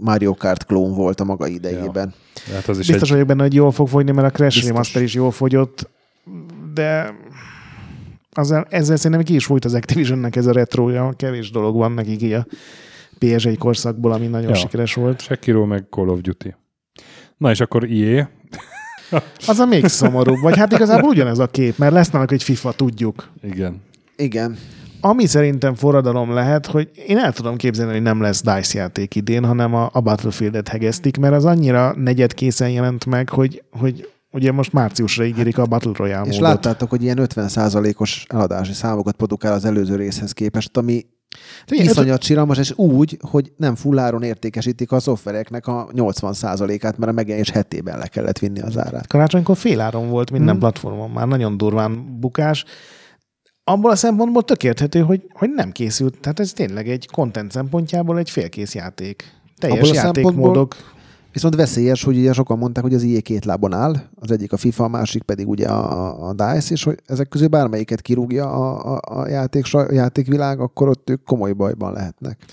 Mario 0.00 0.34
Kart 0.34 0.64
klón 0.66 0.94
volt 0.94 1.20
a 1.20 1.24
maga 1.24 1.46
idejében. 1.46 2.14
Hát 2.54 2.68
az 2.68 2.78
is 2.78 2.86
Biztos 2.86 3.08
egy, 3.08 3.10
vagyok 3.12 3.26
benne, 3.26 3.42
hogy 3.42 3.54
jól 3.54 3.70
fog 3.72 3.88
fogyni, 3.88 4.10
mert 4.12 4.26
a 4.26 4.30
Crash 4.30 4.54
Biztos. 4.54 4.70
Remaster 4.70 5.02
is 5.02 5.14
jól 5.14 5.30
fogyott, 5.30 5.90
de 6.74 7.14
azzal, 8.38 8.66
ezzel 8.70 8.96
szerintem 8.96 9.26
ki 9.26 9.34
is 9.34 9.44
fújt 9.44 9.64
az 9.64 9.74
Activisionnek 9.74 10.36
ez 10.36 10.46
a 10.46 10.52
retroja. 10.52 11.12
Kevés 11.16 11.50
dolog 11.50 11.76
van 11.76 11.92
nekik 11.92 12.22
így 12.22 12.32
a 12.32 12.46
PS1 13.20 13.54
korszakból, 13.58 14.12
ami 14.12 14.26
nagyon 14.26 14.48
Ja. 14.48 14.54
sikeres 14.54 14.94
volt. 14.94 15.20
Sekiro 15.20 15.64
meg 15.66 15.86
Call 15.90 16.08
of 16.08 16.20
Duty. 16.20 16.54
Na 17.36 17.50
és 17.50 17.60
akkor 17.60 17.84
EA, 17.90 18.28
Az 19.46 19.58
a 19.58 19.66
még 19.66 19.86
szomorúbb. 19.86 20.40
Vagy 20.40 20.56
hát 20.56 20.72
igazából 20.72 21.08
ugyanez 21.10 21.38
a 21.38 21.46
kép, 21.46 21.78
mert 21.78 21.92
lesz 21.92 22.10
náluk 22.10 22.32
egy 22.32 22.42
FIFA, 22.42 22.72
tudjuk. 22.72 23.28
igen. 23.42 23.82
Igen. 24.16 24.56
Ami 25.00 25.26
szerintem 25.26 25.74
forradalom 25.74 26.32
lehet, 26.32 26.66
hogy 26.66 26.90
én 27.06 27.18
el 27.18 27.32
tudom 27.32 27.56
képzelni, 27.56 27.92
hogy 27.92 28.02
nem 28.02 28.20
lesz 28.20 28.42
DICE 28.42 28.78
játék 28.78 29.14
idén, 29.14 29.44
hanem 29.44 29.74
a, 29.74 29.90
a 29.92 30.00
Battlefield-et 30.00 30.68
hegesztik, 30.68 31.16
mert 31.18 31.34
az 31.34 31.44
annyira 31.44 31.94
negyed 31.96 32.34
készen 32.34 32.70
jelent 32.70 33.06
meg, 33.06 33.28
hogy, 33.28 33.62
hogy 33.70 34.08
ugye 34.30 34.52
most 34.52 34.72
márciusra 34.72 35.24
ígérik 35.24 35.58
a 35.58 35.66
Battle 35.66 35.92
Royale 35.94 36.26
És 36.26 36.34
módot. 36.34 36.48
láttátok, 36.48 36.90
hogy 36.90 37.02
ilyen 37.02 37.18
50%-os 37.20 38.26
eladási 38.28 38.72
számokat 38.72 39.16
produkál 39.16 39.52
az 39.52 39.64
előző 39.64 39.96
részhez 39.96 40.32
képest, 40.32 40.76
ami 40.76 41.06
öt- 41.66 41.80
iszonyat 41.80 42.22
siralmas, 42.22 42.58
és 42.58 42.72
úgy, 42.76 43.18
hogy 43.20 43.52
nem 43.56 43.74
fulláron 43.74 44.22
értékesítik 44.22 44.92
a 44.92 45.00
szoftvereknek 45.00 45.66
a 45.66 45.88
80%-át, 45.92 46.98
mert 46.98 47.12
a 47.12 47.14
megjelenés 47.14 47.50
hetében 47.50 47.98
le 47.98 48.06
kellett 48.06 48.38
vinni 48.38 48.60
az 48.60 48.78
árát. 48.78 49.06
Karácsonykor 49.06 49.56
féláron 49.56 50.08
volt 50.08 50.30
minden 50.30 50.50
hmm. 50.50 50.58
platformon, 50.58 51.10
már 51.10 51.26
nagyon 51.26 51.56
durván 51.56 52.20
bukás. 52.20 52.64
Abból 53.64 53.90
a 53.90 53.96
szempontból 53.96 54.42
tök 54.42 54.64
érthető, 54.64 55.00
hogy, 55.00 55.22
hogy 55.32 55.50
nem 55.50 55.70
készült. 55.70 56.20
Tehát 56.20 56.40
ez 56.40 56.52
tényleg 56.52 56.88
egy 56.88 57.08
content 57.12 57.52
szempontjából 57.52 58.18
egy 58.18 58.30
félkész 58.30 58.74
játék. 58.74 59.32
Teljes 59.58 59.90
játékmódok. 59.90 60.76
Viszont 61.38 61.56
veszélyes, 61.56 62.02
hogy 62.04 62.18
ugye 62.18 62.32
sokan 62.32 62.58
mondták, 62.58 62.84
hogy 62.84 62.94
az 62.94 63.02
IE 63.02 63.20
két 63.20 63.44
lábon 63.44 63.72
áll, 63.72 63.94
az 64.14 64.30
egyik 64.30 64.52
a 64.52 64.56
FIFA, 64.56 64.84
a 64.84 64.88
másik 64.88 65.22
pedig 65.22 65.48
ugye 65.48 65.66
a, 65.68 66.28
a 66.28 66.32
DICE, 66.32 66.72
és 66.72 66.84
hogy 66.84 66.98
ezek 67.06 67.28
közül 67.28 67.48
bármelyiket 67.48 68.00
kirúgja 68.00 68.50
a, 68.50 68.94
a, 68.94 69.00
a, 69.20 69.28
játék, 69.28 69.74
a 69.74 69.92
játékvilág, 69.92 70.60
akkor 70.60 70.88
ott 70.88 71.10
ők 71.10 71.24
komoly 71.24 71.52
bajban 71.52 71.92
lehetnek. 71.92 72.44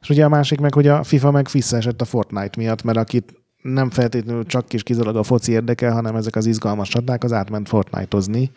És 0.00 0.08
ugye 0.08 0.24
a 0.24 0.28
másik 0.28 0.60
meg, 0.60 0.74
hogy 0.74 0.86
a 0.86 1.02
FIFA 1.02 1.30
meg 1.30 1.48
visszaesett 1.52 2.00
a 2.00 2.04
Fortnite 2.04 2.54
miatt, 2.56 2.82
mert 2.82 2.98
akit 2.98 3.34
nem 3.62 3.90
feltétlenül 3.90 4.44
csak 4.44 4.72
és 4.72 4.82
kizárólag 4.82 5.16
a 5.16 5.22
foci 5.22 5.52
érdekel, 5.52 5.92
hanem 5.92 6.16
ezek 6.16 6.36
az 6.36 6.46
izgalmas 6.46 6.88
csaták, 6.88 7.24
az 7.24 7.32
átment 7.32 7.68
Fortnite-ozni. 7.68 8.50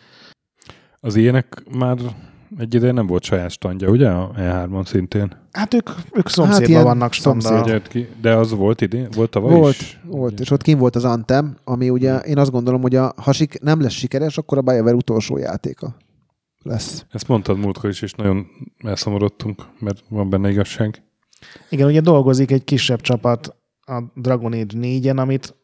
Az 1.00 1.16
ilyenek 1.16 1.62
már 1.78 1.98
egy 2.58 2.74
ideje 2.74 2.92
nem 2.92 3.06
volt 3.06 3.22
saját 3.22 3.50
standja, 3.50 3.88
ugye? 3.88 4.08
A 4.10 4.32
E3-on 4.38 4.86
szintén. 4.86 5.32
Hát 5.52 5.74
ők, 5.74 5.90
ők 6.12 6.28
szomszédban 6.28 6.74
Hát 6.74 6.84
vannak 6.84 7.12
standal. 7.12 7.80
ki, 7.82 8.08
de 8.20 8.34
az 8.34 8.50
volt 8.50 8.80
idén? 8.80 9.08
Volt 9.14 9.30
tavaly 9.30 9.54
Volt, 9.54 9.74
is? 9.74 10.00
volt, 10.04 10.40
és 10.40 10.50
ott 10.50 10.62
kim 10.62 10.78
volt 10.78 10.96
az 10.96 11.04
Anthem, 11.04 11.56
ami 11.64 11.90
ugye 11.90 12.18
én 12.18 12.38
azt 12.38 12.50
gondolom, 12.50 12.82
hogy 12.82 12.94
a, 12.96 13.12
ha 13.16 13.32
sik, 13.32 13.60
nem 13.60 13.80
lesz 13.80 13.92
sikeres, 13.92 14.38
akkor 14.38 14.58
a 14.58 14.62
BioWare 14.62 14.94
utolsó 14.94 15.38
játéka 15.38 15.96
lesz. 16.62 17.04
Ezt 17.10 17.28
mondtad 17.28 17.58
múltkor 17.58 17.90
is, 17.90 18.02
és 18.02 18.12
nagyon 18.12 18.46
elszomorodtunk, 18.78 19.62
mert 19.80 20.04
van 20.08 20.30
benne 20.30 20.50
igazság. 20.50 21.02
Igen, 21.70 21.86
ugye 21.88 22.00
dolgozik 22.00 22.50
egy 22.50 22.64
kisebb 22.64 23.00
csapat 23.00 23.56
a 23.86 24.02
Dragon 24.14 24.52
Age 24.52 24.78
4-en, 24.80 25.16
amit 25.16 25.54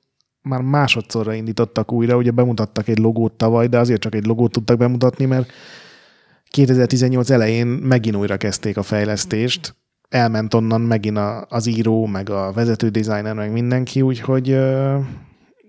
már 0.43 0.61
másodszorra 0.61 1.35
indítottak 1.35 1.93
újra, 1.93 2.17
ugye 2.17 2.31
bemutattak 2.31 2.89
egy 2.89 2.99
logót 2.99 3.33
tavaly, 3.33 3.67
de 3.67 3.79
azért 3.79 4.01
csak 4.01 4.15
egy 4.15 4.27
logót 4.27 4.53
tudtak 4.53 4.77
bemutatni, 4.79 5.25
mert 5.25 5.51
2018 6.51 7.31
elején 7.31 7.67
megint 7.67 8.17
újra 8.17 8.37
kezdték 8.37 8.77
a 8.77 8.83
fejlesztést, 8.83 9.75
elment 10.09 10.55
onnan 10.55 10.81
megint 10.81 11.17
a, 11.17 11.47
az 11.49 11.67
író, 11.67 12.07
meg 12.07 12.31
a 12.31 12.53
vezető 12.53 12.89
designer, 12.89 13.35
meg 13.35 13.53
mindenki, 13.53 14.03
úgyhogy 14.03 14.51
ö, 14.51 14.99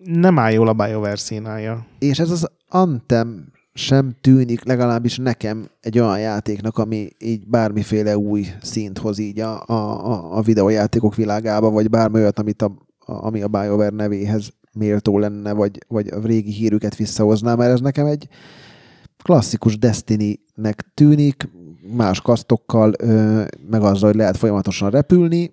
nem 0.03 0.39
áll 0.39 0.51
jól 0.51 0.67
a 0.67 0.73
BioWare 0.73 1.15
színája. 1.15 1.85
És 1.99 2.19
ez 2.19 2.29
az 2.29 2.49
Anthem 2.67 3.51
sem 3.73 4.15
tűnik 4.21 4.63
legalábbis 4.63 5.17
nekem 5.17 5.67
egy 5.79 5.99
olyan 5.99 6.19
játéknak, 6.19 6.77
ami 6.77 7.09
így 7.19 7.47
bármiféle 7.47 8.17
új 8.17 8.45
szint 8.61 8.97
hoz 8.97 9.19
így 9.19 9.39
a, 9.39 9.63
a, 9.65 10.37
a- 10.37 10.41
videójátékok 10.41 11.15
világába, 11.15 11.69
vagy 11.69 11.89
bármi 11.89 12.19
olyat, 12.19 12.39
amit 12.39 12.61
a, 12.61 12.73
a, 12.99 13.25
ami 13.25 13.41
a 13.41 13.47
BioWare 13.47 13.95
nevéhez 13.95 14.49
méltó 14.73 15.19
lenne, 15.19 15.53
vagy, 15.53 15.77
vagy 15.87 16.07
a 16.07 16.19
régi 16.23 16.51
hírüket 16.51 16.95
visszahozná, 16.95 17.55
mert 17.55 17.71
ez 17.71 17.79
nekem 17.79 18.05
egy 18.05 18.27
klasszikus 19.21 19.77
Destiny-nek 19.77 20.85
tűnik, 20.93 21.49
más 21.95 22.21
kasztokkal, 22.21 22.93
meg 23.69 23.81
azzal, 23.81 24.09
hogy 24.09 24.15
lehet 24.15 24.37
folyamatosan 24.37 24.89
repülni. 24.89 25.51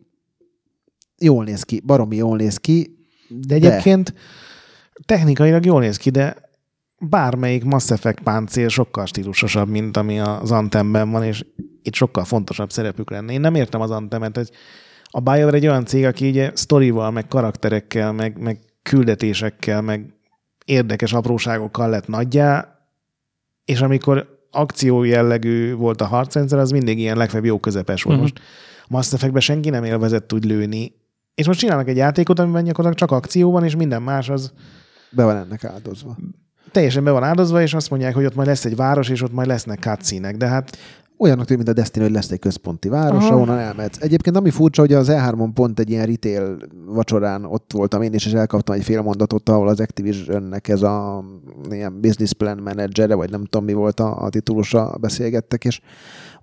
Jól 1.19 1.45
néz 1.45 1.63
ki, 1.63 1.81
baromi 1.81 2.17
jól 2.17 2.37
néz 2.37 2.57
ki, 2.57 2.99
De 3.29 3.55
egyébként 3.55 4.15
technikailag 5.07 5.65
jól 5.65 5.81
néz 5.81 5.97
ki, 5.97 6.11
de 6.11 6.37
bármelyik 7.01 7.65
Mass 7.65 7.91
Effect 7.91 8.21
páncél 8.21 8.69
sokkal 8.69 9.07
stílusosabb, 9.07 9.69
mint 9.69 9.97
ami 9.97 10.21
az 10.21 10.51
Anthemben 10.51 11.11
van, 11.11 11.23
és 11.23 11.45
itt 11.83 11.95
sokkal 11.95 12.25
fontosabb 12.25 12.71
szerepük 12.71 13.11
lenne. 13.11 13.33
Én 13.33 13.41
nem 13.41 13.55
értem 13.55 13.81
az 13.81 13.91
Anthemet, 13.91 14.37
hogy 14.37 14.51
a 15.05 15.21
BioWare 15.21 15.57
egy 15.57 15.67
olyan 15.67 15.85
cég, 15.85 16.05
aki 16.05 16.29
ugye 16.29 16.51
sztorival, 16.55 17.11
meg 17.11 17.27
karakterekkel, 17.27 18.13
meg, 18.13 18.39
meg 18.39 18.59
küldetésekkel, 18.83 19.81
meg 19.83 20.15
érdekes 20.65 21.13
apróságokkal 21.13 21.89
lett 21.89 22.07
nagyjá, 22.07 22.78
és 23.69 23.81
amikor 23.81 24.39
akció 24.51 25.03
jellegű 25.03 25.75
volt 25.75 26.01
a 26.01 26.07
harcrendszer, 26.07 26.59
az 26.59 26.71
mindig 26.71 26.99
ilyen 26.99 27.17
legfeljebb 27.17 27.47
jó 27.47 27.59
közepes 27.59 28.03
volt. 28.03 28.17
Mhm. 28.17 28.25
Most 28.25 28.41
Mass 28.89 29.13
Effectben 29.13 29.41
senki 29.41 29.71
nem 29.71 29.85
élvezett 29.85 30.33
úgy 30.33 30.45
lőni, 30.45 30.93
és 31.35 31.47
most 31.47 31.59
csinálnak 31.59 31.89
egy 31.89 31.97
játékot, 31.97 32.39
amiben 32.39 32.65
gyakorlatilag 32.65 33.09
csak 33.09 33.19
akció 33.19 33.51
van, 33.51 33.65
és 33.65 33.77
minden 33.77 34.03
más 34.03 34.29
az 34.29 34.53
be 35.11 35.25
van 35.25 35.37
ennek 35.37 35.65
áldozva. 35.65 36.17
teljesen 36.73 37.05
be 37.05 37.11
van 37.11 37.23
áldozva, 37.23 37.63
és 37.63 37.75
azt 37.75 37.91
mondják, 37.91 38.15
hogy 38.15 38.25
ott 38.25 38.35
majd 38.35 38.49
lesz 38.49 38.65
egy 38.65 38.77
város, 38.77 39.09
és 39.09 39.23
ott 39.23 39.33
majd 39.33 39.49
lesznek 39.49 39.79
cutscene 39.79 40.33
de 40.33 40.47
hát 40.47 40.79
olyannak 41.19 41.47
tűnik, 41.47 41.65
mint 41.65 41.79
a 41.79 41.81
Destiny, 41.81 42.03
hogy 42.03 42.13
lesz 42.13 42.31
egy 42.31 42.39
központi 42.39 42.89
város, 42.89 43.25
Aha. 43.25 43.35
ahonnan 43.35 43.59
elmehetsz. 43.59 44.01
Egyébként 44.01 44.37
ami 44.37 44.51
furcsa, 44.51 44.81
hogy 44.81 44.93
az 44.93 45.09
E3-on 45.11 45.51
pont 45.55 45.79
egy 45.81 45.91
ilyen 45.91 46.07
retail 46.07 46.57
vacsorán 46.87 47.45
ott 47.45 47.73
voltam 47.73 48.03
én 48.03 48.15
is, 48.15 48.27
és 48.27 48.33
elkaptam 48.33 48.75
egy 48.75 48.85
fél 48.85 49.03
mondatot, 49.03 49.49
ahol 49.49 49.69
az 49.69 49.81
Activisionnek 49.81 50.69
ez 50.69 50.83
a 50.83 51.25
ilyen 51.71 52.01
business 52.01 52.33
plan 52.33 52.59
manager 52.65 53.17
vagy 53.17 53.31
nem 53.31 53.45
tudom 53.45 53.67
mi 53.67 53.73
volt 53.73 54.01
a, 54.01 54.23
a 54.23 54.29
titulusa, 54.29 54.97
beszélgettek, 55.01 55.65
és 55.65 55.81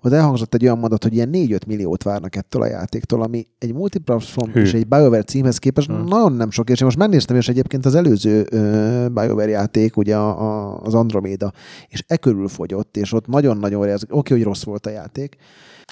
ott 0.02 0.12
elhangzott 0.12 0.54
egy 0.54 0.62
olyan 0.62 0.78
mondat, 0.78 1.02
hogy 1.02 1.14
ilyen 1.14 1.30
4-5 1.32 1.66
milliót 1.66 2.02
várnak 2.02 2.36
ettől 2.36 2.62
a 2.62 2.66
játéktól, 2.66 3.22
ami 3.22 3.46
egy 3.58 3.74
multiplatform 3.74 4.50
és 4.54 4.74
egy 4.74 4.86
BioWare 4.86 5.22
címhez 5.22 5.58
képest 5.58 5.86
Hmm. 5.86 6.04
nagyon 6.04 6.32
nem 6.32 6.50
sok, 6.50 6.70
és 6.70 6.80
én 6.80 6.86
most 6.86 6.98
megnéztem, 6.98 7.36
és 7.36 7.48
egyébként 7.48 7.86
az 7.86 7.94
előző 7.94 8.46
ö, 8.50 9.06
BioWare 9.12 9.48
játék, 9.48 9.96
ugye 9.96 10.16
a, 10.16 10.40
a, 10.40 10.80
az 10.82 10.94
Andromeda, 10.94 11.52
és 11.88 12.04
e 12.06 12.16
körül 12.16 12.48
fogyott, 12.48 12.96
és 12.96 13.12
ott 13.12 13.26
nagyon-nagyon 13.26 13.80
oké, 13.88 14.04
okay, 14.10 14.36
hogy 14.36 14.46
rossz 14.46 14.64
volt 14.66 14.86
a 14.86 14.90
játék, 14.90 15.36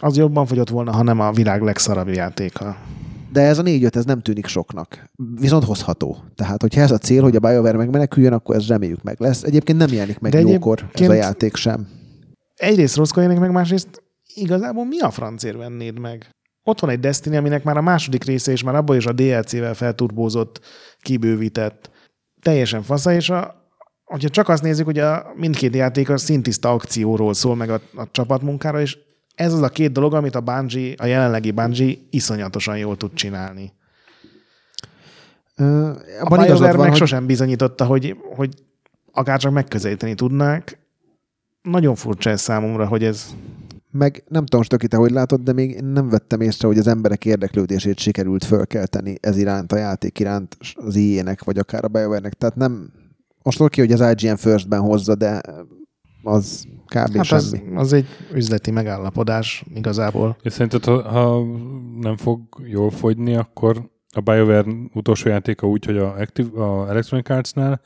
Az 0.00 0.16
jobban 0.16 0.46
fogyott 0.46 0.68
volna, 0.68 0.92
ha 0.92 1.02
nem 1.02 1.20
a 1.20 1.32
világ 1.32 1.62
legszarabb 1.62 2.08
játéka. 2.08 2.76
de 3.32 3.40
ez 3.40 3.58
a 3.58 3.62
4-5, 3.62 3.94
ez 3.94 4.04
nem 4.04 4.20
tűnik 4.20 4.46
soknak. 4.46 5.10
Viszont 5.40 5.64
hozható. 5.64 6.16
Tehát, 6.34 6.60
hogyha 6.60 6.80
ez 6.80 6.90
a 6.90 6.98
cél, 6.98 7.22
hogy 7.22 7.36
a 7.36 7.40
BioWare 7.40 7.76
megmeneküljön, 7.76 8.32
akkor 8.32 8.54
ez 8.56 8.66
reméljük 8.66 9.02
meg 9.02 9.16
lesz. 9.20 9.42
Egyébként 9.42 9.78
nem 9.78 9.92
jelenik 9.92 10.18
meg 10.18 10.32
De 10.32 10.40
jókor 10.40 10.88
ez 10.92 11.08
a 11.08 11.12
játék 11.12 11.56
sem. 11.56 11.88
Egyrészt 12.54 12.96
rosszkoljanak 12.96 13.38
meg, 13.38 13.50
másrészt 13.50 14.02
igazából 14.34 14.84
mi 14.84 15.00
a 15.00 15.10
francért 15.10 15.56
vennéd 15.56 15.98
meg? 15.98 16.30
Ott 16.62 16.80
van 16.80 16.90
egy 16.90 17.00
Destiny, 17.00 17.36
aminek 17.36 17.64
már 17.64 17.76
a 17.76 17.82
második 17.82 18.24
része, 18.24 18.52
és 18.52 18.62
már 18.62 18.74
abból 18.74 18.96
is 18.96 19.06
a 19.06 19.12
DLC-vel 19.12 19.74
felturbózott, 19.74 20.60
kibővített, 21.00 21.90
teljesen 22.42 22.82
fasza, 22.82 23.12
és 23.12 23.30
a, 23.30 23.63
hogyha 24.04 24.28
csak 24.28 24.48
azt 24.48 24.62
nézzük, 24.62 24.84
hogy 24.84 24.98
a 24.98 25.32
mindkét 25.34 25.74
játék 25.74 26.08
a 26.08 26.16
szintiszta 26.16 26.70
akcióról 26.70 27.34
szól, 27.34 27.56
meg 27.56 27.70
a, 27.70 27.80
a 27.94 28.10
csapatmunkára, 28.10 28.80
és 28.80 28.98
ez 29.34 29.52
az 29.52 29.62
a 29.62 29.68
két 29.68 29.92
dolog, 29.92 30.14
amit 30.14 30.34
a 30.34 30.40
Bungie, 30.40 30.94
a 30.96 31.06
jelenlegi 31.06 31.50
Bungie 31.50 31.96
iszonyatosan 32.10 32.78
jól 32.78 32.96
tud 32.96 33.14
csinálni. 33.14 33.72
Ö, 35.56 35.88
A 36.20 36.36
BioWare 36.36 36.76
meg 36.76 36.88
hogy 36.88 36.96
sosem 36.96 37.26
bizonyította, 37.26 37.84
hogy, 37.84 38.16
hogy 38.34 38.54
akárcsak 39.12 39.52
megközelíteni 39.52 40.14
tudnák. 40.14 40.78
Nagyon 41.62 41.94
furcsa 41.94 42.30
ez 42.30 42.40
számomra, 42.40 42.86
hogy 42.86 43.04
ez 43.04 43.34
meg 43.90 44.24
nem 44.28 44.44
tudom, 44.46 44.62
Stöki, 44.62 44.86
te 44.86 44.96
hogy 44.96 45.10
látod, 45.10 45.40
de 45.40 45.52
még 45.52 45.80
nem 45.80 46.08
vettem 46.08 46.40
észre, 46.40 46.68
hogy 46.68 46.78
az 46.78 46.86
emberek 46.86 47.24
érdeklődését 47.24 47.98
sikerült 47.98 48.44
fölkelteni 48.44 49.16
ez 49.20 49.36
iránt, 49.36 49.72
a 49.72 49.76
játék 49.76 50.18
iránt 50.18 50.56
az 50.74 50.96
IE-nek, 50.96 51.44
vagy 51.44 51.58
akár 51.58 51.84
a 51.84 51.88
BioWare-nek. 51.88 52.32
Tehát 52.32 52.56
nem, 52.56 52.92
most 53.44 53.60
oké, 53.60 53.80
hogy 53.80 53.92
az 54.00 54.14
IGN 54.22 54.34
First-ben 54.34 54.80
hozza, 54.80 55.14
de 55.14 55.40
az 56.22 56.64
kb. 56.86 57.16
Hát 57.16 57.24
semmi. 57.24 57.40
az, 57.40 57.60
az 57.74 57.92
egy 57.92 58.06
üzleti 58.34 58.70
megállapodás 58.70 59.64
igazából. 59.74 60.36
És 60.42 60.52
szerinted, 60.52 60.84
ha, 60.84 61.02
ha 61.02 61.44
nem 62.00 62.16
fog 62.16 62.40
jól 62.66 62.90
fogyni, 62.90 63.36
akkor 63.36 63.90
a 64.14 64.20
BioWare 64.20 64.72
utolsó 64.94 65.28
játéka 65.28 65.68
úgy, 65.68 65.84
hogy 65.84 65.96
a, 65.96 66.14
Active, 66.18 66.62
a 66.62 66.88
Electronic 66.88 67.30
Arts-nál, 67.30 67.80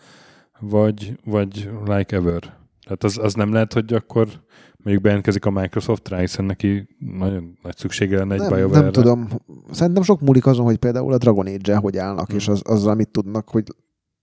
vagy, 0.61 1.19
vagy 1.25 1.71
Like 1.85 2.17
Ever? 2.17 2.41
Tehát 2.85 3.05
az, 3.05 3.19
az 3.19 3.35
nem 3.35 3.53
lehet, 3.53 3.73
hogy 3.73 3.93
akkor 3.93 4.29
mondjuk 4.77 5.03
bejelentkezik 5.03 5.45
a 5.45 5.51
Microsoft 5.51 6.09
rá, 6.09 6.19
hiszen 6.19 6.45
neki 6.45 6.89
nagyon 6.99 7.59
nagy 7.63 7.77
szüksége 7.77 8.19
lenne 8.19 8.35
egy 8.35 8.41
nem, 8.41 8.49
BioWare-re. 8.49 8.81
nem 8.81 8.93
tudom. 8.93 9.29
Szerintem 9.71 10.03
sok 10.03 10.21
múlik 10.21 10.47
azon, 10.47 10.65
hogy 10.65 10.77
például 10.77 11.13
a 11.13 11.19
Dragon 11.19 11.47
age 11.47 11.77
hogy 11.77 11.97
állnak, 11.97 12.27
Hmm. 12.27 12.37
és 12.37 12.49
az, 12.49 12.63
azzal 12.65 12.95
mit 12.95 13.09
tudnak, 13.09 13.49
hogy 13.49 13.65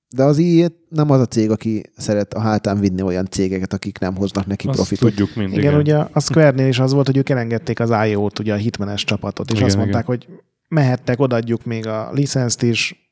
de 0.09 0.23
az 0.23 0.39
EA 0.39 0.67
nem 0.89 1.09
az 1.09 1.19
a 1.19 1.25
cég, 1.25 1.51
aki 1.51 1.83
szeret 1.97 2.33
a 2.33 2.39
hátán 2.39 2.79
vinni 2.79 3.01
olyan 3.01 3.27
cégeket, 3.29 3.73
akik 3.73 3.99
nem 3.99 4.15
hoznak 4.15 4.45
neki 4.45 4.67
Azt 4.67 4.75
profitot. 4.77 5.09
tudjuk 5.09 5.35
mindig. 5.35 5.57
Igen, 5.57 5.75
ugye 5.75 5.97
a 5.97 6.19
Square-nél 6.19 6.67
is 6.67 6.79
az 6.79 6.93
volt, 6.93 7.05
hogy 7.05 7.17
ők 7.17 7.29
elengedték 7.29 7.79
az 7.79 8.07
IO-t, 8.07 8.39
ugye 8.39 8.53
a 8.53 8.57
hitmenes 8.57 9.03
csapatot, 9.03 9.49
és 9.49 9.55
Igen, 9.55 9.67
azt 9.67 9.77
mondták, 9.77 10.05
hogy 10.05 10.27
mehettek, 10.67 11.19
odaadjuk 11.19 11.65
még 11.65 11.87
a 11.87 12.09
licenszt 12.13 12.61
is, 12.61 13.09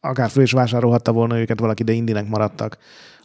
akár 0.00 0.30
föl 0.30 0.42
is 0.42 0.52
vásárolhatta 0.52 1.12
volna 1.12 1.38
őket 1.38 1.60
valaki, 1.60 1.82
de 1.82 1.92
indinek 1.92 2.28
maradtak. 2.28 2.78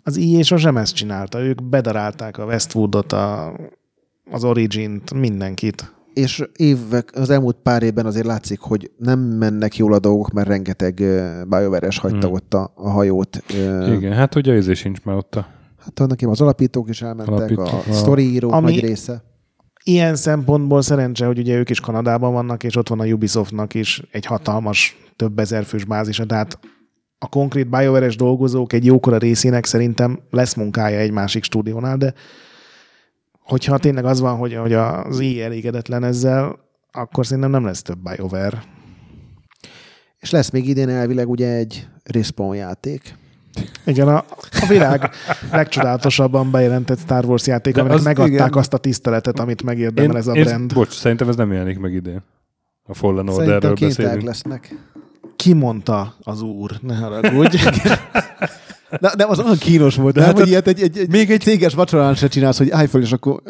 Az 0.04 0.18
EA 0.18 0.44
sosem 0.44 0.78
ezt 0.78 0.96
csinálta, 0.96 1.40
ők 1.40 1.64
bedarálták 1.64 2.38
a 2.38 2.46
Westwoodot, 2.46 3.12
a, 3.12 3.54
az 4.32 4.44
Origin-t, 4.44 5.14
mindenkit. 5.14 5.95
És 6.16 6.44
évek, 6.56 7.10
az 7.14 7.30
elmúlt 7.30 7.58
pár 7.64 7.84
évben 7.84 8.06
azért 8.06 8.26
látszik, 8.26 8.60
hogy 8.60 8.92
nem 8.98 9.20
mennek 9.20 9.78
jól 9.78 9.94
a 9.94 10.00
dolgok, 10.00 10.32
mert 10.32 10.48
rengeteg 10.48 10.94
BioWare-es 11.48 11.98
hagyta 11.98 12.26
Hmm. 12.26 12.36
ott 12.36 12.54
a, 12.54 12.72
a 12.76 12.90
hajót. 12.90 13.44
Igen, 13.98 14.14
hát 14.14 14.36
ugye 14.36 14.54
ez 14.54 14.76
sincs 14.78 15.04
már 15.04 15.16
ott 15.16 15.36
a... 15.36 15.48
Hát 15.78 16.00
annak 16.00 16.20
az 16.22 16.42
alapítók 16.42 16.90
is 16.90 17.02
elmentek, 17.02 17.34
Alapítók, 17.36 17.66
a 17.68 17.78
a- 17.90 17.94
sztoriírók 17.94 18.52
Ami- 18.52 18.72
nagy 18.72 18.80
része. 18.80 19.24
Ilyen 19.84 20.16
szempontból 20.16 20.82
szerencse, 20.82 21.26
hogy 21.26 21.40
ugye 21.40 21.58
ők 21.58 21.70
is 21.70 21.80
Kanadában 21.80 22.34
vannak, 22.34 22.64
és 22.64 22.76
ott 22.76 22.88
van 22.88 23.00
a 23.00 23.06
Ubisoftnak 23.06 23.74
is 23.74 24.04
egy 24.12 24.26
hatalmas, 24.26 24.98
több 25.16 25.40
ezer 25.40 25.64
fős 25.64 25.86
bázisa, 25.86 26.26
tehát 26.26 26.60
a 27.20 27.28
konkrét 27.30 27.70
BioWare-es 27.70 28.16
dolgozók 28.16 28.74
egy 28.74 28.86
jókora 28.86 29.18
részének 29.18 29.66
szerintem 29.66 30.20
lesz 30.30 30.54
munkája 30.54 31.00
egy 31.00 31.12
másik 31.12 31.44
stúdiónál, 31.44 31.98
de 31.98 32.14
hogyha 33.46 33.78
tényleg 33.78 34.06
az 34.06 34.20
van, 34.20 34.38
hogy, 34.38 34.56
hogy 34.56 34.74
az 34.74 35.20
EA 35.20 35.44
elégedetlen 35.44 36.04
ezzel, 36.04 36.60
akkor 36.92 37.26
szerintem 37.26 37.52
nem 37.52 37.66
lesz 37.66 37.82
több 37.82 37.98
BioWare. 37.98 38.64
És 40.20 40.32
lesz 40.32 40.50
még 40.50 40.68
idén 40.68 40.90
elvileg 40.90 41.30
ugye 41.30 41.48
egy 41.52 41.88
Respawn 42.04 42.56
játék. 42.56 43.16
Igen, 43.86 44.08
a, 44.08 44.18
a 44.62 44.66
világ 44.68 45.10
legcsodálatosabban 45.52 46.52
bejelentett 46.52 47.00
Star 47.00 47.26
Wars 47.26 47.48
játék, 47.48 47.74
De 47.74 47.80
aminek 47.80 47.98
az- 47.98 48.04
megadták 48.04 48.32
igen. 48.34 48.54
azt 48.54 48.74
a 48.74 48.78
tiszteletet, 48.78 49.40
amit 49.40 49.64
megérdemel 49.64 50.18
ez 50.18 50.28
a 50.28 50.32
brand. 50.32 50.74
bocs, 50.74 50.94
szerintem 50.94 51.30
ez 51.30 51.36
nem 51.36 51.52
jelenik 51.52 51.80
meg 51.80 51.94
idén. 51.94 52.22
A 52.84 52.94
Fallen 52.94 53.26
Szerintem 53.28 53.54
Orderről 53.54 53.76
beszélünk. 53.88 54.22
lesznek. 54.22 54.76
Ki 55.36 55.54
mondta 55.54 56.16
az 56.24 56.42
úr? 56.42 56.72
Ne 56.82 56.96
haragudj. 56.96 57.58
De, 59.02 59.14
de 59.18 59.26
az 59.28 59.40
olyan 59.40 59.58
kínos 59.58 59.96
volt, 59.96 60.14
de 60.14 60.24
hát 60.24 60.40
hogy 60.40 60.48
ilyet 60.48 60.68
egy, 60.68 60.82
egy, 60.82 60.98
egy, 60.98 61.10
még 61.10 61.32
egy 61.32 61.42
céges 61.42 61.74
vacsorán 61.74 62.16
se 62.16 62.28
csinálsz, 62.28 62.58
hogy 62.58 62.70
állj 62.70 62.88
fel, 62.88 63.02
és 63.02 63.12
akkor... 63.12 63.42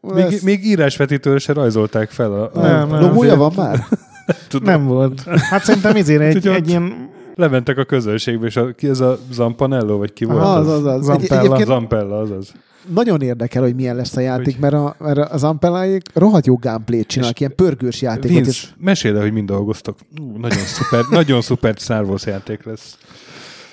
Még, 0.00 0.40
még 0.42 0.64
írásvetítőre 0.64 1.38
se 1.38 1.52
rajzolták 1.52 2.10
fel. 2.10 2.32
A, 2.32 2.50
a, 2.54 2.60
Nem, 2.60 2.88
nem. 2.88 3.00
Logója 3.00 3.36
van 3.36 3.52
már? 3.56 3.86
tudom, 4.48 4.68
Nem 4.68 4.86
volt. 4.86 5.22
Hát 5.50 5.64
szerintem 5.64 5.96
izére 5.96 6.24
egy, 6.24 6.34
Tudod, 6.40 6.54
egy 6.56 6.68
ilyen 6.68 7.14
Lementek 7.34 7.78
a 7.78 7.84
közönségbe, 7.84 8.46
és 8.46 8.56
a, 8.56 8.74
ki 8.74 8.88
ez 8.88 9.00
a 9.00 9.18
Zampanello, 9.32 9.96
vagy 9.96 10.12
ki 10.12 10.24
volt 10.24 10.42
Aha, 10.42 10.54
az? 10.54 10.68
az, 10.68 10.84
az, 10.84 11.08
az. 11.08 11.08
Egy, 11.08 11.26
Zampella. 11.26 11.64
Zampella, 11.64 12.18
azaz. 12.18 12.52
nagyon 12.94 13.22
érdekel, 13.22 13.62
hogy 13.62 13.74
milyen 13.74 13.96
lesz 13.96 14.16
a 14.16 14.20
játék, 14.20 14.44
Hogy- 14.44 14.58
mert, 14.58 14.74
a, 14.74 14.96
mert 14.98 15.18
az 15.18 15.44
Ampelláik 15.44 16.02
rohadt 16.14 16.46
jó 16.46 16.56
gameplayt 16.56 17.06
csinálnak, 17.06 17.40
ilyen 17.40 17.54
pörgős 17.56 18.02
játékot. 18.02 18.28
Vince, 18.30 18.50
És 18.50 18.68
mesélj 18.78 19.14
el, 19.14 19.20
hogy 19.22 19.32
mind 19.32 19.48
dolgoztak. 19.48 19.98
Ú, 20.20 20.36
nagyon 20.40 20.58
szuper, 20.64 21.04
nagyon 21.10 21.40
szuper 21.40 21.74
Star 21.78 22.04
Wars 22.04 22.26
játék 22.26 22.64
lesz. 22.64 22.98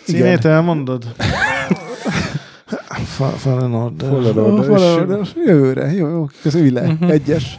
Címét 0.03 0.45
elmondod? 0.45 1.03
Fa- 3.05 3.37
Fallen 3.37 3.73
Order. 3.73 4.09
Fallen 4.09 4.37
Order, 4.37 4.69
valahol, 4.69 5.19
és- 5.21 5.33
jövőre, 5.45 5.91
jó, 5.91 6.07
jó, 6.09 6.27
köszönjük 6.41 6.73
le, 6.73 6.81
Mhm. 6.91 7.03
egyes. 7.09 7.57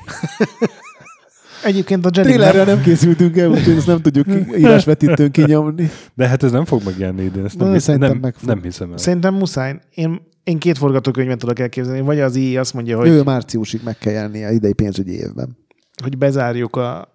Egyébként 1.65 2.07
a 2.07 2.11
Jedi 2.13 2.29
Trélerre 2.29 2.65
nem 2.65 2.81
készültünk 2.83 3.37
el, 3.37 3.49
úgyhogy 3.51 3.77
ezt 3.77 3.87
nem 3.87 4.01
tudjuk 4.01 4.27
írásvetítőn 4.59 5.31
kinyomni. 5.31 5.91
De 6.15 6.29
hát 6.29 6.43
ez 6.43 6.51
nem 6.51 6.65
fog 6.65 6.83
megjelenni 6.85 7.23
idén, 7.25 7.45
ezt 7.45 7.59
nem, 7.59 7.73
hisz, 7.73 7.83
szerintem 7.83 8.11
nem, 8.11 8.19
meg 8.21 8.35
fog. 8.35 8.49
nem 8.49 8.63
hiszem 8.63 8.91
el. 8.91 8.97
Szerintem 8.99 9.35
muszáj. 9.35 9.79
Én, 9.95 10.21
én 10.45 10.59
két 10.59 10.79
forgatókönyvet 10.79 11.39
tudok 11.39 11.59
elképzelni. 11.59 12.01
Vagy 12.01 12.21
az 12.21 12.37
IE 12.37 12.61
azt 12.61 12.75
mondja, 12.75 12.97
hogy, 12.97 13.07
Jövő 13.07 13.23
márciusig 13.23 13.81
meg 13.85 13.99
kell 13.99 14.13
jelni 14.13 14.45
a 14.45 14.51
idei 14.51 14.73
pénzügyi 14.73 15.13
évben. 15.13 15.57
hogy 16.03 16.19
bezárjuk 16.19 16.77
a... 16.77 17.09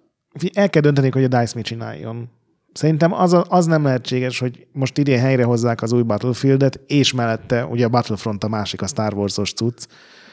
El 0.54 0.70
kell 0.70 0.82
dönteni, 0.82 1.10
hogy 1.12 1.24
a 1.24 1.28
DICE 1.28 1.52
mit 1.56 1.66
csináljon. 1.66 2.30
Szerintem 2.74 3.14
az, 3.14 3.34
a, 3.34 3.46
az 3.50 3.66
nem 3.66 3.84
lehetséges, 3.84 4.40
hogy 4.40 4.68
most 4.72 4.98
idén 4.98 5.20
helyre 5.20 5.44
hozzák 5.44 5.82
az 5.82 5.92
új 5.92 6.02
Battlefieldet, 6.02 6.80
és 6.88 7.14
mellette 7.14 7.66
ugye 7.66 7.86
a 7.86 7.90
Battlefront 7.90 8.44
a 8.44 8.48
másik, 8.48 8.82
a 8.82 8.88
Star 8.88 9.14
Wars-os 9.14 9.54
cucc. 9.54 9.86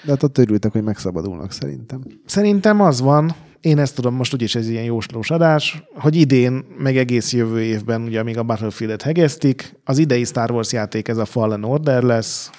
De 0.04 0.10
hát 0.10 0.22
ott 0.22 0.38
örültek, 0.38 0.72
hogy 0.72 0.82
megszabadulnak 0.82 1.52
szerintem. 1.52 2.02
Szerintem 2.26 2.80
az 2.80 3.00
van, 3.00 3.34
én 3.60 3.78
ezt 3.78 3.94
tudom, 3.94 4.14
most 4.14 4.34
úgyis 4.34 4.54
ez 4.54 4.68
ilyen 4.68 4.84
jóslós 4.84 5.30
adás, 5.30 5.82
hogy 5.94 6.16
idén, 6.16 6.64
meg 6.78 6.96
egész 6.96 7.32
jövő 7.32 7.62
évben, 7.62 8.02
ugye 8.02 8.20
amíg 8.20 8.38
a 8.38 8.42
Battlefield-et 8.42 9.02
hegeztik, 9.02 9.76
az 9.84 9.98
idei 9.98 10.24
Star 10.24 10.50
Wars 10.50 10.72
játék 10.72 11.08
ez 11.08 11.16
a 11.16 11.24
Fallen 11.24 11.64
Order 11.64 12.02
lesz, 12.02 12.50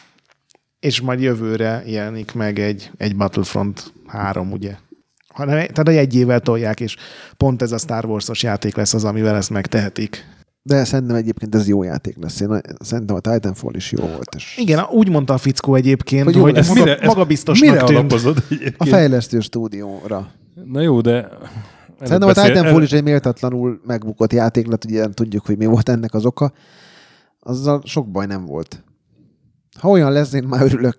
és 0.79 1.01
majd 1.01 1.21
jövőre 1.21 1.83
jelenik 1.85 2.33
meg 2.33 2.59
egy, 2.59 2.91
egy 2.97 3.15
Battlefront 3.15 3.93
3, 4.07 4.51
ugye? 4.51 4.75
Hanem, 5.37 5.67
tehát 5.67 5.87
egy 5.87 6.15
évvel 6.15 6.39
tolják, 6.39 6.79
és 6.79 6.95
pont 7.37 7.61
ez 7.61 7.71
a 7.71 7.77
Star 7.77 8.05
Wars-os 8.05 8.43
játék 8.43 8.75
lesz 8.75 8.93
az, 8.93 9.03
amivel 9.03 9.35
ezt 9.35 9.49
megtehetik. 9.49 10.25
De 10.61 10.83
szerintem 10.83 11.15
egyébként 11.15 11.55
ez 11.55 11.67
jó 11.67 11.83
játék 11.83 12.15
lesz. 12.21 12.39
Én 12.39 12.61
szerintem 12.79 13.15
a 13.15 13.19
Titanfall 13.19 13.73
is 13.75 13.91
jó 13.91 14.05
volt. 14.05 14.35
És 14.35 14.57
Igen, 14.57 14.83
úgy 14.91 15.09
mondta 15.09 15.33
a 15.33 15.37
fickó 15.37 15.75
egyébként, 15.75 16.23
Hogy 16.23 16.35
hogy, 16.35 16.55
ez 16.57 16.67
maga, 16.67 16.79
mire- 16.83 17.05
magabiztosnak 17.05 17.69
Mire 17.69 17.83
tűnt. 17.83 17.99
alapozod 17.99 18.37
a 18.37 18.41
egyébként? 18.53 18.89
fejlesztő 18.89 19.39
stúdióra. 19.39 20.27
Na 20.65 20.81
jó, 20.81 21.01
de... 21.01 21.27
Szerintem 21.99 22.29
a 22.29 22.33
Beszél- 22.33 22.53
Titanfall 22.53 22.81
is 22.81 22.91
egy 22.91 23.03
méltatlanul 23.03 23.81
megbukott 23.85 24.33
játék 24.33 24.67
lett, 24.67 24.85
ugye 24.85 25.09
tudjuk, 25.09 25.45
hogy 25.45 25.57
mi 25.57 25.65
volt 25.65 25.89
ennek 25.89 26.13
az 26.13 26.25
oka. 26.25 26.51
Azzal 27.39 27.81
sok 27.85 28.07
baj 28.11 28.25
nem 28.25 28.45
volt. 28.45 28.83
Ha 29.79 29.89
olyan 29.89 30.11
lesz, 30.11 30.33
én 30.33 30.43
már 30.43 30.61
örülök. 30.61 30.95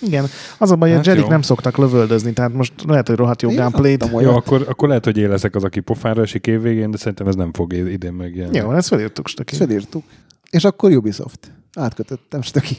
Igen, 0.00 0.26
az 0.58 0.70
a 0.70 0.76
baj, 0.76 0.90
Hát 0.90 1.06
a 1.06 1.10
Jedik 1.10 1.26
nem 1.26 1.42
szoktak 1.42 1.76
lövöldözni, 1.76 2.32
tehát 2.32 2.52
most 2.52 2.72
lehet, 2.86 3.08
hogy 3.08 3.16
rohadt 3.16 3.42
jó 3.42 3.50
adtam 3.50 4.20
Jó, 4.20 4.34
akkor, 4.34 4.66
akkor 4.68 4.88
lehet, 4.88 5.04
hogy 5.04 5.16
én 5.16 5.28
leszek 5.28 5.54
az, 5.54 5.64
aki 5.64 5.80
pofára 5.80 6.22
esik 6.22 6.46
évvégén, 6.46 6.90
de 6.90 6.96
szerintem 6.96 7.26
ez 7.26 7.34
nem 7.34 7.52
fog 7.52 7.72
idén 7.72 8.12
megjelenni. 8.12 8.56
Jó, 8.56 8.72
ezt 8.72 8.88
felírtuk, 8.88 9.28
Stöki. 9.28 9.56
Felírtuk. 9.56 10.02
És 10.50 10.64
akkor 10.64 10.90
Ubisoft. 10.90 11.52
Átkötöttem, 11.74 12.42
Stöki. 12.42 12.76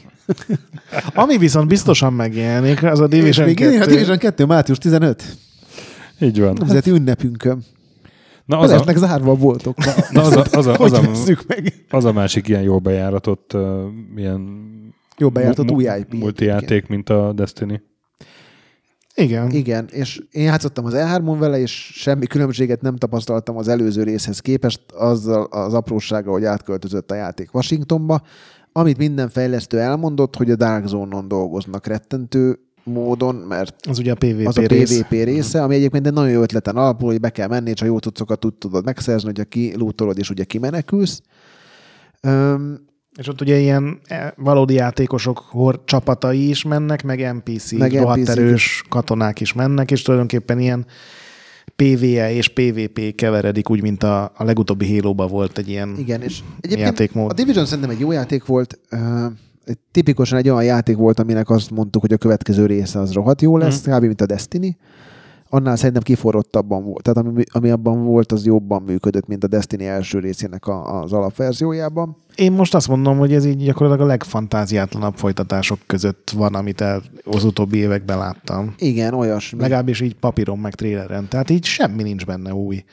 Ami 1.14 1.38
viszont 1.38 1.68
biztosan 1.68 2.12
megjelenik, 2.12 2.82
az 2.82 3.00
a 3.00 3.04
És 3.04 3.10
Division 3.10 3.46
még 3.46 3.56
2. 3.56 3.80
a 3.80 3.86
Division 3.86 4.18
2. 4.18 4.44
március 4.44 4.78
15. 4.78 5.36
Így 6.20 6.40
van. 6.40 6.56
Nemzeti 6.58 6.90
ünnepünkön. 6.90 7.64
Na 8.44 8.58
Az 8.58 8.70
az 8.70 8.82
a, 8.86 8.98
zárva 8.98 9.30
a 9.30 9.34
boltok. 9.34 9.76
na 10.10 10.22
az 10.22 10.36
a, 10.36 10.44
az 10.52 10.66
a, 10.66 10.76
az 10.78 10.92
a, 10.92 11.00
vesszük 11.00 11.44
meg? 11.46 11.84
az 11.90 12.04
a 12.04 12.12
másik 12.12 12.48
ilyen 12.48 12.62
jól 12.62 12.78
bejáratott 12.78 13.52
uh, 13.54 13.62
ilyen 14.16 14.40
Jó 15.18 15.28
bejártott 15.30 15.70
új 15.70 15.84
IP. 15.98 16.14
multijáték, 16.14 16.86
mint 16.86 17.08
a 17.08 17.32
Destiny. 17.32 17.82
Igen. 19.14 19.50
Igen, 19.50 19.88
és 19.90 20.22
én 20.30 20.42
játszottam 20.42 20.84
az 20.84 20.92
E3-on 20.96 21.36
vele, 21.38 21.58
és 21.58 21.92
semmi 21.94 22.26
különbséget 22.26 22.80
nem 22.80 22.96
tapasztaltam 22.96 23.56
az 23.56 23.68
előző 23.68 24.02
részhez 24.02 24.40
képest, 24.40 24.80
azzal 24.92 25.42
az 25.44 25.74
aprósága, 25.74 26.30
hogy 26.30 26.44
átköltözött 26.44 27.10
a 27.10 27.14
játék 27.14 27.54
Washingtonba, 27.54 28.22
amit 28.72 28.98
minden 28.98 29.28
fejlesztő 29.28 29.78
elmondott, 29.78 30.36
hogy 30.36 30.50
a 30.50 30.56
Dark 30.56 30.86
Zone-on 30.86 31.28
dolgoznak 31.28 31.86
rettentő 31.86 32.58
módon, 32.84 33.34
mert 33.34 33.86
Az 33.88 33.98
ugye 33.98 34.12
a 34.12 34.14
PvP 34.14 34.46
az 34.46 34.58
a 34.58 34.66
rész. 34.66 34.98
PvP 34.98 35.10
része, 35.10 35.62
ami 35.62 35.74
egyébként 35.74 36.06
egy 36.06 36.12
nagyon 36.12 36.30
jó 36.30 36.42
ötleten 36.42 36.76
alapul, 36.76 37.10
hogy 37.10 37.20
be 37.20 37.30
kell 37.30 37.48
menni, 37.48 37.70
és 37.70 37.82
a 37.82 37.84
jó 37.84 37.98
cuccokat 37.98 38.44
úgy 38.44 38.54
tudod 38.54 38.84
megszerzni, 38.84 39.32
hogy 39.34 39.48
ki 39.48 39.76
lootolod, 39.76 40.18
és 40.18 40.30
ugye 40.30 40.44
kimenekülsz. 40.44 41.20
Öm, 42.20 42.78
És 43.18 43.28
ott 43.28 43.40
ugye 43.40 43.58
ilyen 43.58 44.00
eh, 44.04 44.28
valódi 44.36 44.74
játékosok 44.74 45.38
hor, 45.38 45.80
csapatai 45.84 46.48
is 46.48 46.62
mennek, 46.64 47.02
meg 47.02 47.32
NPC, 47.34 47.72
Meg 47.72 47.92
rohadt 47.92 48.28
erős 48.28 48.84
katonák 48.88 49.40
is 49.40 49.52
mennek, 49.52 49.90
és 49.90 50.02
tulajdonképpen 50.02 50.58
ilyen 50.58 50.86
PvE 51.76 52.32
és 52.32 52.48
PvP 52.48 53.14
keveredik, 53.14 53.70
úgy, 53.70 53.82
mint 53.82 54.02
a, 54.02 54.22
a 54.36 54.44
legutóbbi 54.44 54.98
halo 54.98 55.28
volt 55.28 55.58
egy 55.58 55.68
ilyen 55.68 55.94
igen, 55.98 56.22
és 56.22 56.38
egyébként 56.60 56.88
játékmód. 56.88 57.30
A 57.30 57.34
Division 57.34 57.64
szerintem 57.66 57.90
egy 57.90 58.00
jó 58.00 58.12
játék 58.12 58.44
volt, 58.44 58.78
egy- 59.64 59.78
tipikusan 59.90 60.38
egy 60.38 60.48
olyan 60.48 60.64
játék 60.64 60.96
volt, 60.96 61.18
aminek 61.20 61.50
azt 61.50 61.70
mondtuk, 61.70 62.00
hogy 62.00 62.12
a 62.12 62.16
következő 62.16 62.66
része 62.66 62.98
az 63.00 63.12
rohadt 63.12 63.42
jó 63.42 63.56
lesz, 63.56 63.86
Mhm. 63.86 63.96
kb. 63.96 64.02
mint 64.02 64.20
a 64.20 64.26
Destiny. 64.26 64.76
Annál 65.54 65.76
szerintem 65.76 66.02
kiforrottabban 66.02 66.84
volt. 66.84 67.02
Tehát 67.02 67.18
ami, 67.18 67.42
ami 67.52 67.70
abban 67.70 68.04
volt, 68.04 68.32
az 68.32 68.44
jobban 68.44 68.82
működött, 68.82 69.26
mint 69.26 69.44
a 69.44 69.46
Destiny 69.46 69.82
első 69.82 70.18
részének 70.18 70.66
a, 70.66 71.00
az 71.00 71.12
alapverziójában. 71.12 72.16
Én 72.34 72.52
most 72.52 72.74
azt 72.74 72.88
mondom, 72.88 73.18
hogy 73.18 73.34
ez 73.34 73.44
így 73.44 73.64
gyakorlatilag 73.64 74.06
a 74.08 74.10
legfantáziátlanabb 74.10 75.14
folytatások 75.16 75.78
között 75.86 76.30
van, 76.30 76.54
amit 76.54 76.80
el, 76.80 77.02
az 77.24 77.44
utóbbi 77.44 77.78
években 77.78 78.18
láttam. 78.18 78.74
Igen, 78.78 79.14
olyasmi. 79.14 79.60
Legalábbis 79.60 80.00
így 80.00 80.14
papíron, 80.14 80.58
meg 80.58 80.74
tréleren. 80.74 81.28
Tehát 81.28 81.50
így 81.50 81.64
semmi 81.64 82.02
nincs 82.02 82.26
benne 82.26 82.54
új. 82.54 82.84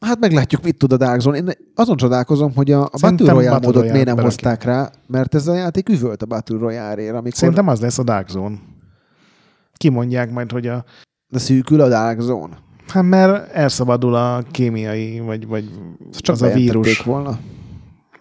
Hát 0.00 0.18
meglátjuk, 0.18 0.62
mit 0.62 0.76
tud 0.76 0.92
a 0.92 0.96
Dark 0.96 1.20
Zone. 1.20 1.36
Én 1.36 1.50
azon 1.74 1.96
csodálkozom, 1.96 2.54
hogy 2.54 2.72
a, 2.72 2.82
a 2.82 2.98
Battle 3.00 3.32
Royale 3.32 3.50
Battle 3.50 3.66
módot 3.66 3.92
miért 3.92 4.06
nem 4.06 4.18
hozták 4.18 4.64
rá, 4.64 4.90
mert 5.06 5.34
ez 5.34 5.46
a 5.46 5.54
játék 5.54 5.88
üvölt 5.88 6.22
a 6.22 6.26
Battle 6.26 6.58
Royale-ért, 6.58 7.14
amikor 7.14 7.38
Szerintem 7.38 7.68
az 7.68 7.80
lesz 7.80 7.98
a 7.98 8.02
Dark 8.02 8.28
Zone. 8.28 8.56
Kimondják 9.76 10.30
majd, 10.30 10.52
hogy 10.52 10.66
a 10.66 10.84
de 11.28 11.38
szűkül 11.38 11.80
a 11.80 11.88
Dark 11.88 12.20
Zone. 12.20 12.58
Hát 12.86 13.02
mert 13.04 13.52
elszabadul 13.52 14.14
a 14.14 14.42
kémiai, 14.50 15.20
vagy, 15.20 15.46
vagy 15.46 15.70
Csak 16.18 16.34
az 16.34 16.42
a 16.42 16.52
vírus. 16.52 16.98
volna. 17.00 17.38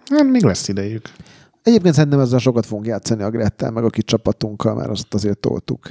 Hát 0.10 0.24
még 0.24 0.44
lesz 0.44 0.68
idejük. 0.68 1.10
Egyébként 1.64 1.94
szerintem 1.94 2.20
ezzel 2.20 2.40
sokat 2.40 2.66
fogunk 2.66 2.86
játszani 2.88 3.24
a 3.24 3.30
Grettel, 3.30 3.72
meg 3.72 3.84
a 3.84 3.90
kis 3.90 4.04
csapatunkkal, 4.04 4.76
mert 4.76 4.90
azt 4.90 5.14
azért 5.14 5.40
toltuk. 5.40 5.88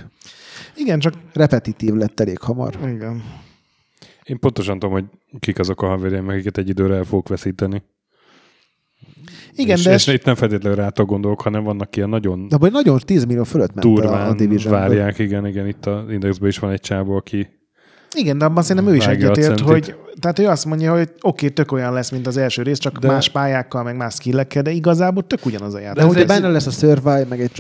Igen, 0.77 0.99
csak 0.99 1.15
Repetitív 1.33 1.95
lett 1.95 2.21
elég 2.21 2.39
hamar. 2.39 2.79
igen. 2.83 3.23
Én 4.25 4.39
pontosan 4.39 4.79
tudom, 4.79 4.95
hogy 4.95 5.05
kik 5.39 5.59
azok 5.59 5.83
a 5.83 5.87
haverjaim, 5.87 6.29
akiket 6.29 6.59
egy 6.59 6.69
időre 6.69 6.95
el 6.97 7.05
fogok 7.05 7.29
veszíteni. 7.29 7.83
Igen, 9.55 9.77
és, 9.77 9.83
de 9.83 9.93
és 9.93 10.07
itt 10.07 10.25
nem 10.25 10.35
feltétlenül 10.35 10.79
rátok 10.79 11.09
gondolok, 11.09 11.41
hanem 11.41 11.65
vannak 11.65 11.97
ilyen 11.97 12.09
nagyon 12.09 12.49
De 12.49 12.55
abban 12.55 12.71
nagyon 12.71 12.99
10 13.05 13.25
millió 13.25 13.45
fölött 13.45 13.75
ment 13.75 13.87
a, 13.87 13.89
a 13.89 13.93
durván 13.95 14.37
division 14.37 14.73
várják. 14.73 15.19
Igen, 15.19 15.47
igen, 15.47 15.67
itt 15.67 15.87
az 15.87 16.11
Indexben 16.11 16.49
is 16.49 16.59
van 16.59 16.71
egy 16.71 16.81
csávó, 16.81 17.17
aki 17.17 17.49
Igen, 18.15 18.39
de 18.39 18.45
abban 18.45 18.63
szerintem 18.63 18.93
ő 18.93 18.97
is 18.97 19.07
a 19.07 19.11
egyetért, 19.11 19.61
hogy 19.61 19.95
tehát 20.21 20.39
ő 20.39 20.47
azt 20.47 20.65
mondja, 20.65 20.93
hogy 20.93 21.01
oké, 21.03 21.19
okay, 21.21 21.51
tök 21.51 21.73
olyan 21.73 21.93
lesz, 21.93 22.11
mint 22.11 22.27
az 22.27 22.37
első 22.37 22.63
rész, 22.63 22.79
csak 22.79 22.93
De- 22.93 23.07
de... 23.07 23.13
más 23.13 23.29
pályákkal, 23.29 23.83
meg 23.83 23.97
más 23.97 24.15
skillekkel, 24.15 24.63
de 24.63 24.71
igazából 24.71 25.27
tök 25.27 25.47
ugyanaz 25.47 25.75
a 25.75 25.77
De 25.77 25.83
játék. 25.83 26.05
hogy 26.05 26.17
ez- 26.17 26.27
benne 26.27 26.49
lesz 26.49 26.67
a 26.67 26.71
Survive, 26.71 27.25
meg 27.29 27.41
egy 27.41 27.51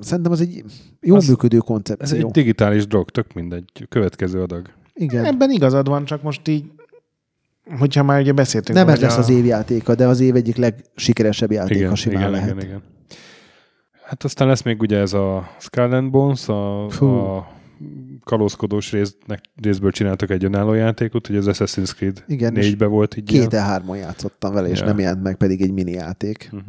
szerintem 0.00 0.32
az 0.32 0.40
egy 0.40 0.64
jó 1.00 1.14
Az- 1.14 1.28
működő 1.28 1.56
ez 1.56 1.62
koncepció. 1.62 2.26
egy 2.26 2.32
digitális 2.32 2.86
drog, 2.86 3.10
tök 3.10 3.32
mindegy. 3.32 3.64
Következő 3.88 4.42
adag. 4.42 4.66
Igen. 4.94 5.24
Ebben 5.24 5.50
igazad 5.50 5.88
van, 5.88 6.04
csak 6.04 6.22
most 6.22 6.48
így, 6.48 6.64
hogyha 7.78 8.02
már 8.02 8.20
ugye 8.20 8.32
beszéltünk. 8.32 8.78
Nem 8.78 8.88
ez 8.88 9.00
lesz 9.00 9.16
az 9.16 9.28
év 9.28 9.44
játéka, 9.44 9.94
de 9.94 10.06
az 10.06 10.20
év 10.20 10.34
egyik 10.36 10.56
legsikeresebb 10.56 11.52
játéka 11.52 11.78
Igen, 11.80 11.94
simán 11.94 12.18
igen, 12.18 12.30
lehet. 12.30 12.48
igen, 12.50 12.64
igen. 12.64 12.82
Hát 14.04 14.24
aztán 14.24 14.48
lesz 14.48 14.62
még 14.62 14.80
ugye 14.80 14.98
ez 14.98 15.12
a 15.12 15.50
Skull 15.58 15.92
and 15.92 16.10
Bones, 16.10 16.48
a, 16.48 16.86
Fú. 16.88 17.06
a 17.06 17.52
kalózkodós 18.24 18.92
résznek, 18.92 19.40
részből 19.62 19.90
csináltak 19.90 20.30
egy 20.30 20.44
önálló 20.44 20.72
játékot, 20.74 21.26
hogy 21.26 21.36
az 21.36 21.46
Assassin's 21.48 21.94
Creed 21.96 22.24
Igen, 22.26 22.56
és 22.56 22.70
4-be 22.74 22.86
volt 22.86 23.16
így 23.16 23.24
Két 23.24 23.48
E3-on 23.50 23.96
játszottam 23.98 24.52
vele, 24.52 24.68
és 24.68 24.80
Ja. 24.80 24.86
nem 24.86 24.98
jelent 24.98 25.22
meg 25.22 25.36
pedig 25.36 25.60
egy 25.62 25.72
mini 25.72 25.90
játék. 25.92 26.48
Mhm. 26.52 26.60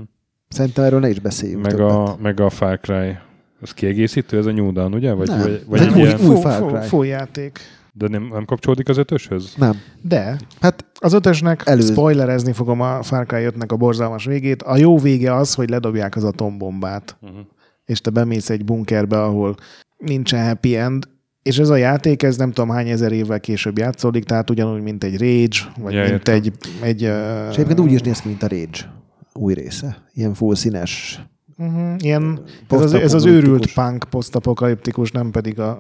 Szerintem 0.48 0.84
erről 0.84 1.00
ne 1.00 1.10
is 1.10 1.20
beszéljünk 1.20 1.62
meg, 1.64 1.72
többet. 1.72 1.92
a, 1.92 2.18
meg 2.22 2.40
a 2.40 2.50
Far 2.50 2.80
Cry. 2.80 3.18
Az 3.62 3.72
kiegészítő, 3.74 4.38
ez 4.38 4.46
a 4.46 4.52
New 4.52 4.72
Dawn, 4.72 4.94
ugye? 4.94 5.12
Vagy, 5.14 5.28
Nem. 5.28 5.40
vagy, 5.40 5.64
vagy 5.68 5.80
Ez 5.80 5.86
egy 5.86 5.92
egy 5.94 6.00
új- 6.00 6.08
ilyen, 6.08 6.30
új 6.36 6.42
Far 6.42 6.72
Cry. 6.72 6.88
full 6.88 7.06
játék. 7.06 7.60
De 7.94 8.08
nem, 8.08 8.28
nem 8.32 8.46
kapcsolódik 8.46 8.90
az 8.90 8.98
ötöshöz? 8.98 9.54
Nem. 9.58 9.76
De 10.02 10.38
Hát 10.62 10.86
az 11.00 11.14
ötösnek 11.14 11.62
Előz- 11.66 11.92
spoilerezni 11.92 12.54
fogom 12.54 12.82
a 12.82 13.04
Far 13.04 13.26
Cry 13.26 13.48
5-nek 13.50 13.68
a 13.72 13.76
borzalmas 13.76 14.26
végét. 14.26 14.64
A 14.64 14.78
jó 14.78 14.98
vége 14.98 15.36
az, 15.36 15.54
hogy 15.54 15.70
ledobják 15.70 16.16
az 16.16 16.24
atombombát, 16.24 17.18
Uh-huh. 17.22 17.40
és 17.86 18.02
te 18.02 18.10
bemész 18.10 18.50
egy 18.50 18.66
bunkerbe, 18.66 19.22
ahol 19.24 19.56
nincsen 19.98 20.48
happy 20.48 20.76
end, 20.76 21.06
és 21.42 21.58
ez 21.60 21.70
a 21.70 21.76
játék, 21.76 22.24
ez 22.24 22.38
nem 22.38 22.52
tudom 22.52 22.70
hány 22.70 22.90
ezer 22.90 23.12
évvel 23.12 23.40
később 23.40 23.78
játszódik, 23.78 24.24
tehát 24.24 24.50
ugyanúgy, 24.50 24.82
mint 24.82 25.04
egy 25.04 25.18
Rage, 25.18 25.72
vagy 25.84 25.94
Ja, 25.94 26.00
mint 26.02 26.12
értem. 26.14 26.36
egy... 26.36 26.52
egy 26.82 27.02
és 27.50 27.54
egyébként 27.56 27.80
úgy 27.80 27.92
is 27.92 28.02
néz 28.02 28.20
ki, 28.20 28.28
mint 28.28 28.44
a 28.44 28.48
Rage 28.48 28.94
új 29.34 29.54
része. 29.54 29.98
Ilyen 30.14 30.34
full 30.34 30.56
színes. 30.56 31.22
Uh-huh, 31.62 31.96
ilyen, 31.98 32.42
ez 32.70 32.82
az, 32.82 32.94
ez 32.94 33.14
az 33.14 33.26
őrült 33.26 33.74
punk 33.74 34.04
posztapokaliptikus, 34.10 35.12
nem 35.12 35.32
pedig 35.32 35.60
a 35.60 35.80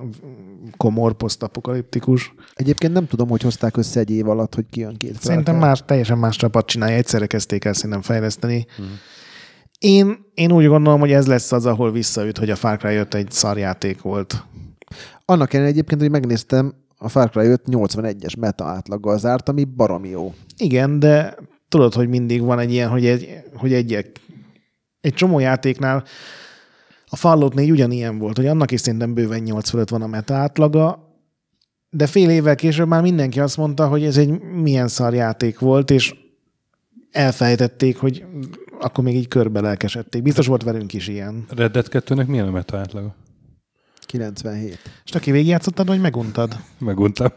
komor 0.77 1.13
posztapokaliptikus. 1.13 2.33
Egyébként 2.53 2.93
nem 2.93 3.07
tudom, 3.07 3.29
hogy 3.29 3.41
hozták 3.41 3.77
össze 3.77 3.99
egy 3.99 4.09
év 4.09 4.29
alatt, 4.29 4.55
hogy 4.55 4.65
kijön 4.69 4.97
két 4.97 5.11
Far 5.11 5.21
Szerintem 5.21 5.55
más, 5.55 5.83
teljesen 5.85 6.17
más 6.17 6.35
csapat 6.35 6.65
csinálja, 6.65 6.95
egyszerre 6.95 7.25
kezdték 7.25 7.65
el 7.65 7.73
szerintem 7.73 8.01
fejleszteni. 8.01 8.65
Mhm. 8.77 8.87
Én, 9.79 10.25
én 10.33 10.51
úgy 10.51 10.67
gondolom, 10.67 10.99
hogy 10.99 11.11
ez 11.11 11.27
lesz 11.27 11.51
az, 11.51 11.65
ahol 11.65 11.91
visszaüt, 11.91 12.37
hogy 12.37 12.49
a 12.49 12.55
Far 12.55 12.77
Cry 12.77 12.95
5 12.95 13.13
egy 13.13 13.31
szarjáték 13.31 14.01
volt. 14.01 14.45
Annak 15.25 15.53
ellenére 15.53 15.73
egyébként, 15.73 16.01
hogy 16.01 16.09
megnéztem, 16.09 16.73
a 16.97 17.09
Far 17.09 17.29
Cry 17.29 17.45
5 17.45 17.61
81-es 17.71 18.39
meta 18.39 18.65
átlaggal 18.65 19.17
zárt, 19.17 19.49
ami 19.49 19.63
baromi 19.63 20.09
jó. 20.09 20.33
Igen, 20.57 20.99
de 20.99 21.35
tudod, 21.69 21.93
hogy 21.93 22.09
mindig 22.09 22.41
van 22.41 22.59
egy 22.59 22.71
ilyen, 22.71 22.89
hogy 22.89 23.05
egy, 23.05 23.43
hogy 23.55 23.73
egy, 23.73 24.11
egy 25.01 25.13
csomó 25.13 25.39
játéknál 25.39 26.03
a 27.07 27.15
Fallout 27.15 27.53
4 27.53 27.71
ugyanilyen 27.71 28.17
volt, 28.17 28.37
hogy 28.37 28.47
annak 28.47 28.71
is 28.71 28.81
szerintem 28.81 29.13
bőven 29.13 29.41
8 29.41 29.69
fölött 29.69 29.89
van 29.89 30.01
a 30.01 30.07
meta 30.07 30.33
átlaga, 30.33 31.09
de 31.89 32.07
fél 32.07 32.29
évvel 32.29 32.55
később 32.55 32.87
már 32.87 33.01
mindenki 33.01 33.39
azt 33.39 33.57
mondta, 33.57 33.87
hogy 33.87 34.03
ez 34.03 34.17
egy 34.17 34.39
milyen 34.41 34.87
szar 34.87 35.13
játék 35.13 35.59
volt, 35.59 35.91
és 35.91 36.15
elfejtették, 37.11 37.97
hogy 37.97 38.25
akkor 38.79 39.03
még 39.03 39.15
így 39.15 39.27
körbe 39.27 39.61
lelkesedték. 39.61 40.21
Biztos 40.21 40.47
volt 40.47 40.63
velünk 40.63 40.93
is 40.93 41.07
ilyen. 41.07 41.45
Red 41.49 41.71
Dead 41.71 41.87
2-nek 41.91 42.25
milyen 42.25 42.47
a 42.47 42.51
meta 42.51 42.77
átlaga? 42.77 43.15
97. 44.05 44.79
És 45.05 45.11
aki 45.11 45.31
végigjátszottad, 45.31 45.87
vagy 45.87 46.01
meguntad? 46.01 46.55
Meguntam. 46.79 47.29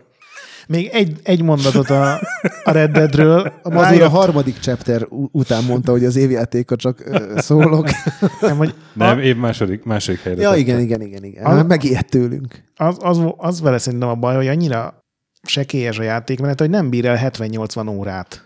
Még 0.66 0.86
egy, 0.86 1.20
egy 1.22 1.42
mondatot 1.42 1.90
a, 1.90 2.20
a 2.64 2.70
Red 2.72 2.90
Deadről. 2.90 3.52
A 3.62 3.68
Mazur 3.68 4.02
a 4.02 4.08
harmadik 4.08 4.58
chapter 4.58 5.06
után 5.10 5.64
mondta, 5.64 5.90
hogy 5.92 6.04
az 6.04 6.16
évjátéka 6.16 6.76
csak 6.76 7.04
szólok. 7.36 7.88
nem, 8.40 8.56
hogy 8.56 8.74
Nem, 8.92 9.18
év 9.18 9.36
második, 9.36 9.84
második 9.84 10.20
helyre. 10.20 10.40
ja, 10.42 10.54
igen, 10.54 10.80
igen, 10.80 11.00
igen, 11.02 11.24
igen. 11.24 11.44
A- 11.44 11.62
Megijedt 11.62 12.10
tőlünk. 12.10 12.62
az, 12.76 12.96
az, 13.00 13.20
az 13.36 13.60
vele 13.60 13.78
szerintem 13.78 14.08
a 14.08 14.14
baj, 14.14 14.34
hogy 14.36 14.46
annyira 14.46 14.98
sekélyes 15.42 15.98
a 15.98 16.02
játékmenet, 16.02 16.60
hogy 16.60 16.70
nem 16.70 16.90
bír 16.90 17.06
el 17.06 17.30
70-80 17.32 17.88
órát. 17.96 18.44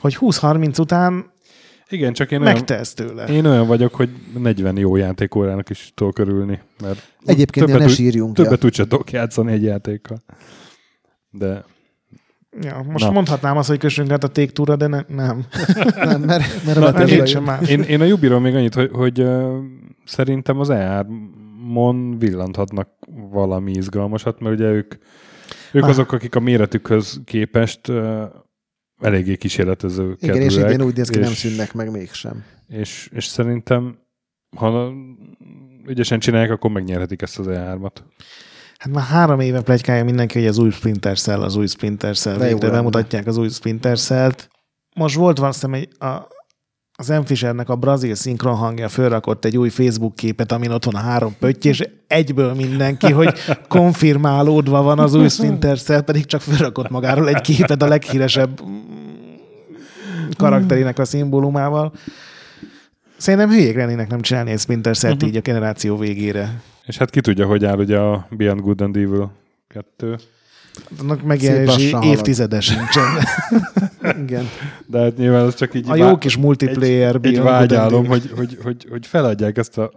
Hogy 0.00 0.16
20-30 0.20 0.80
után 0.80 1.30
Igen, 1.88 2.12
csak 2.12 2.30
én 2.30 2.40
megtesz 2.40 2.94
tőle. 2.94 3.24
én 3.24 3.46
olyan 3.46 3.66
vagyok, 3.66 3.94
hogy 3.94 4.08
40 4.38 4.76
jó 4.76 4.96
játékórának 4.96 5.70
is 5.70 5.92
tudok 5.94 6.18
örülni, 6.18 6.60
mert 6.82 7.12
Egyébként 7.24 7.66
többet 7.66 7.80
ne 7.80 7.86
úgy- 7.88 7.92
sírjunk. 7.94 8.34
többet 8.34 8.64
úgyse 8.64 8.82
tudok 8.86 9.10
játszani 9.10 9.52
egy 9.52 9.62
játékkal. 9.62 10.22
De 11.30 11.64
Ja, 12.60 12.82
most 12.88 13.04
Na. 13.04 13.10
mondhatnám 13.10 13.56
azt, 13.56 13.68
hogy 13.68 13.78
kössünk 13.78 14.10
át 14.10 14.24
a 14.24 14.28
téktúra, 14.28 14.76
de 14.76 14.86
ne, 14.86 15.00
nem. 15.08 15.44
Nem, 15.96 16.20
mert, 16.20 16.64
mert 16.64 16.64
Na, 16.78 16.80
Nem, 16.80 16.92
Battle 16.92 17.16
én 17.16 17.26
sem 17.26 17.44
más. 17.44 17.68
én, 17.68 17.80
én 17.82 18.00
a 18.00 18.04
Jubiról 18.04 18.40
még 18.40 18.54
annyit, 18.54 18.74
hogy, 18.74 18.90
hogy 18.92 19.20
uh, 19.20 19.56
szerintem 20.04 20.58
az 20.58 20.68
E3 20.72 21.06
mon 21.64 22.18
villanthatnak 22.18 22.88
valami 23.30 23.70
izgalmasat, 23.72 24.40
mert 24.40 24.54
ugye 24.54 24.70
ők, 24.70 24.94
ők 25.72 25.82
Ah. 25.82 25.88
azok, 25.88 26.12
akik 26.12 26.34
a 26.34 26.40
méretükhöz 26.40 27.20
képest 27.24 27.88
uh, 27.88 28.22
eléggé 29.00 29.36
kísérletező 29.36 30.16
Igen, 30.20 30.36
és 30.36 30.42
kedvűek, 30.54 30.72
idén 30.74 30.86
úgy 30.86 30.96
néz 30.96 31.08
ki, 31.08 31.18
nem 31.18 31.30
és- 31.30 31.36
szűnnek 31.36 31.74
meg 31.74 31.90
mégsem. 31.90 32.44
És, 32.68 33.10
és 33.12 33.24
szerintem, 33.24 33.98
ha 34.56 34.92
ügyesen 35.86 36.18
csinálják, 36.18 36.50
akkor 36.50 36.70
megnyerhetik 36.70 37.22
ezt 37.22 37.38
az 37.38 37.46
E3-at. 37.48 37.96
Hát 38.82 38.92
már 38.92 39.04
három 39.04 39.40
éve 39.40 39.60
plegykálja 39.60 40.04
mindenki, 40.04 40.38
hogy 40.38 40.48
az 40.48 40.58
új 40.58 40.70
Splinter 40.70 41.18
Cell, 41.18 41.42
az 41.42 41.56
új 41.56 41.66
Splinter 41.66 42.16
Cell. 42.16 42.36
De 42.36 42.46
Végre 42.46 42.70
bemutatják 42.70 43.26
az 43.26 43.36
új 43.36 43.48
Splinter 43.48 43.98
Cell-t. 43.98 44.48
Most 44.94 45.14
volt 45.14 45.38
valószínűleg 45.38 45.82
egy, 45.82 46.06
a, 46.06 46.28
az 46.96 47.08
M. 47.08 47.20
Fishernek 47.24 47.68
a 47.68 47.76
brazil 47.76 48.14
szinkron 48.14 48.54
hangja 48.54 48.88
fölrakott 48.88 49.44
egy 49.44 49.56
új 49.56 49.68
Facebook 49.68 50.16
képet, 50.16 50.52
amin 50.52 50.70
ott 50.70 50.84
van 50.84 50.94
a 50.94 50.98
három 50.98 51.36
pötty, 51.38 51.68
és 51.68 51.82
egyből 52.06 52.54
mindenki, 52.54 53.12
hogy 53.12 53.32
konfirmálódva 53.68 54.82
van 54.82 54.98
az 54.98 55.14
új 55.14 55.28
Splinter 55.28 55.78
Cell, 55.78 56.00
pedig 56.00 56.24
csak 56.24 56.40
fölrakott 56.40 56.90
magáról 56.90 57.28
egy 57.28 57.40
képet 57.40 57.82
a 57.82 57.88
leghíresebb 57.88 58.60
karakterének 60.36 60.98
a 60.98 61.04
szimbólumával. 61.04 61.92
Szerintem 63.16 63.48
hülyék 63.50 63.76
lennének 63.76 64.08
nem 64.08 64.20
csinálni 64.20 64.50
egy 64.50 64.60
Splinter 64.60 64.96
Cell-t 64.96 65.22
így 65.22 65.36
a 65.36 65.40
generáció 65.40 65.96
végére. 65.96 66.62
És 66.86 66.96
hát 66.96 67.10
ki 67.10 67.20
tudja, 67.20 67.46
hogy 67.46 67.64
áll 67.64 67.78
ugye 67.78 67.98
a 67.98 68.26
Beyond 68.30 68.60
Good 68.60 68.80
and 68.80 68.96
Evil 68.96 69.32
2. 69.68 70.16
Annak 71.00 71.22
megjelenési 71.22 71.66
lassan 71.66 72.00
halad. 72.00 72.16
évtizede 72.16 72.60
sincsen. 72.60 73.04
Igen. 74.22 74.48
De 74.86 74.98
hát 75.00 75.16
nyilván 75.16 75.44
az 75.44 75.54
csak 75.54 75.74
így 75.74 75.90
A 75.90 75.96
jó 75.96 76.18
kis 76.18 76.36
multiplayer 76.36 77.14
egy, 77.14 77.26
egy 77.26 77.40
vágyálom, 77.42 78.06
hogy, 78.06 78.30
hogy, 78.36 78.58
hogy, 78.62 78.86
hogy 78.90 79.06
feladják 79.06 79.58
ezt 79.58 79.78
a 79.78 79.90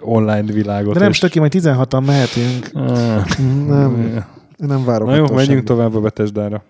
online 0.00 0.52
világot. 0.52 0.92
De 0.94 1.00
nem 1.00 1.10
és- 1.10 1.16
stöki, 1.16 1.38
majd 1.38 1.52
16-an 1.56 2.06
mehetünk. 2.06 2.70
Ah, 2.72 3.24
Nem, 3.66 4.24
nem 4.56 4.84
várok. 4.84 5.08
Na 5.08 5.14
jó, 5.14 5.22
menjünk 5.26 5.44
semmit. 5.48 5.64
tovább 5.64 5.94
a 5.94 6.00
Bethesda-ra. 6.00 6.64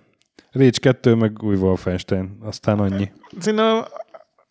Rage 0.52 0.78
2, 0.80 1.14
meg 1.14 1.42
új 1.42 1.56
Wolfenstein. 1.56 2.38
Aztán 2.44 2.78
annyi. 2.78 3.10
Szerintem 3.38 3.84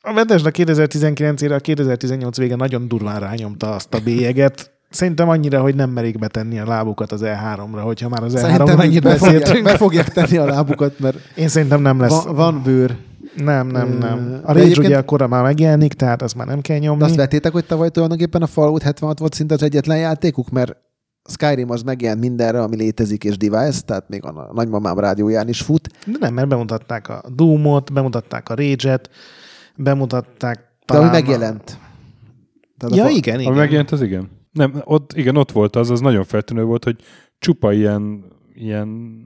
a 0.01 0.13
Bethesda 0.13 0.49
2019-ére 0.53 1.55
a 1.55 1.59
2018 1.59 2.37
vége 2.37 2.55
nagyon 2.55 2.87
durván 2.87 3.19
rányomta 3.19 3.75
azt 3.75 3.93
a 3.93 3.99
bélyeget. 3.99 4.71
Szerintem 4.89 5.29
annyira, 5.29 5.61
hogy 5.61 5.75
nem 5.75 5.89
merik 5.89 6.19
betenni 6.19 6.59
a 6.59 6.65
lábukat 6.67 7.11
az 7.11 7.21
E3-ra, 7.23 7.79
hogyha 7.83 8.09
már 8.09 8.23
az 8.23 8.33
E3-ra 8.33 8.39
Szerintem 8.39 8.79
ennyit 8.79 9.01
beszéltünk. 9.03 9.63
be 9.63 9.77
fogják 9.77 10.09
tenni 10.09 10.37
a 10.37 10.45
lábukat, 10.45 10.99
mert 10.99 11.17
Én 11.35 11.47
szerintem 11.47 11.81
nem 11.81 11.99
lesz. 11.99 12.23
van, 12.23 12.35
van 12.35 12.61
bőr. 12.63 12.95
Nem, 13.35 13.67
nem, 13.67 13.87
nem. 13.89 14.29
de 14.29 14.35
A 14.43 14.47
Rage 14.47 14.59
egyébként- 14.59 14.85
ugye 14.87 14.97
akkora 14.97 15.27
már 15.27 15.43
megjelenik, 15.43 15.93
tehát 15.93 16.21
azt 16.21 16.35
már 16.35 16.47
nem 16.47 16.61
kell 16.61 16.77
De 16.79 16.85
nyomni. 16.85 17.03
azt 17.03 17.15
vettétek, 17.15 17.51
hogy 17.51 17.65
tavaly 17.65 17.89
tulajdonképpen 17.89 18.41
a 18.41 18.47
Fallout 18.47 18.81
76 18.81 19.19
volt 19.19 19.33
szinte 19.33 19.53
az 19.53 19.63
egyetlen 19.63 19.97
játékuk, 19.97 20.49
mert 20.49 20.75
Skyrim 21.29 21.69
az 21.69 21.81
megjelent 21.81 22.19
mindenre, 22.21 22.61
ami 22.61 22.75
létezik, 22.75 23.23
és 23.23 23.37
device, 23.37 23.81
tehát 23.85 24.09
még 24.09 24.25
a 24.25 24.49
nagymamám 24.53 24.99
rádióján 24.99 25.47
is 25.47 25.61
fut. 25.61 25.89
De 26.05 26.17
nem, 26.19 26.33
mert 26.33 26.47
bemutatták 26.47 27.09
a 27.09 27.23
Doom-ot, 27.35 27.93
bemutatták 27.93 28.49
a 28.49 28.55
Rage-et, 28.55 29.09
bemutatták 29.75 30.59
De 30.85 30.97
ami 30.97 31.09
megjelent. 31.09 31.79
Tehát 32.77 32.95
Ja, 32.95 33.03
a 33.03 33.07
fa- 33.07 33.15
igen, 33.15 33.33
Ami 33.33 33.43
igen. 33.43 33.55
megjelent, 33.55 33.91
az 33.91 34.01
igen. 34.01 34.29
Nem, 34.51 34.81
ott, 34.83 35.13
igen, 35.13 35.35
ott 35.35 35.51
volt 35.51 35.75
az, 35.75 35.89
az 35.89 35.99
nagyon 35.99 36.23
feltűnő 36.23 36.63
volt, 36.63 36.83
hogy 36.83 36.95
csupa 37.39 37.73
ilyen, 37.73 38.23
ilyen 38.53 39.21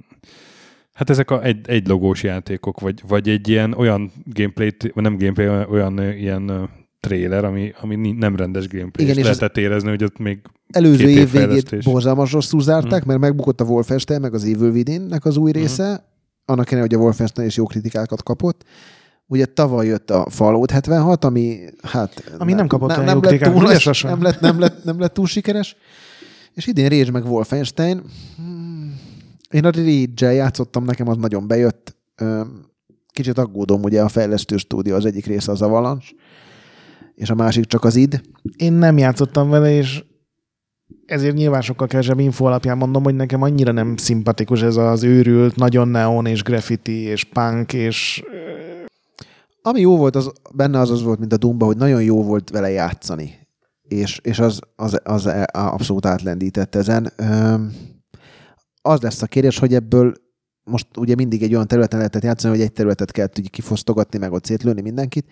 hát 0.93 1.09
ezek 1.09 1.31
a 1.31 1.43
egy, 1.43 1.69
egy 1.69 1.87
logós 1.87 2.23
játékok, 2.23 2.79
vagy, 2.79 3.01
vagy 3.07 3.29
egy 3.29 3.49
ilyen 3.49 3.73
olyan 3.73 4.11
gameplay, 4.25 4.71
vagy 4.93 5.03
nem 5.03 5.17
gameplay, 5.17 5.65
olyan, 5.69 5.99
ilyen 5.99 6.69
trailer, 6.99 7.45
ami, 7.45 7.73
ami 7.81 8.11
nem 8.11 8.35
rendes 8.35 8.67
gameplay. 8.67 9.05
Igen, 9.05 9.17
és 9.17 9.17
és 9.17 9.23
lehetett 9.23 9.57
érezni, 9.57 9.89
hogy 9.89 10.03
ott 10.03 10.17
még 10.17 10.39
Előző 10.67 11.09
év 11.09 11.17
év 11.17 11.31
végét 11.31 11.83
borzalmas 11.83 12.31
rosszul 12.31 12.61
zárták, 12.61 13.05
mert 13.05 13.19
megbukott 13.19 13.61
a 13.61 13.63
Wolfenstein, 13.63 14.21
meg 14.21 14.33
az 14.33 14.43
Evil 14.43 14.69
Within-nek 14.69 15.25
az 15.25 15.37
új 15.37 15.51
része, 15.51 16.05
annak 16.45 16.71
ellenére, 16.71 16.89
hogy 16.89 16.93
a 16.93 17.03
Wolfenstein 17.03 17.47
is 17.47 17.57
jó 17.57 17.65
kritikákat 17.65 18.23
kapott. 18.23 18.63
Ugye 19.31 19.45
tavaly 19.45 19.87
jött 19.87 20.09
a 20.09 20.25
Fallout 20.29 20.71
76, 20.71 21.25
ami 21.25 21.59
hát... 21.81 22.23
Ami 22.37 22.53
nem 22.53 22.67
kapott 22.67 22.97
olyan 22.97 23.15
jó 23.15 23.19
lett 23.21 23.41
túl, 23.41 23.55
ugye 23.55 23.67
les, 23.67 23.81
sosem. 23.81 24.09
nem, 24.09 24.21
lett, 24.21 24.39
nem, 24.39 24.59
lett, 24.59 24.83
nem 24.83 24.99
lett 24.99 25.13
túl 25.13 25.25
sikeres. 25.25 25.75
És 26.53 26.67
idén 26.67 26.89
Rage 26.89 27.11
meg 27.11 27.25
Wolfenstein. 27.25 28.01
Hmm, 28.35 28.99
Én 29.49 29.65
a 29.65 29.71
Rage-el 29.71 30.33
játszottam, 30.33 30.83
nekem 30.83 31.07
az 31.07 31.17
nagyon 31.17 31.47
bejött. 31.47 31.95
Kicsit 33.13 33.37
aggódom, 33.37 33.83
ugye 33.83 34.01
a 34.01 34.07
fejlesztő 34.07 34.57
stúdió 34.57 34.95
az 34.95 35.05
egyik 35.05 35.25
része 35.25 35.51
az 35.51 35.61
Avalanche, 35.61 36.09
és 37.15 37.29
a 37.29 37.35
másik 37.35 37.65
csak 37.65 37.83
az 37.83 37.95
id. 37.95 38.21
Én 38.55 38.73
nem 38.73 38.97
játszottam 38.97 39.49
vele, 39.49 39.71
és 39.71 40.03
ezért 41.05 41.35
nyilván 41.35 41.61
sokkal 41.61 41.87
kevesebb 41.87 42.19
info 42.19 42.45
alapján 42.45 42.77
mondom, 42.77 43.03
hogy 43.03 43.15
nekem 43.15 43.41
annyira 43.41 43.71
nem 43.71 43.97
szimpatikus 43.97 44.61
ez 44.61 44.75
az 44.75 45.03
őrült, 45.03 45.55
nagyon 45.55 45.87
neon 45.87 46.25
és 46.25 46.43
graffiti 46.43 47.01
és 47.01 47.23
punk, 47.23 47.73
és 47.73 48.23
Ami 49.61 49.79
jó 49.79 49.97
volt 49.97 50.15
az, 50.15 50.31
benne, 50.53 50.79
az 50.79 50.89
az 50.89 51.03
volt, 51.03 51.19
mint 51.19 51.33
a 51.33 51.37
Dumba, 51.37 51.65
hogy 51.65 51.77
nagyon 51.77 52.03
jó 52.03 52.23
volt 52.23 52.49
vele 52.49 52.69
játszani. 52.69 53.47
És, 53.81 54.19
és 54.23 54.39
az, 54.39 54.59
az, 54.75 54.99
az 55.03 55.29
abszolút 55.51 56.05
átlendített 56.05 56.75
ezen. 56.75 57.13
Az 58.81 59.01
lesz 59.01 59.21
a 59.21 59.25
kérdés, 59.25 59.59
hogy 59.59 59.73
ebből 59.73 60.13
most 60.63 60.87
ugye 60.97 61.15
mindig 61.15 61.43
egy 61.43 61.53
olyan 61.53 61.67
területen 61.67 61.97
lehetett 61.97 62.23
játszani, 62.23 62.55
hogy 62.55 62.63
egy 62.63 62.71
területet 62.71 63.11
kell 63.11 63.27
tudni 63.27 63.49
kifosztogatni, 63.49 64.19
meg 64.19 64.31
ott 64.31 64.45
szétlőni 64.45 64.81
mindenkit. 64.81 65.25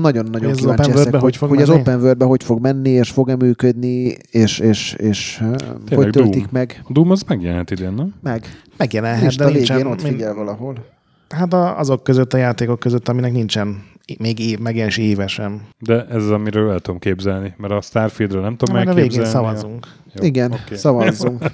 Nagyon-nagyon 0.00 0.50
az 0.50 0.56
kíváncsi 0.56 0.92
leszek, 0.92 1.12
hogy, 1.12 1.20
hogy 1.20 1.36
fog 1.36 1.48
hogy 1.48 1.62
az 1.62 1.68
open 1.68 2.00
world 2.00 2.22
hogy 2.22 2.42
fog 2.42 2.60
menni, 2.60 2.90
és 2.90 3.10
fog-e 3.10 3.36
működni, 3.36 4.16
és, 4.30 4.58
és, 4.58 4.92
és 4.92 5.38
hogy 5.38 5.86
Doom. 5.88 6.10
töltik 6.10 6.50
meg. 6.50 6.82
a 6.84 6.92
Doom 6.92 7.10
az 7.10 7.22
megjelent 7.22 7.70
idén, 7.70 7.92
nem? 7.92 8.14
Meg. 8.22 8.44
megjelenhet, 8.76 9.30
És 9.30 9.36
de 9.36 9.44
a 9.44 9.50
nincsen. 9.50 9.86
ott 9.86 10.00
figyel 10.00 10.34
valahol. 10.34 10.95
Hát 11.28 11.52
a, 11.52 11.78
azok 11.78 12.02
között 12.02 12.32
a 12.32 12.36
játékok 12.36 12.78
között, 12.78 13.08
aminek 13.08 13.32
nincsen 13.32 13.82
még 14.18 14.38
év, 14.38 14.58
megjelenés 14.58 14.96
éve 14.96 15.26
sem. 15.26 15.62
De 15.78 16.06
ez 16.06 16.22
az, 16.22 16.30
amiről 16.30 16.70
el 16.70 16.80
tudom 16.80 17.00
képzelni, 17.00 17.54
mert 17.56 17.72
a 17.72 17.80
Starfieldről 17.80 18.42
nem 18.42 18.56
tudom 18.56 18.74
Majd 18.74 18.88
a 18.88 18.94
végén 18.94 19.10
elképzelni. 19.20 19.30
szavazunk. 19.46 19.86
Jó, 20.14 20.24
Igen, 20.24 20.52
okay. 20.52 20.76
szavazzunk. 20.76 21.44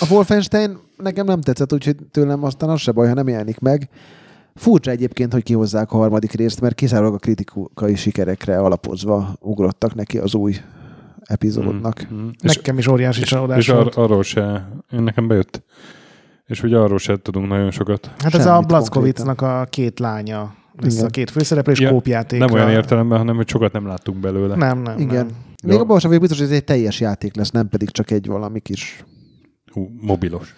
A 0.00 0.06
Wolfenstein 0.10 0.78
nekem 0.96 1.26
nem 1.26 1.40
tetszett, 1.40 1.72
úgyhogy 1.72 1.96
tőlem 2.10 2.44
aztán 2.44 2.68
az 2.70 2.80
se 2.80 2.92
baj, 2.92 3.08
ha 3.08 3.14
nem 3.14 3.28
jelenik 3.28 3.58
meg. 3.58 3.88
Furcsa 4.54 4.90
egyébként, 4.90 5.32
hogy 5.32 5.42
kihozzák 5.42 5.92
a 5.92 5.96
harmadik 5.96 6.32
részt, 6.32 6.60
mert 6.60 6.74
kizárólag 6.74 7.14
a 7.14 7.18
kritikai 7.18 7.94
sikerekre 7.94 8.58
alapozva 8.58 9.34
ugrottak 9.40 9.94
neki 9.94 10.18
az 10.18 10.34
új 10.34 10.56
epizódnak. 11.24 12.06
Mm, 12.12 12.16
mm. 12.16 12.28
És, 12.42 12.56
Nekem 12.56 12.78
is 12.78 12.86
óriási 12.86 13.20
és, 13.20 13.28
csalódás 13.28 13.58
és 13.58 13.68
volt. 13.68 13.86
ar- 13.86 13.96
arról 13.96 14.22
se, 14.22 14.68
én 14.92 15.02
nekem 15.02 15.26
bejött. 15.28 15.62
És 16.46 16.62
ugye 16.62 16.76
arról 16.78 16.98
se 16.98 17.16
tudunk 17.22 17.48
nagyon 17.48 17.70
sokat. 17.70 18.10
Hát 18.18 18.34
ez 18.34 18.46
a 18.46 18.52
semmit 18.52 18.66
Blazkowicznak 18.66 19.40
a 19.40 19.66
két 19.70 19.98
lánya 19.98 20.54
lesz 20.76 20.94
Igen. 20.94 21.06
a 21.06 21.08
két 21.10 21.30
főszereplő, 21.30 21.72
és 21.72 21.80
Ja, 21.80 21.90
kópjátékra. 21.90 22.46
Nem 22.46 22.54
olyan 22.54 22.70
értelemben, 22.70 23.18
hanem 23.18 23.36
hogy 23.36 23.48
sokat 23.48 23.72
nem 23.72 23.86
láttunk 23.86 24.18
belőle. 24.18 24.56
Nem, 24.56 24.78
nem, 24.78 24.98
Igen. 24.98 25.26
nem. 25.26 25.28
Még 25.66 25.78
abban 25.78 25.98
sem 25.98 26.08
vagyok 26.10 26.20
biztos, 26.24 26.40
hogy 26.40 26.50
ez 26.50 26.56
egy 26.56 26.64
teljes 26.64 27.00
játék 27.00 27.36
lesz, 27.36 27.50
nem 27.50 27.68
pedig 27.68 27.90
csak 27.90 28.10
egy 28.10 28.26
valami 28.26 28.60
kis, 28.60 29.04
Hú, 29.72 29.88
mobilos. 30.00 30.54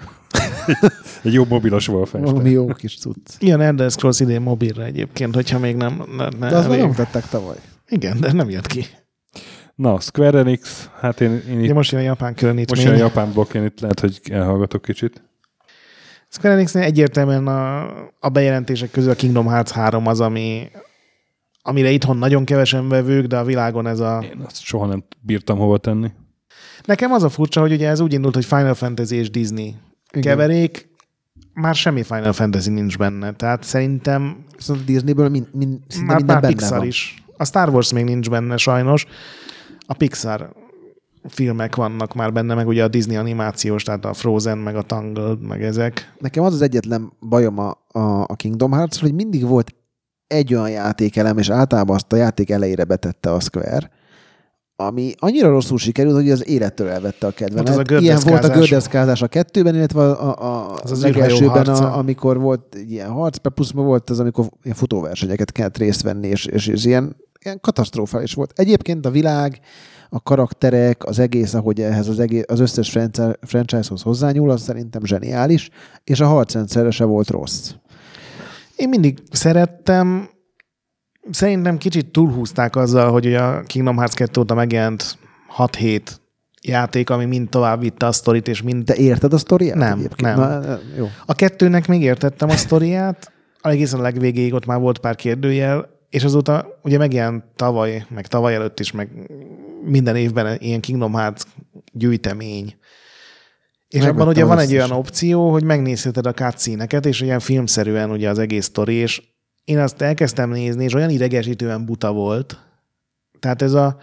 Egy 1.22 1.32
jó 1.32 1.44
mobilos 1.48 1.88
Wolfenstein. 1.88 2.34
valami 2.34 2.50
jó 2.50 2.66
kis 2.66 2.98
cucc. 2.98 3.30
Ilyen 3.38 3.60
Elder 3.60 3.90
Scrolls 3.90 4.20
idén 4.20 4.40
mobilra 4.40 4.84
egyébként, 4.84 5.34
hogyha 5.34 5.58
még 5.58 5.76
nem... 5.76 6.02
Ne, 6.16 6.28
ne, 6.38 6.48
De 6.48 6.56
azt 6.56 6.66
elég. 6.66 6.78
nem 6.78 6.88
mutatták 6.88 7.28
tavaly. 7.28 7.56
Igen, 7.88 8.20
de 8.20 8.32
nem 8.32 8.50
jött 8.50 8.66
ki. 8.66 8.84
Na, 9.74 10.00
Square 10.00 10.38
Enix, 10.38 10.90
hát 11.00 11.20
én, 11.20 11.42
én 11.50 11.60
itt, 11.64 11.72
most 11.72 11.90
jön 11.92 12.00
a 12.00 12.04
japán 12.04 12.34
különítmény. 12.34 12.66
most 12.68 12.82
jön 12.82 12.94
a 12.94 13.06
japán 13.06 13.32
blokk, 13.32 13.54
én 13.54 13.64
itt 13.64 13.80
lehet, 13.80 14.00
hogy 14.00 14.20
elhallgatok 14.30 14.82
kicsit. 14.82 15.22
Square 16.36 16.54
Enixnél 16.54 16.82
egyértelműen 16.82 17.46
a, 17.46 17.82
a 18.20 18.28
bejelentések 18.28 18.90
közül 18.90 19.10
a 19.10 19.14
Kingdom 19.14 19.46
Hearts 19.46 19.70
3 19.70 20.06
az, 20.06 20.20
ami, 20.20 20.70
amire 21.62 21.90
itthon 21.90 22.16
nagyon 22.16 22.44
kevesen 22.44 22.88
vevők, 22.88 23.26
de 23.26 23.38
a 23.38 23.44
világon 23.44 23.86
ez 23.86 24.00
a... 24.00 24.24
Én 24.32 24.42
azt 24.46 24.62
soha 24.62 24.86
nem 24.86 25.04
bírtam 25.20 25.58
hova 25.58 25.78
tenni. 25.78 26.10
Nekem 26.84 27.12
az 27.12 27.22
a 27.22 27.28
furcsa, 27.28 27.60
hogy 27.60 27.72
ugye 27.72 27.88
ez 27.88 28.00
úgy 28.00 28.12
indult, 28.12 28.34
hogy 28.34 28.44
Final 28.44 28.74
Fantasy 28.74 29.16
és 29.16 29.30
Disney 29.30 29.74
Igen. 30.10 30.22
keverék, 30.22 30.88
már 31.52 31.74
semmi 31.74 32.02
Final 32.02 32.32
Fantasy 32.32 32.70
nincs 32.70 32.98
benne. 32.98 33.32
Tehát 33.32 33.62
szerintem 33.62 34.44
Viszont 34.56 34.80
a 34.80 34.84
Disneyből 34.84 35.28
min, 35.28 35.48
min, 35.52 35.84
szinte 35.88 36.06
már, 36.06 36.16
minden 36.16 36.34
már 36.34 36.42
benne 36.42 36.54
Pixar 36.54 36.78
van. 36.78 36.86
is. 36.86 37.24
A 37.36 37.44
Star 37.44 37.68
Wars 37.68 37.92
még 37.92 38.04
nincs 38.04 38.30
benne 38.30 38.56
sajnos. 38.56 39.06
A 39.86 39.94
Pixar 39.94 40.52
filmek 41.28 41.76
vannak 41.76 42.14
már 42.14 42.32
benne, 42.32 42.54
meg 42.54 42.66
ugye 42.66 42.84
a 42.84 42.88
Disney 42.88 43.16
animációs, 43.16 43.82
tehát 43.82 44.04
a 44.04 44.12
Frozen, 44.12 44.58
meg 44.58 44.76
a 44.76 44.82
Tangled, 44.82 45.40
meg 45.40 45.62
ezek. 45.62 46.14
Nekem 46.18 46.44
az 46.44 46.54
az 46.54 46.62
egyetlen 46.62 47.12
bajom 47.28 47.58
a, 47.58 47.70
a, 47.88 48.20
a 48.20 48.34
Kingdom 48.36 48.72
hearts 48.72 49.00
hogy 49.00 49.14
mindig 49.14 49.46
volt 49.46 49.74
egy 50.26 50.54
olyan 50.54 50.70
játékelem, 50.70 51.38
és 51.38 51.50
általában 51.50 51.96
azt 51.96 52.12
a 52.12 52.16
játék 52.16 52.50
elejére 52.50 52.84
betette 52.84 53.32
a 53.32 53.40
Square, 53.40 53.90
ami 54.76 55.12
annyira 55.18 55.48
rosszul 55.48 55.78
sikerült, 55.78 56.14
hogy 56.14 56.30
az 56.30 56.48
élettől 56.48 56.88
elvette 56.88 57.26
a 57.26 57.30
kedvemet. 57.30 57.68
Az 57.68 57.76
a 57.76 57.98
ilyen 57.98 58.20
volt 58.24 58.44
a 58.44 58.48
gördeszkázás. 58.48 59.22
a 59.22 59.26
kettőben, 59.26 59.74
illetve 59.74 60.00
a, 60.00 60.28
a, 60.28 60.44
a 60.44 60.78
Az 60.82 60.90
az, 60.90 61.02
legelsőben, 61.02 61.66
a, 61.66 61.98
amikor 61.98 62.38
volt 62.38 62.76
ilyen 62.88 63.10
harc, 63.10 63.36
plusz 63.36 63.70
volt 63.70 64.10
az, 64.10 64.20
amikor 64.20 64.46
ilyen 64.62 64.76
futóversenyeket 64.76 65.52
kellett 65.52 65.76
részt 65.76 66.02
venni, 66.02 66.28
és, 66.28 66.46
és, 66.46 66.66
és 66.66 66.84
ilyen, 66.84 67.16
ilyen 67.44 67.60
katasztrofális 67.60 68.34
volt. 68.34 68.52
Egyébként 68.54 69.06
a 69.06 69.10
világ, 69.10 69.60
a 70.08 70.22
karakterek, 70.22 71.04
az 71.04 71.18
egész, 71.18 71.54
ahogy 71.54 71.80
ehhez 71.80 72.08
az, 72.08 72.20
egész, 72.20 72.44
az 72.46 72.60
összes 72.60 72.90
franchise- 72.90 73.38
franchise-hoz 73.42 74.02
hozzányúl, 74.02 74.50
az 74.50 74.62
szerintem 74.62 75.04
zseniális, 75.04 75.70
és 76.04 76.20
a 76.20 76.26
harcrendszerre 76.26 76.90
se 76.90 77.04
volt 77.04 77.30
rossz. 77.30 77.70
Én 78.76 78.88
mindig 78.88 79.18
szerettem, 79.30 80.28
szerintem 81.30 81.78
kicsit 81.78 82.12
túlhúzták 82.12 82.76
azzal, 82.76 83.10
hogy 83.10 83.34
a 83.34 83.62
Kingdom 83.62 83.96
Hearts 83.96 84.14
2 84.14 84.40
óta 84.40 84.54
megjelent 84.54 85.18
6-7 85.58 86.00
játék, 86.62 87.10
ami 87.10 87.24
mind 87.24 87.48
tovább 87.48 87.80
vitte 87.80 88.06
a 88.06 88.12
sztorit, 88.12 88.48
és 88.48 88.62
mind... 88.62 88.84
De 88.84 88.94
érted 88.94 89.32
a 89.32 89.38
sztoriát? 89.38 89.76
Nem, 89.76 89.98
egyébként? 89.98 90.36
nem. 90.36 90.60
Na, 90.60 90.78
jó. 90.96 91.06
A 91.26 91.34
kettőnek 91.34 91.88
még 91.88 92.02
értettem 92.02 92.48
a 92.48 92.56
sztoriát, 92.56 93.32
egészen 93.62 93.98
a 93.98 94.02
legvégéig 94.02 94.54
ott 94.54 94.66
már 94.66 94.78
volt 94.78 94.98
pár 94.98 95.16
kérdőjel, 95.16 95.88
és 96.10 96.24
azóta 96.24 96.66
ugye 96.82 96.98
megjelent 96.98 97.44
tavaly, 97.56 98.06
meg 98.08 98.26
tavaly 98.26 98.54
előtt 98.54 98.80
is, 98.80 98.92
meg 98.92 99.08
minden 99.86 100.16
évben 100.16 100.56
ilyen 100.60 100.80
Kingdom 100.80 101.12
Hearts 101.12 101.42
gyűjtemény. 101.92 102.76
És 103.88 103.98
Megvettem 103.98 104.20
abban 104.20 104.28
ugye 104.28 104.44
van 104.44 104.58
egy 104.58 104.72
olyan 104.72 104.90
opció, 104.90 105.50
hogy 105.50 105.64
megnézheted 105.64 106.26
a 106.26 106.32
cutscene 106.32 106.84
és 106.84 107.20
ilyen 107.20 107.40
filmszerűen 107.40 108.10
ugye 108.10 108.28
az 108.28 108.38
egész 108.38 108.64
sztori, 108.64 108.94
és 108.94 109.22
én 109.64 109.78
azt 109.78 110.00
elkezdtem 110.00 110.50
nézni, 110.50 110.84
és 110.84 110.94
olyan 110.94 111.10
idegesítően 111.10 111.84
buta 111.84 112.12
volt. 112.12 112.58
Tehát 113.40 113.62
ez 113.62 113.72
a, 113.72 113.96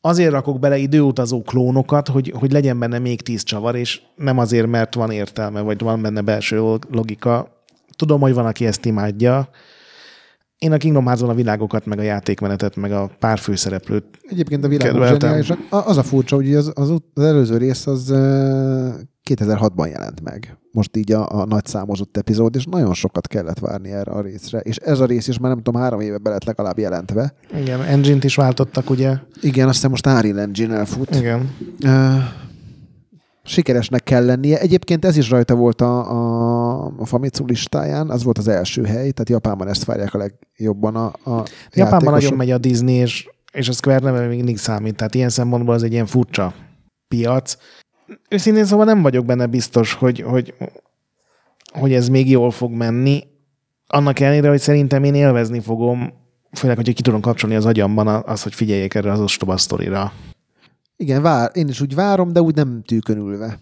azért 0.00 0.30
rakok 0.30 0.58
bele 0.58 0.76
időutazó 0.76 1.42
klónokat, 1.42 2.08
hogy, 2.08 2.32
hogy 2.38 2.52
legyen 2.52 2.78
benne 2.78 2.98
még 2.98 3.22
tíz 3.22 3.42
csavar, 3.42 3.76
és 3.76 4.00
nem 4.16 4.38
azért, 4.38 4.66
mert 4.66 4.94
van 4.94 5.10
értelme, 5.10 5.60
vagy 5.60 5.80
van 5.80 6.02
benne 6.02 6.20
belső 6.20 6.76
logika. 6.90 7.64
Tudom, 7.96 8.20
hogy 8.20 8.34
van, 8.34 8.46
aki 8.46 8.66
ezt 8.66 8.84
imádja. 8.84 9.48
Én 10.60 10.72
a 10.72 10.76
Kingdom 10.76 11.04
hearts 11.06 11.22
a 11.22 11.34
világokat, 11.34 11.86
meg 11.86 11.98
a 11.98 12.02
játékmenetet, 12.02 12.76
meg 12.76 12.92
a 12.92 13.10
pár 13.18 13.38
főszereplőt 13.38 14.04
Egyébként 14.22 14.64
a 14.64 14.68
világ 14.68 14.86
Kedveltem. 14.90 15.18
zseniális. 15.18 15.50
A- 15.50 15.86
Az 15.86 15.96
a 15.96 16.02
furcsa, 16.02 16.36
hogy 16.36 16.54
az, 16.54 16.72
az, 16.74 16.90
az 17.14 17.24
előző 17.24 17.56
rész 17.56 17.86
az 17.86 18.10
ö, 18.10 18.88
2006-ban 19.30 19.90
jelent 19.90 20.22
meg. 20.22 20.56
Most 20.72 20.96
így 20.96 21.12
a, 21.12 21.40
a 21.40 21.44
nagy 21.46 21.66
számozott 21.66 22.16
epizód, 22.16 22.54
és 22.56 22.64
nagyon 22.64 22.94
sokat 22.94 23.26
kellett 23.26 23.58
várni 23.58 23.90
erre 23.90 24.10
a 24.10 24.20
részre. 24.20 24.58
És 24.58 24.76
ez 24.76 25.00
a 25.00 25.04
rész 25.06 25.28
is 25.28 25.38
már 25.38 25.50
nem 25.54 25.62
tudom, 25.62 25.80
három 25.80 26.00
éve 26.00 26.18
be 26.18 26.30
lett 26.30 26.44
legalább 26.44 26.78
jelentve. 26.78 27.34
Igen, 27.60 27.82
engine-t 27.82 28.24
is 28.24 28.34
váltottak, 28.34 28.90
ugye? 28.90 29.16
Igen, 29.40 29.66
azt 29.66 29.74
hiszem 29.74 29.90
most 29.90 30.06
Unreal 30.06 30.40
Engine 30.40 30.76
elfut. 30.76 31.14
Igen. 31.16 31.50
Ö, 31.84 32.14
sikeresnek 33.50 34.02
kell 34.02 34.24
lennie. 34.24 34.58
Egyébként 34.58 35.04
ez 35.04 35.16
is 35.16 35.30
rajta 35.30 35.54
volt 35.54 35.80
a, 35.80 36.10
a, 36.10 36.92
a 36.98 37.04
Famitsu 37.04 37.44
listáján, 37.44 38.10
az 38.10 38.22
volt 38.22 38.38
az 38.38 38.48
első 38.48 38.82
hely, 38.82 39.10
tehát 39.10 39.28
Japánban 39.28 39.68
ezt 39.68 39.84
várják 39.84 40.14
a 40.14 40.18
legjobban 40.18 40.96
a, 40.96 41.06
a 41.06 41.44
Japánban 41.72 42.12
nagyon 42.12 42.36
megy 42.36 42.50
a 42.50 42.58
Disney, 42.58 42.94
és, 42.94 43.28
és 43.52 43.68
a 43.68 43.72
Square 43.72 43.98
neve 43.98 44.26
még 44.26 44.36
mindig 44.36 44.58
számít. 44.58 44.96
Tehát 44.96 45.14
ilyen 45.14 45.28
szempontból 45.28 45.74
az 45.74 45.82
egy 45.82 45.92
ilyen 45.92 46.06
furcsa 46.06 46.54
piac. 47.08 47.56
Őszintén 48.28 48.64
szóval 48.64 48.84
nem 48.84 49.02
vagyok 49.02 49.24
benne 49.24 49.46
biztos, 49.46 49.92
hogy, 49.92 50.20
hogy, 50.20 50.54
hogy 51.72 51.92
ez 51.92 52.08
még 52.08 52.30
jól 52.30 52.50
fog 52.50 52.72
menni. 52.72 53.22
Annak 53.86 54.20
ellenére, 54.20 54.48
hogy 54.48 54.60
szerintem 54.60 55.04
én 55.04 55.14
élvezni 55.14 55.60
fogom, 55.60 56.12
főleg, 56.52 56.76
hogyha 56.76 56.92
ki 56.92 57.02
tudom 57.02 57.20
kapcsolni 57.20 57.56
az 57.56 57.66
agyamban 57.66 58.06
az, 58.06 58.42
hogy 58.42 58.54
figyeljék 58.54 58.94
erre 58.94 59.12
az 59.12 59.20
ostoba 59.20 59.56
sztorira. 59.56 60.12
Igen, 61.00 61.22
vár, 61.22 61.50
én 61.54 61.68
is 61.68 61.80
úgy 61.80 61.94
várom, 61.94 62.32
de 62.32 62.40
úgy 62.40 62.54
nem 62.54 62.82
tűkönülve. 62.82 63.58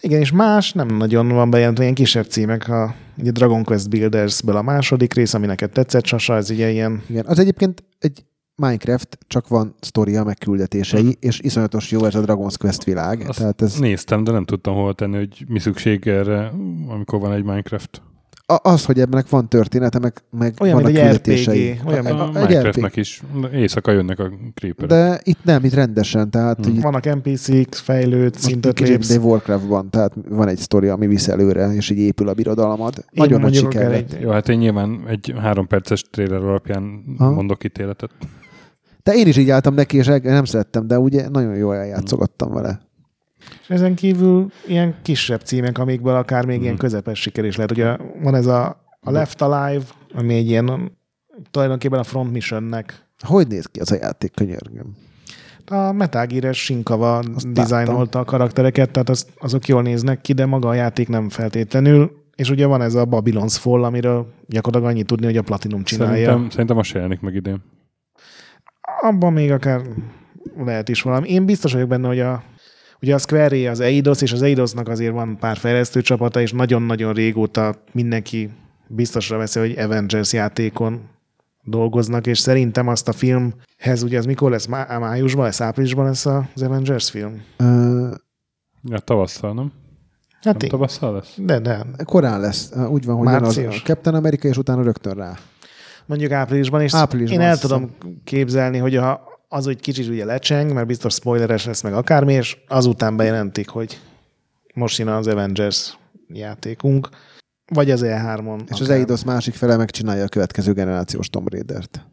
Igen, 0.00 0.20
és 0.20 0.32
más 0.32 0.72
nem 0.72 0.96
nagyon 0.96 1.28
van 1.28 1.50
bejelentve, 1.50 1.82
ilyen 1.82 1.94
kisebb 1.94 2.26
címek, 2.26 2.68
a 2.68 2.94
ugye 3.18 3.30
Dragon 3.30 3.64
Quest 3.64 3.88
Buildersből 3.88 4.56
a 4.56 4.62
második 4.62 5.14
rész, 5.14 5.34
ami 5.34 5.46
neked 5.46 5.70
tetszett, 5.70 6.04
Sasa, 6.04 6.36
ez 6.36 6.50
ugye 6.50 6.70
ilyen 6.70 7.02
Igen, 7.08 7.24
az 7.26 7.38
egyébként 7.38 7.84
egy 7.98 8.24
Minecraft, 8.54 9.18
csak 9.26 9.48
van 9.48 9.74
sztoria, 9.80 10.24
meg 10.24 10.38
küldetései, 10.38 11.16
és 11.20 11.40
iszonyatos 11.40 11.90
jó 11.90 12.04
ez 12.04 12.14
a 12.14 12.20
Dragon's 12.20 12.54
Quest 12.58 12.84
világ. 12.84 13.24
Azt 13.28 13.38
Tehát 13.38 13.62
ez, 13.62 13.78
Néztem, 13.78 14.24
de 14.24 14.32
nem 14.32 14.44
tudtam 14.44 14.74
hol 14.74 14.94
tenni, 14.94 15.16
hogy 15.16 15.44
mi 15.48 15.58
szükség 15.58 16.06
erre, 16.06 16.52
amikor 16.88 17.20
van 17.20 17.32
egy 17.32 17.44
Minecraft. 17.44 18.02
A, 18.50 18.60
az, 18.62 18.84
hogy 18.84 19.00
ebben 19.00 19.24
van 19.30 19.48
története, 19.48 19.98
meg, 19.98 20.12
meg 20.38 20.54
Olyan, 20.60 20.74
vannak 20.74 20.92
mint 20.92 21.04
egy 21.04 21.10
küldetései. 21.10 21.70
RPG, 21.72 21.86
olyan, 21.88 22.06
A- 22.06 22.08
mint- 22.08 22.36
a- 22.36 22.40
A 22.40 22.46
Minecraftnek 22.46 22.96
is 22.96 23.22
éjszaka 23.52 23.92
jönnek 23.92 24.18
a 24.18 24.30
creeperek. 24.54 24.90
De 24.90 25.20
itt 25.24 25.44
nem, 25.44 25.64
itt 25.64 25.74
rendesen, 25.74 26.30
tehát 26.30 26.64
Hmm. 26.64 26.74
így, 26.74 26.80
vannak 26.82 27.04
NPC-k, 27.14 27.74
fejlőd, 27.74 28.34
szintet 28.34 28.80
lépsz. 28.80 29.08
de 29.08 29.18
Warcraftban, 29.18 29.90
tehát 29.90 30.12
van 30.28 30.48
egy 30.48 30.58
sztori, 30.58 30.88
ami 30.88 31.06
visz 31.06 31.28
előre, 31.28 31.72
és 31.74 31.90
így 31.90 31.98
épül 31.98 32.28
a 32.28 32.34
birodalmad. 32.34 32.94
Én 32.98 33.04
Nagyon 33.12 33.40
nagy 33.40 33.54
siker 33.54 33.92
egy- 33.92 34.18
Jó, 34.20 34.30
hát 34.30 34.48
én 34.48 34.58
nyilván 34.58 35.04
egy 35.08 35.34
három 35.40 35.66
perces 35.66 36.02
trailer 36.02 36.42
alapján 36.42 37.02
Ha. 37.18 37.30
mondok 37.30 37.64
ítéletet. 37.64 38.10
De 39.02 39.12
én 39.12 39.26
is 39.26 39.36
így 39.36 39.50
álltam 39.50 39.74
neki, 39.74 39.96
és 39.96 40.06
nem 40.22 40.44
szerettem, 40.44 40.86
de 40.86 40.98
ugye 40.98 41.28
nagyon 41.28 41.54
jól 41.56 41.74
eljátszogattam 41.76 42.52
vele. 42.52 42.80
És 43.62 43.68
ezen 43.68 43.94
kívül 43.94 44.50
ilyen 44.66 44.94
kisebb 45.02 45.40
címek, 45.40 45.78
amikből 45.78 46.14
akár 46.14 46.44
még 46.44 46.54
Hmm. 46.54 46.64
ilyen 46.64 46.76
közepes 46.76 47.20
siker 47.20 47.44
is 47.44 47.56
lehet. 47.56 47.70
Ugye 47.70 47.96
van 48.22 48.34
ez 48.34 48.46
a, 48.46 48.84
a 49.00 49.10
Left 49.10 49.42
Alive, 49.42 49.84
ami 50.14 50.34
egy 50.34 50.48
ilyen 50.48 50.92
tulajdonképpen 51.50 51.98
a 51.98 52.02
Front 52.04 52.32
Missionnek 52.32 53.04
Hogy 53.18 53.46
néz 53.46 53.66
ki 53.66 53.80
az 53.80 53.92
a 53.92 53.96
játék, 54.00 54.34
könyörgöm? 54.34 54.96
a 55.66 55.92
Metal 55.92 56.26
Gear-es 56.26 56.64
Sinkava 56.64 57.22
dizájnolta 57.48 58.18
a 58.18 58.24
karaktereket, 58.24 58.90
tehát 58.90 59.08
az, 59.08 59.26
azok 59.38 59.66
jól 59.66 59.82
néznek 59.82 60.20
ki, 60.20 60.32
de 60.32 60.46
maga 60.46 60.68
a 60.68 60.74
játék 60.74 61.08
nem 61.08 61.28
feltétlenül. 61.28 62.10
És 62.36 62.50
ugye 62.50 62.66
van 62.66 62.82
ez 62.82 62.94
a 62.94 63.04
Babylon's 63.04 63.56
Fall, 63.58 63.84
amiről 63.84 64.32
gyakorlatilag 64.46 64.92
annyit 64.94 65.06
tudni, 65.06 65.26
hogy 65.26 65.36
a 65.36 65.42
Platinum 65.42 65.82
csinálja. 65.84 66.24
Szerintem, 66.26 66.50
szerintem 66.50 66.80
jelenik 66.92 67.20
meg 67.20 67.34
idén. 67.34 67.62
abban 69.00 69.32
még 69.32 69.50
akár 69.50 69.80
lehet 70.56 70.88
is 70.88 71.02
valami. 71.02 71.28
Én 71.28 71.44
biztos 71.46 71.72
vagyok 71.72 71.88
benne, 71.88 72.06
hogy 72.08 72.20
a, 72.20 72.42
ugye 73.02 73.14
a 73.14 73.18
square 73.18 73.70
az 73.70 73.80
Eidos, 73.80 74.22
és 74.22 74.32
az 74.32 74.42
Eidosnak 74.42 74.88
azért 74.88 75.12
van 75.12 75.36
pár 75.38 75.56
fejlesztő 75.56 76.00
csapata, 76.02 76.40
és 76.40 76.52
nagyon-nagyon 76.52 77.12
régóta 77.12 77.74
mindenki 77.92 78.50
biztosra 78.86 79.36
veszi, 79.36 79.58
hogy 79.58 79.78
Avengers 79.78 80.32
játékon 80.32 81.00
dolgoznak, 81.62 82.26
és 82.26 82.38
szerintem 82.38 82.88
azt 82.88 83.08
a 83.08 83.12
filmhez, 83.12 84.02
ugye 84.02 84.18
az 84.18 84.24
mikor 84.24 84.50
lesz? 84.50 84.66
Má- 84.66 84.98
májusban 84.98 85.44
lesz, 85.44 85.60
áprilisban 85.60 86.04
lesz 86.04 86.26
az 86.26 86.62
Avengers 86.62 87.10
film? 87.10 87.42
Ö, 87.56 88.08
Ja, 88.82 88.98
tavasszal, 88.98 89.54
nem? 89.54 89.72
Hát 90.32 90.44
Nem 90.54 90.56
én, 90.62 90.68
tavasszal 90.68 91.12
lesz? 91.14 91.34
de, 91.36 91.58
de. 91.58 91.86
korán 92.04 92.40
lesz. 92.40 92.72
Úgy 92.88 93.04
van, 93.04 93.16
hogy 93.16 93.26
jön 93.26 93.34
az 93.34 93.40
Március. 93.42 93.80
a 93.80 93.84
Captain 93.84 94.14
America, 94.16 94.48
és 94.48 94.56
utána 94.56 94.82
rögtön 94.82 95.14
rá. 95.14 95.34
Mondjuk 96.06 96.30
áprilisban, 96.30 96.80
és 96.80 96.94
Áprilisban, 96.94 97.40
én 97.40 97.46
el 97.46 97.58
tudom 97.58 97.90
képzelni, 98.24 98.78
hogy 98.78 98.96
ha 98.96 99.29
az 99.52 99.66
úgy 99.66 99.80
kicsit 99.80 100.08
ugye 100.08 100.24
lecseng, 100.24 100.72
mert 100.72 100.86
biztos 100.86 101.14
spoileres 101.14 101.64
lesz 101.64 101.82
meg 101.82 101.92
akármi, 101.92 102.32
és 102.32 102.56
azután 102.68 103.16
bejelentik, 103.16 103.68
hogy 103.68 104.00
most 104.74 104.98
jön 104.98 105.08
az 105.08 105.26
Avengers 105.26 105.98
játékunk, 106.28 107.08
vagy 107.72 107.90
az 107.90 108.02
E3-on. 108.04 108.60
És 108.72 108.80
az 108.80 108.90
Eidos 108.90 109.24
másik 109.24 109.54
fele 109.54 109.76
megcsinálja 109.76 110.24
a 110.24 110.28
következő 110.28 110.72
generációs 110.72 111.28
Tomb 111.28 111.48
Raider-t. 111.48 112.06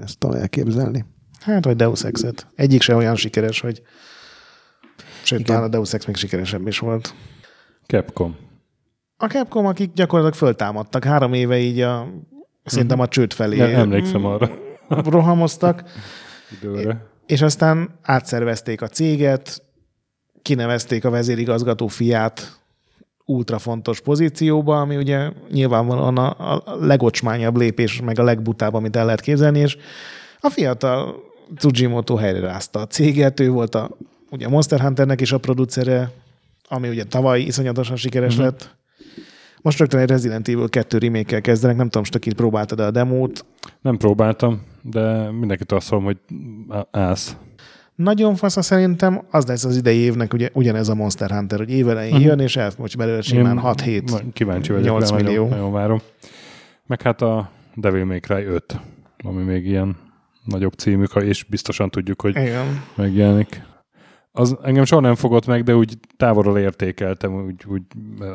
Ezt 0.00 0.18
tudom 0.18 0.36
elképzelni. 0.36 1.04
Hát, 1.40 1.64
vagy 1.64 1.76
Deus 1.76 2.04
Ex-et. 2.04 2.46
Egyik 2.54 2.82
se 2.82 2.94
olyan 2.94 3.16
sikeres, 3.16 3.60
hogy 3.60 3.82
sőt, 5.22 5.38
Igen. 5.38 5.54
talán 5.54 5.62
a 5.62 5.68
Deus 5.68 5.92
Ex 5.92 6.04
még 6.04 6.16
sikeresebb 6.16 6.66
is 6.66 6.78
volt. 6.78 7.14
Capcom. 7.86 8.36
A 9.16 9.26
Capcom, 9.26 9.66
akik 9.66 9.92
gyakorlatilag 9.92 10.38
föltámadtak 10.38 11.04
három 11.04 11.32
éve 11.32 11.58
így 11.58 11.80
a 11.80 12.08
szerintem 12.64 13.00
a 13.00 13.08
csőd 13.08 13.32
felé 13.32 13.56
Ja, 13.56 13.66
emlékszem 13.66 14.24
arra 14.24 14.50
rohamoztak, 14.88 15.84
időre. 16.50 17.06
és 17.26 17.42
aztán 17.42 17.98
átszervezték 18.02 18.82
a 18.82 18.88
céget, 18.88 19.62
kinevezték 20.42 21.04
a 21.04 21.10
vezérigazgató 21.10 21.86
fiát 21.86 22.60
ultra 23.24 23.58
fontos 23.58 24.00
pozícióba, 24.00 24.80
ami 24.80 24.96
ugye 24.96 25.30
nyilvánvalóan 25.50 26.18
a, 26.18 26.56
a 26.64 26.76
legocsmányabb 26.80 27.56
lépés, 27.56 28.00
meg 28.00 28.18
a 28.18 28.22
legbutább, 28.22 28.74
amit 28.74 28.96
el 28.96 29.04
lehet 29.04 29.20
képzelni, 29.20 29.58
és 29.58 29.76
a 30.40 30.50
fiatal 30.50 31.22
Tsujimoto 31.56 32.16
helyrázta 32.16 32.80
a 32.80 32.86
céget, 32.86 33.40
ő 33.40 33.50
volt 33.50 33.74
a, 33.74 33.90
ugye 34.30 34.48
Monster 34.48 34.80
Hunternek 34.80 35.20
is 35.20 35.32
a 35.32 35.38
producere, 35.38 36.10
ami 36.68 36.88
ugye 36.88 37.04
tavaly 37.04 37.40
iszonyatosan 37.40 37.96
sikeres 37.96 38.32
uh-huh. 38.32 38.44
lett. 38.44 38.74
Most 39.64 39.78
rögtön 39.78 40.00
egy 40.00 40.08
Resident 40.08 40.48
Evil 40.48 40.68
2 40.68 40.98
remake 40.98 41.40
kezdenek, 41.40 41.76
nem 41.76 41.84
tudom, 41.86 42.02
most 42.02 42.14
akit 42.14 42.34
próbáltad 42.34 42.80
a 42.80 42.90
demót. 42.90 43.44
Nem 43.80 43.96
próbáltam, 43.96 44.62
de 44.82 45.30
mindenkit 45.30 45.72
azt 45.72 45.90
mondom, 45.90 46.08
hogy 46.08 46.36
állsz. 46.90 47.36
Nagyon 47.94 48.34
fasza 48.34 48.62
szerintem, 48.62 49.24
az 49.30 49.46
lesz 49.46 49.64
az 49.64 49.76
idei 49.76 49.96
évnek 49.98 50.32
ugye, 50.32 50.48
ugyanez 50.52 50.88
a 50.88 50.94
Monster 50.94 51.30
Hunter, 51.30 51.58
hogy 51.58 51.70
évelején 51.70 52.12
Mhm. 52.12 52.20
uh-huh. 52.22 52.36
jön, 52.36 52.46
és 52.46 52.56
elfogy 52.56 52.94
belőle 52.96 53.20
simán 53.20 53.58
6-7. 53.62 54.10
majd 54.10 54.24
Kíváncsi 54.32 54.72
vagyok, 54.72 54.86
8 54.86 55.10
rá, 55.10 55.16
millió. 55.16 55.32
Nagyon, 55.42 55.48
nagyon 55.48 55.72
várom. 55.72 56.00
Meg 56.86 57.02
hát 57.02 57.22
a 57.22 57.50
Devil 57.74 58.04
May 58.04 58.20
Cry 58.20 58.44
5, 58.44 58.80
ami 59.24 59.42
még 59.42 59.66
ilyen 59.66 59.96
nagyobb 60.44 60.72
címük, 60.72 61.10
és 61.14 61.44
biztosan 61.44 61.90
tudjuk, 61.90 62.20
hogy 62.20 62.36
Igen. 62.36 62.82
megjelenik. 62.96 63.62
Az 64.36 64.56
engem 64.62 64.84
soha 64.84 65.00
nem 65.00 65.14
fogott 65.14 65.46
meg, 65.46 65.62
de 65.62 65.76
úgy 65.76 65.98
távolról 66.16 66.58
értékeltem, 66.58 67.44
úgy, 67.44 67.64
úgy 67.66 67.82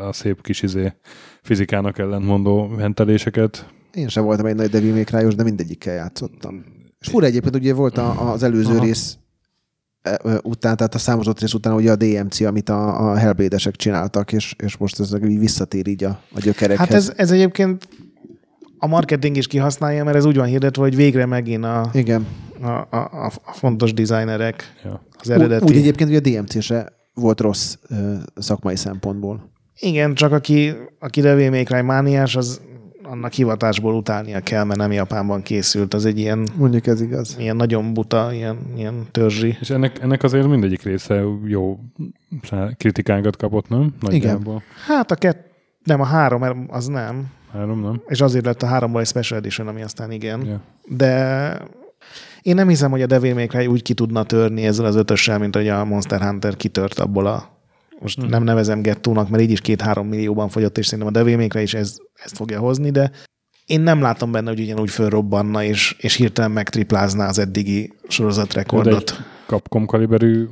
a 0.07 0.13
szép 0.13 0.41
kis 0.41 0.61
izé 0.61 0.93
fizikának 1.41 1.97
ellentmondó 1.97 2.75
henteléseket. 2.77 3.65
Én 3.93 4.07
sem 4.07 4.23
voltam 4.23 4.45
egy 4.45 4.55
nagy 4.55 4.69
Devil 4.69 4.93
May 4.93 5.03
Cry-os, 5.03 5.35
de 5.35 5.43
mindegyikkel 5.43 5.93
játszottam. 5.93 6.65
És 6.99 7.07
fura 7.07 7.25
egyébként, 7.25 7.55
ugye 7.55 7.73
volt 7.73 7.97
a, 7.97 8.31
az 8.31 8.43
előző 8.43 8.73
Aha. 8.75 8.83
Rész 8.83 9.17
e, 10.01 10.19
után, 10.43 10.75
tehát 10.75 10.95
a 10.95 10.97
számozott 10.97 11.39
rész 11.39 11.53
után 11.53 11.73
ugye 11.73 11.91
a 11.91 11.95
DMC, 11.95 12.39
amit 12.39 12.69
a, 12.69 13.09
a 13.09 13.15
Hellblade-esek 13.15 13.75
csináltak, 13.75 14.31
és, 14.31 14.55
és 14.63 14.77
most 14.77 14.99
ez 14.99 15.13
így 15.23 15.39
visszatér 15.39 15.87
így 15.87 16.03
a, 16.03 16.21
a 16.33 16.39
gyökerekhez. 16.39 16.87
Hát 16.87 16.95
ez, 16.95 17.13
ez 17.15 17.31
egyébként 17.31 17.87
a 18.79 18.87
marketing 18.87 19.37
is 19.37 19.47
kihasználja, 19.47 20.03
mert 20.03 20.17
ez 20.17 20.25
úgy 20.25 20.35
van 20.35 20.45
hirdetve, 20.45 20.81
hogy 20.81 20.95
végre 20.95 21.25
megint 21.25 21.63
a, 21.63 21.89
Igen. 21.93 22.27
a, 22.61 22.67
a, 22.67 23.31
a 23.45 23.51
fontos 23.51 23.93
designerek 23.93 24.73
Ja. 24.83 25.01
az 25.19 25.29
eredeti. 25.29 25.63
Úgy, 25.63 25.69
úgy 25.69 25.77
egyébként, 25.77 26.09
hogy 26.09 26.33
a 26.35 26.39
DMC 26.39 26.61
se 26.61 26.91
volt 27.13 27.39
rossz 27.39 27.75
ö, 27.89 28.13
szakmai 28.35 28.75
szempontból. 28.75 29.49
Igen, 29.79 30.13
csak 30.13 30.31
aki, 30.31 30.73
aki 30.99 31.21
Devil 31.21 31.49
May 31.49 31.63
Cry 31.63 31.81
mániás, 31.81 32.35
az 32.35 32.61
annak 33.03 33.31
hivatásból 33.31 33.93
utálnia 33.95 34.39
kell, 34.39 34.63
mert 34.63 34.79
nem 34.79 34.91
Japánban 34.91 35.41
készült. 35.41 35.93
Az 35.93 36.05
egy 36.05 36.19
ilyen, 36.19 36.47
Mondjuk 36.55 36.87
ez 36.87 37.01
igaz. 37.01 37.35
ilyen 37.39 37.55
nagyon 37.55 37.93
buta, 37.93 38.33
ilyen, 38.33 38.57
ilyen 38.77 39.07
törzsi. 39.11 39.57
És 39.61 39.69
ennek, 39.69 39.99
ennek 40.01 40.23
azért 40.23 40.47
mindegyik 40.47 40.83
része 40.83 41.23
jó 41.45 41.79
kritikákat 42.77 43.35
kapott, 43.37 43.69
nem? 43.69 43.93
Nagyjából. 43.99 44.63
Hát 44.87 45.11
a 45.11 45.15
kett, 45.15 45.48
nem, 45.83 46.01
a 46.01 46.05
három, 46.05 46.67
az 46.69 46.87
nem. 46.87 47.31
Három, 47.51 47.81
nem? 47.81 48.01
És 48.07 48.21
azért 48.21 48.45
lett 48.45 48.63
a 48.63 48.67
háromból 48.67 49.01
egy 49.01 49.07
Special 49.07 49.39
Edition, 49.39 49.67
ami 49.67 49.81
aztán 49.81 50.11
igen. 50.11 50.45
Ja. 50.45 50.61
De 50.87 51.61
én 52.41 52.55
nem 52.55 52.67
hiszem, 52.67 52.91
hogy 52.91 53.01
a 53.01 53.05
Devil 53.05 53.33
May 53.33 53.47
Cry 53.47 53.67
úgy 53.67 53.81
ki 53.81 53.93
tudna 53.93 54.23
törni 54.23 54.65
ezzel 54.65 54.85
az 54.85 54.95
ötössel, 54.95 55.39
mint 55.39 55.55
hogy 55.55 55.67
a 55.67 55.85
Monster 55.85 56.21
Hunter 56.21 56.55
kitört 56.55 56.99
abból 56.99 57.25
a 57.25 57.57
most 57.99 58.19
hmm. 58.19 58.29
nem 58.29 58.43
nevezem 58.43 58.81
gettónak, 58.81 59.29
mert 59.29 59.43
így 59.43 59.51
is 59.51 59.61
két-három 59.61 60.07
millióban 60.07 60.49
fogyott, 60.49 60.77
és 60.77 60.85
szerintem 60.85 61.07
a 61.07 61.17
Devil 61.17 61.37
May 61.37 61.47
Cry 61.47 61.61
is 61.61 61.73
ez, 61.73 61.97
ezt 62.13 62.35
fogja 62.35 62.59
hozni, 62.59 62.89
de 62.89 63.11
én 63.65 63.81
nem 63.81 64.01
látom 64.01 64.31
benne, 64.31 64.49
hogy 64.49 64.59
ugyanúgy 64.59 64.89
fölrobbanna, 64.89 65.63
és, 65.63 65.95
és 65.99 66.15
hirtelen 66.15 66.51
megtriplázná 66.51 67.27
az 67.27 67.39
eddigi 67.39 67.87
De 67.87 68.09
sorozatrekordot. 68.09 69.11
egy 69.11 69.25
Capcom 69.47 69.85
kaliberű 69.85 70.47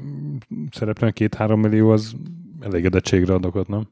szereplően 0.72 1.14
két-három 1.14 1.60
millió 1.60 1.90
az 1.90 2.14
elégedettségre 2.62 3.34
adokott, 3.34 3.68
nem? 3.68 3.88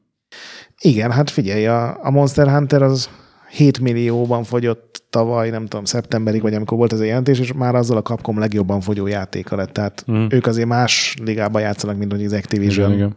Igen, 0.80 1.10
hát 1.10 1.30
figyelj, 1.30 1.66
a, 1.66 2.04
a 2.04 2.10
Monster 2.10 2.48
Hunter 2.48 2.82
az 2.82 3.08
7 3.50 3.80
millióban 3.80 4.44
fogyott 4.44 5.04
tavaly, 5.10 5.50
nem 5.50 5.66
tudom, 5.66 5.84
szeptemberig, 5.84 6.42
vagy 6.42 6.54
amikor 6.54 6.78
volt 6.78 6.92
ez 6.92 7.00
a 7.00 7.04
jelentés, 7.04 7.38
és 7.38 7.52
már 7.52 7.74
azzal 7.74 7.96
a 7.96 8.02
Capcom 8.02 8.38
legjobban 8.38 8.80
fogyó 8.80 9.06
játéka 9.06 9.56
lett. 9.56 9.72
Tehát 9.72 10.04
Mm. 10.10 10.26
ők 10.30 10.46
azért 10.46 10.68
más 10.68 11.16
ligában 11.22 11.60
játszanak, 11.62 11.96
mint 11.96 12.12
hogy 12.12 12.24
az 12.24 12.32
Activision. 12.32 12.92
Igen, 12.92 12.98
igen. 12.98 13.16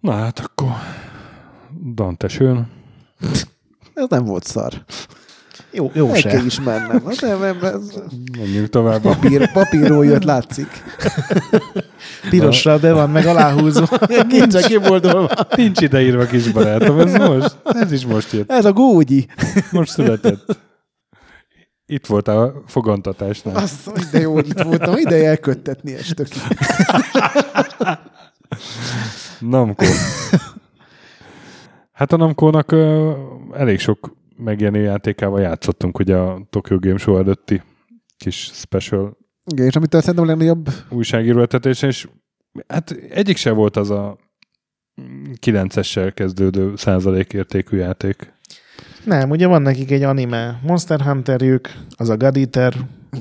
Na 0.00 0.12
hát 0.12 0.38
akkor 0.38 0.68
Dante 1.94 2.28
Sön. 2.28 2.70
Ez 3.94 4.06
nem 4.08 4.24
volt 4.24 4.44
szar. 4.44 4.72
Jó, 5.76 5.90
jó 5.94 6.08
El 6.08 6.14
se. 6.14 6.28
kell 6.28 6.44
ismernem. 6.44 7.02
Hát 7.06 7.20
Nem, 7.20 7.38
nem, 7.40 7.58
ez 7.62 8.02
Menjünk 8.38 8.68
tovább. 8.68 9.00
papír, 9.02 9.52
papírról 9.52 10.04
jött, 10.06 10.24
látszik. 10.24 10.68
Pirosra, 12.30 12.78
de 12.78 12.92
van 12.92 13.10
meg 13.10 13.26
aláhúzva. 13.26 13.88
Nincsen 14.28 14.62
kiboldolva. 14.62 15.28
Nincs 15.56 15.80
ideírva, 15.80 16.24
kis 16.24 16.48
barátom, 16.48 16.98
ez 17.00 17.12
most. 17.14 17.56
Ez 17.64 17.92
is 17.92 18.06
most 18.06 18.32
jött. 18.32 18.50
Ez 18.50 18.64
a 18.64 18.72
gógyi. 18.72 19.26
Most 19.70 19.90
született. 19.90 20.58
Itt 21.86 22.06
volt 22.06 22.28
a 22.28 22.62
fogantatásnál. 22.66 23.56
Azt, 23.56 23.84
hogy 23.84 24.04
de 24.12 24.20
jó, 24.20 24.38
itt 24.38 24.60
voltam, 24.62 24.96
ide 24.96 25.26
elköttetni 25.26 25.94
estöki. 25.94 26.38
Namco. 29.40 29.84
Hát 31.92 32.12
a 32.12 32.16
Namco-nak 32.16 32.72
elég 33.52 33.78
sok 33.78 34.16
megjelenő 34.36 34.82
játékával 34.82 35.40
játszottunk, 35.40 35.98
ugye 35.98 36.16
a 36.16 36.46
Tokyo 36.50 36.78
Game 36.78 36.96
Show 36.98 37.18
előtti 37.18 37.62
kis 38.16 38.50
special 38.54 39.16
Igen, 39.52 39.66
és 39.66 39.76
amitől 39.76 40.00
szerintem 40.00 40.24
a 40.24 40.28
legnagyobb 40.28 40.68
újságíróetetés, 40.88 41.82
és 41.82 42.08
hát 42.68 42.90
egyik 43.10 43.36
se 43.36 43.50
volt 43.50 43.76
az 43.76 43.90
a 43.90 44.16
9-essel 45.46 46.10
kezdődő 46.14 46.72
százalékértékű 46.76 47.76
játék. 47.76 48.32
Nem, 49.04 49.30
ugye 49.30 49.46
van 49.46 49.62
nekik 49.62 49.90
egy 49.90 50.02
anime 50.02 50.60
Monster 50.62 51.00
Hunterjük, 51.00 51.68
az 51.96 52.08
a 52.08 52.16
God 52.16 52.36
Eater, 52.36 52.74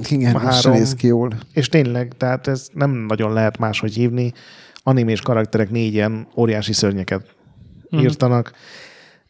igen, 0.10 0.40
Három. 0.40 0.74
néz 0.74 0.94
ki 0.96 1.08
jól. 1.08 1.32
és 1.54 1.70
tényleg, 1.70 2.14
tehát 2.18 2.48
ez 2.48 2.68
nem 2.74 2.92
nagyon 2.92 3.34
lehet 3.34 3.58
máshogy 3.58 3.94
hívni. 3.94 4.34
Animés 4.84 5.22
karakterek 5.22 5.70
négy 5.70 5.94
ilyen 5.94 6.28
óriási 6.38 6.74
szörnyeket 6.74 7.36
Mhm. 7.90 8.02
írtanak. 8.04 8.52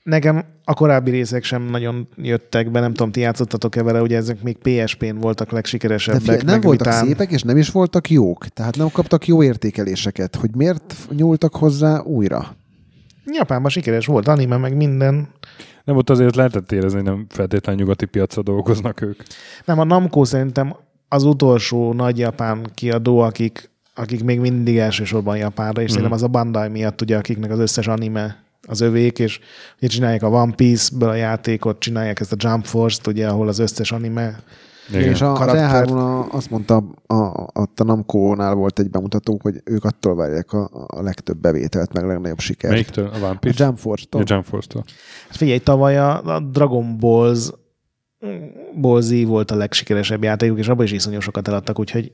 Nekem 0.09 0.45
a 0.63 0.73
korábbi 0.73 1.11
részek 1.11 1.43
sem 1.43 1.61
nagyon 1.63 2.07
jöttek 2.15 2.71
be, 2.71 2.79
nem 2.79 2.93
tudom, 2.93 3.11
ti 3.11 3.19
játszottatok-e 3.19 3.83
vele, 3.83 4.01
ugye 4.01 4.17
ezek 4.17 4.41
még 4.43 4.57
PSP-n 4.57 5.17
voltak 5.17 5.47
De 5.47 5.53
legsikeresebbek. 5.55 6.21
figyelj, 6.21 6.41
nem 6.43 6.61
voltak 6.61 6.87
után- 6.87 7.05
szépek, 7.05 7.31
és 7.31 7.41
nem 7.41 7.57
is 7.57 7.69
voltak 7.69 8.09
jók. 8.09 8.47
Tehát 8.47 8.77
nem 8.77 8.89
kaptak 8.91 9.27
jó 9.27 9.43
értékeléseket. 9.43 10.35
Hogy 10.35 10.49
miért 10.55 10.95
nyúltak 11.09 11.55
hozzá 11.55 11.99
újra? 12.01 12.55
Japánban 13.25 13.71
sikeres 13.71 14.05
volt 14.05 14.27
anime, 14.27 14.57
meg 14.57 14.75
minden. 14.75 15.27
Nem 15.83 15.95
ott 15.95 16.09
azért 16.09 16.35
lehetett 16.35 16.71
érezni, 16.71 16.97
hogy 16.97 17.07
nem 17.07 17.25
feltétlenül 17.29 17.81
nyugati 17.81 18.05
piacra 18.05 18.41
dolgoznak 18.41 19.01
ők. 19.01 19.21
Nem, 19.65 19.79
a 19.79 19.83
Namco 19.83 20.25
szerintem 20.25 20.75
az 21.07 21.23
utolsó 21.23 21.93
nagy 21.93 22.17
japán 22.17 22.65
kiadó, 22.73 23.19
akik, 23.19 23.69
akik 23.95 24.23
még 24.23 24.39
mindig 24.39 24.77
elsősorban 24.77 25.37
Japánra, 25.37 25.81
és 25.81 25.85
Mhm. 25.87 25.93
szerintem 25.93 26.11
az 26.17 26.23
a 26.23 26.27
Bandai 26.27 26.67
miatt, 26.69 27.01
ugye, 27.01 27.17
akiknek 27.17 27.51
az 27.51 27.59
összes 27.59 27.87
anime 27.87 28.43
az 28.67 28.81
övék, 28.81 29.19
és 29.19 29.39
ugye 29.77 29.87
csinálják 29.87 30.23
a 30.23 30.27
One 30.27 30.53
Piece-ből 30.53 31.09
a 31.09 31.13
játékot, 31.15 31.79
csinálják 31.79 32.19
ezt 32.19 32.31
a 32.31 32.35
Jump 32.39 32.65
Force-t, 32.65 33.07
ugye, 33.07 33.27
ahol 33.27 33.47
az 33.47 33.59
összes 33.59 33.91
anime 33.91 34.43
Igen. 34.89 35.01
És 35.01 35.21
a, 35.21 35.31
az 35.31 35.37
Karakter. 35.39 35.87
e 35.87 35.91
a, 35.91 36.27
azt 36.31 36.49
mondta, 36.49 36.83
a, 37.07 37.13
a, 37.13 37.61
a 37.75 37.83
Namco-nál 37.83 38.53
volt 38.53 38.79
egy 38.79 38.89
bemutató, 38.89 39.39
hogy 39.41 39.61
ők 39.63 39.83
attól 39.83 40.15
várják 40.15 40.53
a, 40.53 40.69
a 40.87 41.01
legtöbb 41.01 41.37
bevételt, 41.37 41.93
meg 41.93 42.03
a 42.03 42.07
legnagyobb 42.07 42.39
sikert. 42.39 42.71
Melyiktől? 42.71 43.07
A 43.13 43.17
One 43.17 43.27
A 43.27 43.35
Piece? 43.39 43.63
Jump 43.63 43.77
Force-tól. 43.77 44.21
A 44.21 44.25
Jump 44.27 44.45
Force-tól. 44.45 44.83
Hát 45.27 45.37
Figyelj, 45.37 45.57
tavaly 45.59 45.97
a, 45.97 46.23
a 46.23 46.39
Dragon 46.39 46.97
Balls 46.97 47.49
Ball 48.81 49.01
Z 49.01 49.23
volt 49.23 49.51
a 49.51 49.55
legsikeresebb 49.55 50.23
játékuk, 50.23 50.57
és 50.59 50.67
abban 50.67 50.85
is 50.85 50.91
iszonyú 50.91 51.19
sokat 51.19 51.47
eladtak, 51.47 51.79
úgyhogy 51.79 52.11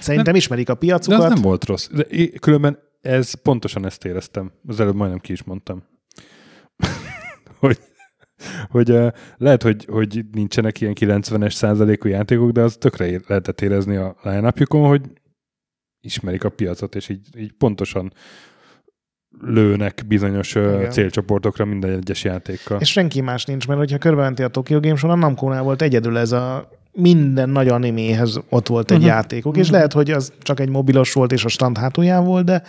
szerintem 0.00 0.34
ismerik 0.34 0.68
a 0.68 0.72
De 0.72 0.78
piacukat. 0.78 1.22
az 1.22 1.32
nem 1.32 1.42
volt 1.42 1.64
rossz. 1.64 1.88
De 1.92 2.06
különben 2.40 2.78
ez 3.04 3.34
pontosan 3.34 3.86
ezt 3.86 4.04
éreztem. 4.04 4.52
Az 4.66 4.80
előbb 4.80 4.94
majdnem 4.94 5.18
ki 5.18 5.32
is 5.32 5.42
mondtam. 5.42 5.82
hogy 7.60 7.78
hogy 8.68 8.90
uh, 8.90 9.12
lehet, 9.36 9.62
hogy, 9.62 9.84
hogy 9.90 10.24
nincsenek 10.32 10.80
ilyen 10.80 10.94
90-es 11.00 11.52
százalékú 11.52 12.08
játékok, 12.08 12.50
de 12.50 12.60
az 12.60 12.76
tökre 12.76 13.20
lehetett 13.26 13.60
érezni 13.60 13.96
a 13.96 14.16
line 14.22 14.52
hogy 14.68 15.02
ismerik 16.00 16.44
a 16.44 16.48
piacot, 16.48 16.94
és 16.94 17.08
így, 17.08 17.28
így 17.38 17.52
pontosan 17.52 18.12
lőnek 19.40 20.02
bizonyos 20.06 20.54
Igen. 20.54 20.90
célcsoportokra 20.90 21.64
minden 21.64 21.90
egyes 21.90 22.24
játékkal. 22.24 22.80
És 22.80 22.90
senki 22.90 23.20
más 23.20 23.44
nincs, 23.44 23.66
mert 23.66 23.78
hogyha 23.78 23.98
körbementi 23.98 24.42
a 24.42 24.48
Tokyo 24.48 24.80
Game 24.80 24.96
Show, 24.96 25.10
a 25.10 25.14
Namco-nál 25.14 25.62
volt 25.62 25.82
egyedül 25.82 26.18
ez 26.18 26.32
a 26.32 26.68
minden 26.92 27.48
nagy 27.48 27.68
animéhez 27.68 28.40
ott 28.48 28.66
volt 28.66 28.90
egy 28.90 28.96
Mhm. 28.96 29.06
uh-huh. 29.06 29.20
játékuk, 29.20 29.56
és 29.56 29.70
lehet, 29.70 29.92
hogy 29.92 30.10
az 30.10 30.32
csak 30.40 30.60
egy 30.60 30.68
mobilos 30.68 31.12
volt, 31.12 31.32
és 31.32 31.44
a 31.44 31.48
stand 31.48 31.78
hátulján 31.78 32.24
volt, 32.24 32.44
de 32.44 32.62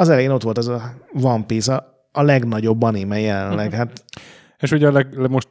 az 0.00 0.08
elején 0.08 0.30
ott 0.30 0.42
volt 0.42 0.58
az 0.58 0.68
a 0.68 0.94
One 1.22 1.44
Piece, 1.44 1.74
a, 1.74 2.08
a 2.12 2.22
legnagyobb 2.22 2.82
anime 2.82 3.20
jelenleg. 3.20 3.72
Hát 3.72 4.04
És 4.62 4.70
ugye 4.70 4.86
a 4.86 4.92
leg, 4.92 5.18
le, 5.18 5.28
most 5.28 5.48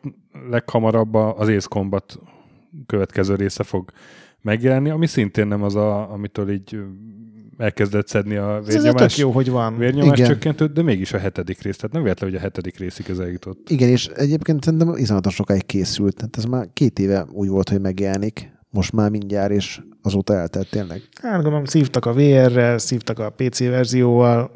leghamarabb 0.50 1.14
az 1.14 1.48
Ace 1.48 1.68
Combat 1.70 2.20
következő 2.86 3.36
része 3.36 3.64
fog 3.64 3.92
megjelenni, 4.42 4.90
ami 4.90 5.08
szintén 5.08 5.48
nem 5.48 5.64
az, 5.64 5.76
a, 5.76 6.12
amitől 6.12 6.52
így 6.52 6.80
elkezdett 7.58 8.08
szedni 8.08 8.36
a 8.36 8.58
ez 8.58 8.66
vérnyomás, 8.66 9.18
jó, 9.18 9.32
hogy 9.32 9.50
van. 9.50 9.78
vérnyomás 9.78 10.18
Igen. 10.18 10.30
csökkentőt, 10.30 10.74
de 10.74 10.82
mégis 10.82 11.14
a 11.14 11.18
hetedik 11.18 11.62
rész. 11.62 11.76
Tehát 11.76 11.92
nem 11.92 12.04
véletlen, 12.04 12.30
hogy 12.30 12.40
a 12.40 12.42
hetedik 12.42 12.78
részig 12.78 13.10
ez 13.10 13.20
eljutott. 13.20 13.70
Igen, 13.70 13.90
és 13.90 14.08
egyébként 14.08 14.64
szerintem 14.64 14.96
izgalmatos 14.96 15.34
sokáig 15.34 15.66
készült. 15.66 16.16
Tehát 16.16 16.38
ez 16.38 16.46
már 16.46 16.68
két 16.74 17.00
éve 17.00 17.26
úgy 17.32 17.48
volt, 17.48 17.70
hogy 17.70 17.82
megjelenik. 17.82 18.59
Most 18.70 18.94
már 18.94 19.10
mindjárt, 19.10 19.52
és 19.52 19.82
azóta 20.02 20.34
eltelt 20.36 20.70
tényleg. 20.70 21.02
Hát 21.22 21.42
gondolom, 21.42 21.66
szívtak 21.66 22.06
a 22.06 22.14
VR-rel, 22.14 22.78
szívtak 22.78 23.20
a 23.20 23.30
PC 23.30 23.60
verzióval. 23.60 24.52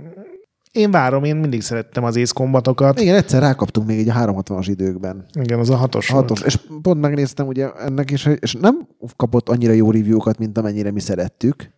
Én 0.72 0.92
várom, 0.92 1.24
én 1.24 1.36
mindig 1.36 1.62
szerettem 1.62 2.04
az 2.04 2.18
Ace 2.18 2.34
Combatokat. 2.34 3.00
Igen, 3.00 3.16
egyszer 3.16 3.42
rákaptunk 3.42 3.88
még 3.88 4.00
így 4.00 4.10
a 4.10 4.14
360-as 4.14 4.66
időkben. 4.70 5.26
Igen, 5.34 5.60
az 5.60 5.70
a 5.70 5.76
hatos, 5.76 6.10
A 6.10 6.14
hatos. 6.14 6.42
És 6.42 6.60
pont 6.82 7.02
megnéztem 7.02 7.48
ugye 7.48 7.72
ennek 7.74 8.12
is, 8.12 8.26
és 8.40 8.54
nem 8.54 8.88
kapott 9.16 9.50
annyira 9.50 9.74
jó 9.74 9.92
review-kat, 9.92 10.38
mint 10.38 10.58
amennyire 10.58 10.92
mi 10.92 11.00
szerettük. 11.00 11.70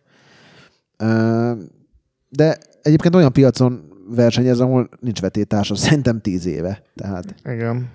De 2.28 2.58
egyébként 2.82 3.14
olyan 3.14 3.32
piacon 3.32 3.92
versenyez, 4.08 4.60
ahol 4.60 4.88
nincs 5.00 5.20
vetétársa, 5.20 5.74
szerintem 5.74 6.20
tíz 6.20 6.46
éve. 6.46 6.82
Tehát 6.94 7.34
Igen. 7.44 7.90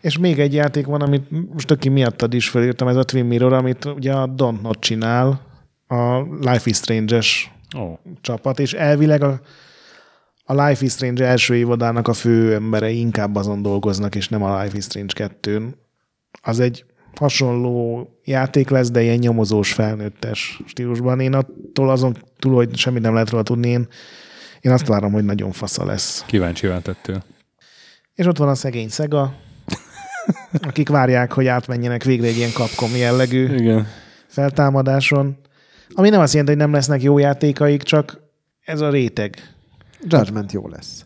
És 0.00 0.18
még 0.18 0.38
egy 0.38 0.54
játék 0.54 0.86
van, 0.86 1.00
amit 1.00 1.52
most 1.52 1.70
aki 1.70 1.88
miattad 1.88 2.34
is 2.34 2.48
felírtam, 2.48 2.88
ez 2.88 2.96
a 2.96 3.04
Twin 3.04 3.24
Mirror, 3.24 3.52
amit 3.52 3.84
ugye 3.84 4.12
a 4.12 4.28
Don't 4.28 4.60
Not 4.60 4.80
csinál, 4.80 5.40
a 5.86 6.20
Life 6.40 6.62
is 6.64 6.76
Strange-es 6.76 7.50
Ó, 7.76 7.98
csapat, 8.20 8.58
és 8.58 8.72
elvileg 8.72 9.22
a, 9.22 9.40
a 10.44 10.64
Life 10.64 10.84
is 10.84 10.92
Strange 10.92 11.26
első 11.26 11.56
évadának 11.56 12.08
a 12.08 12.12
fő 12.12 12.54
emberei 12.54 12.98
inkább 12.98 13.36
azon 13.36 13.62
dolgoznak, 13.62 14.14
és 14.14 14.28
nem 14.28 14.42
a 14.42 14.62
Life 14.62 14.76
is 14.76 14.84
Strange 14.84 15.12
2 15.14 15.76
Az 16.42 16.60
egy 16.60 16.84
hasonló 17.14 18.08
játék 18.24 18.68
lesz, 18.68 18.90
de 18.90 19.02
ilyen 19.02 19.18
nyomozós, 19.18 19.72
felnőttes 19.72 20.60
stílusban. 20.66 21.20
Én 21.20 21.34
attól 21.34 21.90
azon 21.90 22.16
túl, 22.38 22.54
hogy 22.54 22.76
semmit 22.76 23.02
nem 23.02 23.12
lehet 23.12 23.30
róla 23.30 23.42
tudni, 23.42 23.68
én, 23.68 23.88
én 24.60 24.72
azt 24.72 24.86
várom, 24.86 25.12
hogy 25.12 25.24
nagyon 25.24 25.52
fasza 25.52 25.84
lesz. 25.84 26.24
Kíváncsi 26.26 26.66
váltettél. 26.66 27.24
És 28.14 28.26
ott 28.26 28.38
van 28.38 28.48
a 28.48 28.54
szegény 28.54 28.88
Sega, 28.88 29.34
akik 30.60 30.88
várják, 30.88 31.32
hogy 31.32 31.46
átmenjenek 31.46 32.04
végre 32.04 32.26
egy 32.26 32.36
ilyen 32.36 32.50
Capcom 32.50 32.96
jellegű 32.96 33.54
Igen. 33.54 33.86
feltámadáson. 34.26 35.36
Ami 35.94 36.08
nem 36.08 36.20
azt 36.20 36.32
jelenti, 36.32 36.52
hogy 36.54 36.62
nem 36.62 36.72
lesznek 36.72 37.02
jó 37.02 37.18
játékaik, 37.18 37.82
csak 37.82 38.20
ez 38.64 38.80
a 38.80 38.90
réteg. 38.90 39.36
Judgment 40.08 40.52
jó 40.52 40.68
lesz. 40.68 41.04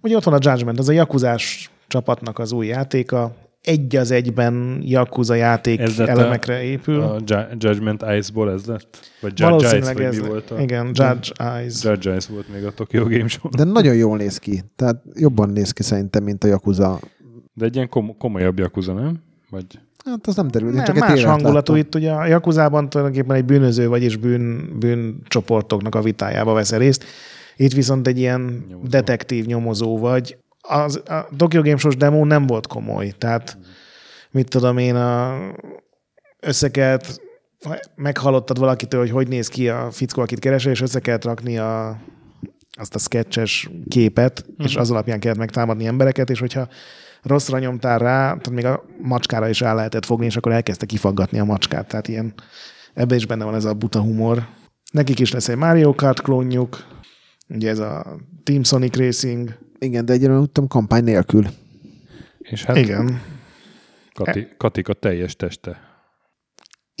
Ugye 0.00 0.16
ott 0.16 0.24
van 0.24 0.34
a 0.34 0.38
Judgment, 0.40 0.78
az 0.78 0.88
a 0.88 0.92
Jakuzás 0.92 1.70
csapatnak 1.88 2.38
az 2.38 2.52
új 2.52 2.66
játéka, 2.66 3.34
egy 3.62 3.96
az 3.96 4.10
egyben 4.10 4.80
Yakuza 4.84 5.34
játék 5.34 5.80
Ez 5.80 5.96
lett 5.96 6.08
a- 6.08 6.10
elemekre 6.10 6.62
épül. 6.62 7.00
A 7.00 7.16
Ju- 7.26 7.46
Judgment 7.64 8.02
Ice-ból 8.18 8.50
ez 8.50 8.64
lett? 8.64 8.98
Vagy 9.20 9.32
Judge 9.38 9.76
Ice, 9.76 9.92
vagy 9.92 10.02
ez. 10.02 10.18
mi 10.18 10.26
volt 10.28 10.50
a... 10.50 10.60
Igen, 10.60 10.86
Judge 10.86 11.28
Eyes. 11.36 11.84
Judge 11.84 12.14
Ice 12.16 12.32
volt 12.32 12.52
még 12.52 12.64
a 12.64 12.70
Tokyo 12.70 13.04
Game 13.04 13.28
Show. 13.28 13.50
De 13.50 13.64
nagyon 13.64 13.94
jól 13.94 14.16
néz 14.16 14.38
ki. 14.38 14.62
Tehát 14.76 15.02
jobban 15.14 15.50
néz 15.50 15.70
ki 15.72 15.82
szerintem, 15.82 16.22
mint 16.22 16.44
a 16.44 16.46
Yakuza. 16.46 17.00
De 17.52 17.64
egy 17.64 17.74
ilyen 17.74 17.88
kom- 17.88 18.16
komolyabb 18.18 18.58
Yakuza, 18.58 18.92
nem? 18.92 19.22
Vagy... 19.50 19.64
Hát 20.04 20.26
az 20.26 20.36
nem 20.36 20.48
derül. 20.48 20.70
Nem, 20.70 20.84
csak 20.84 20.96
egy 20.96 21.02
más 21.02 21.24
hangulatú 21.24 21.72
láttam. 21.72 21.76
itt 21.76 21.94
ugye 21.94 22.12
a 22.12 22.26
Jakuzában 22.26 22.88
tulajdonképpen 22.88 23.36
egy 23.36 23.44
bűnöző, 23.44 23.88
vagyis 23.88 24.16
bűn, 24.16 24.78
bűncsoportoknak 24.78 25.94
a 25.94 26.02
vitájába 26.02 26.52
vesz 26.52 26.72
részt. 26.72 27.04
Itt 27.56 27.72
viszont 27.72 28.06
egy 28.06 28.18
ilyen 28.18 28.64
Nyomozó. 28.68 28.88
detektív 28.88 29.46
nyomozó 29.46 29.98
vagy. 29.98 30.36
Az, 30.60 31.02
a 31.06 31.28
Tokyo 31.36 31.62
Game 31.62 31.76
Show-s 31.76 31.96
demo 31.96 32.24
nem 32.24 32.46
volt 32.46 32.66
komoly, 32.66 33.12
tehát 33.18 33.58
mit 34.30 34.48
tudom 34.48 34.78
én, 34.78 34.96
a 34.96 35.38
összekelt, 36.40 37.20
meghallottad 37.94 38.58
valakitől, 38.58 39.00
hogy 39.00 39.10
hogy 39.10 39.28
néz 39.28 39.48
ki 39.48 39.68
a 39.68 39.90
fickó, 39.90 40.22
akit 40.22 40.38
keresel, 40.38 40.72
és 40.72 40.80
össze 40.80 41.00
kellett 41.00 41.24
rakni 41.24 41.58
a, 41.58 42.00
azt 42.70 42.94
a 42.94 42.98
sketches 42.98 43.70
képet, 43.88 44.44
uh-huh. 44.48 44.66
és 44.66 44.76
az 44.76 44.90
alapján 44.90 45.20
kellett 45.20 45.38
megtámadni 45.38 45.86
embereket, 45.86 46.30
és 46.30 46.40
hogyha 46.40 46.68
rosszra 47.22 47.58
nyomtál 47.58 47.98
rá, 47.98 48.26
tehát 48.26 48.50
még 48.50 48.64
a 48.64 48.84
macskára 49.02 49.48
is 49.48 49.60
rá 49.60 49.74
lehetett 49.74 50.04
fogni, 50.04 50.26
és 50.26 50.36
akkor 50.36 50.52
elkezdte 50.52 50.86
kifaggatni 50.86 51.38
a 51.38 51.44
macskát. 51.44 51.88
Tehát 51.88 52.08
ilyen, 52.08 52.34
ebben 52.94 53.16
is 53.16 53.26
benne 53.26 53.44
van 53.44 53.54
ez 53.54 53.64
a 53.64 53.74
buta 53.74 54.00
humor. 54.00 54.46
Nekik 54.92 55.18
is 55.20 55.32
lesz 55.32 55.48
egy 55.48 55.56
Mario 55.56 55.94
Kart 55.94 56.20
klónjuk, 56.20 56.86
ugye 57.48 57.70
ez 57.70 57.78
a 57.78 58.16
Team 58.44 58.62
Sonic 58.62 58.96
Racing. 58.96 59.58
Igen, 59.78 60.04
de 60.04 60.12
egyre 60.12 60.38
úgy 60.38 60.50
tudom, 60.50 60.68
kampány 60.68 61.04
nélkül. 61.04 61.46
És 62.38 62.64
hát 62.64 62.76
Igen. 62.76 63.22
Kati, 64.14 64.48
Katika 64.56 64.92
teljes 64.92 65.36
teste. 65.36 65.89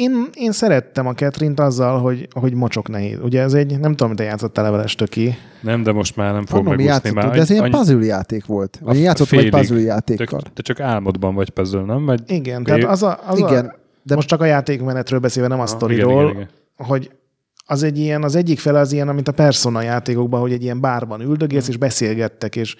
Én, 0.00 0.26
én 0.34 0.52
szerettem 0.52 1.06
a 1.06 1.14
Catherine-t 1.14 1.60
azzal, 1.60 2.00
hogy, 2.00 2.28
hogy 2.32 2.54
mocsok 2.54 2.88
nehéz. 2.88 3.18
Ugye 3.22 3.40
ez 3.42 3.52
egy, 3.54 3.78
nem 3.78 3.94
tudom, 3.94 4.16
te 4.16 4.22
játszottál 4.24 4.64
leveles 4.64 4.94
töki. 4.94 5.34
Nem, 5.60 5.82
de 5.82 5.92
most 5.92 6.16
már 6.16 6.32
nem 6.32 6.46
fog 6.46 6.64
megúszni 6.64 7.10
már. 7.10 7.30
de 7.30 7.38
ez 7.40 7.50
ilyen 7.50 7.62
Annyi- 7.62 7.74
puzzle 7.74 8.04
játék 8.04 8.46
volt. 8.46 8.78
Vagy 8.82 9.06
A 9.06 9.10
egy 9.10 9.26
félig. 9.26 9.50
puzzle 9.50 9.80
játékkal. 9.80 10.40
te, 10.40 10.50
te 10.54 10.62
csak 10.62 10.80
álmodban 10.80 11.34
vagy 11.34 11.50
puzzle, 11.50 11.82
nem? 11.84 12.04
Vagy 12.04 12.20
Igen, 12.26 12.62
tehát 12.64 12.84
az 12.84 13.02
a, 13.02 13.18
az 13.26 13.38
Igen, 13.38 13.64
a, 13.66 13.74
de 14.02 14.14
most 14.14 14.28
csak 14.28 14.40
a 14.40 14.44
játékmenetről 14.44 15.18
beszélve, 15.20 15.48
nem 15.48 15.58
a 15.58 15.62
Ah, 15.62 15.68
sztoriról, 15.68 16.12
igen, 16.22 16.24
igen, 16.34 16.48
igen. 16.76 16.86
hogy 16.88 17.10
az 17.66 17.82
egy 17.82 17.98
ilyen, 17.98 18.22
az 18.22 18.34
egyik 18.36 18.58
fele 18.58 18.78
az 18.78 18.92
ilyen, 18.92 19.08
amit 19.08 19.28
a 19.28 19.32
Persona 19.32 19.82
játékokban, 19.82 20.40
hogy 20.40 20.52
egy 20.52 20.62
ilyen 20.62 20.80
bárban 20.80 21.20
üldögélsz, 21.20 21.68
és 21.68 21.76
beszélgettek, 21.76 22.56
és 22.56 22.76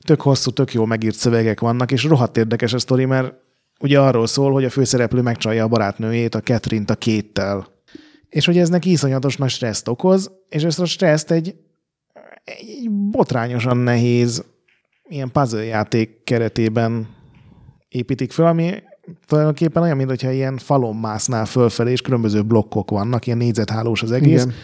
tök 0.00 0.20
hosszú, 0.20 0.50
tök 0.50 0.72
jó 0.72 0.84
megírt 0.84 1.14
szövegek 1.16 1.60
vannak, 1.60 1.92
és 1.92 2.04
rohadt 2.04 2.36
érdekes 2.36 2.72
a 2.72 2.78
sztori, 2.78 3.04
mert 3.04 3.32
ugye 3.78 4.00
arról 4.00 4.26
szól, 4.26 4.52
hogy 4.52 4.64
a 4.64 4.70
főszereplő 4.70 5.20
megcsalja 5.20 5.64
a 5.64 5.68
barátnőjét, 5.68 6.34
a 6.34 6.40
Catherine-t 6.40 6.90
a 6.90 6.94
kéttel. 6.94 7.66
És 8.28 8.46
hogy 8.46 8.58
ez 8.58 8.68
neki 8.68 8.90
iszonyatos 8.90 9.36
nagy 9.36 9.50
stresszt 9.50 9.88
okoz, 9.88 10.30
és 10.48 10.64
ezt 10.64 10.80
a 10.80 10.84
stresszt 10.84 11.30
egy, 11.30 11.54
egy 12.44 12.90
botrányosan 12.90 13.76
nehéz 13.76 14.44
ilyen 15.08 15.30
puzzle 15.32 15.64
játék 15.64 16.24
keretében 16.24 17.08
építik 17.88 18.32
föl, 18.32 18.46
ami 18.46 18.74
tulajdonképpen 19.26 19.82
olyan, 19.82 19.96
mintha 19.96 20.30
ilyen 20.30 20.58
falon 20.58 20.96
másznál 20.96 21.44
fölfelé, 21.44 21.90
és 21.90 22.00
különböző 22.00 22.42
blokkok 22.42 22.90
vannak, 22.90 23.26
ilyen 23.26 23.38
négyzethálós 23.38 24.02
az 24.02 24.12
egész. 24.12 24.42
Igen. 24.42 24.54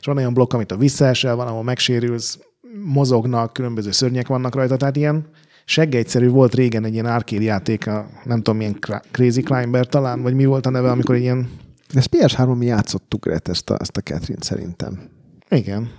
És 0.00 0.06
van 0.06 0.16
olyan 0.16 0.34
blokk, 0.34 0.52
amit 0.52 0.72
a 0.72 0.76
visszaesel, 0.76 1.36
van, 1.36 1.46
ahol 1.46 1.62
megsérülsz, 1.62 2.38
mozognak, 2.84 3.52
különböző 3.52 3.90
szörnyek 3.90 4.26
vannak 4.26 4.54
rajta, 4.54 4.76
tehát 4.76 4.96
ilyen 4.96 5.26
seggegyszerű 5.68 6.28
volt 6.28 6.54
régen 6.54 6.84
egy 6.84 6.92
ilyen 6.92 7.06
arcade 7.06 7.42
játék, 7.42 7.86
a, 7.86 8.08
nem 8.24 8.36
tudom, 8.36 8.56
milyen 8.56 8.76
Cra- 8.80 9.04
Crazy 9.10 9.42
Climber 9.42 9.86
talán, 9.86 10.22
vagy 10.22 10.34
mi 10.34 10.44
volt 10.44 10.66
a 10.66 10.70
neve, 10.70 10.90
amikor 10.90 11.14
egy 11.14 11.20
ilyen, 11.20 11.50
Ezt 11.94 12.08
PS3-on 12.16 12.58
mi 12.58 12.66
játszottuk 12.66 13.24
Gret, 13.24 13.48
ezt 13.48 13.70
a, 13.70 13.76
ezt 13.80 13.96
a 13.96 14.00
Catherine 14.00 14.42
szerintem. 14.42 15.08
igen, 15.48 15.90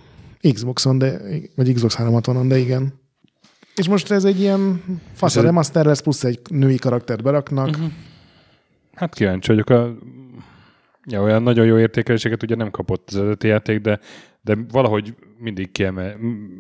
Xboxon, 0.53 0.97
de, 0.97 1.21
vagy 1.55 1.73
Xbox 1.73 1.95
360-on, 1.99 2.45
de 2.47 2.57
igen. 2.57 2.93
És 3.75 3.87
most 3.87 4.11
ez 4.11 4.23
egy 4.23 4.39
ilyen 4.39 4.83
fasz 5.13 5.35
a 5.35 5.39
ez- 5.39 5.45
remaster 5.45 5.85
lesz, 5.85 6.01
plusz 6.01 6.23
egy 6.23 6.39
női 6.49 6.77
karaktert 6.77 7.23
beraknak. 7.23 7.67
Uh-huh. 7.67 7.91
Hát 8.93 9.13
kíváncsi 9.13 9.47
vagyok. 9.47 9.69
A... 9.69 9.97
Ja, 11.05 11.21
olyan 11.21 11.43
nagyon 11.43 11.65
jó 11.65 11.77
értékeléseket 11.77 12.43
ugye 12.43 12.55
nem 12.55 12.71
kapott 12.71 13.09
az 13.09 13.15
eredeti 13.15 13.47
játék, 13.47 13.79
de, 13.81 13.99
de 14.41 14.57
valahogy 14.71 15.15
mindig 15.39 15.71
kiemel, 15.71 16.15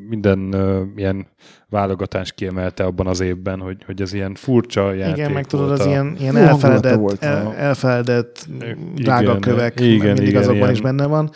minden 0.09 0.39
uh, 0.55 0.81
ilyen 0.95 1.27
válogatás 1.69 2.31
kiemelte 2.33 2.83
abban 2.83 3.07
az 3.07 3.19
évben, 3.19 3.59
hogy, 3.59 3.83
hogy 3.85 4.01
ez 4.01 4.13
ilyen 4.13 4.35
furcsa 4.35 4.93
játék 4.93 5.17
Igen, 5.17 5.31
meg 5.31 5.45
tudod, 5.45 5.71
az 5.71 5.79
a- 5.79 5.87
ilyen, 5.89 6.15
ilyen 6.19 6.35
Jó 6.35 6.41
elfeledett, 6.41 6.95
volt. 6.95 7.23
el, 7.23 7.53
elfeledett 7.55 8.47
Igen, 8.59 8.77
drága 8.95 9.39
kövek, 9.39 9.79
igen, 9.79 10.05
mindig 10.05 10.27
igen, 10.27 10.41
azokban 10.41 10.57
ilyen- 10.61 10.73
is 10.73 10.81
benne 10.81 11.05
van. 11.05 11.29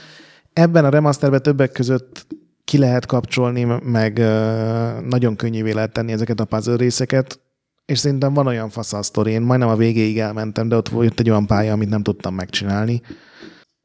Ebben 0.53 0.85
a 0.85 0.89
remasterben 0.89 1.41
többek 1.41 1.71
között 1.71 2.27
ki 2.63 2.77
lehet 2.77 3.05
kapcsolni, 3.05 3.63
meg 3.83 4.17
ö, 4.17 4.99
nagyon 5.09 5.35
könnyűvé 5.35 5.71
lehet 5.71 5.91
tenni 5.93 6.11
ezeket 6.11 6.39
a 6.39 6.45
puzzle 6.45 6.75
részeket, 6.75 7.39
és 7.85 7.99
szerintem 7.99 8.33
van 8.33 8.47
olyan 8.47 8.69
fasz 8.69 8.93
a 8.93 9.01
sztori, 9.03 9.31
én 9.31 9.41
majdnem 9.41 9.69
a 9.69 9.75
végéig 9.75 10.19
elmentem, 10.19 10.67
de 10.67 10.75
ott 10.75 10.89
volt 10.89 11.19
egy 11.19 11.29
olyan 11.29 11.45
pálya, 11.47 11.73
amit 11.73 11.89
nem 11.89 12.03
tudtam 12.03 12.35
megcsinálni. 12.35 13.01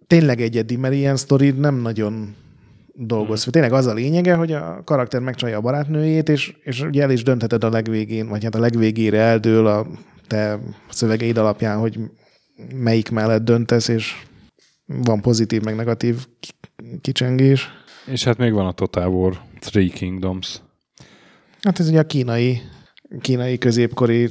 Tényleg 0.07 0.41
egyedi, 0.41 0.77
mert 0.77 0.95
ilyen 0.95 1.17
sztori 1.17 1.51
nem 1.51 1.75
nagyon 1.75 2.35
dolgoz. 2.99 3.43
Hmm. 3.43 3.53
Tényleg 3.53 3.73
az 3.73 3.87
a 3.87 3.95
lényege, 3.95 4.35
hogy 4.35 4.53
a 4.53 4.83
karakter 4.85 5.21
megcsalja 5.21 5.57
a 5.57 5.61
barátnőjét, 5.61 6.29
és, 6.29 6.57
és 6.63 6.81
ugye 6.81 7.03
el 7.03 7.11
is 7.11 7.23
döntheted 7.23 7.65
a 7.65 7.71
legvégén, 7.71 8.29
vagy 8.29 8.45
hát 8.45 8.55
a 8.55 8.61
legvégére 8.61 9.19
eldől 9.19 9.67
a 9.67 9.87
te 10.27 10.59
szövegeid 10.91 11.37
alapján, 11.37 11.79
hogy 11.79 11.99
melyik 12.75 13.11
mellett 13.11 13.45
döntesz, 13.45 13.89
és 13.89 14.15
van 14.87 15.21
pozitív, 15.21 15.63
meg 15.63 15.77
negatív 15.77 16.27
ki- 16.41 16.55
kicsengés. 17.01 17.69
És 18.07 18.25
hát 18.25 18.39
még 18.39 18.53
van 18.53 18.67
a 18.67 18.73
Total 18.73 19.09
War 19.09 19.41
Three 19.59 19.89
Kingdoms. 19.89 20.61
Hát 21.63 21.81
ez 21.81 21.89
ugye 21.89 21.99
a 21.99 22.07
kínai, 22.07 22.61
kínai 23.21 23.59
középkori 23.59 24.31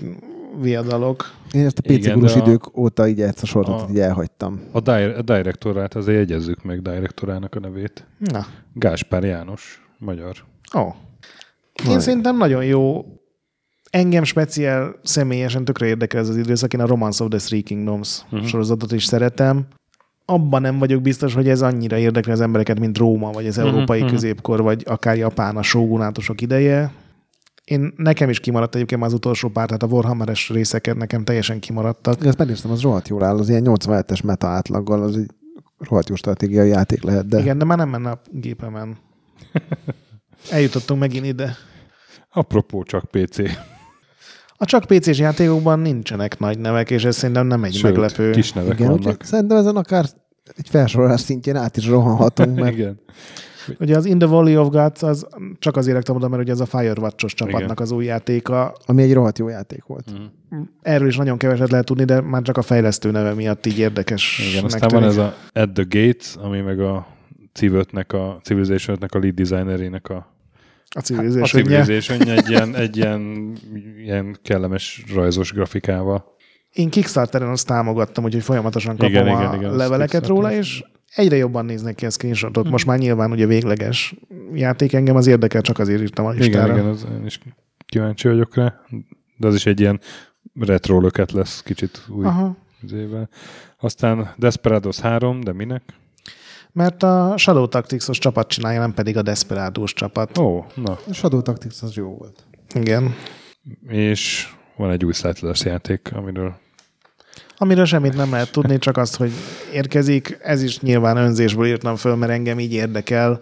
viadalok. 0.61 1.33
Én 1.57 1.65
ezt 1.65 1.77
a 1.77 1.81
PC 1.81 1.89
Igen, 1.89 2.13
gurus 2.13 2.35
a- 2.35 2.39
idők 2.39 2.77
óta 2.77 3.07
így 3.07 3.21
ezt 3.21 3.41
a 3.41 3.45
sorozatot 3.45 3.89
a- 3.89 3.91
így 3.91 3.99
elhagytam. 3.99 4.61
A, 4.71 4.79
di- 4.79 4.91
a 4.91 5.21
direktorát, 5.21 5.95
azért 5.95 6.17
jegyezzük 6.17 6.63
meg 6.63 6.81
direktorának 6.81 7.55
a 7.55 7.59
nevét. 7.59 8.05
Na, 8.17 8.45
Gáspár 8.73 9.23
János, 9.23 9.87
magyar. 9.97 10.35
ó. 10.77 10.81
Én 11.83 11.85
Vaj. 11.85 11.99
szerintem 11.99 12.37
nagyon 12.37 12.65
jó. 12.65 13.05
Engem 13.89 14.23
speciál 14.23 14.95
személyesen 15.03 15.65
tökre 15.65 15.85
érdekel 15.85 16.19
ez 16.19 16.29
az 16.29 16.37
időszak. 16.37 16.73
Én 16.73 16.79
a 16.79 16.85
Romance 16.85 17.23
of 17.23 17.29
the 17.29 17.39
Three 17.39 17.61
Kingdoms 17.61 18.21
uh-huh. 18.31 18.47
sorozatot 18.47 18.91
is 18.91 19.05
szeretem. 19.05 19.67
Abban 20.25 20.61
nem 20.61 20.77
vagyok 20.79 21.01
biztos, 21.01 21.33
hogy 21.33 21.49
ez 21.49 21.61
annyira 21.61 21.97
érdekli 21.97 22.31
az 22.31 22.41
embereket, 22.41 22.79
mint 22.79 22.97
Róma, 22.97 23.31
vagy 23.31 23.47
az 23.47 23.57
európai 23.57 24.01
mhm. 24.01 24.09
középkor, 24.09 24.61
vagy 24.61 24.83
akár 24.85 25.17
Japán 25.17 25.57
a 25.57 25.61
sógunátusok 25.61 26.41
ideje. 26.41 26.91
Én, 27.67 27.93
nekem 27.95 28.29
is 28.29 28.39
kimaradt 28.39 28.75
egyébként 28.75 28.99
már 29.01 29.09
az 29.09 29.15
utolsó 29.15 29.49
pár, 29.49 29.65
tehát 29.65 29.83
a 29.83 29.87
Warhammeres 29.87 30.49
részeket 30.49 30.95
nekem 30.95 31.23
teljesen 31.23 31.59
kimaradtak. 31.59 32.25
Ezt 32.25 32.37
megnéztem, 32.37 32.71
az 32.71 32.81
rohadt 32.81 33.07
jól 33.07 33.23
áll, 33.23 33.37
az 33.37 33.49
ilyen 33.49 33.63
87-es 33.65 34.23
meta 34.23 34.47
átlaggal, 34.47 35.03
az 35.03 35.17
egy 35.17 35.31
rohadt 35.77 36.09
jó 36.09 36.15
stratégiai 36.15 36.67
játék 36.69 37.03
lehet, 37.03 37.27
de 37.27 37.39
Igen, 37.39 37.57
de 37.57 37.65
már 37.65 37.77
nem 37.77 37.89
menne 37.89 38.09
a 38.09 38.21
gépemen. 38.31 38.97
Eljutottunk 40.51 40.99
megint 40.99 41.25
ide. 41.25 41.55
Apropó 42.31 42.83
csak 42.83 43.05
PC. 43.11 43.37
A 44.57 44.65
csak 44.65 44.85
PC-s 44.85 45.17
játékokban 45.17 45.79
nincsenek 45.79 46.39
nagy 46.39 46.59
nevek, 46.59 46.91
és 46.91 47.05
ez 47.05 47.15
szerintem 47.15 47.47
nem 47.47 47.63
egy 47.63 47.73
Sőt, 47.73 47.83
meglepő. 47.83 48.31
kis 48.31 48.53
nevek 48.53 48.79
igen, 48.79 48.91
vannak. 48.91 49.23
szerintem 49.23 49.57
ezen 49.57 49.75
akár 49.75 50.05
egy 50.55 50.69
felsorolás 50.69 51.21
szintjén 51.21 51.55
át 51.55 51.77
is 51.77 51.87
rohanhatunk, 51.87 52.59
mert 52.59 52.73
Igen. 52.73 52.99
Ugye 53.79 53.95
az 53.97 54.05
In 54.05 54.17
the 54.17 54.27
Valley 54.27 54.57
of 54.57 54.69
Gods 54.69 55.03
az 55.03 55.27
csak 55.59 55.77
azért 55.77 55.95
raktam 55.95 56.15
oda, 56.15 56.27
mert 56.27 56.41
ugye 56.41 56.51
ez 56.51 56.59
a 56.59 56.65
Firewatch-os 56.65 57.33
csapatnak 57.33 57.79
az 57.79 57.91
új 57.91 58.05
játéka. 58.05 58.75
ami 58.85 59.03
egy 59.03 59.13
rohadt 59.13 59.39
jó 59.39 59.47
játék 59.47 59.83
volt. 59.83 60.11
Mm. 60.19 60.61
Erről 60.81 61.07
is 61.07 61.17
nagyon 61.17 61.37
keveset 61.37 61.71
lehet 61.71 61.85
tudni, 61.85 62.03
de 62.03 62.21
már 62.21 62.41
csak 62.41 62.57
a 62.57 62.61
fejlesztő 62.61 63.11
neve 63.11 63.33
miatt 63.33 63.65
így 63.65 63.79
érdekes. 63.79 64.49
Igen, 64.51 64.63
aztán 64.63 64.89
van 64.89 65.03
ez 65.03 65.17
a 65.17 65.35
At 65.53 65.69
the 65.73 65.85
Gates, 65.89 66.35
ami 66.35 66.61
meg 66.61 66.79
a 66.79 67.07
Civ-5-nek 67.53 68.07
a 68.13 68.39
civilization 68.43 68.97
a 69.07 69.17
lead 69.17 69.33
designerének 69.33 70.09
a, 70.09 70.15
a 70.89 70.99
a 71.41 71.45
civilization 71.45 72.27
egy 72.27 72.49
ilyen, 72.49 72.75
egy 72.75 72.97
ilyen, 72.97 73.53
ilyen 74.03 74.37
kellemes 74.41 75.03
rajzos 75.13 75.51
grafikával. 75.51 76.35
Én 76.73 76.89
Kickstarteren 76.89 77.49
azt 77.49 77.67
támogattam, 77.67 78.23
úgyhogy 78.23 78.43
folyamatosan 78.43 78.95
kapom 78.95 79.09
Igen, 79.09 79.27
igen, 79.27 79.37
igen, 79.37 79.51
a 79.51 79.55
igen, 79.55 79.69
az 79.69 79.77
leveleket 79.77 80.27
róla, 80.27 80.51
és 80.51 80.83
egyre 81.15 81.35
jobban 81.35 81.65
néznek 81.65 81.95
ki 81.95 82.05
a 82.05 82.09
screenshotok. 82.09 82.69
Most 82.69 82.85
már 82.85 82.97
nyilván 82.97 83.31
ugye 83.31 83.45
végleges 83.45 84.15
játék 84.53 84.93
engem 84.93 85.15
az 85.15 85.27
érdekel, 85.27 85.61
csak 85.61 85.79
azért 85.79 86.01
írtam 86.01 86.25
a 86.25 86.29
listára. 86.29 86.73
Igen, 86.73 86.77
igen, 86.77 86.89
az, 86.89 87.05
én 87.11 87.25
is 87.25 87.39
kíváncsi 87.85 88.27
vagyok 88.27 88.55
rá. 88.55 88.81
De 89.37 89.47
az 89.47 89.55
is 89.55 89.65
egy 89.65 89.79
ilyen 89.79 89.99
retro 90.59 90.99
löket 90.99 91.31
lesz 91.31 91.61
kicsit 91.61 92.05
új 92.09 92.25
Aha. 92.25 92.57
izével. 92.83 93.29
Aztán 93.79 94.33
Desperados 94.37 94.99
3, 94.99 95.41
de 95.41 95.53
minek? 95.53 95.83
Mert 96.71 97.03
a 97.03 97.33
Shadow 97.37 97.67
Tactics-os 97.67 98.17
csapat 98.17 98.47
csinálja, 98.47 98.79
nem 98.79 98.93
pedig 98.93 99.17
a 99.17 99.21
Desperados 99.21 99.93
csapat. 99.93 100.37
Ó, 100.37 100.65
na. 100.75 100.97
A 101.07 101.13
Shadow 101.13 101.41
Tactics 101.41 101.81
az 101.81 101.93
jó 101.93 102.15
volt. 102.15 102.45
Igen. 102.73 103.15
És 103.87 104.53
van 104.75 104.91
egy 104.91 105.05
új 105.05 105.13
Settlers 105.13 105.65
játék, 105.65 106.11
amiről 106.13 106.55
Amiről 107.57 107.85
semmit 107.85 108.15
nem 108.15 108.31
lehet 108.31 108.51
tudni, 108.51 108.77
csak 108.77 108.97
azt, 108.97 109.15
hogy 109.15 109.31
érkezik. 109.73 110.37
Ez 110.41 110.61
is 110.61 110.79
nyilván 110.79 111.17
önzésből 111.17 111.65
írtam 111.65 111.95
föl, 111.95 112.15
mert 112.15 112.31
engem 112.31 112.59
így 112.59 112.73
érdekel. 112.73 113.39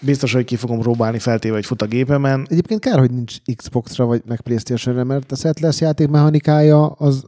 Biztos, 0.00 0.32
hogy 0.32 0.44
ki 0.44 0.56
fogom 0.56 0.78
próbálni 0.78 1.18
feltéve, 1.18 1.54
hogy 1.54 1.66
fut 1.66 1.82
a 1.82 1.86
gépemen. 1.86 2.46
Egyébként 2.50 2.80
kár, 2.80 2.98
hogy 2.98 3.10
nincs 3.10 3.36
Xbox-ra 3.56 4.04
vagy 4.04 4.22
meg 4.26 4.40
Playstation-re, 4.40 5.04
mert 5.04 5.32
a 5.32 5.36
Settlers 5.36 5.80
játék 5.80 6.08
mechanikája 6.08 6.86
az 6.86 7.24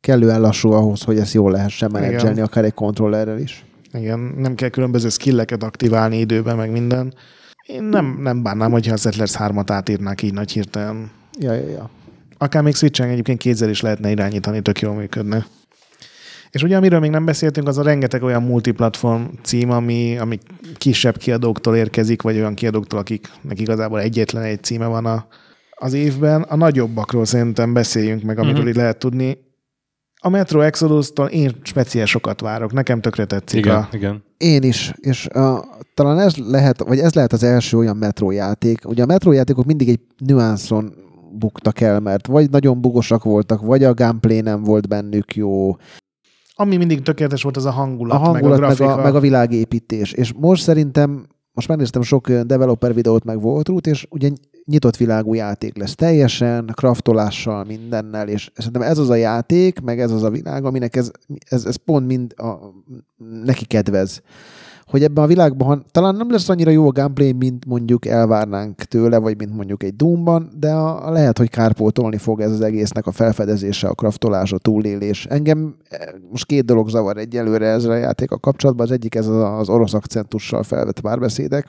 kellően 0.00 0.40
lassú 0.40 0.70
ahhoz, 0.70 1.02
hogy 1.02 1.18
ezt 1.18 1.32
jól 1.32 1.50
lehessen 1.50 1.90
menedzselni, 1.90 2.40
akár 2.40 2.64
egy 2.64 2.74
kontrollerrel 2.74 3.38
is. 3.38 3.64
Igen, 3.92 4.18
nem 4.18 4.54
kell 4.54 4.68
különböző 4.68 5.08
skilleket 5.08 5.62
aktiválni 5.62 6.18
időben, 6.18 6.56
meg 6.56 6.70
minden. 6.70 7.14
Én 7.66 7.82
nem, 7.82 8.18
nem 8.20 8.42
bánnám, 8.42 8.70
hogyha 8.70 8.92
a 8.92 8.96
Settlers 8.96 9.34
3-at 9.38 9.66
átírnák 9.66 10.22
így 10.22 10.32
nagy 10.32 10.52
hirtelen. 10.52 11.10
Ja, 11.38 11.52
ja, 11.52 11.68
ja. 11.68 11.90
Akár 12.38 12.62
még 12.62 12.74
Switchen 12.74 13.08
egyébként 13.08 13.38
kézzel 13.38 13.68
is 13.68 13.80
lehetne 13.80 14.10
irányítani, 14.10 14.60
tök 14.60 14.80
jól 14.80 14.94
működne. 14.94 15.46
És 16.50 16.62
ugye, 16.62 16.76
amiről 16.76 17.00
még 17.00 17.10
nem 17.10 17.24
beszéltünk, 17.24 17.68
az 17.68 17.78
a 17.78 17.82
rengeteg 17.82 18.22
olyan 18.22 18.42
multiplatform 18.42 19.22
cím, 19.42 19.70
ami, 19.70 20.18
ami 20.18 20.38
kisebb 20.76 21.16
kiadóktól 21.16 21.76
érkezik, 21.76 22.22
vagy 22.22 22.36
olyan 22.36 22.54
kiadóktól, 22.54 22.98
akiknek 22.98 23.60
igazából 23.60 24.00
egyetlen 24.00 24.42
egy 24.42 24.62
címe 24.62 24.86
van 24.86 25.06
a, 25.06 25.26
az 25.70 25.92
évben. 25.92 26.42
A 26.42 26.56
nagyobbakról 26.56 27.24
szerintem 27.24 27.72
beszéljünk 27.72 28.22
meg, 28.22 28.38
amiről 28.38 28.58
Mhm. 28.60 28.68
itt 28.68 28.74
lehet 28.76 28.98
tudni. 28.98 29.38
A 30.20 30.28
Metro 30.28 30.60
Exodus-tól 30.60 31.26
én 31.26 31.52
speciál 31.62 32.06
sokat 32.06 32.40
várok. 32.40 32.72
Nekem 32.72 33.00
tökre 33.00 33.24
tetszik 33.24 33.58
igen, 33.58 33.76
a... 33.76 33.88
igen. 33.92 34.24
Én 34.36 34.62
is, 34.62 34.92
és 34.96 35.26
uh, 35.34 35.58
talán 35.94 36.18
ez 36.18 36.36
lehet, 36.36 36.78
vagy 36.82 36.98
ez 36.98 37.14
lehet 37.14 37.32
az 37.32 37.42
első 37.42 37.76
olyan 37.76 37.96
metro 37.96 38.30
játék. 38.30 38.88
Ugye 38.88 39.02
a 39.02 39.06
metro 39.06 39.32
játékok 39.32 39.64
mindig 39.64 39.88
egy 39.88 40.00
nüanszon 40.18 40.94
buktak 41.30 41.80
el, 41.80 42.00
mert 42.00 42.26
vagy 42.26 42.50
nagyon 42.50 42.80
bugosak 42.80 43.24
voltak, 43.24 43.60
vagy 43.60 43.84
a 43.84 43.94
gameplay 43.94 44.40
nem 44.40 44.62
volt 44.62 44.88
bennük 44.88 45.34
jó, 45.34 45.76
Ami 46.54 46.76
mindig 46.76 47.02
tökéletes 47.02 47.42
volt, 47.42 47.56
az 47.56 47.64
a 47.64 47.70
hangulat, 47.70 48.16
a 48.16 48.18
hangulat, 48.18 48.42
meg 48.42 48.52
a 48.52 48.66
meg 48.66 48.76
grafika. 48.76 49.00
a, 49.00 49.02
meg 49.02 49.14
a 49.14 49.20
világépítés. 49.20 50.12
És 50.12 50.32
most 50.32 50.62
szerintem, 50.62 51.26
most 51.52 51.68
megnéztem 51.68 52.02
sok 52.02 52.30
developer 52.30 52.94
videót, 52.94 53.24
meg 53.24 53.40
Voltrút, 53.40 53.86
és 53.86 54.06
ugye 54.10 54.30
nyitott 54.64 54.96
világú 54.96 55.34
játék 55.34 55.76
lesz 55.76 55.94
teljesen, 55.94 56.72
kraftolással, 56.74 57.64
mindennel, 57.64 58.28
és 58.28 58.50
szerintem 58.54 58.82
ez 58.82 58.98
az 58.98 59.10
a 59.10 59.14
játék, 59.14 59.80
meg 59.80 60.00
ez 60.00 60.10
az 60.10 60.22
a 60.22 60.30
világ, 60.30 60.64
aminek 60.64 60.96
ez, 60.96 61.10
ez, 61.48 61.64
ez 61.64 61.76
pont 61.76 62.06
mind 62.06 62.34
a, 62.36 62.54
neki 63.44 63.64
kedvez. 63.64 64.22
Hogy 64.88 65.02
ebben 65.02 65.24
a 65.24 65.26
világban 65.26 65.84
talán 65.90 66.14
nem 66.14 66.30
lesz 66.30 66.48
annyira 66.48 66.70
jó 66.70 66.86
a 66.86 66.92
gameplay, 66.92 67.32
mint 67.32 67.66
mondjuk 67.66 68.06
elvárnánk 68.06 68.76
tőle, 68.76 69.18
vagy 69.18 69.38
mint 69.38 69.54
mondjuk 69.54 69.82
egy 69.82 69.96
Doomban, 69.96 70.50
de 70.58 70.70
a, 70.70 71.06
a 71.06 71.10
lehet, 71.10 71.38
hogy 71.38 71.50
kárpótolni 71.50 72.16
fog 72.16 72.40
ez 72.40 72.52
az 72.52 72.60
egésznek 72.60 73.06
a 73.06 73.12
felfedezése, 73.12 73.88
a 73.88 73.94
kraftolás, 73.94 74.52
a 74.52 74.58
túlélés. 74.58 75.26
Engem 75.26 75.74
eh, 75.88 76.08
most 76.30 76.46
két 76.46 76.64
dolog 76.64 76.88
zavar 76.88 77.16
egyelőre 77.16 77.66
ezzel 77.66 77.90
a 77.90 77.96
játék 77.96 78.30
a 78.30 78.38
kapcsolatban. 78.38 78.86
Az 78.86 78.92
egyik 78.92 79.14
ez 79.14 79.26
az 79.26 79.68
orosz 79.68 79.94
akcentussal 79.94 80.62
felvett 80.62 81.00
párbeszédek, 81.00 81.66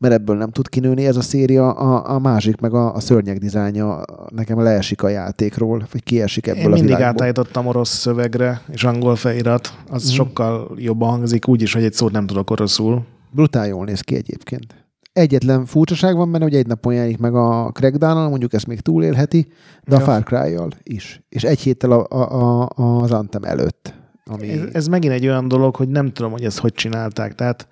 mert 0.00 0.14
ebből 0.14 0.36
nem 0.36 0.50
tud 0.50 0.68
kinőni 0.68 1.06
ez 1.06 1.16
a 1.16 1.20
széria, 1.20 1.70
a, 1.70 2.14
a 2.14 2.18
másik 2.18 2.60
meg 2.60 2.74
a, 2.74 2.94
a 2.94 3.00
szörnyek 3.00 3.38
dizájnja 3.38 4.02
nekem 4.28 4.60
leesik 4.62 5.02
a 5.02 5.08
játékról, 5.08 5.86
vagy 5.92 6.02
kiesik 6.02 6.46
ebből 6.46 6.60
Én 6.60 6.66
a 6.66 6.68
mindig 6.68 6.84
világból. 6.84 7.08
átállítottam 7.08 7.66
orosz 7.66 7.88
szövegre, 7.98 8.60
és 8.72 8.84
angol 8.84 9.16
felirat. 9.16 9.74
Az 9.90 10.04
Mhm. 10.04 10.12
sokkal 10.14 10.72
jobban 10.76 11.08
hangzik 11.10 11.48
úgy 11.48 11.62
is, 11.62 11.72
hogy 11.72 11.84
egy 11.84 11.92
szót 11.92 12.12
nem 12.12 12.26
tudok 12.26 12.50
oroszul. 12.50 13.02
Brutál 13.30 13.66
jól 13.66 13.84
néz 13.84 14.00
ki 14.00 14.14
egyébként. 14.14 14.74
Egyetlen 15.12 15.64
furcsaság 15.66 16.16
van 16.16 16.32
benne, 16.32 16.44
hogy 16.44 16.54
egy 16.54 16.66
napon 16.66 16.92
jelenik 16.94 17.18
meg 17.18 17.34
a 17.34 17.70
crackdown 17.72 18.28
mondjuk 18.28 18.52
ezt 18.52 18.66
még 18.66 18.80
túlélheti, 18.80 19.52
de 19.84 19.96
a 19.96 19.98
Ja. 19.98 20.04
Far 20.04 20.22
Cry-jal 20.22 20.68
is. 20.82 21.22
És 21.28 21.42
egy 21.44 21.60
héttel 21.60 21.90
a, 21.92 22.06
a, 22.08 22.68
a, 22.74 23.00
az 23.02 23.10
Anthem 23.12 23.44
előtt. 23.44 23.94
Ami... 24.24 24.48
Ez, 24.50 24.60
ez 24.72 24.86
megint 24.86 25.12
egy 25.12 25.26
olyan 25.26 25.48
dolog, 25.48 25.76
hogy 25.76 25.88
nem 25.88 26.12
tudom, 26.12 26.30
hogy 26.32 26.44
ezt 26.44 26.58
hogy 26.58 26.72
csinálták. 26.72 27.34
Tehát 27.34 27.68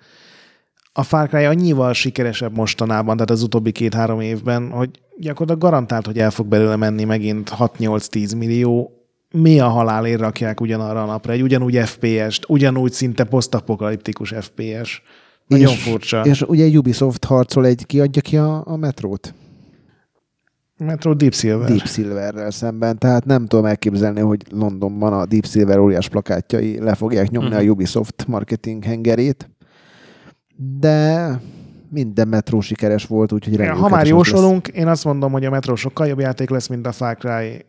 a 0.99 1.03
Far 1.03 1.27
Cry 1.29 1.43
annyival 1.43 1.93
sikeresebb 1.93 2.55
mostanában, 2.55 3.13
tehát 3.13 3.29
az 3.29 3.43
utóbbi 3.43 3.71
két-három 3.71 4.19
évben, 4.19 4.69
hogy 4.69 4.89
gyakorlatilag 5.17 5.61
garantált, 5.61 6.05
hogy 6.05 6.19
el 6.19 6.31
fog 6.31 6.47
belőle 6.47 6.75
menni 6.75 7.03
megint 7.03 7.51
6-8-10 7.59 8.37
millió. 8.37 8.91
Mi 9.31 9.59
a 9.59 9.67
halálért 9.67 10.19
rakják 10.19 10.61
ugyanarra 10.61 11.03
a 11.03 11.05
napra? 11.05 11.31
Egy 11.33 11.41
ugyanúgy 11.41 11.77
FPS-t, 11.77 12.45
ugyanúgy 12.47 12.91
szinte 12.91 13.23
posztapokaliptikus 13.23 14.33
FPS. 14.39 15.01
Nagyon 15.47 15.71
és, 15.71 15.81
furcsa. 15.83 16.21
És 16.21 16.41
ugye 16.41 16.77
Ubisoft 16.77 17.23
harcol 17.25 17.65
egy, 17.65 17.85
ki 17.85 17.99
adja 17.99 18.21
ki 18.21 18.37
a, 18.37 18.63
a 18.65 18.75
metrót? 18.75 19.33
Metro 20.77 21.13
Deep 21.13 21.33
Silver. 21.33 21.67
Deep 21.67 21.87
Silverrel 21.87 22.51
szemben, 22.51 22.97
tehát 22.97 23.25
nem 23.25 23.45
tudom 23.45 23.65
elképzelni, 23.65 24.19
hogy 24.19 24.41
Londonban 24.51 25.13
a 25.13 25.25
Deep 25.25 25.45
Silver 25.45 25.77
óriás 25.77 26.09
plakátjai 26.09 26.79
le 26.79 26.95
fogják 26.95 27.29
nyomni 27.29 27.49
Mhm. 27.49 27.57
a 27.57 27.61
Ubisoft 27.71 28.27
marketing 28.27 28.83
hengerét, 28.83 29.49
de 30.61 31.41
minden 31.89 32.27
metró 32.27 32.59
sikeres 32.59 33.05
volt, 33.05 33.31
úgyhogy 33.31 33.55
reméljük, 33.55 33.81
Ha 33.81 33.89
már 33.89 34.11
most 34.11 34.11
lesz. 34.11 34.31
jósolunk, 34.31 34.67
én 34.67 34.87
azt 34.87 35.05
mondom, 35.05 35.31
hogy 35.31 35.45
a 35.45 35.49
Metro 35.49 35.75
sokkal 35.75 36.07
jobb 36.07 36.19
játék 36.19 36.49
lesz, 36.49 36.67
mint 36.67 36.87
a 36.87 36.91
Far 36.91 37.17
Cry. 37.17 37.65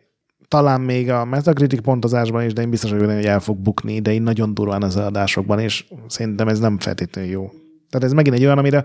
Talán 0.47 0.81
még 0.81 1.09
a 1.09 1.25
Metacritic 1.25 1.81
pontozásban 1.81 2.45
is, 2.45 2.53
de 2.53 2.61
én 2.61 2.69
biztos 2.69 2.89
vagyok 2.89 3.05
benne, 3.05 3.17
hogy 3.17 3.27
el 3.27 3.39
fog 3.39 3.57
bukni, 3.57 3.99
de 3.99 4.13
én 4.13 4.21
nagyon 4.21 4.53
durván 4.53 4.83
az 4.83 4.95
adásokban, 4.95 5.59
és 5.59 5.85
szerintem 6.07 6.47
ez 6.47 6.59
nem 6.59 6.79
feltétlenül 6.79 7.31
jó. 7.31 7.49
Tehát 7.89 8.07
ez 8.07 8.13
megint 8.13 8.35
egy 8.35 8.43
olyan, 8.43 8.57
amire 8.57 8.83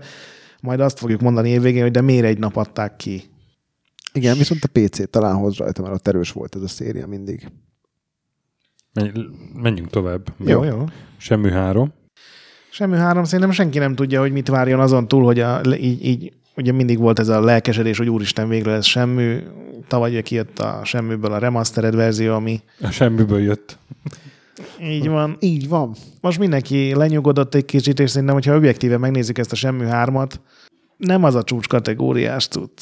majd 0.61 0.79
azt 0.79 0.99
fogjuk 0.99 1.21
mondani 1.21 1.49
évvégén, 1.49 1.81
hogy 1.81 1.91
de 1.91 2.01
miért 2.01 2.25
egy 2.25 2.39
nap 2.39 2.55
adták 2.55 2.95
ki. 2.95 3.23
Igen, 4.13 4.37
viszont 4.37 4.63
a 4.63 4.79
PC 4.79 5.09
talán 5.09 5.35
hoz 5.35 5.57
rajta, 5.57 5.81
mert 5.81 5.93
ott 5.93 6.07
erős 6.07 6.31
volt 6.31 6.55
ez 6.55 6.61
a 6.61 6.67
széria 6.67 7.07
mindig. 7.07 7.47
Menj, 8.93 9.11
menjünk 9.53 9.89
tovább. 9.89 10.33
Jó, 10.45 10.63
jó. 10.63 10.83
Semmi 11.17 11.51
három. 11.51 11.93
Semmi 12.77 12.97
három, 12.97 13.23
szerintem 13.23 13.51
senki 13.51 13.79
nem 13.79 13.95
tudja, 13.95 14.19
hogy 14.19 14.31
mit 14.31 14.47
várjon 14.47 14.79
azon 14.79 15.07
túl, 15.07 15.23
hogy 15.23 15.39
a, 15.39 15.61
így, 15.79 16.05
így 16.05 16.33
ugye 16.55 16.71
mindig 16.71 16.97
volt 16.97 17.19
ez 17.19 17.27
a 17.27 17.41
lelkesedés, 17.41 17.97
hogy 17.97 18.09
úristen, 18.09 18.49
végre 18.49 18.71
lesz 18.71 18.85
semmi. 18.85 19.37
Tavaly 19.87 20.09
ugye 20.09 20.21
kijött 20.21 20.59
a 20.59 20.81
semmiből 20.83 21.31
a 21.31 21.37
remastered 21.37 21.95
verzió, 21.95 22.33
ami 22.33 22.61
A 22.81 22.89
semmiből 22.89 23.39
jött. 23.41 23.77
így 24.81 25.07
van. 25.07 25.37
Így 25.39 25.67
van. 25.67 25.95
most 26.21 26.39
mindenki 26.39 26.95
lenyugodott 26.95 27.55
egy 27.55 27.65
kicsit, 27.65 27.99
és 27.99 28.09
szerintem, 28.09 28.35
hogyha 28.35 28.55
objektíve 28.55 28.97
megnézzük 28.97 29.37
ezt 29.37 29.51
a 29.51 29.55
semmi 29.55 29.85
hármat, 29.85 30.39
nem 30.97 31.23
az 31.23 31.35
a 31.35 31.43
csúcs 31.43 31.67
kategóriás 31.67 32.47
cucc. 32.47 32.81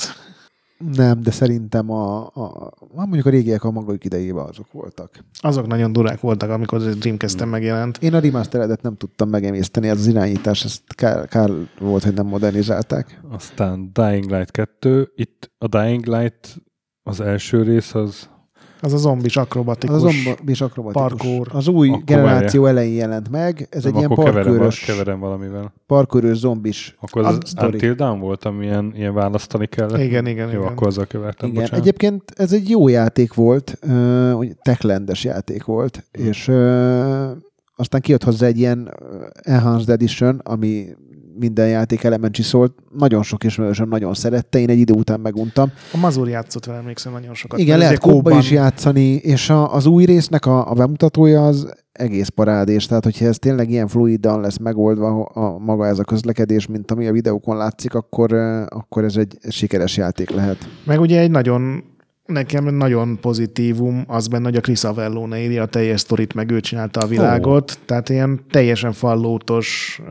Nem, 0.94 1.22
de 1.22 1.32
szerintem 1.32 1.92
a, 1.92 2.26
a, 2.34 2.72
a 2.96 3.06
mondjuk 3.06 3.26
a 3.26 3.30
régiek 3.30 3.64
a 3.64 3.72
maguk 3.72 4.04
idejében 4.04 4.46
azok 4.46 4.72
voltak. 4.72 5.10
Azok 5.40 5.68
nagyon 5.68 5.92
durák 5.92 6.20
voltak, 6.20 6.50
amikor 6.50 6.78
az 6.78 6.96
Dreamcast-en 6.96 7.48
megjelent. 7.48 7.98
Én 7.98 8.14
a 8.14 8.20
remasteredet 8.20 8.82
nem 8.82 8.96
tudtam 8.96 9.30
megemészteni, 9.30 9.88
ez 9.88 10.00
az 10.00 10.08
irányítás, 10.08 10.64
ezt 10.64 10.82
kár, 10.96 11.28
kár 11.28 11.52
volt, 11.80 12.04
hogy 12.04 12.14
nem 12.14 12.26
modernizálták. 12.26 13.22
Aztán 13.30 13.90
Dying 13.94 14.32
Light 14.32 14.52
2. 14.52 15.12
Itt 15.16 15.52
a 15.58 15.68
Dying 15.68 16.06
Light 16.06 16.62
az 17.04 17.20
első 17.20 17.64
rész 17.64 17.94
az 17.94 18.30
Az 18.86 18.94
a 18.94 18.98
zombis 18.98 19.38
Az 19.38 19.44
akrobatikus. 19.44 19.96
a 19.96 20.00
zombis 20.00 20.62
akrobatikus. 20.62 21.08
parkour. 21.08 21.48
Az 21.52 21.68
új 21.68 21.90
Akkor 21.90 22.04
generáció 22.04 22.66
elején 22.66 22.96
jelent 22.96 23.30
meg. 23.30 23.68
Ez 23.72 23.84
nem, 23.84 23.92
egy 23.94 23.98
ilyen 24.00 24.12
akkor 24.12 24.24
keverem, 24.24 24.46
parkőrös, 24.48 24.80
keverem 24.80 25.20
valamivel. 25.20 25.74
parkőrös 25.88 26.38
zombis. 26.38 26.96
Akkor 27.02 27.26
az, 27.26 27.38
Az 27.42 27.54
az. 27.56 27.64
Until 27.64 27.94
Dawn 27.94 28.20
volt, 28.20 28.46
ami 28.46 28.66
ilyen, 28.66 29.14
választani 29.14 29.66
kellett. 29.68 30.00
Igen, 30.02 30.26
igen, 30.28 30.52
Jó, 30.52 30.60
igen. 30.60 30.72
akkor 30.72 30.88
azzal 30.88 31.06
kevertem, 31.06 31.50
Igen, 31.50 31.62
bocsánat. 31.62 31.86
egyébként 31.86 32.24
ez 32.36 32.54
egy 32.54 32.70
jó 32.70 32.88
játék 32.88 33.34
volt, 33.34 33.80
uh, 33.88 34.38
úgy 34.38 34.56
techlandes 34.62 35.24
játék 35.24 35.64
volt, 35.64 36.04
Hmm. 36.18 36.26
és 36.28 36.48
uh, 36.48 37.30
aztán 37.76 38.02
kijött 38.02 38.24
hozzá 38.24 38.48
egy 38.48 38.58
ilyen 38.58 38.94
Enhanced 39.42 39.90
Edition, 39.90 40.40
ami 40.44 40.86
minden 41.40 41.68
játék 41.68 42.04
elemen 42.04 42.32
csiszolt. 42.32 42.74
Nagyon 42.98 43.24
sok 43.24 43.44
ismerősöm 43.44 43.90
nagyon 43.90 44.14
szerette, 44.14 44.60
én 44.60 44.70
egy 44.70 44.80
idő 44.80 44.94
után 44.94 45.20
meguntam. 45.20 45.72
A 45.94 45.98
Mazur 45.98 46.30
játszott 46.30 46.66
vele, 46.66 46.78
emlékszem 46.78 47.12
nagyon 47.12 47.34
sokat. 47.34 47.60
Igen, 47.60 47.78
lehet 47.78 48.00
kóba 48.00 48.38
is 48.38 48.52
játszani, 48.52 49.14
és 49.16 49.50
a, 49.50 49.74
az 49.74 49.86
új 49.86 50.06
résznek 50.06 50.46
a, 50.46 50.70
a 50.72 50.74
bemutatója 50.74 51.46
az 51.46 51.74
egész 51.92 52.28
parádés, 52.28 52.86
tehát 52.86 53.04
hogyha 53.04 53.26
ez 53.26 53.38
tényleg 53.38 53.70
ilyen 53.70 53.88
fluidan 53.88 54.42
lesz 54.42 54.58
megoldva 54.58 55.24
a, 55.24 55.58
maga 55.58 55.88
ez 55.88 56.00
a 56.00 56.04
közlekedés, 56.04 56.68
mint 56.68 56.92
ami 56.92 57.08
a 57.08 57.12
videókon 57.12 57.58
látszik, 57.58 57.94
akkor, 57.94 58.34
akkor 58.70 59.04
ez 59.04 59.16
egy 59.16 59.38
sikeres 59.50 59.98
játék 59.98 60.30
lehet. 60.30 60.58
Meg 60.86 61.00
ugye 61.00 61.20
egy 61.20 61.32
nagyon 61.32 61.84
Nekem 62.26 62.76
nagyon 62.76 63.20
pozitívum 63.20 64.04
az 64.08 64.28
benne, 64.28 64.44
hogy 64.44 64.56
a 64.56 64.62
Chris 64.62 64.84
Avellone 64.84 65.40
írja 65.40 65.62
a 65.62 65.66
teljes 65.66 66.00
sztorit, 66.00 66.34
meg 66.34 66.52
ő 66.52 66.60
csinálta 66.60 67.00
a 67.00 67.08
világot. 67.08 67.72
Oh. 67.72 67.86
Tehát 67.86 68.10
ilyen 68.10 68.42
teljesen 68.50 68.94
fallótos, 68.94 70.02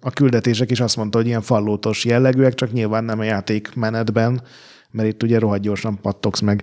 a 0.00 0.10
küldetések 0.10 0.70
is 0.70 0.80
azt 0.80 0.96
mondta, 0.96 1.18
hogy 1.18 1.26
ilyen 1.26 1.42
fallótos 1.42 2.04
jellegűek, 2.04 2.54
csak 2.54 2.72
nyilván 2.72 3.04
nem 3.04 3.18
a 3.18 3.24
játék 3.24 3.74
menetben, 3.74 4.42
mert 4.90 5.08
itt 5.08 5.22
ugye 5.22 5.38
rohadt 5.38 5.62
gyorsan 5.62 6.00
pattogsz, 6.00 6.40
meg 6.40 6.62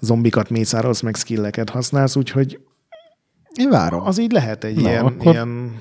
zombikat 0.00 0.50
mészárolsz, 0.50 1.00
meg 1.00 1.14
skilleket 1.14 1.70
használsz, 1.70 2.16
úgyhogy 2.16 2.60
én 3.54 3.70
várom. 3.70 4.06
Az 4.06 4.18
így 4.18 4.32
lehet 4.32 4.64
egy 4.64 4.80
Na, 4.80 4.88
ilyen, 4.88 5.04
akkor... 5.04 5.32
ilyen 5.32 5.76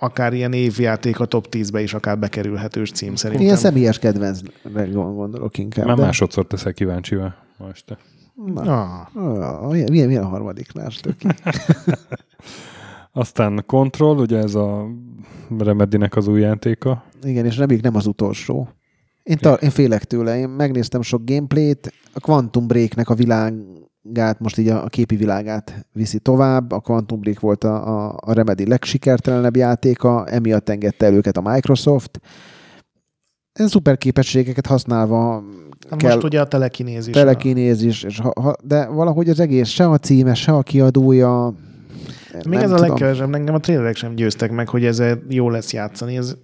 akár 0.00 0.32
ilyen 0.32 0.52
évjáték 0.52 1.20
a 1.20 1.24
top 1.24 1.46
10-be 1.50 1.80
is 1.82 1.94
akár 1.94 2.18
bekerülhetős 2.18 2.90
cím 2.90 3.14
szerintem. 3.14 3.46
Ilyen 3.46 3.58
személyes 3.58 3.98
kedvencre 3.98 4.52
gondolok 4.92 5.58
inkább. 5.58 5.86
Már 5.86 5.96
de... 5.96 6.02
másodszor 6.02 6.46
teszek 6.46 6.74
kíváncsival 6.74 7.34
ma 7.58 7.68
este. 7.68 7.98
Na. 8.46 9.06
Ah. 9.14 9.62
Ah, 9.62 9.70
milyen, 9.70 10.06
milyen 10.06 10.22
a 10.22 10.28
harmadiknál? 10.28 10.90
Aztán 13.12 13.62
Control, 13.66 14.18
ugye 14.18 14.38
ez 14.38 14.54
a 14.54 14.86
Remedinek 15.58 16.16
az 16.16 16.28
új 16.28 16.40
játéka. 16.40 17.04
Igen, 17.22 17.44
és 17.44 17.56
reméljük 17.56 17.84
nem 17.84 17.96
az 17.96 18.06
utolsó. 18.06 18.68
Én, 19.22 19.36
ta, 19.36 19.54
én 19.54 19.70
félek 19.70 20.04
tőle, 20.04 20.38
én 20.38 20.48
megnéztem 20.48 21.02
sok 21.02 21.22
gameplayt, 21.24 21.92
a 22.12 22.20
Quantum 22.20 22.66
Breaknek 22.66 23.08
a 23.08 23.14
világát, 24.02 24.40
most 24.40 24.58
így 24.58 24.68
a, 24.68 24.84
a 24.84 24.86
képi 24.86 25.16
világát 25.16 25.86
viszi 25.92 26.18
tovább, 26.18 26.72
a 26.72 26.80
Quantum 26.80 27.20
Break 27.20 27.40
volt 27.40 27.64
a, 27.64 27.88
a, 27.88 28.18
a 28.20 28.32
Remedy 28.32 28.66
legsikertelenebb 28.66 29.56
játéka, 29.56 30.26
emiatt 30.26 30.68
engedte 30.68 31.06
el 31.06 31.14
őket 31.14 31.36
a 31.36 31.40
Microsoft. 31.40 32.20
Ez 33.52 33.70
szuper 33.70 33.98
képességeket 33.98 34.66
használva 34.66 35.44
hát 35.90 35.98
kell, 35.98 36.12
Most 36.12 36.24
ugye 36.24 36.40
a 36.40 36.46
telekinézis. 36.46 37.14
Telekinézis, 37.14 38.02
és 38.02 38.18
ha, 38.18 38.32
ha, 38.40 38.56
de 38.62 38.86
valahogy 38.86 39.28
az 39.28 39.40
egész, 39.40 39.68
se 39.68 39.88
a 39.88 39.98
címe, 39.98 40.34
se 40.34 40.52
a 40.52 40.62
kiadója, 40.62 41.54
még 42.48 42.58
ez 42.58 42.70
tudom. 42.70 42.84
a 42.84 42.86
legkevesebb, 42.86 43.34
engem 43.34 43.54
a 43.54 43.58
trélerek 43.58 43.96
sem 43.96 44.14
győztek 44.14 44.50
meg, 44.50 44.68
hogy 44.68 44.84
ez 44.84 45.02
jó 45.28 45.50
lesz 45.50 45.72
játszani. 45.72 46.16
Ez, 46.16 46.36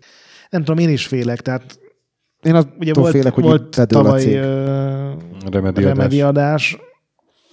nem 0.50 0.64
tudom, 0.64 0.84
én 0.84 0.88
is 0.92 1.06
félek, 1.06 1.40
tehát 1.40 1.78
én 2.42 2.54
azt 2.54 2.68
ugye 2.78 2.92
volt, 2.92 3.10
félek, 3.12 3.34
hogy 3.34 3.44
volt 3.44 3.86
tavaly 3.86 4.40
remedi 5.74 6.22
adás, 6.22 6.78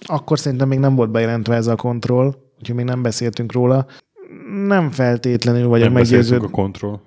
akkor 0.06 0.38
szerintem 0.38 0.68
még 0.68 0.78
nem 0.78 0.94
volt 0.94 1.10
bejelentve 1.10 1.54
ez 1.54 1.66
a 1.66 1.76
kontroll, 1.76 2.34
úgyhogy 2.58 2.76
még 2.76 2.84
nem 2.84 3.02
beszéltünk 3.02 3.52
róla. 3.52 3.86
Nem 4.66 4.90
feltétlenül 4.90 5.68
vagyok 5.68 5.92
meggyőződve. 5.92 6.46
a 6.46 6.50
kontroll. 6.50 7.00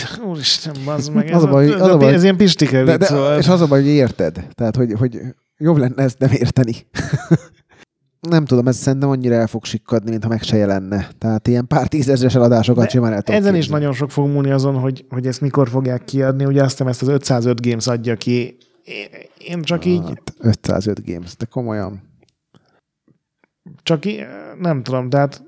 Úristen, 0.30 0.74
bazd 0.84 1.12
meg. 1.12 1.28
Ez, 1.28 1.36
az 1.36 1.42
a 1.42 1.48
baj, 1.48 1.72
az 1.72 1.88
a 1.88 1.96
baj, 1.96 2.12
ez 2.12 2.22
ilyen 2.22 2.36
pistike 2.36 2.82
de, 2.82 2.96
de, 2.96 3.04
szóval. 3.04 3.38
És 3.38 3.48
az 3.48 3.60
a 3.60 3.66
baj, 3.66 3.80
hogy 3.80 3.90
érted. 3.90 4.46
Tehát, 4.54 4.76
hogy, 4.76 4.92
hogy 4.98 5.20
jobb 5.56 5.76
lenne 5.76 6.02
ezt 6.02 6.18
nem 6.18 6.30
érteni. 6.32 6.74
nem 8.28 8.44
tudom, 8.44 8.68
ez 8.68 8.76
szerintem 8.76 9.08
annyira 9.08 9.34
el 9.34 9.46
fog 9.46 9.64
sikkadni, 9.64 10.10
mintha 10.10 10.28
meg 10.28 10.42
se 10.42 10.56
jelenne. 10.56 11.08
Tehát 11.18 11.48
ilyen 11.48 11.66
pár 11.66 11.88
tízezres 11.88 12.34
eladásokat 12.34 12.90
simán 12.90 13.12
el 13.12 13.22
Ezen 13.24 13.54
is 13.54 13.68
nagyon 13.68 13.92
sok 13.92 14.10
fog 14.10 14.28
múlni 14.28 14.50
azon, 14.50 14.74
hogy, 14.74 15.04
hogy 15.08 15.26
ezt 15.26 15.40
mikor 15.40 15.68
fogják 15.68 16.04
kiadni. 16.04 16.44
Ugye 16.44 16.62
azt 16.62 16.80
ezt 16.80 17.02
az 17.02 17.08
505 17.08 17.66
Games 17.66 17.86
adja 17.86 18.16
ki. 18.16 18.56
Én 19.38 19.62
csak 19.62 19.78
hát, 19.78 19.86
így... 19.86 20.22
505 20.38 21.06
Games, 21.06 21.36
de 21.36 21.44
komolyan. 21.44 22.02
Csak 23.82 24.04
így, 24.04 24.24
nem 24.58 24.82
tudom, 24.82 25.08
tehát 25.08 25.42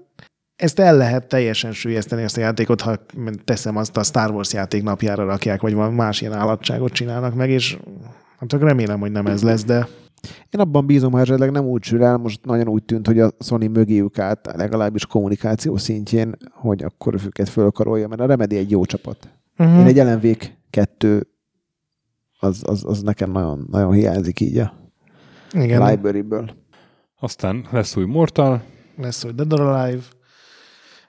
ezt 0.56 0.78
el 0.78 0.96
lehet 0.96 1.28
teljesen 1.28 1.72
sülyezteni 1.72 2.22
ezt 2.22 2.36
a 2.36 2.40
játékot, 2.40 2.80
ha 2.80 2.96
teszem 3.44 3.76
azt 3.76 3.96
a 3.96 4.02
Star 4.02 4.30
Wars 4.30 4.52
játék 4.52 4.82
napjára 4.82 5.24
rakják, 5.24 5.60
vagy 5.60 5.74
más 5.74 6.20
ilyen 6.20 6.32
állatságot 6.32 6.92
csinálnak 6.92 7.34
meg, 7.34 7.50
és 7.50 7.78
hát 8.38 8.48
csak 8.48 8.62
remélem, 8.62 9.00
hogy 9.00 9.12
nem 9.12 9.26
ez 9.26 9.42
lesz, 9.42 9.64
de 9.64 9.88
én 10.50 10.60
abban 10.60 10.86
bízom, 10.86 11.12
hogy 11.12 11.20
esetleg 11.20 11.50
nem 11.50 11.64
úgy 11.64 11.82
sül 11.82 12.04
el, 12.04 12.16
most 12.16 12.44
nagyon 12.44 12.68
úgy 12.68 12.84
tűnt, 12.84 13.06
hogy 13.06 13.20
a 13.20 13.30
Sony 13.40 13.70
mögéjük 13.70 14.18
át, 14.18 14.52
legalábbis 14.56 15.06
kommunikáció 15.06 15.76
szintjén, 15.76 16.36
hogy 16.50 16.82
akkor 16.82 17.14
őket 17.24 17.48
fölkarolja, 17.48 18.08
mert 18.08 18.20
a 18.20 18.26
Remedy 18.26 18.56
egy 18.56 18.70
jó 18.70 18.84
csapat. 18.84 19.28
Uh-huh. 19.58 19.78
Én 19.78 19.86
egy 19.86 19.98
ellenvék 19.98 20.56
kettő, 20.70 21.26
az, 22.38 22.62
az, 22.66 22.84
az 22.84 23.02
nekem 23.02 23.30
nagyon, 23.30 23.66
nagyon 23.70 23.92
hiányzik 23.92 24.40
így 24.40 24.58
a 24.58 24.74
Igen. 25.52 25.90
library-ből. 25.90 26.50
Aztán 27.20 27.66
lesz 27.70 27.96
új 27.96 28.04
Mortal. 28.04 28.62
Lesz 28.96 29.24
új 29.24 29.32
Dead 29.32 29.52
or 29.52 29.60
Alive. 29.60 30.02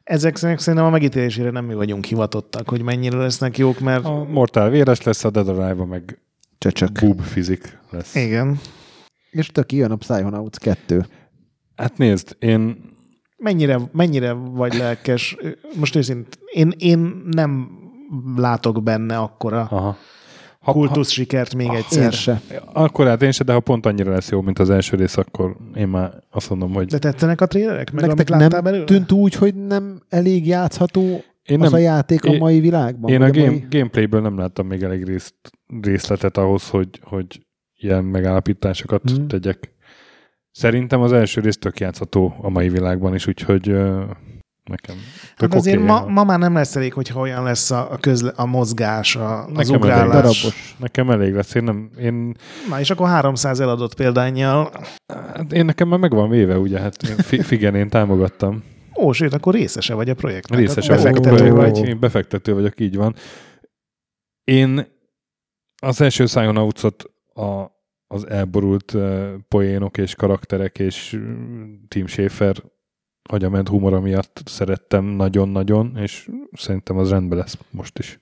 Ezek 0.04 0.36
szerintem 0.36 0.86
a 0.86 0.90
megítélésére 0.90 1.50
nem 1.50 1.66
mi 1.66 1.74
vagyunk 1.74 2.06
hivatottak, 2.06 2.70
hogy 2.70 2.82
mennyire 2.82 3.18
lesznek 3.18 3.58
jók, 3.58 3.80
mert... 3.80 4.06
A 4.06 4.24
Mortal 4.24 4.70
véres 4.70 5.02
lesz, 5.02 5.24
a 5.24 5.30
Dead 5.30 5.48
or 5.48 5.60
Alive 5.60 5.86
meg 5.86 6.20
Csöcsök. 6.58 7.00
boob 7.00 7.22
fizik 7.22 7.80
lesz. 7.90 8.16
Igen. 8.16 8.60
És 9.30 9.48
tök 9.48 9.72
jön 9.72 9.92
a 9.92 9.96
Psychonauts 9.96 10.58
2. 10.58 11.06
Hát 11.76 11.98
nézd, 11.98 12.36
én... 12.40 12.94
Mennyire, 13.38 13.80
mennyire 13.92 14.32
vagy 14.32 14.74
lelkes? 14.74 15.38
Most 15.76 15.96
őszint, 15.96 16.40
én, 16.52 16.74
én 16.78 17.22
nem 17.32 17.70
látok 18.36 18.84
benne 18.84 19.18
akkora 19.18 19.62
Aha. 19.62 19.98
Ha, 20.66 20.72
kultusz 20.72 21.10
sikert 21.10 21.56
még 21.56 21.68
ha, 21.68 21.76
egyszer. 21.76 22.04
Én 22.04 22.12
se. 22.12 22.42
Akkor 22.74 23.08
hát 23.08 23.22
én 23.22 23.32
se, 23.32 23.44
de 23.44 23.54
ha 23.54 23.60
pont 23.60 23.86
annyira 23.86 24.12
lesz 24.12 24.30
jó, 24.30 24.42
mint 24.42 24.60
az 24.60 24.70
első 24.70 24.98
rész, 24.98 25.18
akkor 25.18 25.56
én 25.76 25.88
már 25.88 26.14
azt 26.32 26.50
mondom, 26.50 26.74
hogy... 26.74 26.86
De 26.86 26.98
tetszenek 26.98 27.42
a 27.42 27.46
trélerek? 27.46 27.92
Meg 27.92 28.06
Nektek 28.06 28.30
nem 28.30 28.64
belőle? 28.64 28.84
tűnt 28.84 29.12
úgy, 29.12 29.34
hogy 29.34 29.56
nem 29.56 30.02
elég 30.10 30.48
játszható 30.48 31.24
én 31.46 31.62
az 31.62 31.72
nem, 31.72 31.80
a 31.80 31.84
játék 31.84 32.24
én, 32.24 32.36
a 32.36 32.38
mai 32.38 32.60
világban? 32.60 33.12
Én 33.12 33.22
a, 33.22 33.30
game, 33.30 33.46
mai... 33.46 33.66
gameplayből 33.70 34.22
nem 34.22 34.38
láttam 34.38 34.68
még 34.68 34.82
elég 34.82 35.04
részt, 35.04 35.36
részletet 35.82 36.38
ahhoz, 36.38 36.70
hogy, 36.70 37.00
hogy 37.04 37.46
ilyen 37.78 38.04
megállapításokat 38.04 39.10
hmm. 39.10 39.28
tegyek. 39.28 39.74
Szerintem 40.52 41.02
az 41.02 41.14
első 41.14 41.42
rész 41.42 41.58
tök 41.58 41.80
játszható 41.80 42.36
a 42.42 42.50
mai 42.50 42.70
világban 42.70 43.14
is, 43.14 43.28
úgyhogy 43.28 43.70
uh, 43.70 44.04
nekem 44.66 44.96
hát 45.36 45.54
azért 45.54 45.76
okay, 45.76 45.88
ma, 45.88 46.06
ma 46.06 46.24
már 46.24 46.40
nem 46.40 46.54
lesz 46.54 46.76
elég, 46.76 46.94
hogyha 46.94 47.20
olyan 47.20 47.44
lesz 47.44 47.72
a, 47.72 47.92
a, 47.92 47.98
közle, 47.98 48.32
a 48.36 48.46
mozgás, 48.46 49.16
a, 49.16 49.46
az 49.46 49.52
nekem 49.54 49.76
ugrálás. 49.76 50.00
Elég 50.00 50.12
darabos. 50.12 50.76
Nekem 50.78 51.10
elég 51.10 51.34
lesz. 51.34 51.54
Én 51.54 51.64
nem, 51.64 51.90
én... 52.00 52.36
Na, 52.70 52.80
és 52.80 52.90
akkor 52.90 53.08
300 53.08 53.60
eladott 53.60 53.96
példányjal. 53.96 54.72
Hát 55.14 55.54
én 55.54 55.66
nekem 55.66 55.88
már 55.88 56.00
megvan 56.00 56.30
véve, 56.30 56.58
ugye, 56.58 56.80
hát 56.80 57.04
figen 57.24 57.76
én 57.76 57.90
támogattam. 57.90 58.64
Ó, 58.98 59.12
sőt, 59.12 59.34
akkor 59.34 59.54
részese 59.54 59.94
vagy 59.94 60.10
a 60.10 60.16
projektnek. 60.16 60.60
Részese 60.60 60.96
befektető 60.96 61.52
vagy. 61.52 61.88
Én 61.88 62.00
befektető 62.00 62.54
vagyok, 62.54 62.80
így 62.80 62.96
van. 62.96 63.16
Én 64.44 64.88
az 65.82 66.02
első 66.02 66.24
Psychonauts-ot 66.24 67.04
a, 67.34 67.66
az 68.08 68.30
elborult 68.30 68.94
uh, 68.94 69.34
poénok 69.48 69.98
és 69.98 70.16
karakterek 70.16 70.80
és 70.80 71.20
Tim 71.88 72.08
Schafer 72.08 72.56
agyament 73.30 73.68
humora 73.68 74.00
miatt 74.00 74.42
szerettem 74.46 75.06
nagyon-nagyon, 75.06 75.98
és 75.98 76.30
szerintem 76.54 76.98
az 76.98 77.10
rendben 77.10 77.38
lesz 77.38 77.58
most 77.72 78.00
is. 78.00 78.20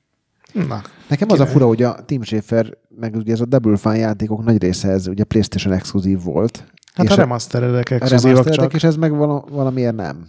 Na, 0.67 0.81
Nekem 1.07 1.31
az 1.31 1.39
a 1.39 1.45
fura, 1.45 1.67
hogy 1.67 1.84
a 1.84 1.95
Tim 2.05 2.21
Schafer, 2.21 2.77
meg 2.99 3.15
ugye 3.15 3.34
ez 3.34 3.41
a 3.41 3.45
Double 3.45 3.77
Fine 3.77 3.97
játékok 3.97 4.43
nagy 4.43 4.61
része 4.61 4.89
ez 4.89 5.07
ugye 5.07 5.23
PlayStation 5.23 5.73
exkluzív 5.73 6.23
volt. 6.23 6.63
Hát 6.93 7.05
és 7.05 7.11
a 7.11 7.15
remasteredek 7.15 7.89
exkluzívak 7.89 8.49
csak. 8.49 8.73
És 8.73 8.84
ez 8.84 8.95
meg 8.95 9.15
valamiért 9.49 9.95
nem. 9.95 10.27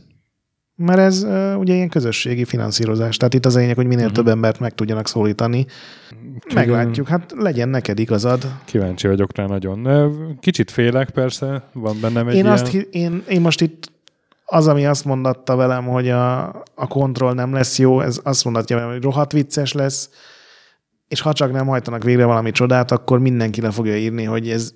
Mert 0.77 0.99
ez 0.99 1.23
uh, 1.23 1.59
ugye 1.59 1.75
ilyen 1.75 1.89
közösségi 1.89 2.45
finanszírozás. 2.45 3.17
Tehát 3.17 3.35
itt 3.35 3.47
az 3.47 3.57
lényeg, 3.57 3.77
hogy 3.77 3.87
minél 3.87 4.05
uh-huh. 4.05 4.17
több 4.17 4.29
embert 4.29 4.61
meg 4.61 4.75
tudjanak 4.75 5.09
szólítani. 5.09 5.67
Kívül... 6.39 6.55
Meglátjuk, 6.55 7.09
hát 7.09 7.35
legyen 7.37 7.69
neked 7.69 7.99
igazad. 7.99 8.47
Kíváncsi 8.65 9.07
vagyok 9.07 9.37
rá 9.37 9.47
nagyon. 9.47 9.89
Kicsit 10.41 10.71
félek 10.71 11.11
persze, 11.11 11.69
van 11.73 11.97
bennem 12.01 12.29
egy 12.29 12.35
én, 12.35 12.41
ilyen... 12.41 12.53
azt, 12.53 12.75
én, 12.75 13.23
én 13.29 13.41
most 13.41 13.61
itt 13.61 13.93
az, 14.55 14.67
ami 14.69 14.87
azt 14.87 15.05
mondatta 15.05 15.57
velem, 15.57 15.85
hogy 15.85 16.09
a, 16.09 16.45
a 16.75 16.87
kontroll 16.89 17.35
nem 17.35 17.53
lesz 17.53 17.79
jó, 17.79 18.01
ez 18.01 18.21
azt 18.23 18.45
mondatja 18.45 18.77
velem, 18.77 18.91
hogy 18.91 19.03
rohadt 19.03 19.33
vicces 19.33 19.73
lesz, 19.73 20.11
és 21.09 21.21
ha 21.21 21.33
csak 21.33 21.53
nem 21.53 21.67
hajtanak 21.67 22.03
végre 22.03 22.25
valami 22.25 22.51
csodát, 22.51 22.91
akkor 22.91 23.19
mindenki 23.19 23.61
le 23.61 23.71
fogja 23.71 23.97
írni, 23.97 24.25
hogy 24.25 24.51
ez 24.51 24.75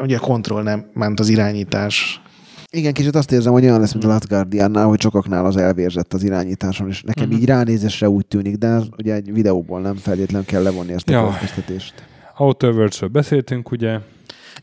ugye 0.00 0.16
a 0.16 0.20
kontroll 0.20 0.62
nem 0.62 0.90
ment 0.92 1.20
az 1.20 1.28
irányítás. 1.28 2.22
Igen, 2.70 2.92
kicsit 2.92 3.14
azt 3.14 3.32
érzem, 3.32 3.52
hogy 3.52 3.64
olyan 3.64 3.80
lesz, 3.80 3.92
mint 3.92 4.04
a 4.04 4.08
Last 4.08 4.28
Guardiannál, 4.28 4.86
hogy 4.86 5.00
sokaknál 5.00 5.44
az 5.44 5.56
elvérzett 5.56 6.14
az 6.14 6.22
irányításon, 6.22 6.88
és 6.88 7.02
nekem 7.02 7.24
uh-huh. 7.24 7.40
így 7.40 7.46
ránézésre 7.48 8.08
úgy 8.08 8.26
tűnik, 8.26 8.56
de 8.56 8.80
ugye 8.98 9.14
egy 9.14 9.32
videóból 9.32 9.80
nem 9.80 9.94
feltétlenül 9.94 10.46
kell 10.46 10.62
levonni 10.62 10.92
ezt 10.92 11.08
a 11.08 11.12
ja. 11.12 11.20
következtetést. 11.20 11.94
Outer 12.36 12.70
Worlds-ről 12.70 13.08
beszéltünk, 13.08 13.70
ugye? 13.70 13.98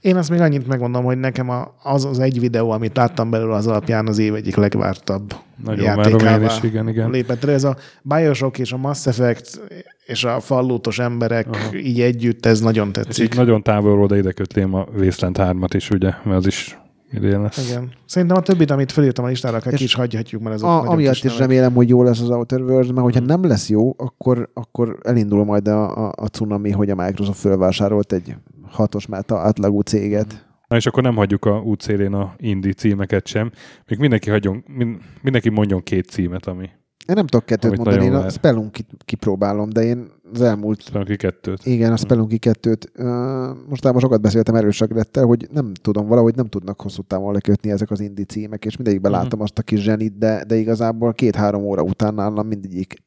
Én 0.01 0.15
azt 0.15 0.29
még 0.29 0.39
annyit 0.39 0.67
megmondom, 0.67 1.03
hogy 1.03 1.17
nekem 1.17 1.51
az 1.83 2.05
az 2.05 2.19
egy 2.19 2.39
videó, 2.39 2.71
amit 2.71 2.95
láttam 2.95 3.29
belőle 3.29 3.55
az 3.55 3.67
alapján 3.67 4.07
az 4.07 4.17
év 4.17 4.33
egyik 4.35 4.55
legvártabb 4.55 5.35
Nagyon 5.63 5.83
játékává 5.83 6.45
is, 6.45 6.63
igen, 6.63 6.89
igen. 6.89 7.09
lépett. 7.09 7.43
Ez 7.43 7.63
a 7.63 7.77
Bioshock 8.01 8.57
és 8.57 8.71
a 8.71 8.77
Mass 8.77 9.07
Effect 9.07 9.61
és 10.05 10.23
a 10.23 10.39
fallótos 10.39 10.99
emberek 10.99 11.47
Aha. 11.51 11.75
így 11.75 12.01
együtt, 12.01 12.45
ez 12.45 12.59
nagyon 12.59 12.91
tetszik. 12.91 13.29
És 13.29 13.35
nagyon 13.35 13.63
távolról 13.63 14.07
de 14.07 14.17
ide 14.17 14.31
kötném 14.31 14.73
a 14.73 14.87
Wasteland 14.97 15.37
3-at 15.39 15.69
is, 15.73 15.89
ugye, 15.89 16.13
mert 16.23 16.37
az 16.37 16.47
is 16.47 16.77
idén 17.11 17.41
lesz. 17.41 17.69
Igen. 17.69 17.91
Szerintem 18.05 18.37
a 18.37 18.41
többit, 18.41 18.71
amit 18.71 18.91
felírtam 18.91 19.25
a 19.25 19.27
listára, 19.27 19.59
ki 19.59 19.83
is 19.83 19.93
hagyhatjuk, 19.93 20.41
mert 20.41 20.55
ezek 20.55 20.67
a, 20.67 20.89
Amiatt 20.89 21.23
is 21.23 21.37
remélem, 21.37 21.73
hogy 21.73 21.89
jó 21.89 22.03
lesz 22.03 22.21
az 22.21 22.29
Outer 22.29 22.61
Worlds, 22.61 22.87
mert 22.87 23.01
hogyha 23.01 23.19
hmm. 23.19 23.27
nem 23.27 23.45
lesz 23.45 23.69
jó, 23.69 23.95
akkor, 23.97 24.49
akkor 24.53 24.97
elindul 25.03 25.45
majd 25.45 25.67
a, 25.67 26.07
a, 26.07 26.13
a 26.15 26.25
cunami, 26.25 26.71
hogy 26.71 26.89
a 26.89 26.95
Microsoft 26.95 27.39
fölvásárolt 27.39 28.13
egy 28.13 28.35
hatos 28.69 29.05
meta 29.07 29.37
átlagú 29.37 29.79
céget. 29.79 30.45
Na 30.67 30.75
és 30.75 30.85
akkor 30.85 31.03
nem 31.03 31.15
hagyjuk 31.15 31.45
a 31.45 31.59
útszélén 31.59 32.13
a 32.13 32.33
indie 32.37 32.73
címeket 32.73 33.27
sem. 33.27 33.51
Még 33.87 33.99
mindenki, 33.99 34.29
hagyjon, 34.29 34.63
min, 34.67 35.01
mindenki 35.21 35.49
mondjon 35.49 35.83
két 35.83 36.09
címet, 36.09 36.45
ami 36.45 36.69
Én 37.07 37.15
nem 37.15 37.27
tudok 37.27 37.45
kettőt 37.45 37.71
Amit 37.71 37.77
mondani, 37.85 38.05
én 38.05 38.13
a. 38.13 38.29
Spelunky 38.29 38.85
kipróbálom, 39.05 39.69
de 39.69 39.83
én 39.83 40.07
az 40.33 40.41
elmúlt 40.41 40.89
aki 40.93 41.15
kettőt. 41.15 41.65
Igen, 41.65 41.91
a 41.91 41.97
Spelunky 41.97 42.37
2-t. 42.41 43.67
Mostában 43.69 43.99
sokat 44.01 44.21
beszéltem 44.21 44.55
erősök 44.55 44.91
Grettel, 44.91 45.25
hogy 45.25 45.47
nem 45.51 45.71
tudom, 45.81 46.07
valahogy 46.07 46.35
nem 46.35 46.45
tudnak 46.45 46.81
hosszú 46.81 47.01
távon 47.01 47.33
lekötni 47.33 47.71
ezek 47.71 47.91
az 47.91 47.99
indi 47.99 48.23
címek, 48.23 48.65
és 48.65 48.75
mindegyikben 48.77 49.11
Mhm. 49.11 49.21
látom 49.21 49.41
azt 49.41 49.57
a 49.57 49.61
kis 49.61 49.81
zsenit, 49.81 50.17
de, 50.17 50.43
de 50.47 50.55
igazából 50.55 51.13
két-három 51.13 51.63
óra 51.63 51.81
után 51.81 52.13
nálam 52.13 52.47
mindegyik 52.47 53.03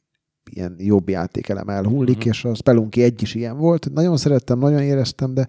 ilyen 0.50 0.74
jobb 0.78 1.08
játékelem 1.08 1.68
elhullik, 1.68 2.18
Mhm. 2.18 2.28
és 2.28 2.44
a 2.44 2.54
Spelunky 2.54 3.02
egy 3.02 3.22
is 3.22 3.34
ilyen 3.34 3.56
volt. 3.56 3.90
Nagyon 3.92 4.16
szerettem, 4.16 4.58
nagyon 4.58 4.82
éreztem, 4.82 5.34
de 5.34 5.48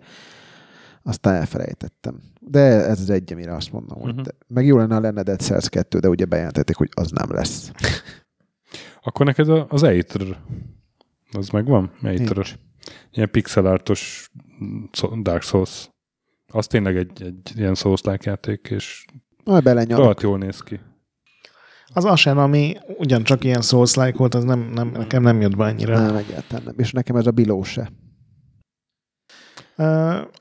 aztán 1.04 1.34
elfelejtettem. 1.36 2.22
De 2.42 2.60
ez 2.86 3.00
az 3.00 3.10
egy, 3.10 3.34
amire 3.34 3.56
azt 3.56 3.72
mondom, 3.72 4.02
hogy 4.02 4.14
Mhm. 4.16 4.24
meg 4.48 4.66
jó 4.66 4.78
lenne, 4.78 4.94
ha 4.94 5.00
lenne 5.00 5.24
Dead 5.24 5.40
Cells 5.40 5.70
2, 5.70 6.00
de 6.00 6.10
ugye 6.10 6.26
bejelentették, 6.26 6.76
hogy 6.76 6.90
az 6.94 7.12
nem 7.12 7.32
lesz. 7.32 7.72
Akkor 9.04 9.26
neked 9.26 9.50
az 9.68 9.84
Eitr, 9.84 10.38
az 11.32 11.50
megvan? 11.50 11.92
Eitr. 12.04 12.46
Ilyen 13.12 13.32
pixelartos 13.32 14.32
mm, 14.64 15.22
Dark 15.22 15.42
Souls. 15.42 15.90
Az 16.48 16.68
tényleg 16.68 16.98
egy, 16.98 17.24
egy 17.24 17.52
ilyen 17.56 17.76
souls 17.76 18.02
játék, 18.24 18.68
és 18.72 19.06
Majd 19.44 19.64
belenyalok. 19.64 20.22
jól 20.22 20.38
néz 20.38 20.60
ki. 20.60 20.80
Az 21.94 22.06
Ashen, 22.06 22.38
ami 22.38 22.76
ugyancsak 22.98 23.44
ilyen 23.44 23.62
souls 23.62 23.96
volt, 24.18 24.36
az 24.36 24.44
nem, 24.44 24.70
nem, 24.74 24.92
nekem 24.98 25.22
nem 25.24 25.42
jött 25.42 25.56
be 25.56 25.64
annyira. 25.64 26.00
Nem, 26.00 26.16
egyáltalán 26.16 26.64
nem. 26.66 26.74
És 26.78 26.92
nekem 26.92 27.16
ez 27.16 27.28
a 27.28 27.32
biló 27.32 27.64
se. 27.64 27.92
Uh, 29.78 29.86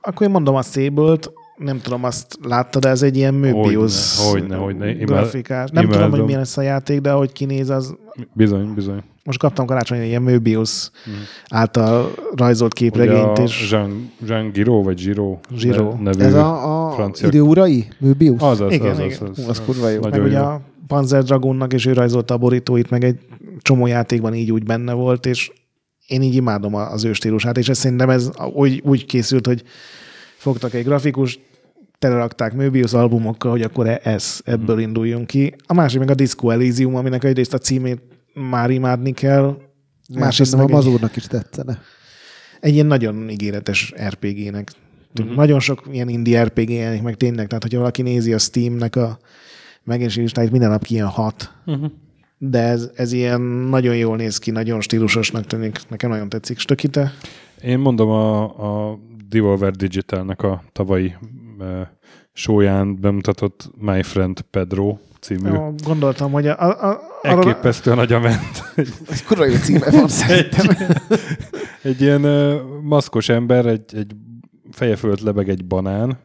akkor 0.00 0.26
én 0.26 0.30
mondom 0.32 0.54
a 0.54 0.62
Sable-t, 0.62 1.32
nem 1.56 1.80
tudom, 1.80 2.04
azt 2.04 2.38
láttad, 2.42 2.82
de 2.82 2.88
ez 2.88 3.02
egy 3.02 3.16
ilyen 3.16 3.34
Möbius 3.34 4.16
Hogyne, 4.30 4.56
hogyne, 4.56 4.86
hogyne. 4.86 5.04
Grafikás. 5.04 5.70
Nem 5.70 5.82
tudom, 5.84 5.98
imádom. 5.98 6.16
hogy 6.18 6.24
milyen 6.24 6.40
lesz 6.40 6.56
a 6.56 6.62
játék, 6.62 7.00
de 7.00 7.12
ahogy 7.12 7.32
kinéz, 7.32 7.70
az 7.70 7.96
Bizony, 8.32 8.74
bizony. 8.74 9.02
most 9.24 9.38
kaptam 9.38 9.66
karácsonyra 9.66 10.04
ilyen 10.04 10.22
Möbius 10.22 10.90
Mm. 11.10 11.12
által 11.48 12.10
rajzolt 12.36 12.72
Ugye 12.80 12.90
képregényt, 12.90 13.38
a 13.38 13.42
és 13.42 13.70
Jean, 13.70 14.10
Jean 14.26 14.50
Giro, 14.52 14.82
vagy 14.82 14.96
Giro 15.04 15.38
Giro. 15.60 15.92
ne- 15.92 16.02
nevű. 16.02 16.22
Ez 16.24 16.34
a, 16.34 16.86
a 16.88 16.92
francia- 16.92 17.28
idő 17.28 17.40
urai? 17.40 17.88
Möbius? 17.98 18.40
Az 18.42 18.60
az, 18.60 18.72
Igen, 18.72 18.90
az, 18.90 18.98
az, 18.98 19.04
igen. 19.04 19.28
az, 19.30 19.36
Hú, 19.44 19.48
az 19.50 19.62
kurva 19.64 19.88
jó. 19.88 20.00
meg 20.00 20.10
Nagyon 20.10 20.26
ugye 20.26 20.38
jó. 20.38 20.44
a 20.44 20.60
Panzer 20.88 21.22
Dragonnak, 21.22 21.72
és 21.72 21.86
ő 21.86 21.92
rajzolta 21.92 22.34
a 22.34 22.38
borítóit, 22.38 22.90
meg 22.90 23.04
egy 23.04 23.18
csomó 23.60 23.86
játékban 23.86 24.34
így 24.34 24.52
úgy 24.52 24.62
benne 24.64 24.92
volt, 24.92 25.26
és 25.26 25.50
én 26.06 26.22
így 26.22 26.34
imádom 26.34 26.74
a- 26.74 26.92
az 26.92 27.04
ő 27.04 27.12
stílusát, 27.12 27.58
és 27.58 27.68
ez 27.68 27.78
szerintem 27.78 28.10
ez 28.10 28.30
úgy, 28.54 28.82
úgy 28.84 29.06
készült, 29.06 29.46
hogy 29.46 29.62
fogtak 30.36 30.74
egy 30.74 30.84
grafikus, 30.84 31.38
telerakták 31.98 32.54
Möbius 32.54 32.92
albumokkal, 32.92 33.50
hogy 33.50 33.62
akkor 33.62 33.86
e- 33.88 34.00
ez, 34.02 34.40
ebből 34.44 34.78
induljunk 34.78 35.26
ki. 35.26 35.54
A 35.66 35.74
másik 35.74 35.98
meg 35.98 36.10
a 36.10 36.14
Disco 36.14 36.50
Elysium, 36.50 36.94
aminek 36.94 37.24
egyrészt 37.24 37.54
a 37.54 37.58
címét 37.58 38.00
már 38.34 38.70
imádni 38.70 39.12
kell, 39.12 39.42
Másrészt 39.44 40.18
másrészt 40.24 40.54
a 40.54 40.56
meg 40.56 40.66
egy, 40.68 40.72
mazurnak 40.72 41.16
is 41.16 41.24
tetszene. 41.26 41.80
egy 42.60 42.74
ilyen 42.74 42.86
nagyon 42.86 43.28
ígéretes 43.30 43.92
RPG-nek. 44.08 44.72
Mhm. 45.20 45.34
Nagyon 45.34 45.60
sok 45.60 45.82
ilyen 45.92 46.08
indie 46.08 46.44
RPG 46.44 46.70
jelenik 46.70 47.02
meg 47.02 47.16
tényleg, 47.16 47.46
tehát 47.46 47.62
hogyha 47.62 47.78
valaki 47.78 48.02
nézi 48.02 48.32
a 48.32 48.38
Steamnek 48.38 48.96
a 48.96 49.18
megjelenési 49.88 50.20
listáit, 50.20 50.50
minden 50.50 50.70
nap 50.70 50.82
kijön 50.82 51.06
hat. 51.06 51.52
Uh-huh. 51.66 51.90
De 52.38 52.62
ez, 52.62 52.90
ez 52.94 53.12
ilyen 53.12 53.40
nagyon 53.70 53.96
jól 53.96 54.16
néz 54.16 54.38
ki, 54.38 54.50
nagyon 54.50 54.80
stílusosnak 54.80 55.44
tűnik. 55.46 55.80
Nekem 55.88 56.10
nagyon 56.10 56.28
tetszik. 56.28 56.58
Stökite? 56.58 57.12
Én 57.62 57.78
mondom 57.78 58.08
a, 58.08 58.42
a 58.90 58.98
Devolver 59.28 59.72
Digitalnek 59.72 60.42
a 60.42 60.62
tavalyi 60.72 61.14
uh, 61.58 61.66
sóján 62.32 63.00
bemutatott 63.00 63.70
My 63.78 64.02
Friend 64.02 64.40
Pedro 64.40 64.98
című. 65.20 65.50
Jó, 65.50 65.74
gondoltam, 65.84 66.32
hogy 66.32 66.46
a, 66.46 66.60
a, 66.60 66.90
a, 66.90 67.00
Elképesztően 67.22 67.96
nagyon 67.96 68.20
ment. 68.20 68.72
Ez 69.10 69.22
kurva 69.22 69.44
jó 69.44 69.54
címe 69.54 69.90
van 69.90 70.08
szerintem. 70.08 70.76
Egy 71.82 72.00
ilyen 72.00 72.24
uh, 72.24 72.60
maszkos 72.82 73.28
ember, 73.28 73.66
egy, 73.66 73.94
egy 73.94 74.12
feje 74.70 74.96
fölött 74.96 75.20
lebeg 75.20 75.48
egy 75.48 75.64
banán, 75.64 76.18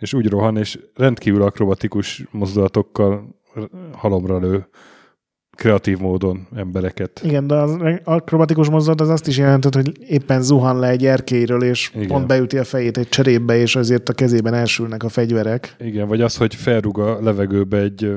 és 0.00 0.14
úgy 0.14 0.28
rohan, 0.28 0.56
és 0.56 0.78
rendkívül 0.94 1.42
akrobatikus 1.42 2.24
mozdulatokkal 2.30 3.40
halomra 3.92 4.38
lő 4.38 4.66
kreatív 5.60 5.98
módon 5.98 6.46
embereket. 6.56 7.20
igen, 7.24 7.46
de 7.46 7.54
az 7.54 7.76
akrobatikus 8.04 8.68
mozdulat 8.68 9.00
az 9.00 9.08
azt 9.08 9.26
is 9.26 9.38
jelentett, 9.38 9.74
hogy 9.74 9.92
éppen 10.06 10.42
zuhan 10.42 10.78
le 10.78 10.88
egy 10.88 11.06
erkélyről, 11.06 11.62
és 11.62 11.90
Igen. 11.94 12.06
pont 12.06 12.26
beüti 12.26 12.58
a 12.58 12.64
fejét 12.64 12.98
egy 12.98 13.08
cserébe, 13.08 13.56
és 13.56 13.76
azért 13.76 14.08
a 14.08 14.12
kezében 14.12 14.54
elsülnek 14.54 15.02
a 15.02 15.08
fegyverek. 15.08 15.76
Igen, 15.78 16.08
vagy 16.08 16.20
az, 16.20 16.36
hogy 16.36 16.54
felrúg 16.54 16.98
a 16.98 17.22
levegőbe 17.22 17.78
egy 17.78 18.12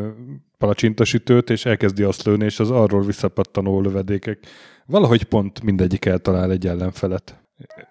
palacsintasütőt, 0.57 1.49
és 1.49 1.65
elkezdi 1.65 2.03
azt 2.03 2.23
lőni, 2.23 2.45
és 2.45 2.59
az 2.59 2.71
arról 2.71 3.01
visszapattanó 3.01 3.81
lövedékek. 3.81 4.39
Valahogy 4.85 5.23
pont 5.23 5.63
mindegyik 5.63 6.05
eltalál 6.05 6.51
egy 6.51 6.67
ellenfelet. 6.67 7.43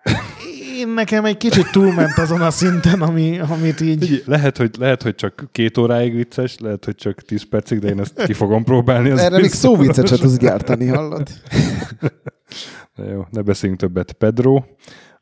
Én 0.78 0.88
nekem 0.88 1.24
egy 1.24 1.36
kicsit 1.36 1.70
túlment 1.70 2.18
azon 2.18 2.40
a 2.40 2.50
szinten, 2.50 3.02
ami, 3.02 3.38
amit 3.38 3.80
így... 3.80 4.02
Így, 4.02 4.22
lehet, 4.26 4.56
hogy, 4.56 4.70
lehet, 4.78 5.02
hogy 5.02 5.14
csak 5.14 5.48
két 5.52 5.78
óráig 5.78 6.14
vicces, 6.14 6.58
lehet, 6.58 6.84
hogy 6.84 6.94
csak 6.94 7.22
tíz 7.22 7.48
percig, 7.48 7.78
de 7.78 7.88
én 7.88 8.00
ezt 8.00 8.24
ki 8.24 8.32
fogom 8.32 8.64
próbálni. 8.64 9.10
Az 9.10 9.18
Erre 9.18 9.38
még 9.40 9.50
szóviccet 9.50 10.08
se 10.08 10.16
tudsz 10.16 10.36
gyártani, 10.36 10.86
hallod? 10.86 11.28
De 12.96 13.04
jó, 13.04 13.26
ne 13.30 13.42
beszéljünk 13.42 13.80
többet. 13.80 14.12
Pedro, 14.12 14.62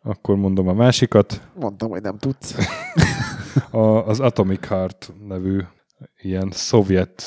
akkor 0.03 0.37
mondom 0.37 0.69
a 0.69 0.73
másikat. 0.73 1.41
Mondtam, 1.55 1.91
hogy 1.91 2.03
nem 2.03 2.19
tudsz. 2.19 2.55
A, 3.71 4.07
az 4.07 4.21
Atomic 4.21 4.67
Heart 4.67 5.13
nevű 5.29 5.61
ilyen 6.23 6.49
szovjet 6.53 7.23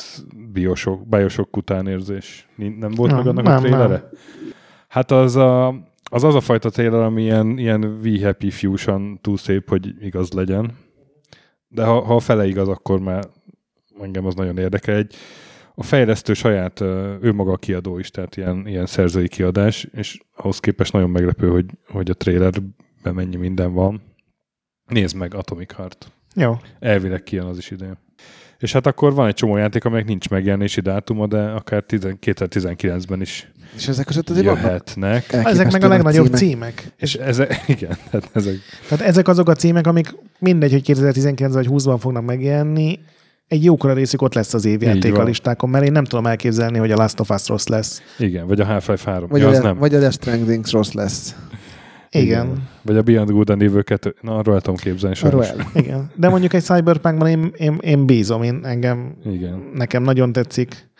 biosok, 0.52 1.08
biosok 1.08 1.58
utánérzés. 1.58 2.50
Nem 2.56 2.92
volt 2.92 3.12
Nem, 3.12 3.20
meg 3.20 3.28
annak 3.28 3.44
nem, 3.44 3.56
a 3.56 3.60
trélere? 3.60 4.10
Hát 4.88 5.12
az 5.12 5.36
a, 5.36 5.76
az 6.14 6.24
az 6.24 6.36
a 6.36 6.42
fajta 6.42 6.70
trailer, 6.70 7.02
ami 7.02 7.22
ilyen, 7.22 7.58
ilyen 7.58 7.84
We 7.84 8.26
Happy 8.26 8.50
Fusion 8.50 9.20
túl 9.22 9.38
szép, 9.38 9.70
hogy 9.70 10.04
igaz 10.04 10.32
legyen. 10.32 10.78
De 11.68 11.84
ha, 11.84 12.02
ha 12.02 12.16
a 12.16 12.20
fele 12.20 12.48
igaz, 12.48 12.68
akkor 12.68 13.00
már 13.00 13.24
engem 14.02 14.26
az 14.26 14.36
nagyon 14.36 14.58
érdekel. 14.58 14.96
Egy, 14.96 15.16
a 15.76 15.84
fejlesztő 15.84 16.34
saját, 16.34 16.82
ő 17.22 17.32
maga 17.34 17.52
a 17.52 17.58
kiadó 17.58 17.98
is, 17.98 18.10
tehát 18.10 18.38
ilyen, 18.38 18.68
ilyen 18.68 18.86
szerzői 18.86 19.28
kiadás, 19.28 19.88
és 19.94 20.20
ahhoz 20.36 20.60
képest 20.60 20.94
nagyon 20.94 21.10
meglepő, 21.10 21.50
hogy, 21.50 21.66
hogy 21.88 22.10
a 22.10 22.14
trailerben 22.14 23.14
mennyi 23.14 23.36
minden 23.36 23.74
van. 23.74 24.02
Nézd 24.86 25.16
meg 25.16 25.34
Atomic 25.34 25.74
Heart. 25.74 26.12
Jó. 26.36 26.58
Elvileg 26.80 27.24
kijön 27.24 27.46
az 27.46 27.58
is 27.58 27.72
idén. 27.72 27.98
És 28.64 28.74
hát 28.74 28.88
akkor 28.88 29.14
van 29.14 29.28
egy 29.28 29.34
csomó 29.34 29.58
játék, 29.58 29.86
amelyek 29.86 30.06
nincs 30.06 30.30
megjelenési 30.30 30.82
dátuma, 30.82 31.28
de 31.28 31.38
akár 31.38 31.84
10 31.84 32.00
2019-ben 32.22 33.22
is 33.22 33.52
És 33.76 33.88
ezek 33.88 34.06
között 34.06 34.30
azért 34.30 34.46
vannak 34.46 34.64
jöhetnek. 34.64 35.34
Ezek 35.34 35.72
meg 35.72 35.84
a 35.84 35.88
legnagyobb 35.88 36.26
címek. 36.26 36.40
címek. 36.40 36.94
És 36.98 37.16
ezek, 37.16 37.64
igen, 37.76 37.98
hát 38.12 38.30
ezek, 38.34 38.56
Tehát 38.88 39.06
ezek 39.06 39.28
azok 39.28 39.50
a 39.50 39.54
címek, 39.54 39.88
amik 39.88 40.16
mindegy, 40.40 40.72
hogy 40.72 40.82
2019 40.82 41.54
vagy 41.54 41.68
20-ban 41.70 41.98
fognak 42.00 42.26
megjelenni, 42.26 43.00
egy 43.48 43.64
jókora 43.64 43.94
részük 43.94 44.22
ott 44.22 44.34
lesz 44.34 44.54
az 44.54 44.66
évjáték 44.66 45.18
a 45.18 45.24
listákon, 45.24 45.70
mert 45.70 45.86
én 45.86 45.92
nem 45.92 46.06
tudom 46.06 46.28
elképzelni, 46.28 46.78
hogy 46.78 46.92
a 46.92 46.96
Last 46.96 47.20
of 47.20 47.30
Us 47.30 47.48
rossz 47.48 47.68
lesz. 47.68 48.02
igen, 48.18 48.48
vagy 48.48 48.60
a 48.60 48.66
Half-Life 48.66 49.12
3. 49.12 49.30
Vagy, 49.30 49.42
ja, 49.42 49.48
a, 49.48 49.52
az 49.52 49.60
nem. 49.60 49.78
vagy 49.78 49.96
a 49.96 50.00
Death 50.00 50.16
Stranding 50.16 50.66
rossz 50.72 50.92
lesz. 50.92 51.36
Igen. 52.14 52.70
Vagy 52.82 52.98
a 52.98 53.02
Beyond 53.02 53.30
Good 53.32 53.50
and 53.50 53.62
Evil 53.62 53.84
2. 53.84 54.16
Na, 54.22 54.36
arról 54.38 54.56
el 54.56 54.62
tudom 54.62 54.76
képzelni 54.80 55.16
Arról 55.22 55.46
el. 55.46 55.56
Igen. 55.74 56.12
De 56.16 56.30
mondjuk 56.30 56.54
egy 56.54 56.64
Cyberpunkban 56.64 57.28
én, 57.28 57.52
én, 57.58 57.78
én 57.82 58.06
bízom, 58.06 58.44
én 58.44 58.60
engem, 58.64 59.16
Igen. 59.26 59.70
nekem 59.74 60.04
nagyon 60.04 60.32
tetszik. 60.32 60.92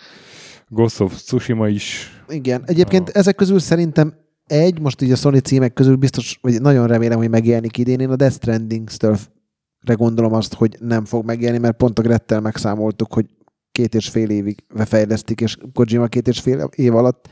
Ghost 0.68 1.00
of 1.00 1.22
Tsushima 1.22 1.68
is. 1.68 2.10
Igen. 2.28 2.64
Egyébként 2.66 3.10
Ah. 3.10 3.16
ezek 3.16 3.36
közül 3.36 3.60
szerintem 3.60 4.14
egy, 4.48 4.80
most 4.80 5.02
így 5.02 5.12
a 5.12 5.16
Sony 5.16 5.40
címek 5.40 5.74
közül 5.74 5.96
biztos, 5.96 6.38
vagy 6.42 6.62
nagyon 6.62 6.88
remélem, 6.88 7.18
hogy 7.18 7.30
megjelenik 7.30 7.78
idén. 7.78 8.00
Én 8.00 8.10
a 8.10 8.16
Death 8.16 8.36
Stranding-től 8.36 9.18
gondolom 9.96 10.34
azt, 10.34 10.54
hogy 10.54 10.76
nem 10.80 11.06
fog 11.06 11.26
megjelenni, 11.26 11.60
mert 11.60 11.78
pont 11.78 12.00
a 12.00 12.02
Grettel 12.02 12.42
megszámoltuk, 12.42 13.14
hogy 13.14 13.26
két 13.72 13.96
és 13.96 14.10
fél 14.10 14.30
évig 14.30 14.64
fejlesztik, 14.76 15.42
és 15.42 15.58
Kojima 15.74 16.08
két 16.08 16.28
és 16.28 16.40
fél 16.40 16.70
év 16.76 16.96
alatt 16.96 17.30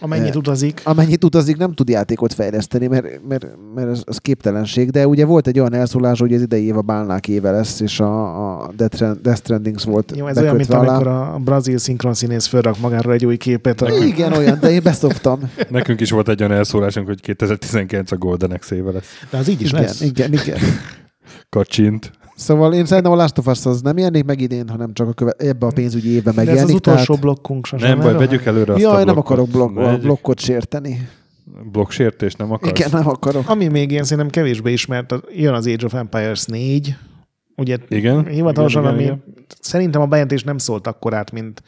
Amennyit 0.00 0.36
utazik. 0.36 0.80
amennyit 0.84 1.24
utazik, 1.24 1.56
nem 1.56 1.72
tud 1.72 1.88
játékot 1.88 2.32
fejleszteni, 2.32 2.86
mert, 2.86 3.20
mert, 3.28 3.46
mert 3.74 3.88
ez, 3.88 4.02
ez 4.06 4.18
képtelenség, 4.18 4.90
de 4.90 5.06
ugye 5.06 5.24
volt 5.24 5.46
egy 5.46 5.58
olyan 5.58 5.74
elszólás, 5.74 6.20
hogy 6.20 6.34
az 6.34 6.42
idei 6.42 6.64
év 6.64 6.76
a 6.76 6.80
bálnák 6.82 7.28
éve 7.28 7.50
lesz, 7.50 7.80
és 7.80 8.00
a, 8.00 8.62
a 8.62 8.70
Death 8.76 8.94
Strand- 8.94 9.20
Death 9.20 9.38
Strandings 9.38 9.84
volt 9.84 10.12
Jó, 10.16 10.26
ez 10.26 10.38
olyan, 10.38 10.56
mint 10.56 10.70
alá. 10.72 10.94
amikor 10.94 11.06
a 11.06 11.38
brazil 11.44 11.78
szinkronszínész 11.78 12.46
fölrak 12.46 12.78
magáról 12.78 13.12
egy 13.12 13.26
új 13.26 13.36
képet. 13.36 13.82
A... 13.82 14.04
Igen, 14.04 14.32
olyan, 14.38 14.58
de 14.60 14.70
én 14.70 14.82
beszoptam. 14.82 15.40
Nekünk 15.68 16.00
is 16.00 16.10
volt 16.10 16.28
egy 16.28 16.40
olyan 16.42 16.52
elszólásunk, 16.56 17.06
hogy 17.06 17.20
2019 17.20 18.12
a 18.12 18.16
Golden 18.16 18.50
Axe 18.50 18.76
éve 18.76 18.90
lesz. 18.90 19.26
De 19.30 19.36
az 19.38 19.48
így 19.48 19.60
is 19.60 19.68
Igen, 19.70 19.82
lesz. 19.82 20.00
igen, 20.00 20.32
igen. 20.32 20.58
Kacsint. 21.48 22.10
Szóval 22.34 22.74
én 22.74 22.84
szerintem 22.86 23.12
a 23.12 23.16
Last 23.16 23.38
of 23.38 23.46
Us 23.46 23.66
az 23.66 23.80
nem 23.82 23.96
jelenik 23.98 24.24
meg 24.24 24.40
idén, 24.40 24.68
hanem 24.68 24.92
csak 24.92 25.08
a 25.08 25.12
köve- 25.12 25.42
ebbe 25.42 25.66
a 25.66 25.70
pénzügyi 25.74 26.08
évben 26.10 26.34
De 26.34 26.40
ez 26.40 26.46
az 26.46 26.52
megjelenik. 26.54 26.76
utolsó 26.76 27.04
tehát... 27.04 27.20
blokkunk 27.20 27.66
sosem. 27.66 27.88
Nem 27.88 28.00
baj, 28.00 28.14
vegyük 28.26 28.44
előre 28.44 28.72
azt 28.72 28.84
a 28.84 28.88
Jaj, 28.88 29.04
nem 29.04 29.14
blokkot. 29.14 29.24
akarok 29.38 29.48
blokk, 29.50 29.76
a 29.78 29.98
blokkot 29.98 30.40
sérteni. 30.40 31.08
Blokksértés 31.72 32.34
nem 32.34 32.52
akarsz? 32.52 32.78
Igen, 32.78 32.90
nem 32.92 33.08
akarok. 33.08 33.48
Ami 33.48 33.68
még 33.68 33.90
én 33.90 34.02
szerintem 34.02 34.28
kevésbé 34.30 34.72
ismert, 34.72 35.14
jön 35.34 35.54
az 35.54 35.66
Age 35.66 35.84
of 35.86 35.94
Empires 35.94 36.44
4, 36.44 36.96
ugye 37.56 37.76
Igen, 37.88 38.26
hivatalosan, 38.26 38.82
igen, 38.82 38.94
ami 38.94 39.02
igen, 39.02 39.24
szerintem 39.60 40.00
a 40.00 40.06
bejelentés 40.06 40.42
nem 40.44 40.58
szólt 40.58 40.86
akkorát, 40.86 41.32
mint 41.32 41.62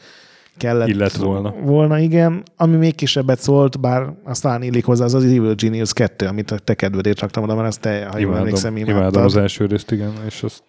kellett 0.56 0.88
Illet 0.88 1.16
volna. 1.16 1.50
volna, 1.64 1.98
igen. 1.98 2.42
Ami 2.56 2.76
még 2.76 2.94
kisebbet 2.94 3.38
szólt, 3.40 3.80
bár 3.80 4.12
aztán 4.24 4.62
illik 4.62 4.84
hozzá, 4.84 5.04
az 5.04 5.14
az 5.14 5.24
Evil 5.24 5.54
Genius 5.54 5.92
2, 5.92 6.26
amit 6.26 6.50
a 6.50 6.58
te 6.58 6.74
kedvedét 6.74 7.20
raktam 7.20 7.42
oda, 7.42 7.54
mert 7.54 7.66
ezt 7.68 7.80
te, 7.80 8.08
ha 8.12 8.18
jól 8.18 8.36
emlékszem, 8.36 8.76
Imádom, 8.76 8.94
imádom 8.96 9.10
imádtad. 9.12 9.24
az 9.24 9.36
első 9.42 9.66
részt, 9.66 9.90
igen, 9.90 10.12
és 10.26 10.42
azt 10.42 10.62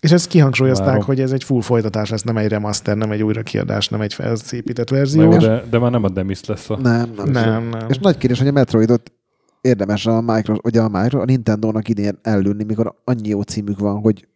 És 0.00 0.12
ezt 0.12 0.28
kihangsúlyozták, 0.28 0.86
Várom. 0.86 1.02
hogy 1.04 1.20
ez 1.20 1.32
egy 1.32 1.44
full 1.44 1.60
folytatás 1.62 2.10
lesz, 2.10 2.22
nem 2.22 2.36
egy 2.36 2.48
remaster, 2.48 2.96
nem 2.96 3.10
egy 3.10 3.22
újrakiadás, 3.22 3.88
nem 3.88 4.00
egy 4.00 4.14
felszépített 4.14 4.88
verzió. 4.88 5.36
de, 5.36 5.62
de 5.70 5.78
már 5.78 5.90
nem 5.90 6.04
a 6.04 6.08
Demis 6.08 6.44
lesz 6.44 6.70
a... 6.70 6.76
Nem, 6.76 7.10
nem. 7.16 7.30
Nem, 7.30 7.68
nem. 7.68 7.86
És 7.88 7.98
nagy 7.98 8.16
kérdés, 8.16 8.38
hogy 8.38 8.48
a 8.48 8.52
Metroidot 8.52 9.12
érdemes 9.60 10.06
a, 10.06 10.20
Micro, 10.20 10.54
vagy 10.60 10.76
a, 10.76 10.88
Micro, 10.88 11.20
a 11.20 11.24
Nintendo-nak 11.24 11.88
idén 11.88 12.18
ellőni, 12.22 12.64
mikor 12.64 12.94
annyi 13.04 13.28
jó 13.28 13.40
címük 13.42 13.78
van, 13.78 14.00
hogy 14.00 14.26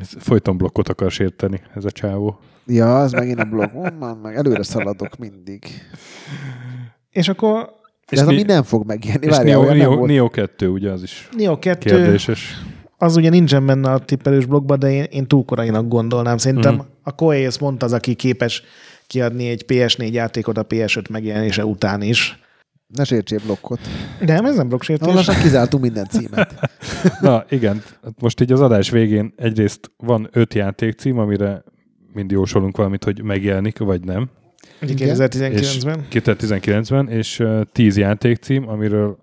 Ez 0.00 0.08
folyton 0.18 0.56
blokkot 0.56 0.88
akar 0.88 1.10
sérteni, 1.10 1.60
ez 1.74 1.84
a 1.84 1.90
csávó. 1.90 2.38
Ja, 2.66 3.00
az 3.00 3.12
megint 3.12 3.38
a 3.38 3.44
blog, 3.44 3.70
man, 3.98 4.16
meg 4.16 4.36
előre 4.36 4.62
szaladok 4.62 5.16
mindig. 5.16 5.64
És 7.10 7.28
akkor 7.28 7.72
De 8.10 8.20
ez 8.20 8.26
mi- 8.26 8.32
ami 8.34 8.42
nem 8.42 8.62
fog 8.62 8.86
megjelenni. 8.86 9.26
És 9.26 9.36
Várjál, 9.36 9.60
Neo, 9.60 9.74
Neo, 9.74 9.96
volt. 9.96 10.10
Neo 10.10 10.28
2, 10.28 10.68
ugye 10.68 10.90
az 10.90 11.02
is 11.02 11.28
Neo 11.36 11.58
2, 11.58 11.90
kérdéses. 11.90 12.62
az 12.98 13.16
ugye 13.16 13.30
nincsen 13.30 13.66
benne 13.66 13.90
a 13.90 13.98
tippelős 13.98 14.46
blogban, 14.46 14.78
de 14.78 14.90
én, 14.92 15.02
én 15.02 15.26
túl 15.26 15.44
korainak 15.44 15.88
gondolnám. 15.88 16.36
Szerintem 16.36 16.74
mm. 16.74 16.78
a 17.02 17.14
Koei 17.14 17.44
ezt 17.44 17.60
mondta 17.60 17.86
az, 17.86 17.92
aki 17.92 18.14
képes 18.14 18.62
kiadni 19.06 19.48
egy 19.48 19.64
PS4 19.68 20.10
játékot 20.12 20.58
a 20.58 20.66
PS5 20.66 21.10
megjelenése 21.10 21.64
után 21.64 22.02
is. 22.02 22.40
Ne 22.86 23.04
sértsél 23.04 23.40
blokkot. 23.44 23.78
Nem, 24.20 24.44
ez 24.44 24.54
nem 24.54 24.62
Na, 24.62 24.68
blokksértés. 24.68 25.14
lassan 25.14 25.42
kizártunk 25.42 25.82
minden 25.82 26.06
címet. 26.08 26.70
Na 27.20 27.44
igen, 27.48 27.82
most 28.18 28.40
így 28.40 28.52
az 28.52 28.60
adás 28.60 28.90
végén 28.90 29.32
egyrészt 29.36 29.90
van 29.96 30.28
öt 30.32 30.54
játékcím, 30.54 31.18
amire 31.18 31.62
mind 32.14 32.30
jósolunk 32.30 32.76
valamit, 32.76 33.04
hogy 33.04 33.22
megjelenik, 33.22 33.78
vagy 33.78 34.04
nem. 34.04 34.30
Ugye 34.82 34.92
Igen. 34.92 35.16
2019-ben. 35.18 36.06
2019-ben, 36.10 37.08
és 37.08 37.38
uh, 37.38 37.62
10 37.72 37.96
játékcím, 37.96 38.68
amiről 38.68 39.18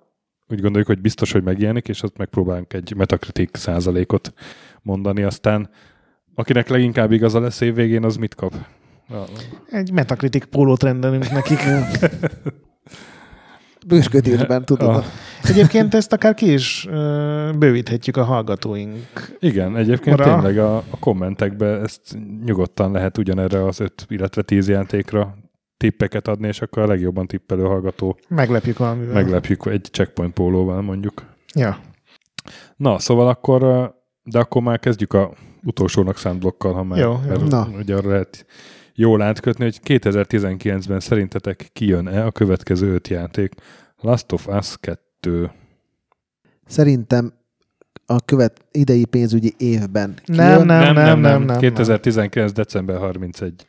úgy 0.48 0.62
gondoljuk, 0.62 0.88
hogy 0.88 1.02
biztos, 1.02 1.32
hogy 1.32 1.44
megjelenik, 1.44 1.88
és 1.88 2.04
ott 2.04 2.18
megpróbálunk 2.18 2.74
egy 2.74 2.94
Metacritic 2.96 3.58
százalékot 3.58 4.34
mondani, 4.82 5.24
aztán 5.24 5.70
akinek 6.36 6.68
leginkább 6.68 7.12
igaza 7.12 7.40
lesz 7.40 7.62
évvégén, 7.62 8.04
az 8.04 8.16
mit 8.16 8.36
kap? 8.36 8.54
Egy 9.70 9.92
Metacritic 9.92 10.46
pólót 10.46 10.84
rendelünk 10.84 11.32
nekik. 11.32 11.60
Bősködésben, 13.90 14.66
tudod. 14.66 14.96
Ah. 14.96 15.06
Egyébként 15.44 15.94
ezt 15.94 16.14
akár 16.14 16.34
ki 16.34 16.54
is 16.54 16.88
ö, 16.90 17.50
bővíthetjük 17.58 18.18
a 18.18 18.24
hallgatóink. 18.24 19.36
Igen, 19.40 19.78
egyébként 19.78 20.18
Ra. 20.18 20.24
tényleg 20.24 20.58
a, 20.58 20.78
a 20.78 21.00
kommentekbe 21.00 21.66
ezt 21.66 22.18
nyugodtan 22.46 22.92
lehet 22.92 23.18
ugyanerre 23.18 23.66
az 23.66 23.80
5, 23.80 24.06
illetve 24.10 24.42
10 24.42 24.68
játékra 24.68 25.38
tippeket 25.78 26.28
adni, 26.28 26.48
és 26.48 26.62
akkor 26.62 26.84
a 26.84 26.88
legjobban 26.88 27.28
tippelő 27.28 27.64
hallgató 27.64 28.18
Meglepjük 28.28 28.78
valamivel. 28.78 29.14
meglepjük 29.14 29.66
egy 29.66 29.88
checkpoint 29.92 30.34
pólóval 30.34 30.82
mondjuk. 30.82 31.24
Ja. 31.56 31.78
Na, 32.76 33.00
szóval 33.00 33.28
akkor, 33.28 33.60
de 34.24 34.40
akkor 34.40 34.62
már 34.62 34.80
kezdjük 34.80 35.14
a 35.14 35.32
utolsónak 35.64 36.18
szánt 36.18 36.40
blokkal, 36.40 36.74
ha 36.74 36.84
már, 36.84 37.00
Jó, 37.00 37.12
jó. 37.12 37.20
mert 37.28 37.48
Na. 37.50 37.68
ugye 37.78 37.96
arra 37.96 38.10
lehet 38.10 38.46
jól 38.94 39.22
átkötni, 39.22 39.64
hogy 39.64 39.80
2019-ben 39.86 41.00
szerintetek 41.00 41.70
kijön-e 41.74 42.26
a 42.26 42.32
következő 42.32 42.94
öt 42.94 43.08
játék? 43.08 43.54
Last 44.02 44.32
of 44.32 44.48
Us 44.48 44.76
2. 44.80 45.52
Szerintem 46.68 47.34
a 48.06 48.20
követ 48.26 48.62
idei 48.72 49.06
pénzügyi 49.06 49.54
évben 49.58 50.14
Nem, 50.26 50.66
nem, 50.66 50.94
nem, 50.94 51.20
nem, 51.20 51.44
nem. 51.44 51.60
2019. 51.60 52.52
december 52.52 52.98
31. 52.98 53.68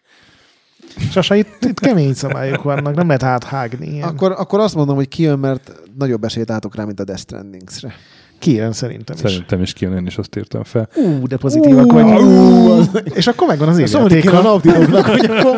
Sasa, 1.10 1.34
itt, 1.34 1.64
itt 1.64 1.80
kemény 1.80 2.14
szabályok 2.14 2.62
vannak, 2.62 2.94
nem 2.94 3.06
lehet 3.06 3.22
áthágni. 3.22 3.86
Ilyen. 3.86 4.08
Akkor 4.08 4.32
Akkor, 4.32 4.60
azt 4.60 4.74
mondom, 4.74 4.96
hogy 4.96 5.08
kijön, 5.08 5.38
mert 5.38 5.72
nagyobb 5.98 6.24
esélyt 6.24 6.50
átok 6.50 6.74
rá, 6.74 6.84
mint 6.84 7.00
a 7.00 7.04
Death 7.04 7.20
Strandings-re. 7.20 7.92
kijön 8.38 8.72
szerintem 8.72 9.16
is. 9.24 9.30
Szerintem 9.30 9.62
is 9.62 9.72
kijön, 9.72 9.96
én 9.96 10.06
is 10.06 10.18
azt 10.18 10.36
írtam 10.36 10.62
fel. 10.64 10.88
Ú, 10.96 11.26
de 11.26 11.36
pozitívak 11.36 11.92
vagy. 11.92 13.12
És 13.14 13.26
akkor 13.26 13.46
megvan 13.48 13.68
az 13.68 13.82
Szóval 13.90 14.10
évjáték. 14.10 14.30
kell 14.30 14.40
a 14.40 14.58
hogy 15.02 15.24
akkor 15.24 15.56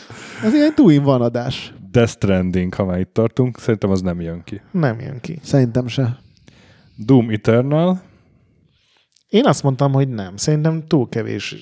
az 0.46 0.54
ilyen 0.54 0.74
túin 0.74 1.02
van 1.02 1.20
adás. 1.20 1.74
Death 1.94 2.10
Stranding, 2.12 2.74
ha 2.74 2.84
már 2.84 3.00
itt 3.00 3.12
tartunk, 3.12 3.58
szerintem 3.58 3.90
az 3.90 4.00
nem 4.00 4.20
jön 4.20 4.42
ki. 4.44 4.60
Nem 4.70 5.00
jön 5.00 5.20
ki. 5.20 5.38
Szerintem 5.42 5.86
se. 5.86 6.18
Doom 6.96 7.30
Eternal, 7.30 8.02
Én 9.28 9.44
azt 9.46 9.62
mondtam, 9.62 9.92
hogy 9.92 10.08
nem. 10.08 10.36
Szerintem 10.36 10.86
túl 10.86 11.08
kevés. 11.08 11.56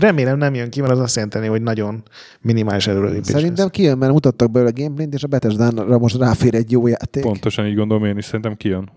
Remélem 0.00 0.38
nem 0.38 0.54
jön 0.54 0.70
ki, 0.70 0.80
mert 0.80 0.92
az 0.92 0.98
azt 0.98 1.14
jelenteni, 1.14 1.46
hogy 1.46 1.62
nagyon 1.62 2.02
minimális 2.40 2.86
előrelépés 2.86 3.26
Szerintem 3.26 3.64
lesz. 3.64 3.70
kijön, 3.74 3.98
mert 3.98 4.12
mutattak 4.12 4.50
belőle 4.50 4.70
a 4.70 4.80
gameplayt, 4.80 5.14
és 5.14 5.22
a 5.22 5.26
Bethesda-ra 5.26 5.98
most 5.98 6.16
ráfér 6.16 6.54
egy 6.54 6.70
jó 6.70 6.86
játék. 6.86 7.22
pontosan 7.22 7.66
így 7.66 7.74
gondolom 7.74 8.04
én 8.04 8.16
is, 8.16 8.24
szerintem 8.24 8.56
kijön. 8.56 8.90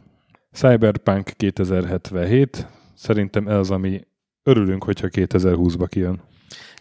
Cyberpunk 0.52 1.31
2077, 1.38 2.68
szerintem 2.95 3.48
ez 3.48 3.56
az, 3.57 3.72
ami 3.72 4.02
örülünk, 4.43 4.84
hogyha 4.84 5.07
2020-ba 5.11 5.85
kijön. 5.89 6.22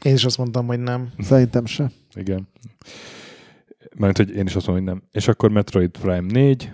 Én 0.02 0.14
is 0.14 0.24
azt 0.24 0.38
mondtam, 0.38 0.66
hogy 0.66 0.80
nem. 0.80 1.08
Szerintem 1.18 1.66
se. 1.66 1.90
Igen. 2.14 2.48
Mert 3.96 4.16
hogy 4.16 4.30
én 4.30 4.46
is 4.46 4.54
azt 4.54 4.66
mondom, 4.66 4.84
hogy 4.84 4.94
nem. 4.94 5.08
És 5.10 5.28
akkor 5.28 5.50
Metroid 5.50 5.90
Prime 5.90 6.32
4, 6.32 6.72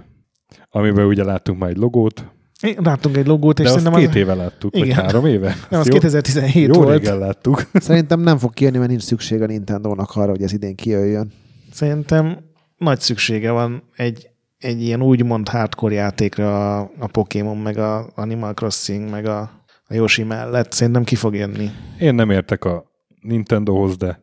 amiben 0.70 1.06
ugye 1.06 1.24
láttunk 1.24 1.58
már 1.58 1.70
egy 1.70 1.76
logót, 1.76 2.24
Én 2.62 2.76
Láttunk 2.82 3.16
egy 3.16 3.26
logót, 3.26 3.58
és 3.58 3.64
de 3.64 3.70
azt 3.72 3.78
szerintem 3.78 4.00
két 4.00 4.10
az, 4.14 4.16
éve 4.16 4.34
láttuk, 4.34 4.72
vagy 4.72 4.86
Igen. 4.86 4.96
három 4.96 5.26
éve? 5.26 5.56
nem, 5.70 5.80
az 5.80 5.86
jó, 5.86 5.92
2017 5.92 6.66
jó 6.66 6.82
volt. 6.82 6.98
régen 6.98 7.18
láttuk. 7.18 7.70
Szerintem 7.74 8.20
nem 8.20 8.38
fog 8.38 8.54
kijönni, 8.54 8.78
mert 8.78 8.90
nincs 8.90 9.02
szükség 9.02 9.42
a 9.42 9.46
Nintendo-nak 9.46 10.16
arra, 10.16 10.30
hogy 10.30 10.42
ez 10.42 10.52
idén 10.52 10.76
kijöjjön. 10.76 11.32
Szerintem 11.72 12.38
nagy 12.76 13.00
szüksége 13.00 13.50
van 13.50 13.82
egy, 13.96 14.28
egy 14.58 14.82
ilyen 14.82 15.02
úgymond 15.02 15.48
hardcore 15.48 15.94
játékra 15.94 16.78
a, 16.78 16.90
a 16.98 17.06
Pokémon, 17.06 17.56
meg 17.56 17.78
a 17.78 18.10
Animal 18.14 18.54
Crossing, 18.54 19.10
meg 19.10 19.26
a, 19.26 19.40
a 19.88 19.94
Yoshi 19.94 20.22
mellett. 20.22 20.72
Szerintem 20.72 21.04
ki 21.04 21.14
fog 21.14 21.34
jönni. 21.34 21.70
Én 21.98 22.14
nem 22.14 22.30
értek 22.30 22.64
a 22.64 22.84
Nintendohoz, 23.20 23.96
de 23.96 24.22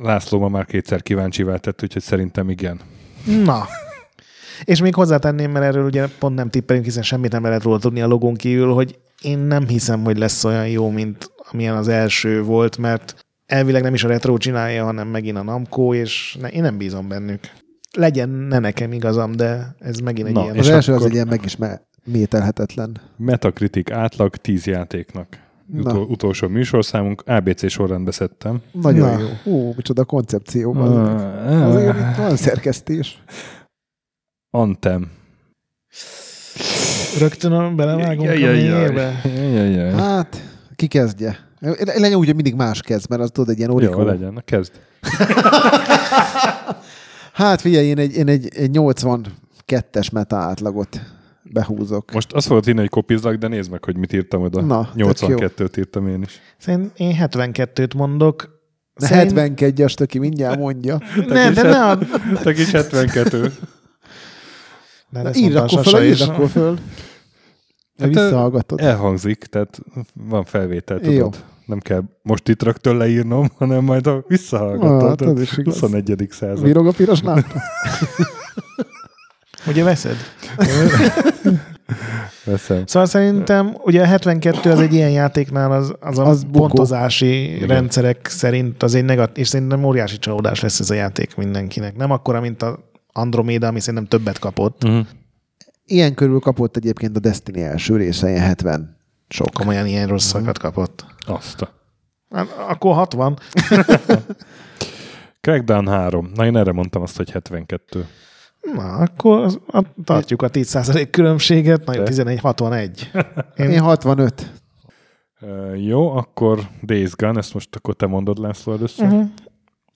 László 0.00 0.38
ma 0.38 0.48
már 0.48 0.64
kétszer 0.64 1.02
kíváncsivá 1.02 1.56
tett, 1.56 1.82
úgyhogy 1.82 2.02
szerintem 2.02 2.50
igen. 2.50 2.80
Na. 3.44 3.66
És 4.64 4.80
még 4.80 4.94
hozzátenném, 4.94 5.50
mert 5.50 5.64
erről 5.64 5.84
ugye 5.84 6.06
pont 6.18 6.34
nem 6.34 6.50
tippelünk, 6.50 6.84
hiszen 6.84 7.02
semmit 7.02 7.32
nem 7.32 7.42
lehet 7.42 7.62
róla 7.62 7.78
tudni 7.78 8.02
a 8.02 8.06
logón 8.06 8.34
kívül, 8.34 8.72
hogy 8.72 8.98
én 9.22 9.38
nem 9.38 9.68
hiszem, 9.68 10.04
hogy 10.04 10.18
lesz 10.18 10.44
olyan 10.44 10.68
jó, 10.68 10.90
mint 10.90 11.30
amilyen 11.52 11.76
az 11.76 11.88
első 11.88 12.42
volt, 12.42 12.78
mert 12.78 13.14
elvileg 13.46 13.82
nem 13.82 13.94
is 13.94 14.04
a 14.04 14.08
Retro 14.08 14.36
csinálja, 14.36 14.84
hanem 14.84 15.08
megint 15.08 15.36
a 15.36 15.42
Namco, 15.42 15.94
és 15.94 16.36
ne, 16.40 16.48
én 16.48 16.62
nem 16.62 16.78
bízom 16.78 17.08
bennük. 17.08 17.40
Legyen 17.92 18.28
ne 18.28 18.58
nekem 18.58 18.92
igazam, 18.92 19.32
de 19.32 19.74
ez 19.78 19.98
megint 19.98 20.28
egy 20.28 20.34
Na, 20.34 20.42
ilyen... 20.42 20.58
Az 20.58 20.68
első 20.68 20.92
az 20.94 21.04
egy 21.04 21.12
ilyen 21.12 21.28
megismételhetetlen. 21.28 23.00
Metacritic 23.16 23.90
átlag 23.90 24.36
10 24.36 24.66
játéknak. 24.66 25.43
Utol, 25.72 26.02
utolsó 26.02 26.48
műsorszámunk, 26.48 27.22
ABC 27.26 27.70
sorrendbe 27.70 28.10
szedtem. 28.10 28.62
Nagyon 28.72 29.12
Na. 29.12 29.18
jó. 29.20 29.26
Hú, 29.42 29.72
micsoda 29.76 30.04
koncepció 30.04 30.72
van. 30.72 31.06
Azért 31.46 31.96
itt 31.96 32.16
van 32.16 32.36
szerkesztés. 32.36 33.22
Anthem. 34.50 35.10
Rögtön 37.18 37.76
belevágunk 37.76 38.30
a 38.30 38.32
mélyébe. 38.32 39.20
Hát, 39.96 40.42
ki 40.76 40.86
kezdje? 40.86 41.38
Legyen 41.84 42.18
úgy, 42.18 42.26
hogy 42.26 42.34
mindig 42.34 42.54
más 42.54 42.80
kezd, 42.80 43.10
mert 43.10 43.22
az 43.22 43.30
tudod, 43.32 43.50
egy 43.50 43.58
ilyen 43.58 43.70
orikó. 43.70 44.00
Jó, 44.00 44.06
legyen. 44.06 44.32
Na, 44.32 44.40
kezd. 44.40 44.72
Hát 47.32 47.60
figyelj, 47.60 47.86
én 47.86 47.98
egy, 47.98 48.16
én 48.16 48.28
egy, 48.28 48.48
egy 48.54 48.70
82-es 48.72 50.12
meta 50.12 50.36
átlagot 50.36 51.00
behúzok. 51.54 52.12
Most 52.12 52.32
azt 52.32 52.46
fogod 52.46 52.68
írni, 52.68 52.80
hogy 52.80 52.88
kopizlak, 52.88 53.34
de 53.34 53.48
nézd 53.48 53.70
meg, 53.70 53.84
hogy 53.84 53.96
mit 53.96 54.12
írtam 54.12 54.42
oda. 54.42 54.60
Na, 54.60 54.90
tök 54.96 55.06
82-t 55.16 55.78
írtam 55.78 56.08
én 56.08 56.22
is. 56.22 56.40
Szerintem 56.58 56.90
én 56.96 57.16
72-t 57.20 57.96
mondok. 57.96 58.52
De 58.94 59.06
Szerint- 59.06 59.30
72 59.38 59.84
as 59.84 59.94
töki 59.94 60.18
mindjárt 60.18 60.58
mondja. 60.58 60.98
Ne, 61.28 61.50
de 61.50 61.62
ne 61.62 61.84
a... 61.90 61.98
Te 62.42 62.52
kis 62.52 62.70
72. 62.70 63.52
De 65.10 65.22
Na, 65.22 65.30
írd 65.34 65.54
akkor 65.56 65.84
föl, 65.86 66.02
írd 66.04 66.20
akkor 66.20 66.48
föl. 66.48 66.78
Hát, 67.98 68.08
Visszahallgatod. 68.08 68.80
Elhangzik, 68.80 69.38
tehát 69.44 69.78
van 70.14 70.44
felvétel, 70.44 70.98
tudod. 70.98 71.14
Jó. 71.14 71.30
Nem 71.66 71.78
kell 71.78 72.02
most 72.22 72.48
itt 72.48 72.62
rögtön 72.62 72.96
leírnom, 72.96 73.48
hanem 73.56 73.84
majd 73.84 74.06
a 74.06 74.12
Ah, 74.14 74.22
visszahallgatod. 74.26 75.08
hát 75.08 75.20
az 75.20 75.40
is 75.40 75.56
igaz. 75.58 75.72
21. 75.80 76.26
század. 76.30 76.64
Virog 76.64 76.86
a 76.86 76.90
piros 76.92 77.22
lámpa? 77.28 77.48
Ugye 79.66 79.84
veszed? 79.84 80.16
Veszem. 82.44 82.86
Szóval 82.86 83.08
szerintem 83.08 83.76
ugye 83.82 84.02
a 84.02 84.04
72 84.06 84.70
az 84.70 84.80
egy 84.80 84.92
ilyen 84.92 85.10
játéknál 85.10 85.72
az, 85.72 85.94
az 86.00 86.18
a 86.18 86.24
Az 86.26 86.44
bukó. 86.44 86.58
pontozási 86.66 87.54
Igen. 87.54 87.68
rendszerek 87.68 88.26
szerint 88.26 88.82
az 88.82 88.94
egy 88.94 89.04
negatív, 89.04 89.38
és 89.38 89.48
szerintem 89.48 89.84
óriási 89.84 90.18
csalódás 90.18 90.60
lesz 90.60 90.80
ez 90.80 90.90
a 90.90 90.94
játék 90.94 91.36
mindenkinek. 91.36 91.96
Nem 91.96 92.10
akkora, 92.10 92.40
mint 92.40 92.62
a, 92.62 92.78
Andromeda, 93.12 93.66
ami 93.66 93.80
szerintem 93.80 94.08
többet 94.08 94.38
kapott. 94.38 94.84
Uh-huh. 94.84 95.06
Ilyen 95.86 96.14
körül 96.14 96.38
kapott 96.40 96.76
egyébként 96.76 97.16
a 97.16 97.20
Destiny 97.20 97.58
első 97.60 97.96
része, 97.96 98.28
ilyen 98.30 98.42
70 98.42 98.96
sok. 99.28 99.50
Komolyan 99.50 99.86
ilyen 99.86 100.08
rosszakat 100.08 100.58
kapott. 100.58 101.04
Azt 101.26 101.62
a. 101.62 101.68
Hát, 102.30 102.46
akkor 102.68 102.94
60. 102.94 103.38
Crackdown 105.40 105.88
3. 105.88 106.30
Na 106.34 106.46
én 106.46 106.56
erre 106.56 106.72
mondtam 106.72 107.02
azt, 107.02 107.16
hogy 107.16 107.30
72. 107.30 108.06
Na, 108.72 108.92
akkor 108.96 109.40
az- 109.42 109.60
a, 109.66 109.82
tartjuk 110.04 110.42
a 110.42 110.48
10% 110.50 111.08
különbséget. 111.10 111.84
Na 111.84 111.94
jó, 111.94 112.02
De. 112.02 112.08
11, 112.08 112.40
61. 112.40 113.10
Én, 113.56 113.70
Én 113.70 113.80
65. 113.80 114.52
Uh, 115.40 115.84
jó, 115.86 116.10
akkor 116.16 116.60
Days 116.82 117.14
Gone, 117.16 117.38
ezt 117.38 117.54
most 117.54 117.76
akkor 117.76 117.94
te 117.94 118.06
mondod, 118.06 118.38
László, 118.38 118.72
először. 118.72 119.06
uh-huh. 119.06 119.24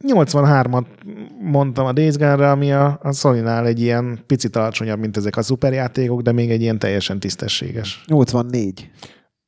83-at 0.07 0.85
mondtam 1.43 1.86
a 1.86 1.93
Days 1.93 2.16
Gone-ra, 2.16 2.51
ami 2.51 2.73
a, 2.73 2.99
a 3.03 3.12
Sony-nál 3.12 3.66
egy 3.66 3.81
ilyen 3.81 4.19
picit 4.27 4.57
alacsonyabb, 4.57 4.99
mint 4.99 5.16
ezek 5.16 5.36
a 5.36 5.43
szuperjátékok, 5.43 6.20
de 6.23 6.32
még 6.32 6.51
egy 6.51 6.61
ilyen 6.61 6.78
teljesen 6.78 7.20
tisztességes. 7.20 8.03
84. 8.07 8.90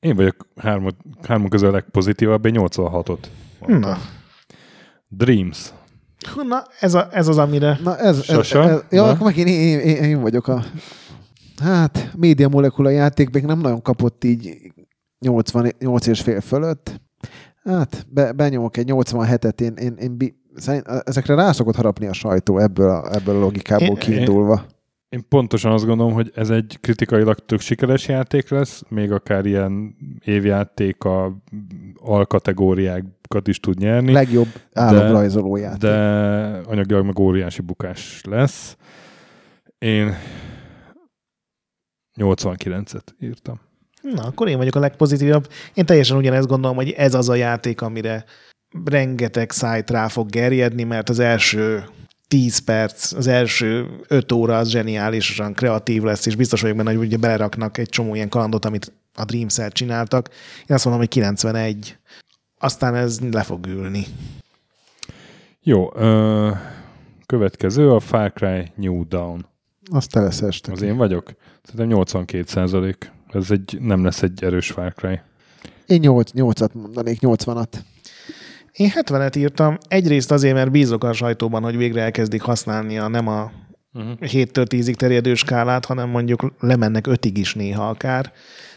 Én 0.00 0.16
vagyok 0.16 0.48
hármuk, 0.56 0.94
hármuk 1.22 1.50
közül 1.50 1.68
a 1.68 1.72
legpozitívabb, 1.72 2.44
én 2.46 2.54
86-ot. 2.56 3.18
Na, 3.66 3.96
Dreams. 5.08 5.72
Na 6.48 6.62
ez, 6.80 6.94
a, 6.94 7.08
ez 7.10 7.28
az, 7.28 7.38
amire... 7.38 7.78
Na 7.84 7.96
ez, 7.96 8.16
ez, 8.18 8.24
Sasa? 8.24 8.70
ez 8.70 8.80
ja, 8.90 9.02
Na? 9.02 9.10
akkor 9.10 9.26
meg 9.26 9.36
én, 9.36 9.46
én, 9.46 9.78
én, 9.78 9.96
én, 9.96 10.20
vagyok 10.20 10.48
a... 10.48 10.64
Hát, 11.62 12.12
média 12.16 12.48
molekula 12.48 12.90
játék 12.90 13.30
még 13.30 13.44
nem 13.44 13.58
nagyon 13.58 13.82
kapott 13.82 14.24
így 14.24 14.72
88 15.18 16.06
és 16.06 16.20
fél 16.20 16.40
fölött. 16.40 17.00
Hát, 17.64 18.06
be, 18.08 18.32
benyomok 18.32 18.76
egy 18.76 18.90
87-et, 18.92 19.60
én, 19.60 19.72
én, 19.72 19.94
én 19.98 20.16
bi, 20.16 20.34
szerint, 20.54 20.86
ezekre 20.86 21.34
rá 21.34 21.52
szokott 21.52 21.76
harapni 21.76 22.06
a 22.06 22.12
sajtó 22.12 22.58
ebből 22.58 22.88
a, 22.88 23.14
ebből 23.14 23.36
a 23.36 23.40
logikából 23.40 23.86
Én- 23.86 23.94
kiindulva. 23.94 24.64
Én 25.08 25.24
pontosan 25.28 25.72
azt 25.72 25.86
gondolom, 25.86 26.12
hogy 26.12 26.32
ez 26.34 26.50
egy 26.50 26.78
kritikailag 26.80 27.38
tök 27.38 27.60
sikeres 27.60 28.08
játék 28.08 28.48
lesz, 28.48 28.82
még 28.88 29.12
akár 29.12 29.46
ilyen 29.46 29.96
évjáték 30.24 31.04
a 31.04 31.36
alkategóriákat 33.34 33.48
is 33.48 33.60
tud 33.60 33.78
nyerni, 33.78 34.12
Legjobb 34.12 34.48
álomrajzoló 34.72 35.56
játék. 35.56 35.80
de 35.80 35.96
anyagilag 36.64 37.04
meg 37.04 37.18
óriási 37.18 37.62
bukás 37.62 38.20
lesz. 38.24 38.76
Én 39.78 40.16
89-et 42.20 43.06
írtam. 43.20 43.60
Na, 44.02 44.22
akkor 44.22 44.48
én 44.48 44.56
vagyok 44.56 44.74
a 44.74 44.80
legpozitívabb. 44.80 45.48
Én 45.74 45.86
teljesen 45.86 46.16
ugyanezt 46.16 46.46
gondolom, 46.46 46.76
hogy 46.76 46.90
ez 46.90 47.14
az 47.14 47.28
a 47.28 47.34
játék, 47.34 47.80
amire 47.80 48.24
rengeteg 48.84 49.50
szájt 49.50 49.90
rá 49.90 50.08
fog 50.08 50.28
gerjedni, 50.28 50.82
mert 50.82 51.08
az 51.08 51.18
első 51.18 51.84
10 52.28 52.58
perc, 52.58 53.12
az 53.12 53.26
első 53.26 53.86
5 54.08 54.32
óra 54.32 54.58
az 54.58 54.68
zseniálisan 54.68 55.54
kreatív 55.54 56.02
lesz, 56.02 56.26
és 56.26 56.36
biztos 56.36 56.60
vagyok 56.60 56.76
benne, 56.76 56.94
hogy 56.94 57.06
ugye 57.06 57.16
beleraknak 57.16 57.78
egy 57.78 57.88
csomó 57.88 58.14
ilyen 58.14 58.28
kalandot, 58.28 58.64
amit 58.64 58.92
a 59.14 59.24
dreams 59.24 59.58
csináltak. 59.68 60.28
Én 60.66 60.74
azt 60.76 60.84
mondom, 60.84 61.02
hogy 61.02 61.10
91. 61.10 61.98
Aztán 62.62 62.94
ez 62.94 63.20
le 63.20 63.42
fog 63.42 63.66
ülni. 63.66 64.06
Jó, 65.62 65.96
ö, 65.96 66.50
következő 67.26 67.90
a 67.90 68.00
Far 68.00 68.32
Cry 68.32 68.72
New 68.74 69.08
Dawn. 69.08 69.46
Azt 69.90 70.10
te 70.10 70.20
leszel 70.20 70.48
este. 70.48 70.72
Az 70.72 70.82
én 70.82 70.96
vagyok? 70.96 71.32
Szerintem 71.62 71.88
82 71.88 72.44
százalék. 72.46 73.12
Ez 73.32 73.50
egy, 73.50 73.78
nem 73.80 74.04
lesz 74.04 74.22
egy 74.22 74.44
erős 74.44 74.70
Far 74.70 74.94
Cry. 74.94 75.20
Én 75.86 76.00
8, 76.00 76.30
8-at 76.34 76.72
mondanék, 76.72 77.18
80-at. 77.20 77.72
Én 78.72 78.90
70-et 78.94 79.36
írtam, 79.36 79.78
egyrészt 79.88 80.30
azért, 80.30 80.54
mert 80.54 80.70
bízok 80.70 81.04
a 81.04 81.12
sajtóban, 81.12 81.62
hogy 81.62 81.76
végre 81.76 82.02
elkezdik 82.02 82.42
használni 82.42 82.98
a 82.98 83.08
nem 83.08 83.26
a 83.26 83.50
Uh-huh. 83.94 84.16
7-től 84.20 84.66
10-ig 84.68 84.94
terjedő 84.94 85.34
skálát, 85.34 85.84
hanem 85.84 86.08
mondjuk 86.08 86.52
lemennek 86.60 87.06
5-ig 87.08 87.32
is 87.34 87.54
néha 87.54 87.88
akár. 87.88 88.32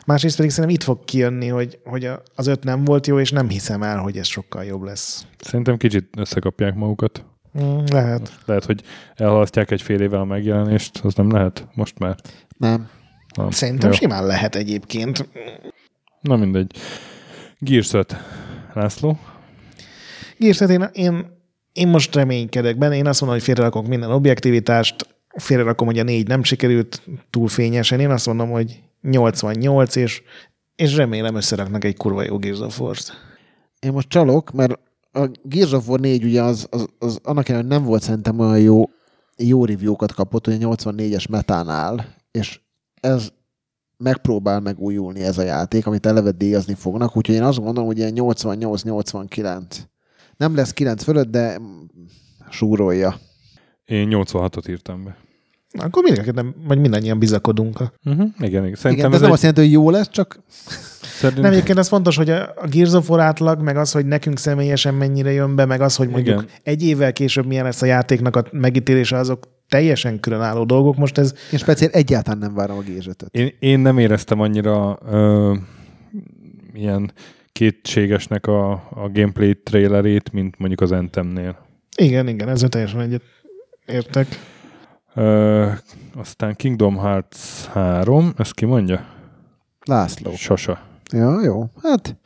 Másrészt 0.06 0.36
pedig 0.36 0.52
szerintem 0.52 0.76
itt 0.76 0.84
fog 0.84 1.06
kijönni, 1.06 1.48
hogy, 1.48 1.80
hogy 1.84 2.10
az 2.36 2.48
5 2.48 2.64
nem 2.64 2.84
volt 2.84 3.08
jó, 3.08 3.20
és 3.20 3.32
nem 3.32 3.50
hiszem 3.50 3.84
el, 3.84 3.98
hogy 3.98 4.18
ez 4.18 4.28
sokkal 4.28 4.64
jobb 4.64 4.82
lesz. 4.82 5.26
Szerintem 5.40 5.78
kicsit 5.78 6.10
összekapják 6.18 6.76
magukat. 6.76 7.26
Mm, 7.60 7.78
lehet. 7.92 8.40
Lehet, 8.46 8.66
hogy 8.66 8.84
elhalasztják 9.16 9.72
egy 9.72 9.82
fél 9.82 10.02
évvel 10.02 10.20
a 10.20 10.26
megjelenést, 10.26 11.00
az 11.04 11.14
nem 11.14 11.32
lehet 11.32 11.68
most 11.74 12.00
már. 12.00 12.16
Nem. 12.58 12.90
Na, 13.36 13.52
Szerintem 13.52 13.90
jó. 13.90 13.96
simán 13.96 14.26
lehet 14.26 14.56
egyébként. 14.56 15.30
Na 16.22 16.36
mindegy. 16.36 16.72
Gears 17.60 17.94
5. 17.94 18.16
László? 18.74 19.20
Gírszet, 20.38 20.70
én, 20.70 20.90
én, 20.94 21.26
én 21.74 21.88
most 21.88 22.16
reménykedek 22.16 22.78
benne, 22.78 22.96
én 22.96 23.08
azt 23.08 23.20
mondom, 23.20 23.38
hogy 23.40 23.48
félrerakok 23.48 23.88
minden 23.88 24.12
objektivitást, 24.12 25.08
félrerakom, 25.36 25.88
hogy 25.88 26.00
a 26.00 26.04
négy 26.04 26.28
nem 26.28 26.44
sikerült 26.44 27.02
túl 27.30 27.48
fényesen, 27.48 28.00
én 28.00 28.10
azt 28.10 28.26
mondom, 28.26 28.50
hogy 28.50 28.82
88, 29.04 29.96
és, 29.96 30.22
és 30.76 30.96
remélem 30.96 31.36
összeraknak 31.36 31.84
egy 31.84 31.98
kurva 31.98 32.24
jó 32.24 32.38
Gears 32.38 32.60
of 32.60 32.80
War-t. 32.80 33.12
Én 33.80 33.92
most 33.92 34.10
csalok, 34.10 34.52
mert 34.52 34.80
a 35.12 35.30
Gears 35.44 35.72
of 35.72 35.88
War 35.88 36.00
4 36.00 36.24
ugye 36.24 36.42
az, 36.42 36.68
az, 36.70 36.88
az 37.00 37.20
annak 37.24 37.50
ellenére 37.50 37.76
nem 37.76 37.84
volt 37.84 38.02
szerintem 38.02 38.40
olyan 38.40 38.60
jó, 38.60 38.90
jó 39.38 39.66
review-kat 39.66 40.14
kapott, 40.14 40.46
hogy 40.46 40.64
a 40.64 40.68
84-es 40.68 41.30
metánál, 41.30 42.16
és 42.32 42.60
ez 43.00 43.32
megpróbál 43.98 44.60
megújulni 44.60 45.22
ez 45.22 45.38
a 45.38 45.44
játék, 45.44 45.86
amit 45.88 46.06
eleve 46.06 46.32
díjazni 46.32 46.74
fognak, 46.74 47.18
úgyhogy 47.18 47.36
én 47.36 47.44
azt 47.44 47.60
gondolom, 47.60 47.86
hogy 47.86 47.98
ilyen 47.98 48.14
88-89. 48.16 49.78
Nem 50.38 50.56
lesz 50.56 50.74
9 50.74 51.04
fölött, 51.04 51.30
de 51.30 51.60
súrolja. 52.50 53.20
Én 53.86 54.08
86-ot 54.12 54.70
írtam 54.70 55.04
be. 55.04 55.18
Na, 55.74 55.84
akkor 55.84 56.04
mindenki 56.04 56.32
nem, 56.32 56.56
vagy 56.68 56.80
mindannyian 56.80 57.20
bizakodunk. 57.20 57.80
A... 57.80 57.94
Uh-huh. 58.06 58.28
Igen, 58.38 58.48
igen. 58.48 58.64
Igen, 58.64 58.76
Szerintem 58.76 59.10
de 59.10 59.16
ez 59.16 59.22
ez 59.22 59.22
nem 59.22 59.28
egy... 59.28 59.34
azt 59.34 59.42
jelenti, 59.42 59.62
hogy 59.62 59.72
jó 59.72 59.90
lesz, 59.90 60.10
csak 60.10 60.40
Szerintem... 61.14 61.44
Nem, 61.44 61.54
egyébként 61.54 61.78
az 61.78 61.88
fontos, 61.88 62.16
hogy 62.16 62.30
a 62.30 62.54
a 62.56 62.68
Gears 62.68 62.94
of 62.94 63.10
War 63.10 63.20
átlag, 63.20 63.62
meg 63.62 63.78
az, 63.78 63.92
hogy 63.92 64.06
nekünk 64.06 64.38
személyesen 64.38 64.94
mennyire 64.94 65.32
jön 65.32 65.56
be, 65.56 65.66
meg 65.66 65.82
az, 65.82 65.96
hogy 65.96 66.10
mondjuk 66.10 66.42
Igen. 66.42 66.50
egy 66.64 66.84
évvel 66.84 67.14
később 67.14 67.46
milyen 67.46 67.64
lesz 67.64 67.82
a 67.82 67.86
játéknak 67.86 68.36
a 68.36 68.46
megítélése, 68.52 69.18
azok 69.18 69.48
teljesen 69.70 70.20
különálló 70.20 70.64
dolgok. 70.64 70.98
Most 70.98 71.18
ez 71.18 71.34
én 71.52 71.60
speciál 71.60 71.92
egyáltalán 71.92 72.40
nem 72.40 72.54
várom 72.54 72.78
a 72.78 72.82
Gears 72.82 73.06
5-öt. 73.06 73.36
Én, 73.36 73.54
én 73.60 73.80
nem 73.80 73.98
éreztem 73.98 74.40
annyira 74.40 75.00
ö, 75.10 75.54
ilyen 76.74 77.12
kétségesnek 77.52 78.48
a, 78.48 78.72
a 78.72 79.10
gameplay 79.14 79.56
trailerét, 79.64 80.32
mint 80.32 80.58
mondjuk 80.58 80.82
az 80.82 80.92
Anthemnél. 80.92 81.66
igen, 81.98 82.28
igen, 82.28 82.50
ezzel 82.50 82.70
teljesen 82.70 83.02
egyet 83.02 83.22
értek. 83.86 84.28
Ö, 85.16 85.70
aztán 86.16 86.56
Kingdom 86.56 86.98
Hearts 86.98 87.66
3, 87.66 88.34
ezt 88.38 88.54
ki 88.54 88.66
mondja? 88.66 89.06
László. 89.86 90.32
Sasa. 90.32 90.80
Ja, 91.12 91.42
jó. 91.42 91.70
Hát 91.82 92.18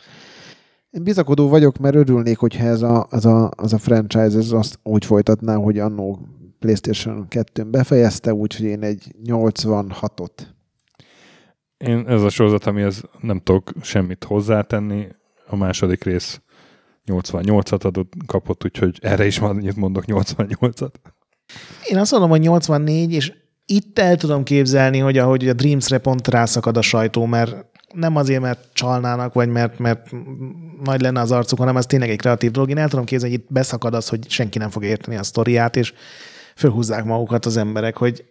én 0.90 1.04
bizakodó 1.04 1.50
vagyok, 1.50 1.78
mert 1.78 1.96
örülnék, 1.96 2.38
hogyha 2.38 2.66
ez 2.66 2.82
a, 2.82 3.08
ez 3.12 3.26
a, 3.26 3.52
az 3.56 3.74
a 3.74 3.78
franchise 3.78 4.38
ez 4.38 4.52
azt 4.52 4.80
úgy 4.84 5.06
folytatná, 5.06 5.56
hogy 5.56 5.80
annó 5.80 6.20
PlayStation 6.60 7.28
2-n 7.30 7.68
befejezte, 7.72 8.34
úgyhogy 8.34 8.66
én 8.66 8.84
egy 8.84 9.16
86-ot. 9.26 10.48
Én 11.78 12.08
ez 12.08 12.22
a 12.22 12.30
sorozat, 12.30 12.66
amihez 12.66 13.04
nem 13.22 13.40
tudok 13.40 13.72
semmit 13.82 14.24
hozzátenni. 14.24 15.08
A 15.48 15.56
második 15.56 16.04
rész 16.04 16.42
88-at 17.06 17.86
adott, 17.86 18.14
kapott, 18.26 18.66
úgyhogy 18.66 19.00
erre 19.02 19.26
is 19.26 19.40
annyit 19.40 19.76
mondok 19.76 20.04
88-at. 20.08 20.92
Én 21.90 21.98
azt 21.98 22.12
mondom, 22.12 22.30
hogy 22.30 22.40
84, 22.40 23.14
és 23.14 23.34
itt 23.66 24.00
el 24.00 24.16
tudom 24.16 24.44
képzelni, 24.44 25.00
hogy 25.00 25.18
ahogy 25.18 25.48
a 25.48 25.54
Dreams-re 25.54 25.98
pont 25.98 26.28
rászakad 26.28 26.78
a 26.78 26.82
sajtó, 26.82 27.26
mert 27.26 27.66
nem 27.94 28.16
azért, 28.16 28.42
mert 28.42 28.68
csalnának, 28.74 29.34
vagy 29.34 29.50
mert, 29.50 29.80
mert 29.80 30.10
nagy 30.84 31.02
lenne 31.02 31.22
az 31.22 31.32
arcuk, 31.32 31.60
hanem 31.60 31.78
ez 31.78 31.86
tényleg 31.86 32.10
egy 32.10 32.18
kreatív 32.18 32.52
dolog. 32.52 32.70
Én 32.70 32.78
el 32.78 32.90
tudom 32.90 33.06
képzelni, 33.06 33.36
hogy 33.36 33.44
itt 33.44 33.54
beszakad 33.54 33.94
az, 33.94 34.10
hogy 34.10 34.30
senki 34.30 34.58
nem 34.58 34.70
fog 34.70 34.84
érteni 34.84 35.18
a 35.18 35.24
sztoriát, 35.24 35.76
és 35.76 35.94
fölhúzzák 36.56 37.04
magukat 37.04 37.46
az 37.46 37.58
emberek, 37.58 37.98
hogy 37.98 38.26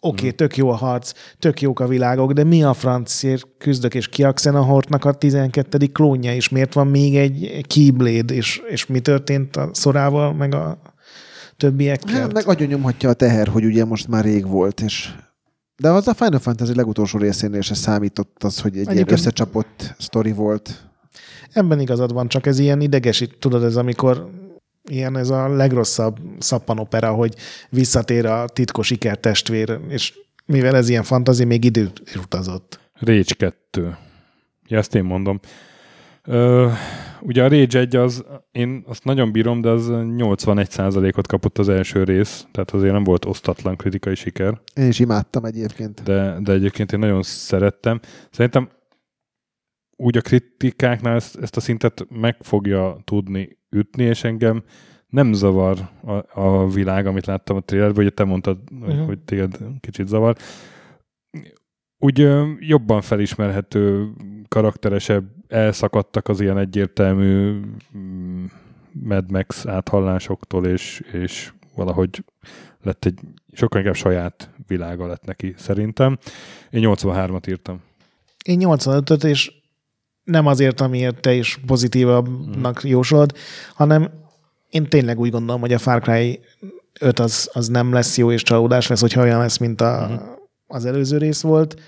oké, 0.00 0.26
okay, 0.26 0.32
tök 0.32 0.56
jó 0.56 0.70
a 0.70 0.76
harc, 0.76 1.12
tök 1.38 1.60
jók 1.60 1.80
a 1.80 1.86
világok, 1.86 2.32
de 2.32 2.44
mi 2.44 2.62
a 2.62 2.72
francért 2.72 3.46
küzdök, 3.58 3.94
és 3.94 4.08
ki 4.08 4.24
a 4.24 4.32
Xenahortnak 4.32 5.04
a 5.04 5.12
12. 5.12 5.86
klónja, 5.86 6.34
és 6.34 6.48
miért 6.48 6.72
van 6.72 6.86
még 6.86 7.16
egy 7.16 7.64
Keyblade, 7.66 8.34
és, 8.34 8.62
és 8.68 8.86
mi 8.86 9.00
történt 9.00 9.56
a 9.56 9.70
szorával, 9.72 10.32
meg 10.32 10.54
a 10.54 10.91
többiekkel? 11.62 12.20
Hát, 12.20 12.32
meg 12.32 12.46
agyonnyomhatja 12.46 13.08
a 13.08 13.12
teher, 13.12 13.48
hogy 13.48 13.64
ugye 13.64 13.84
most 13.84 14.08
már 14.08 14.24
rég 14.24 14.46
volt, 14.46 14.80
és 14.80 15.12
de 15.76 15.88
az 15.88 16.08
a 16.08 16.14
Final 16.14 16.38
Fantasy 16.38 16.74
legutolsó 16.74 17.18
részénél 17.18 17.60
se 17.60 17.74
számított 17.74 18.44
az, 18.44 18.60
hogy 18.60 18.70
egy 18.70 18.76
ilyen 18.76 18.88
Egyébként- 18.92 19.18
összecsapott 19.18 19.94
sztori 19.98 20.32
volt. 20.32 20.90
Ebben 21.52 21.80
igazad 21.80 22.12
van, 22.12 22.28
csak 22.28 22.46
ez 22.46 22.58
ilyen 22.58 22.80
idegesít, 22.80 23.36
tudod, 23.38 23.64
ez 23.64 23.76
amikor 23.76 24.30
ilyen 24.90 25.16
ez 25.16 25.30
a 25.30 25.48
legrosszabb 25.48 26.18
szappanopera, 26.38 27.12
hogy 27.12 27.34
visszatér 27.70 28.26
a 28.26 28.48
titkos 28.48 28.90
ikertestvér, 28.90 29.78
és 29.88 30.14
mivel 30.46 30.76
ez 30.76 30.88
ilyen 30.88 31.02
fantazi, 31.02 31.44
még 31.44 31.64
időt 31.64 32.02
utazott. 32.16 32.80
Rage 33.00 33.34
2. 33.36 33.96
Ja, 34.66 34.78
ezt 34.78 34.94
én 34.94 35.04
mondom. 35.04 35.40
Ö, 36.24 36.70
ugye 37.20 37.44
a 37.44 37.48
Rage 37.48 37.78
1 37.78 37.96
az, 37.96 38.24
én 38.50 38.84
azt 38.86 39.04
nagyon 39.04 39.32
bírom, 39.32 39.60
de 39.60 39.68
az 39.68 39.88
81%-ot 39.90 41.26
kapott 41.26 41.58
az 41.58 41.68
első 41.68 42.04
rész, 42.04 42.46
tehát 42.50 42.70
azért 42.70 42.92
nem 42.92 43.04
volt 43.04 43.24
osztatlan 43.24 43.76
kritikai 43.76 44.14
siker. 44.14 44.60
Én 44.74 44.88
is 44.88 44.98
imádtam 44.98 45.44
egyébként. 45.44 46.02
De, 46.02 46.38
de 46.40 46.52
egyébként 46.52 46.92
én 46.92 46.98
nagyon 46.98 47.22
szerettem. 47.22 48.00
Szerintem 48.30 48.68
úgy 49.96 50.16
a 50.16 50.20
kritikáknál 50.20 51.14
ezt, 51.14 51.36
ezt 51.38 51.56
a 51.56 51.60
szintet 51.60 52.06
meg 52.10 52.36
fogja 52.40 52.96
tudni 53.04 53.58
ütni, 53.70 54.04
és 54.04 54.24
engem 54.24 54.62
nem 55.08 55.32
zavar 55.32 55.78
a, 56.04 56.40
a 56.40 56.68
világ, 56.68 57.06
amit 57.06 57.26
láttam 57.26 57.56
a 57.56 57.60
trailerben, 57.60 58.02
hogy 58.04 58.14
te 58.14 58.24
mondtad, 58.24 58.58
uh-huh. 58.72 58.96
hogy, 58.96 59.06
hogy 59.06 59.18
téged 59.18 59.58
kicsit 59.80 60.08
zavar. 60.08 60.36
Úgy 62.04 62.28
jobban 62.58 63.00
felismerhető, 63.00 64.12
karakteresebb, 64.48 65.24
elszakadtak 65.48 66.28
az 66.28 66.40
ilyen 66.40 66.58
egyértelmű 66.58 67.60
mm, 67.96 68.44
Mad 68.92 69.30
Max 69.30 69.66
áthallásoktól, 69.66 70.66
és, 70.66 71.02
és 71.12 71.52
valahogy 71.74 72.24
lett 72.82 73.04
egy 73.04 73.18
sokkal 73.52 73.80
inkább 73.80 73.96
saját 73.96 74.50
világa 74.66 75.06
lett 75.06 75.24
neki 75.24 75.54
szerintem. 75.56 76.18
Én 76.70 76.82
83-at 76.84 77.48
írtam. 77.48 77.80
Én 78.44 78.60
85-öt, 78.62 79.24
és 79.24 79.52
nem 80.24 80.46
azért, 80.46 80.80
amiért 80.80 81.20
te 81.20 81.34
is 81.34 81.60
pozitívabbnak 81.66 82.80
hmm. 82.80 82.90
jósolod, 82.90 83.32
hanem 83.74 84.10
én 84.70 84.88
tényleg 84.88 85.18
úgy 85.18 85.30
gondolom, 85.30 85.60
hogy 85.60 85.72
a 85.72 85.78
Far 85.78 86.00
Cry 86.00 86.40
5 87.00 87.18
az, 87.18 87.50
az 87.52 87.68
nem 87.68 87.92
lesz 87.92 88.18
jó 88.18 88.32
és 88.32 88.42
csalódás 88.42 88.86
lesz, 88.86 89.00
hogyha 89.00 89.22
olyan 89.22 89.38
lesz, 89.38 89.58
mint 89.58 89.80
a, 89.80 90.06
hmm. 90.06 90.40
Az 90.72 90.84
előző 90.84 91.18
rész 91.18 91.40
volt. 91.40 91.80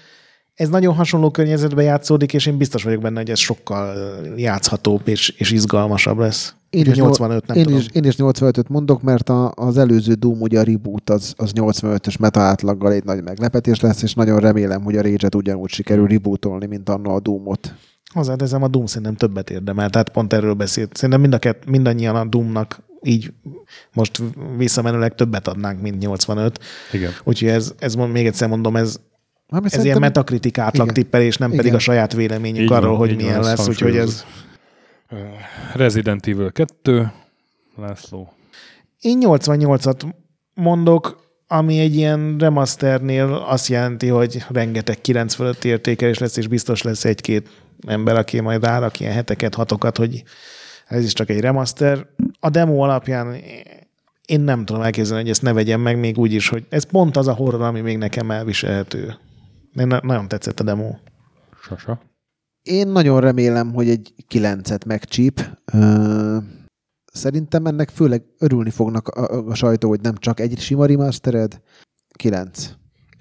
Ez 0.55 0.69
nagyon 0.69 0.95
hasonló 0.95 1.31
környezetben 1.31 1.85
játszódik, 1.85 2.33
és 2.33 2.47
én 2.47 2.57
biztos 2.57 2.83
vagyok 2.83 3.03
benne, 3.03 3.19
hogy 3.19 3.31
ez 3.31 3.39
sokkal 3.39 3.97
játszhatóbb 4.37 5.09
és, 5.09 5.29
és 5.29 5.51
izgalmasabb 5.51 6.19
lesz. 6.19 6.55
Én 6.71 6.87
is, 6.87 6.97
85, 6.97 7.47
nem 7.47 7.57
én, 7.57 7.63
tudom. 7.65 7.79
is, 7.79 7.87
én 7.93 8.05
is 8.05 8.15
85-öt 8.19 8.69
mondok, 8.69 9.03
mert 9.03 9.29
a, 9.29 9.53
az 9.55 9.79
előző 9.79 10.13
Doom, 10.13 10.41
ugye 10.41 10.61
a 10.61 10.63
reboot, 10.63 11.11
az, 11.11 11.35
az 11.37 11.53
85-ös 11.55 12.19
meta 12.19 12.41
átlaggal 12.41 12.93
egy 12.93 13.05
nagy 13.05 13.23
meglepetés 13.23 13.81
lesz, 13.81 14.03
és 14.03 14.15
nagyon 14.15 14.41
remélem, 14.41 14.83
hogy 14.83 14.97
a 14.97 15.03
Rage-et 15.03 15.35
ugyanúgy 15.35 15.71
sikerül 15.71 16.07
rebootolni, 16.07 16.67
mint 16.67 16.89
anna 16.89 17.15
a 17.15 17.21
Doomot. 17.21 17.75
Hozzáteszem, 18.13 18.63
a 18.63 18.69
Doom 18.69 18.87
szerintem 18.87 19.17
többet 19.17 19.51
érdemel, 19.51 19.91
tehát 19.91 20.09
pont 20.09 20.33
erről 20.33 20.55
beszélt. 20.55 20.97
Szerintem 20.97 21.21
mind 21.21 21.35
a 21.35 21.39
kett, 21.39 21.67
mindannyian 21.67 22.17
a 22.17 22.25
Doomnak 22.25 22.83
így 23.05 23.33
most 23.93 24.23
visszamenőleg 24.57 25.15
többet 25.15 25.49
adnánk, 25.49 25.81
mint 25.81 25.99
85. 25.99 26.61
Igen. 26.93 27.11
Úgyhogy 27.25 27.49
ez, 27.49 27.73
ez 27.79 27.95
még 27.95 28.27
egyszer 28.27 28.49
mondom, 28.49 28.77
ez, 28.77 28.87
ez 28.87 28.97
szerintem... 29.49 29.85
ilyen 29.85 29.99
metakritik 29.99 30.59
átlag 30.59 30.93
tippelés, 30.93 31.37
nem 31.37 31.49
Igen. 31.49 31.61
pedig 31.61 31.77
a 31.77 31.81
saját 31.81 32.13
véleményük 32.13 32.63
így 32.63 32.73
arról, 32.73 32.91
van, 32.91 32.99
hogy 32.99 33.17
milyen 33.17 33.41
van, 33.41 33.45
lesz. 33.45 33.69
Úgyhogy 33.69 33.97
ez... 33.97 34.25
Resident 35.75 36.27
Evil 36.27 36.53
2, 36.53 37.13
László. 37.77 38.33
Én 39.01 39.19
88-at 39.21 40.15
mondok, 40.55 41.23
ami 41.49 41.79
egy 41.79 41.97
ilyen 41.97 42.37
remasternél 42.39 43.33
azt 43.33 43.69
jelenti, 43.69 44.09
hogy 44.09 44.45
rengeteg 44.49 45.01
9 45.01 45.35
fölötti 45.35 45.69
értékelés 45.69 46.19
lesz, 46.19 46.37
és 46.37 46.47
biztos 46.47 46.83
lesz 46.83 47.05
egy-két 47.05 47.49
ember, 47.87 48.17
aki 48.17 48.41
majd 48.41 48.65
rárak 48.65 49.01
ilyen 49.01 49.13
heteket, 49.13 49.55
hatokat, 49.55 49.97
hogy 49.97 50.23
ez 50.87 51.05
is 51.05 51.13
csak 51.13 51.29
egy 51.29 51.41
remaster. 51.41 52.07
A 52.41 52.51
demo 52.51 52.83
alapján 52.83 53.37
én 54.27 54.41
nem 54.41 54.65
tudom 54.65 54.83
elképzelni, 54.83 55.23
hogy 55.23 55.31
ezt 55.31 55.43
ne 55.43 55.53
vegyem 55.53 55.81
meg 55.81 55.99
még 55.99 56.19
úgy 56.19 56.33
is, 56.33 56.49
hogy 56.49 56.67
ez 56.69 56.85
pont 56.85 57.17
az 57.17 57.29
a 57.29 57.35
horror, 57.35 57.63
ami 57.63 57.81
még 57.81 57.99
nekem 57.99 58.31
elviselhető. 58.31 59.15
Én 59.75 59.99
nagyon 60.03 60.29
tetszett 60.29 60.61
a 60.61 60.65
demo. 60.65 60.95
Sasa. 61.63 62.01
Én 62.63 62.89
nagyon 62.89 63.21
remélem, 63.21 63.73
hogy 63.73 63.89
egy 63.89 64.15
kilencet 64.27 64.85
megcsíp. 64.85 65.41
Szerintem 67.13 67.67
ennek 67.67 67.89
főleg 67.91 68.23
örülni 68.39 68.71
fognak 68.71 69.09
a, 69.09 69.47
a 69.49 69.55
sajtó, 69.55 69.89
hogy 69.89 70.01
nem 70.01 70.17
csak 70.17 70.41
egy 70.41 70.59
sima 70.59 70.87
remastered. 70.87 71.61
Kilenc. 72.17 72.71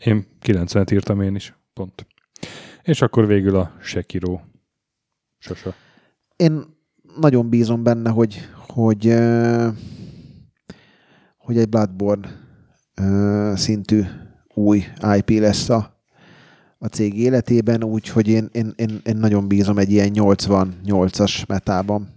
Én 0.03 0.27
90-et 0.41 0.93
írtam 0.93 1.21
én 1.21 1.35
is, 1.35 1.55
pont. 1.73 2.07
És 2.83 3.01
akkor 3.01 3.27
végül 3.27 3.55
a 3.55 3.71
Sekiro. 3.81 4.39
Sasa. 5.37 5.73
Én 6.35 6.77
nagyon 7.19 7.49
bízom 7.49 7.83
benne, 7.83 8.09
hogy, 8.09 8.37
hogy, 8.67 9.15
hogy 11.37 11.57
egy 11.57 11.69
Bloodborne 11.69 12.29
szintű 13.55 14.01
új 14.53 14.83
IP 15.15 15.29
lesz 15.29 15.69
a, 15.69 16.01
a 16.77 16.87
cég 16.87 17.19
életében, 17.19 17.83
úgyhogy 17.83 18.27
én, 18.27 18.49
én, 18.51 18.73
én, 18.75 19.01
én 19.03 19.17
nagyon 19.17 19.47
bízom 19.47 19.77
egy 19.77 19.91
ilyen 19.91 20.11
88-as 20.13 21.47
metában. 21.47 22.07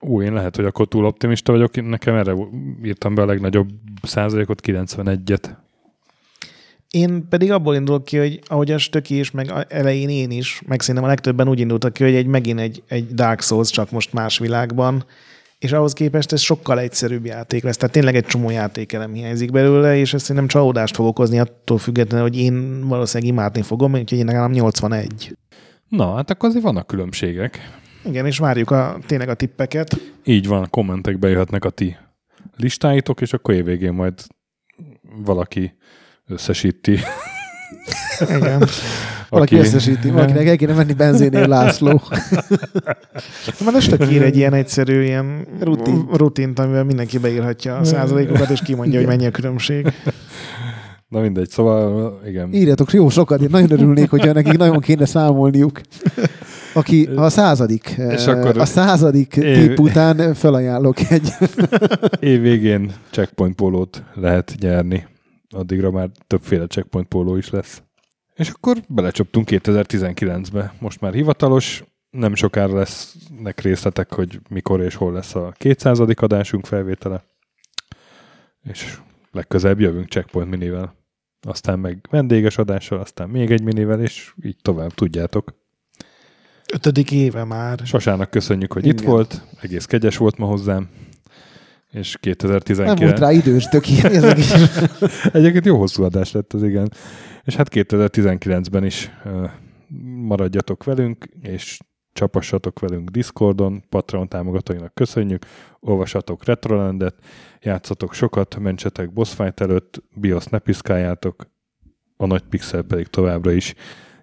Ú, 0.00 0.22
én 0.22 0.32
lehet, 0.32 0.56
hogy 0.56 0.64
akkor 0.64 0.88
túl 0.88 1.04
optimista 1.04 1.52
vagyok, 1.52 1.88
nekem 1.88 2.14
erre 2.14 2.34
írtam 2.82 3.14
be 3.14 3.22
a 3.22 3.26
legnagyobb 3.26 3.68
százalékot, 4.02 4.60
91-et. 4.64 5.56
Én 6.92 7.28
pedig 7.28 7.50
abból 7.50 7.74
indulok 7.74 8.04
ki, 8.04 8.16
hogy 8.16 8.40
ahogy 8.46 8.70
a 8.70 8.78
Stöki 8.78 9.18
is, 9.18 9.30
meg 9.30 9.52
elején 9.68 10.08
én 10.08 10.30
is, 10.30 10.62
meg 10.66 10.80
szerintem 10.80 11.04
a 11.04 11.08
legtöbben 11.08 11.48
úgy 11.48 11.60
indultak 11.60 11.92
ki, 11.92 12.02
hogy 12.02 12.14
egy, 12.14 12.26
megint 12.26 12.60
egy, 12.60 12.82
egy 12.88 13.14
Dark 13.14 13.40
Souls, 13.40 13.70
csak 13.70 13.90
most 13.90 14.12
más 14.12 14.38
világban, 14.38 15.04
és 15.58 15.72
ahhoz 15.72 15.92
képest 15.92 16.32
ez 16.32 16.40
sokkal 16.40 16.80
egyszerűbb 16.80 17.24
játék 17.24 17.62
lesz. 17.62 17.76
Tehát 17.76 17.94
tényleg 17.94 18.16
egy 18.16 18.24
csomó 18.24 18.50
játékelem 18.50 19.12
hiányzik 19.12 19.50
belőle, 19.50 19.96
és 19.96 20.14
ez 20.14 20.22
szerintem 20.22 20.46
csalódást 20.46 20.94
fog 20.94 21.06
okozni 21.06 21.38
attól 21.38 21.78
függetlenül, 21.78 22.26
hogy 22.28 22.38
én 22.38 22.88
valószínűleg 22.88 23.32
imádni 23.32 23.62
fogom, 23.62 23.92
úgyhogy 23.92 24.18
én 24.18 24.26
legalább 24.26 24.50
81. 24.50 25.36
Na, 25.88 26.14
hát 26.14 26.30
akkor 26.30 26.48
azért 26.48 26.64
vannak 26.64 26.86
különbségek. 26.86 27.80
Igen, 28.04 28.26
és 28.26 28.38
várjuk 28.38 28.70
a, 28.70 28.98
tényleg 29.06 29.28
a 29.28 29.34
tippeket. 29.34 30.00
Így 30.24 30.46
van, 30.46 30.70
kommentekbe 30.70 31.28
jöhetnek 31.28 31.64
a 31.64 31.70
ti 31.70 31.96
listáitok, 32.56 33.20
és 33.20 33.32
akkor 33.32 33.54
évvégén 33.54 33.92
majd 33.92 34.14
valaki 35.24 35.74
összesíti. 36.26 36.98
Igen. 38.36 38.64
Valaki 39.28 39.54
Aki... 39.54 39.64
összesíti, 39.64 40.10
valakinek 40.10 40.46
el 40.46 40.56
kéne 40.56 40.74
menni 40.74 40.92
benzinél 40.92 41.48
László. 41.48 42.02
Már 43.64 43.74
este 43.74 43.96
kír 43.96 44.22
egy 44.22 44.36
ilyen 44.36 44.52
egyszerű 44.52 45.02
ilyen 45.02 45.46
Rutin. 45.60 46.06
rutint, 46.12 46.58
amivel 46.58 46.84
mindenki 46.84 47.18
beírhatja 47.18 47.76
a 47.76 47.84
százalékokat, 47.84 48.50
és 48.50 48.60
kimondja, 48.62 48.98
hogy 48.98 49.08
mennyi 49.08 49.26
a 49.26 49.30
különbség. 49.30 49.92
Na 51.08 51.20
mindegy, 51.20 51.48
szóval 51.48 52.20
igen. 52.26 52.52
Írjatok 52.52 52.92
jó 52.92 53.08
sokat, 53.08 53.40
én 53.40 53.48
nagyon 53.50 53.70
örülnék, 53.70 54.10
hogyha 54.10 54.32
nekik 54.32 54.56
nagyon 54.56 54.80
kéne 54.80 55.04
számolniuk. 55.04 55.80
Aki 56.74 57.08
a 57.16 57.28
századik, 57.28 57.94
és 58.10 58.26
akkor 58.26 58.58
a 58.58 58.64
századik 58.64 59.36
év... 59.36 59.66
tipp 59.66 59.78
után 59.78 60.34
felajánlok 60.34 60.96
egy. 61.10 61.32
Év 62.20 62.40
végén 62.40 62.92
checkpoint 63.10 63.54
pólót 63.54 64.02
lehet 64.14 64.54
nyerni 64.60 65.10
addigra 65.52 65.90
már 65.90 66.10
többféle 66.26 66.66
checkpoint 66.66 67.08
póló 67.08 67.36
is 67.36 67.50
lesz. 67.50 67.82
És 68.34 68.48
akkor 68.48 68.76
belecsaptunk 68.88 69.48
2019-be. 69.50 70.74
Most 70.78 71.00
már 71.00 71.12
hivatalos, 71.12 71.84
nem 72.10 72.34
sokára 72.34 72.74
lesznek 72.74 73.60
részletek, 73.60 74.14
hogy 74.14 74.40
mikor 74.48 74.80
és 74.80 74.94
hol 74.94 75.12
lesz 75.12 75.34
a 75.34 75.52
200. 75.56 76.00
adásunk 76.00 76.66
felvétele. 76.66 77.24
És 78.62 78.98
legközelebb 79.30 79.80
jövünk 79.80 80.08
Checkpoint 80.08 80.50
minivel. 80.50 80.94
Aztán 81.40 81.78
meg 81.78 82.06
vendéges 82.10 82.58
adással, 82.58 82.98
aztán 82.98 83.28
még 83.28 83.50
egy 83.50 83.62
minivel, 83.62 84.00
és 84.00 84.32
így 84.42 84.56
tovább 84.62 84.90
tudjátok. 84.94 85.54
Ötödik 86.72 87.12
éve 87.12 87.44
már. 87.44 87.80
Sasának 87.84 88.30
köszönjük, 88.30 88.72
hogy 88.72 88.84
Igen. 88.84 88.96
itt 88.96 89.04
volt. 89.04 89.46
Egész 89.60 89.84
kegyes 89.84 90.16
volt 90.16 90.36
ma 90.36 90.46
hozzám 90.46 90.88
és 91.92 92.16
2019... 92.20 92.98
Nem 92.98 93.08
volt 93.08 93.20
rá 93.20 93.32
idős 93.32 93.64
töki. 93.64 93.92
Egyébként 95.38 95.64
jó 95.64 95.78
hosszú 95.78 96.02
adás 96.02 96.32
lett 96.32 96.52
az, 96.52 96.62
igen. 96.62 96.92
És 97.44 97.56
hát 97.56 97.68
2019-ben 97.70 98.84
is 98.84 99.10
uh, 99.24 99.50
maradjatok 100.26 100.84
velünk, 100.84 101.28
és 101.40 101.78
csapassatok 102.12 102.80
velünk 102.80 103.08
Discordon, 103.08 103.82
Patreon 103.88 104.28
támogatóinak 104.28 104.94
köszönjük, 104.94 105.44
olvasatok 105.80 106.44
Retrolandet, 106.44 107.14
játszatok 107.60 108.14
sokat, 108.14 108.58
mentsetek 108.58 109.12
boss 109.12 109.34
fight 109.34 109.60
előtt, 109.60 110.02
BIOS 110.14 110.44
ne 110.44 110.58
piszkáljátok, 110.58 111.50
a 112.16 112.26
nagy 112.26 112.42
pixel 112.42 112.82
pedig 112.82 113.06
továbbra 113.06 113.52
is 113.52 113.74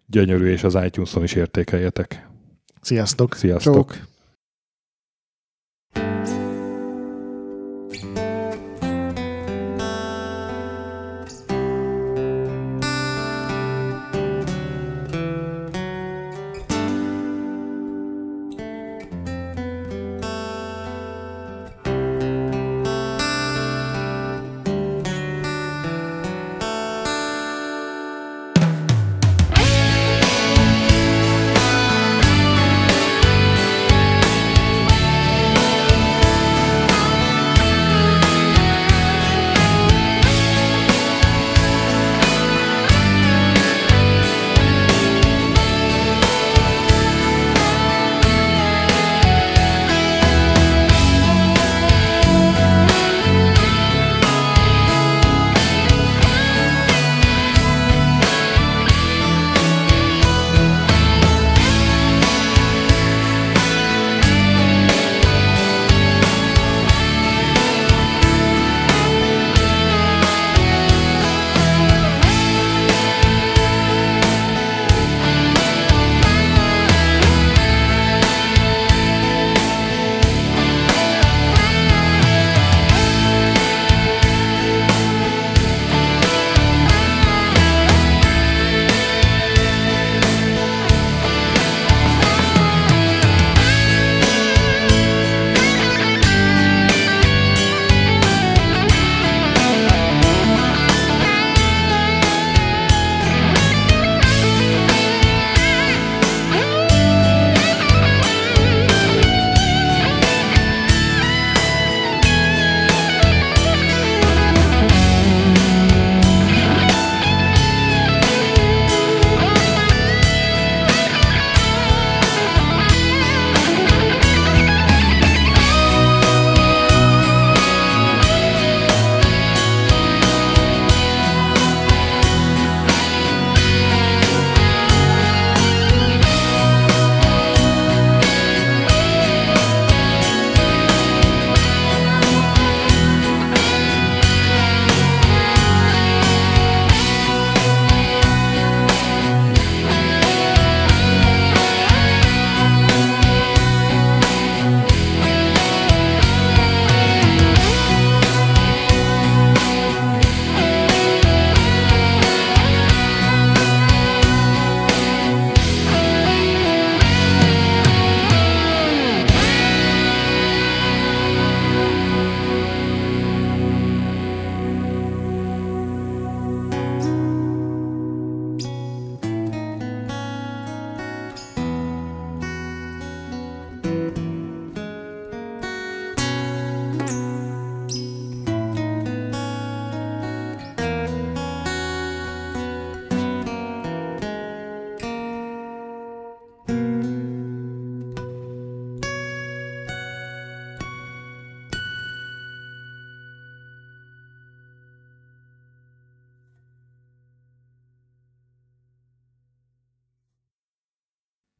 gyönyörű, 0.05 0.51
és 0.51 0.63
az 0.63 0.77
iTunes-on 0.85 1.23
is 1.23 1.33
értékeljetek. 1.33 2.27
Sziasztok! 2.81 3.35
Sziasztok! 3.35 3.73
Csók. 3.73 4.07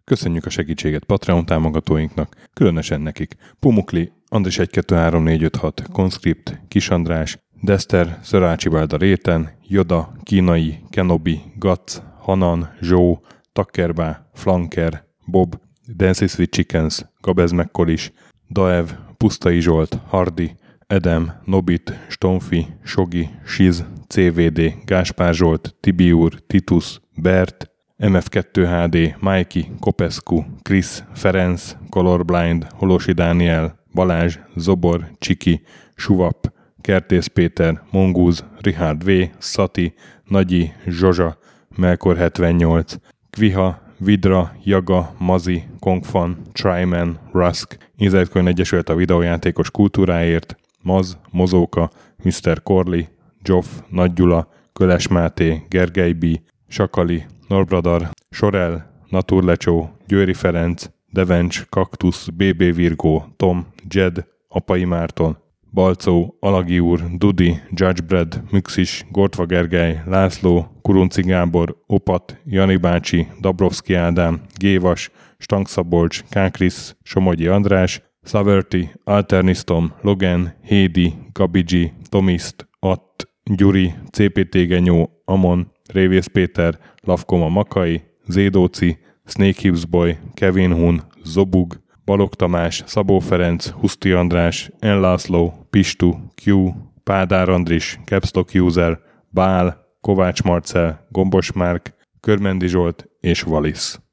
Köszönjük 0.10 0.46
a 0.46 0.50
segítséget 0.50 1.04
Patreon 1.04 1.46
támogatóinknak, 1.46 2.36
különösen 2.54 3.02
nekik. 3.02 3.36
Pumukli, 3.60 4.12
Andris 4.28 4.56
123456, 4.56 5.84
Conscript, 5.92 6.62
Kis 6.68 6.90
András, 6.90 7.38
Dester, 7.62 8.20
Szörácsi 8.22 8.70
Bálda 8.70 8.98
Réten, 8.98 9.50
Joda, 9.68 10.14
Kínai, 10.24 10.80
Kenobi, 10.90 11.42
Gac, 11.56 12.02
Hanan, 12.20 12.70
Zsó, 12.82 13.22
Takkerbá, 13.52 14.30
Flanker, 14.34 15.06
Bob, 15.26 15.60
Dancy 15.96 16.28
Sweet 16.28 16.52
Chickens, 16.52 17.06
Gabez 17.22 17.52
Mekkolis, 17.52 18.12
Daev, 18.48 18.90
Pusztai 19.18 19.60
Zsolt, 19.60 20.00
Hardi, 20.08 20.56
Edem, 20.88 21.34
Nobit, 21.46 22.00
Stonfi, 22.08 22.68
Sogi, 22.84 23.30
Siz, 23.46 23.86
CVD, 24.08 24.74
Gáspár 24.86 25.34
Zsolt, 25.34 25.76
Tibiur, 25.80 26.34
Titus, 26.48 27.00
Bert, 27.16 27.70
MF2HD, 28.00 29.16
Mikey, 29.20 29.72
Kopescu, 29.80 30.44
Chris, 30.62 31.04
Ferenc, 31.14 31.76
Colorblind, 31.90 32.68
Holosi 32.74 33.12
Dániel, 33.12 33.80
Balázs, 33.94 34.38
Zobor, 34.56 35.10
Csiki, 35.18 35.62
Suvap, 35.96 36.52
Kertész 36.82 37.28
Péter, 37.28 37.82
Mongúz, 37.92 38.46
Richard 38.62 39.04
V, 39.04 39.10
Szati, 39.38 39.94
Nagyi, 40.24 40.72
Zsozsa, 40.88 41.38
Melkor 41.76 42.18
78, 42.18 42.96
Kviha, 43.30 43.82
Vidra, 43.98 44.56
Jaga, 44.64 45.16
Mazi, 45.18 45.64
Kongfan, 45.80 46.38
Tryman, 46.52 47.20
Rusk, 47.32 47.78
Inzertcoin 47.98 48.48
Egyesült 48.48 48.90
a 48.90 48.96
videójátékos 48.96 49.72
kultúráért, 49.72 50.56
Maz, 50.82 51.18
Mozóka, 51.32 51.90
Mr. 52.24 52.64
Corley, 52.64 53.02
Joff, 53.44 53.68
Nagyula, 53.90 54.48
Köles 54.74 55.08
Máté, 55.08 55.64
Gergely 55.70 56.14
B, 56.14 56.26
Sakali, 56.68 57.26
Norbradar, 57.50 58.10
Sorel, 58.30 58.92
Naturlecsó, 59.10 59.90
Győri 60.08 60.34
Ferenc, 60.34 60.90
Devencs, 61.12 61.66
Kaktusz, 61.70 62.28
BB 62.28 62.76
Virgó, 62.76 63.26
Tom, 63.36 63.68
Jed, 63.88 64.26
Apai 64.48 64.84
Márton, 64.84 65.38
Balcó, 65.72 66.38
Alagi 66.40 66.80
úr, 66.80 67.02
Dudi, 67.18 67.60
Judgebred, 67.70 68.42
Müxis, 68.52 69.06
Gortva 69.12 69.46
Gergely, 69.46 70.02
László, 70.06 70.80
Kurunci 70.82 71.22
Gábor, 71.22 71.78
Opat, 71.88 72.40
Jani 72.46 72.76
bácsi, 72.76 73.28
Dabrowski 73.40 73.94
Ádám, 73.94 74.42
Gévas, 74.58 75.12
Stangszabolcs, 75.38 76.24
Kákris, 76.30 76.96
Somogyi 77.04 77.48
András, 77.48 78.02
Saverti, 78.24 78.90
Alternisztom, 79.04 79.94
Logan, 80.02 80.54
Hédi, 80.64 81.14
Gabigi, 81.34 81.94
Tomiszt, 82.10 82.68
Att, 82.80 83.28
Gyuri, 83.44 83.94
CPT 84.12 84.68
Genyó, 84.68 85.10
Amon, 85.26 85.72
Révész 85.94 86.28
Péter, 86.28 86.80
Lavkoma 87.02 87.50
Makai, 87.50 88.02
Zédóci, 88.28 88.98
Snake 89.26 89.62
Hips 89.62 89.86
Boy, 89.86 90.18
Kevin 90.34 90.74
Hun, 90.74 91.02
Zobug, 91.24 91.80
Balog 92.06 92.36
Tamás, 92.36 92.84
Szabó 92.86 93.20
Ferenc, 93.20 93.68
Huszti 93.68 94.12
András, 94.12 94.72
En 94.80 95.00
László, 95.00 95.68
Pistu, 95.70 96.14
Q, 96.46 96.70
Pádár 97.04 97.50
Andris, 97.50 98.00
Capstock 98.06 98.52
User, 98.54 99.00
Bál, 99.30 99.88
Kovács 100.02 100.44
Marcel, 100.44 101.08
Gombos 101.10 101.52
Márk, 101.52 101.94
Körmendi 102.20 102.68
Zsolt 102.68 103.10
és 103.20 103.42
Valisz. 103.42 104.00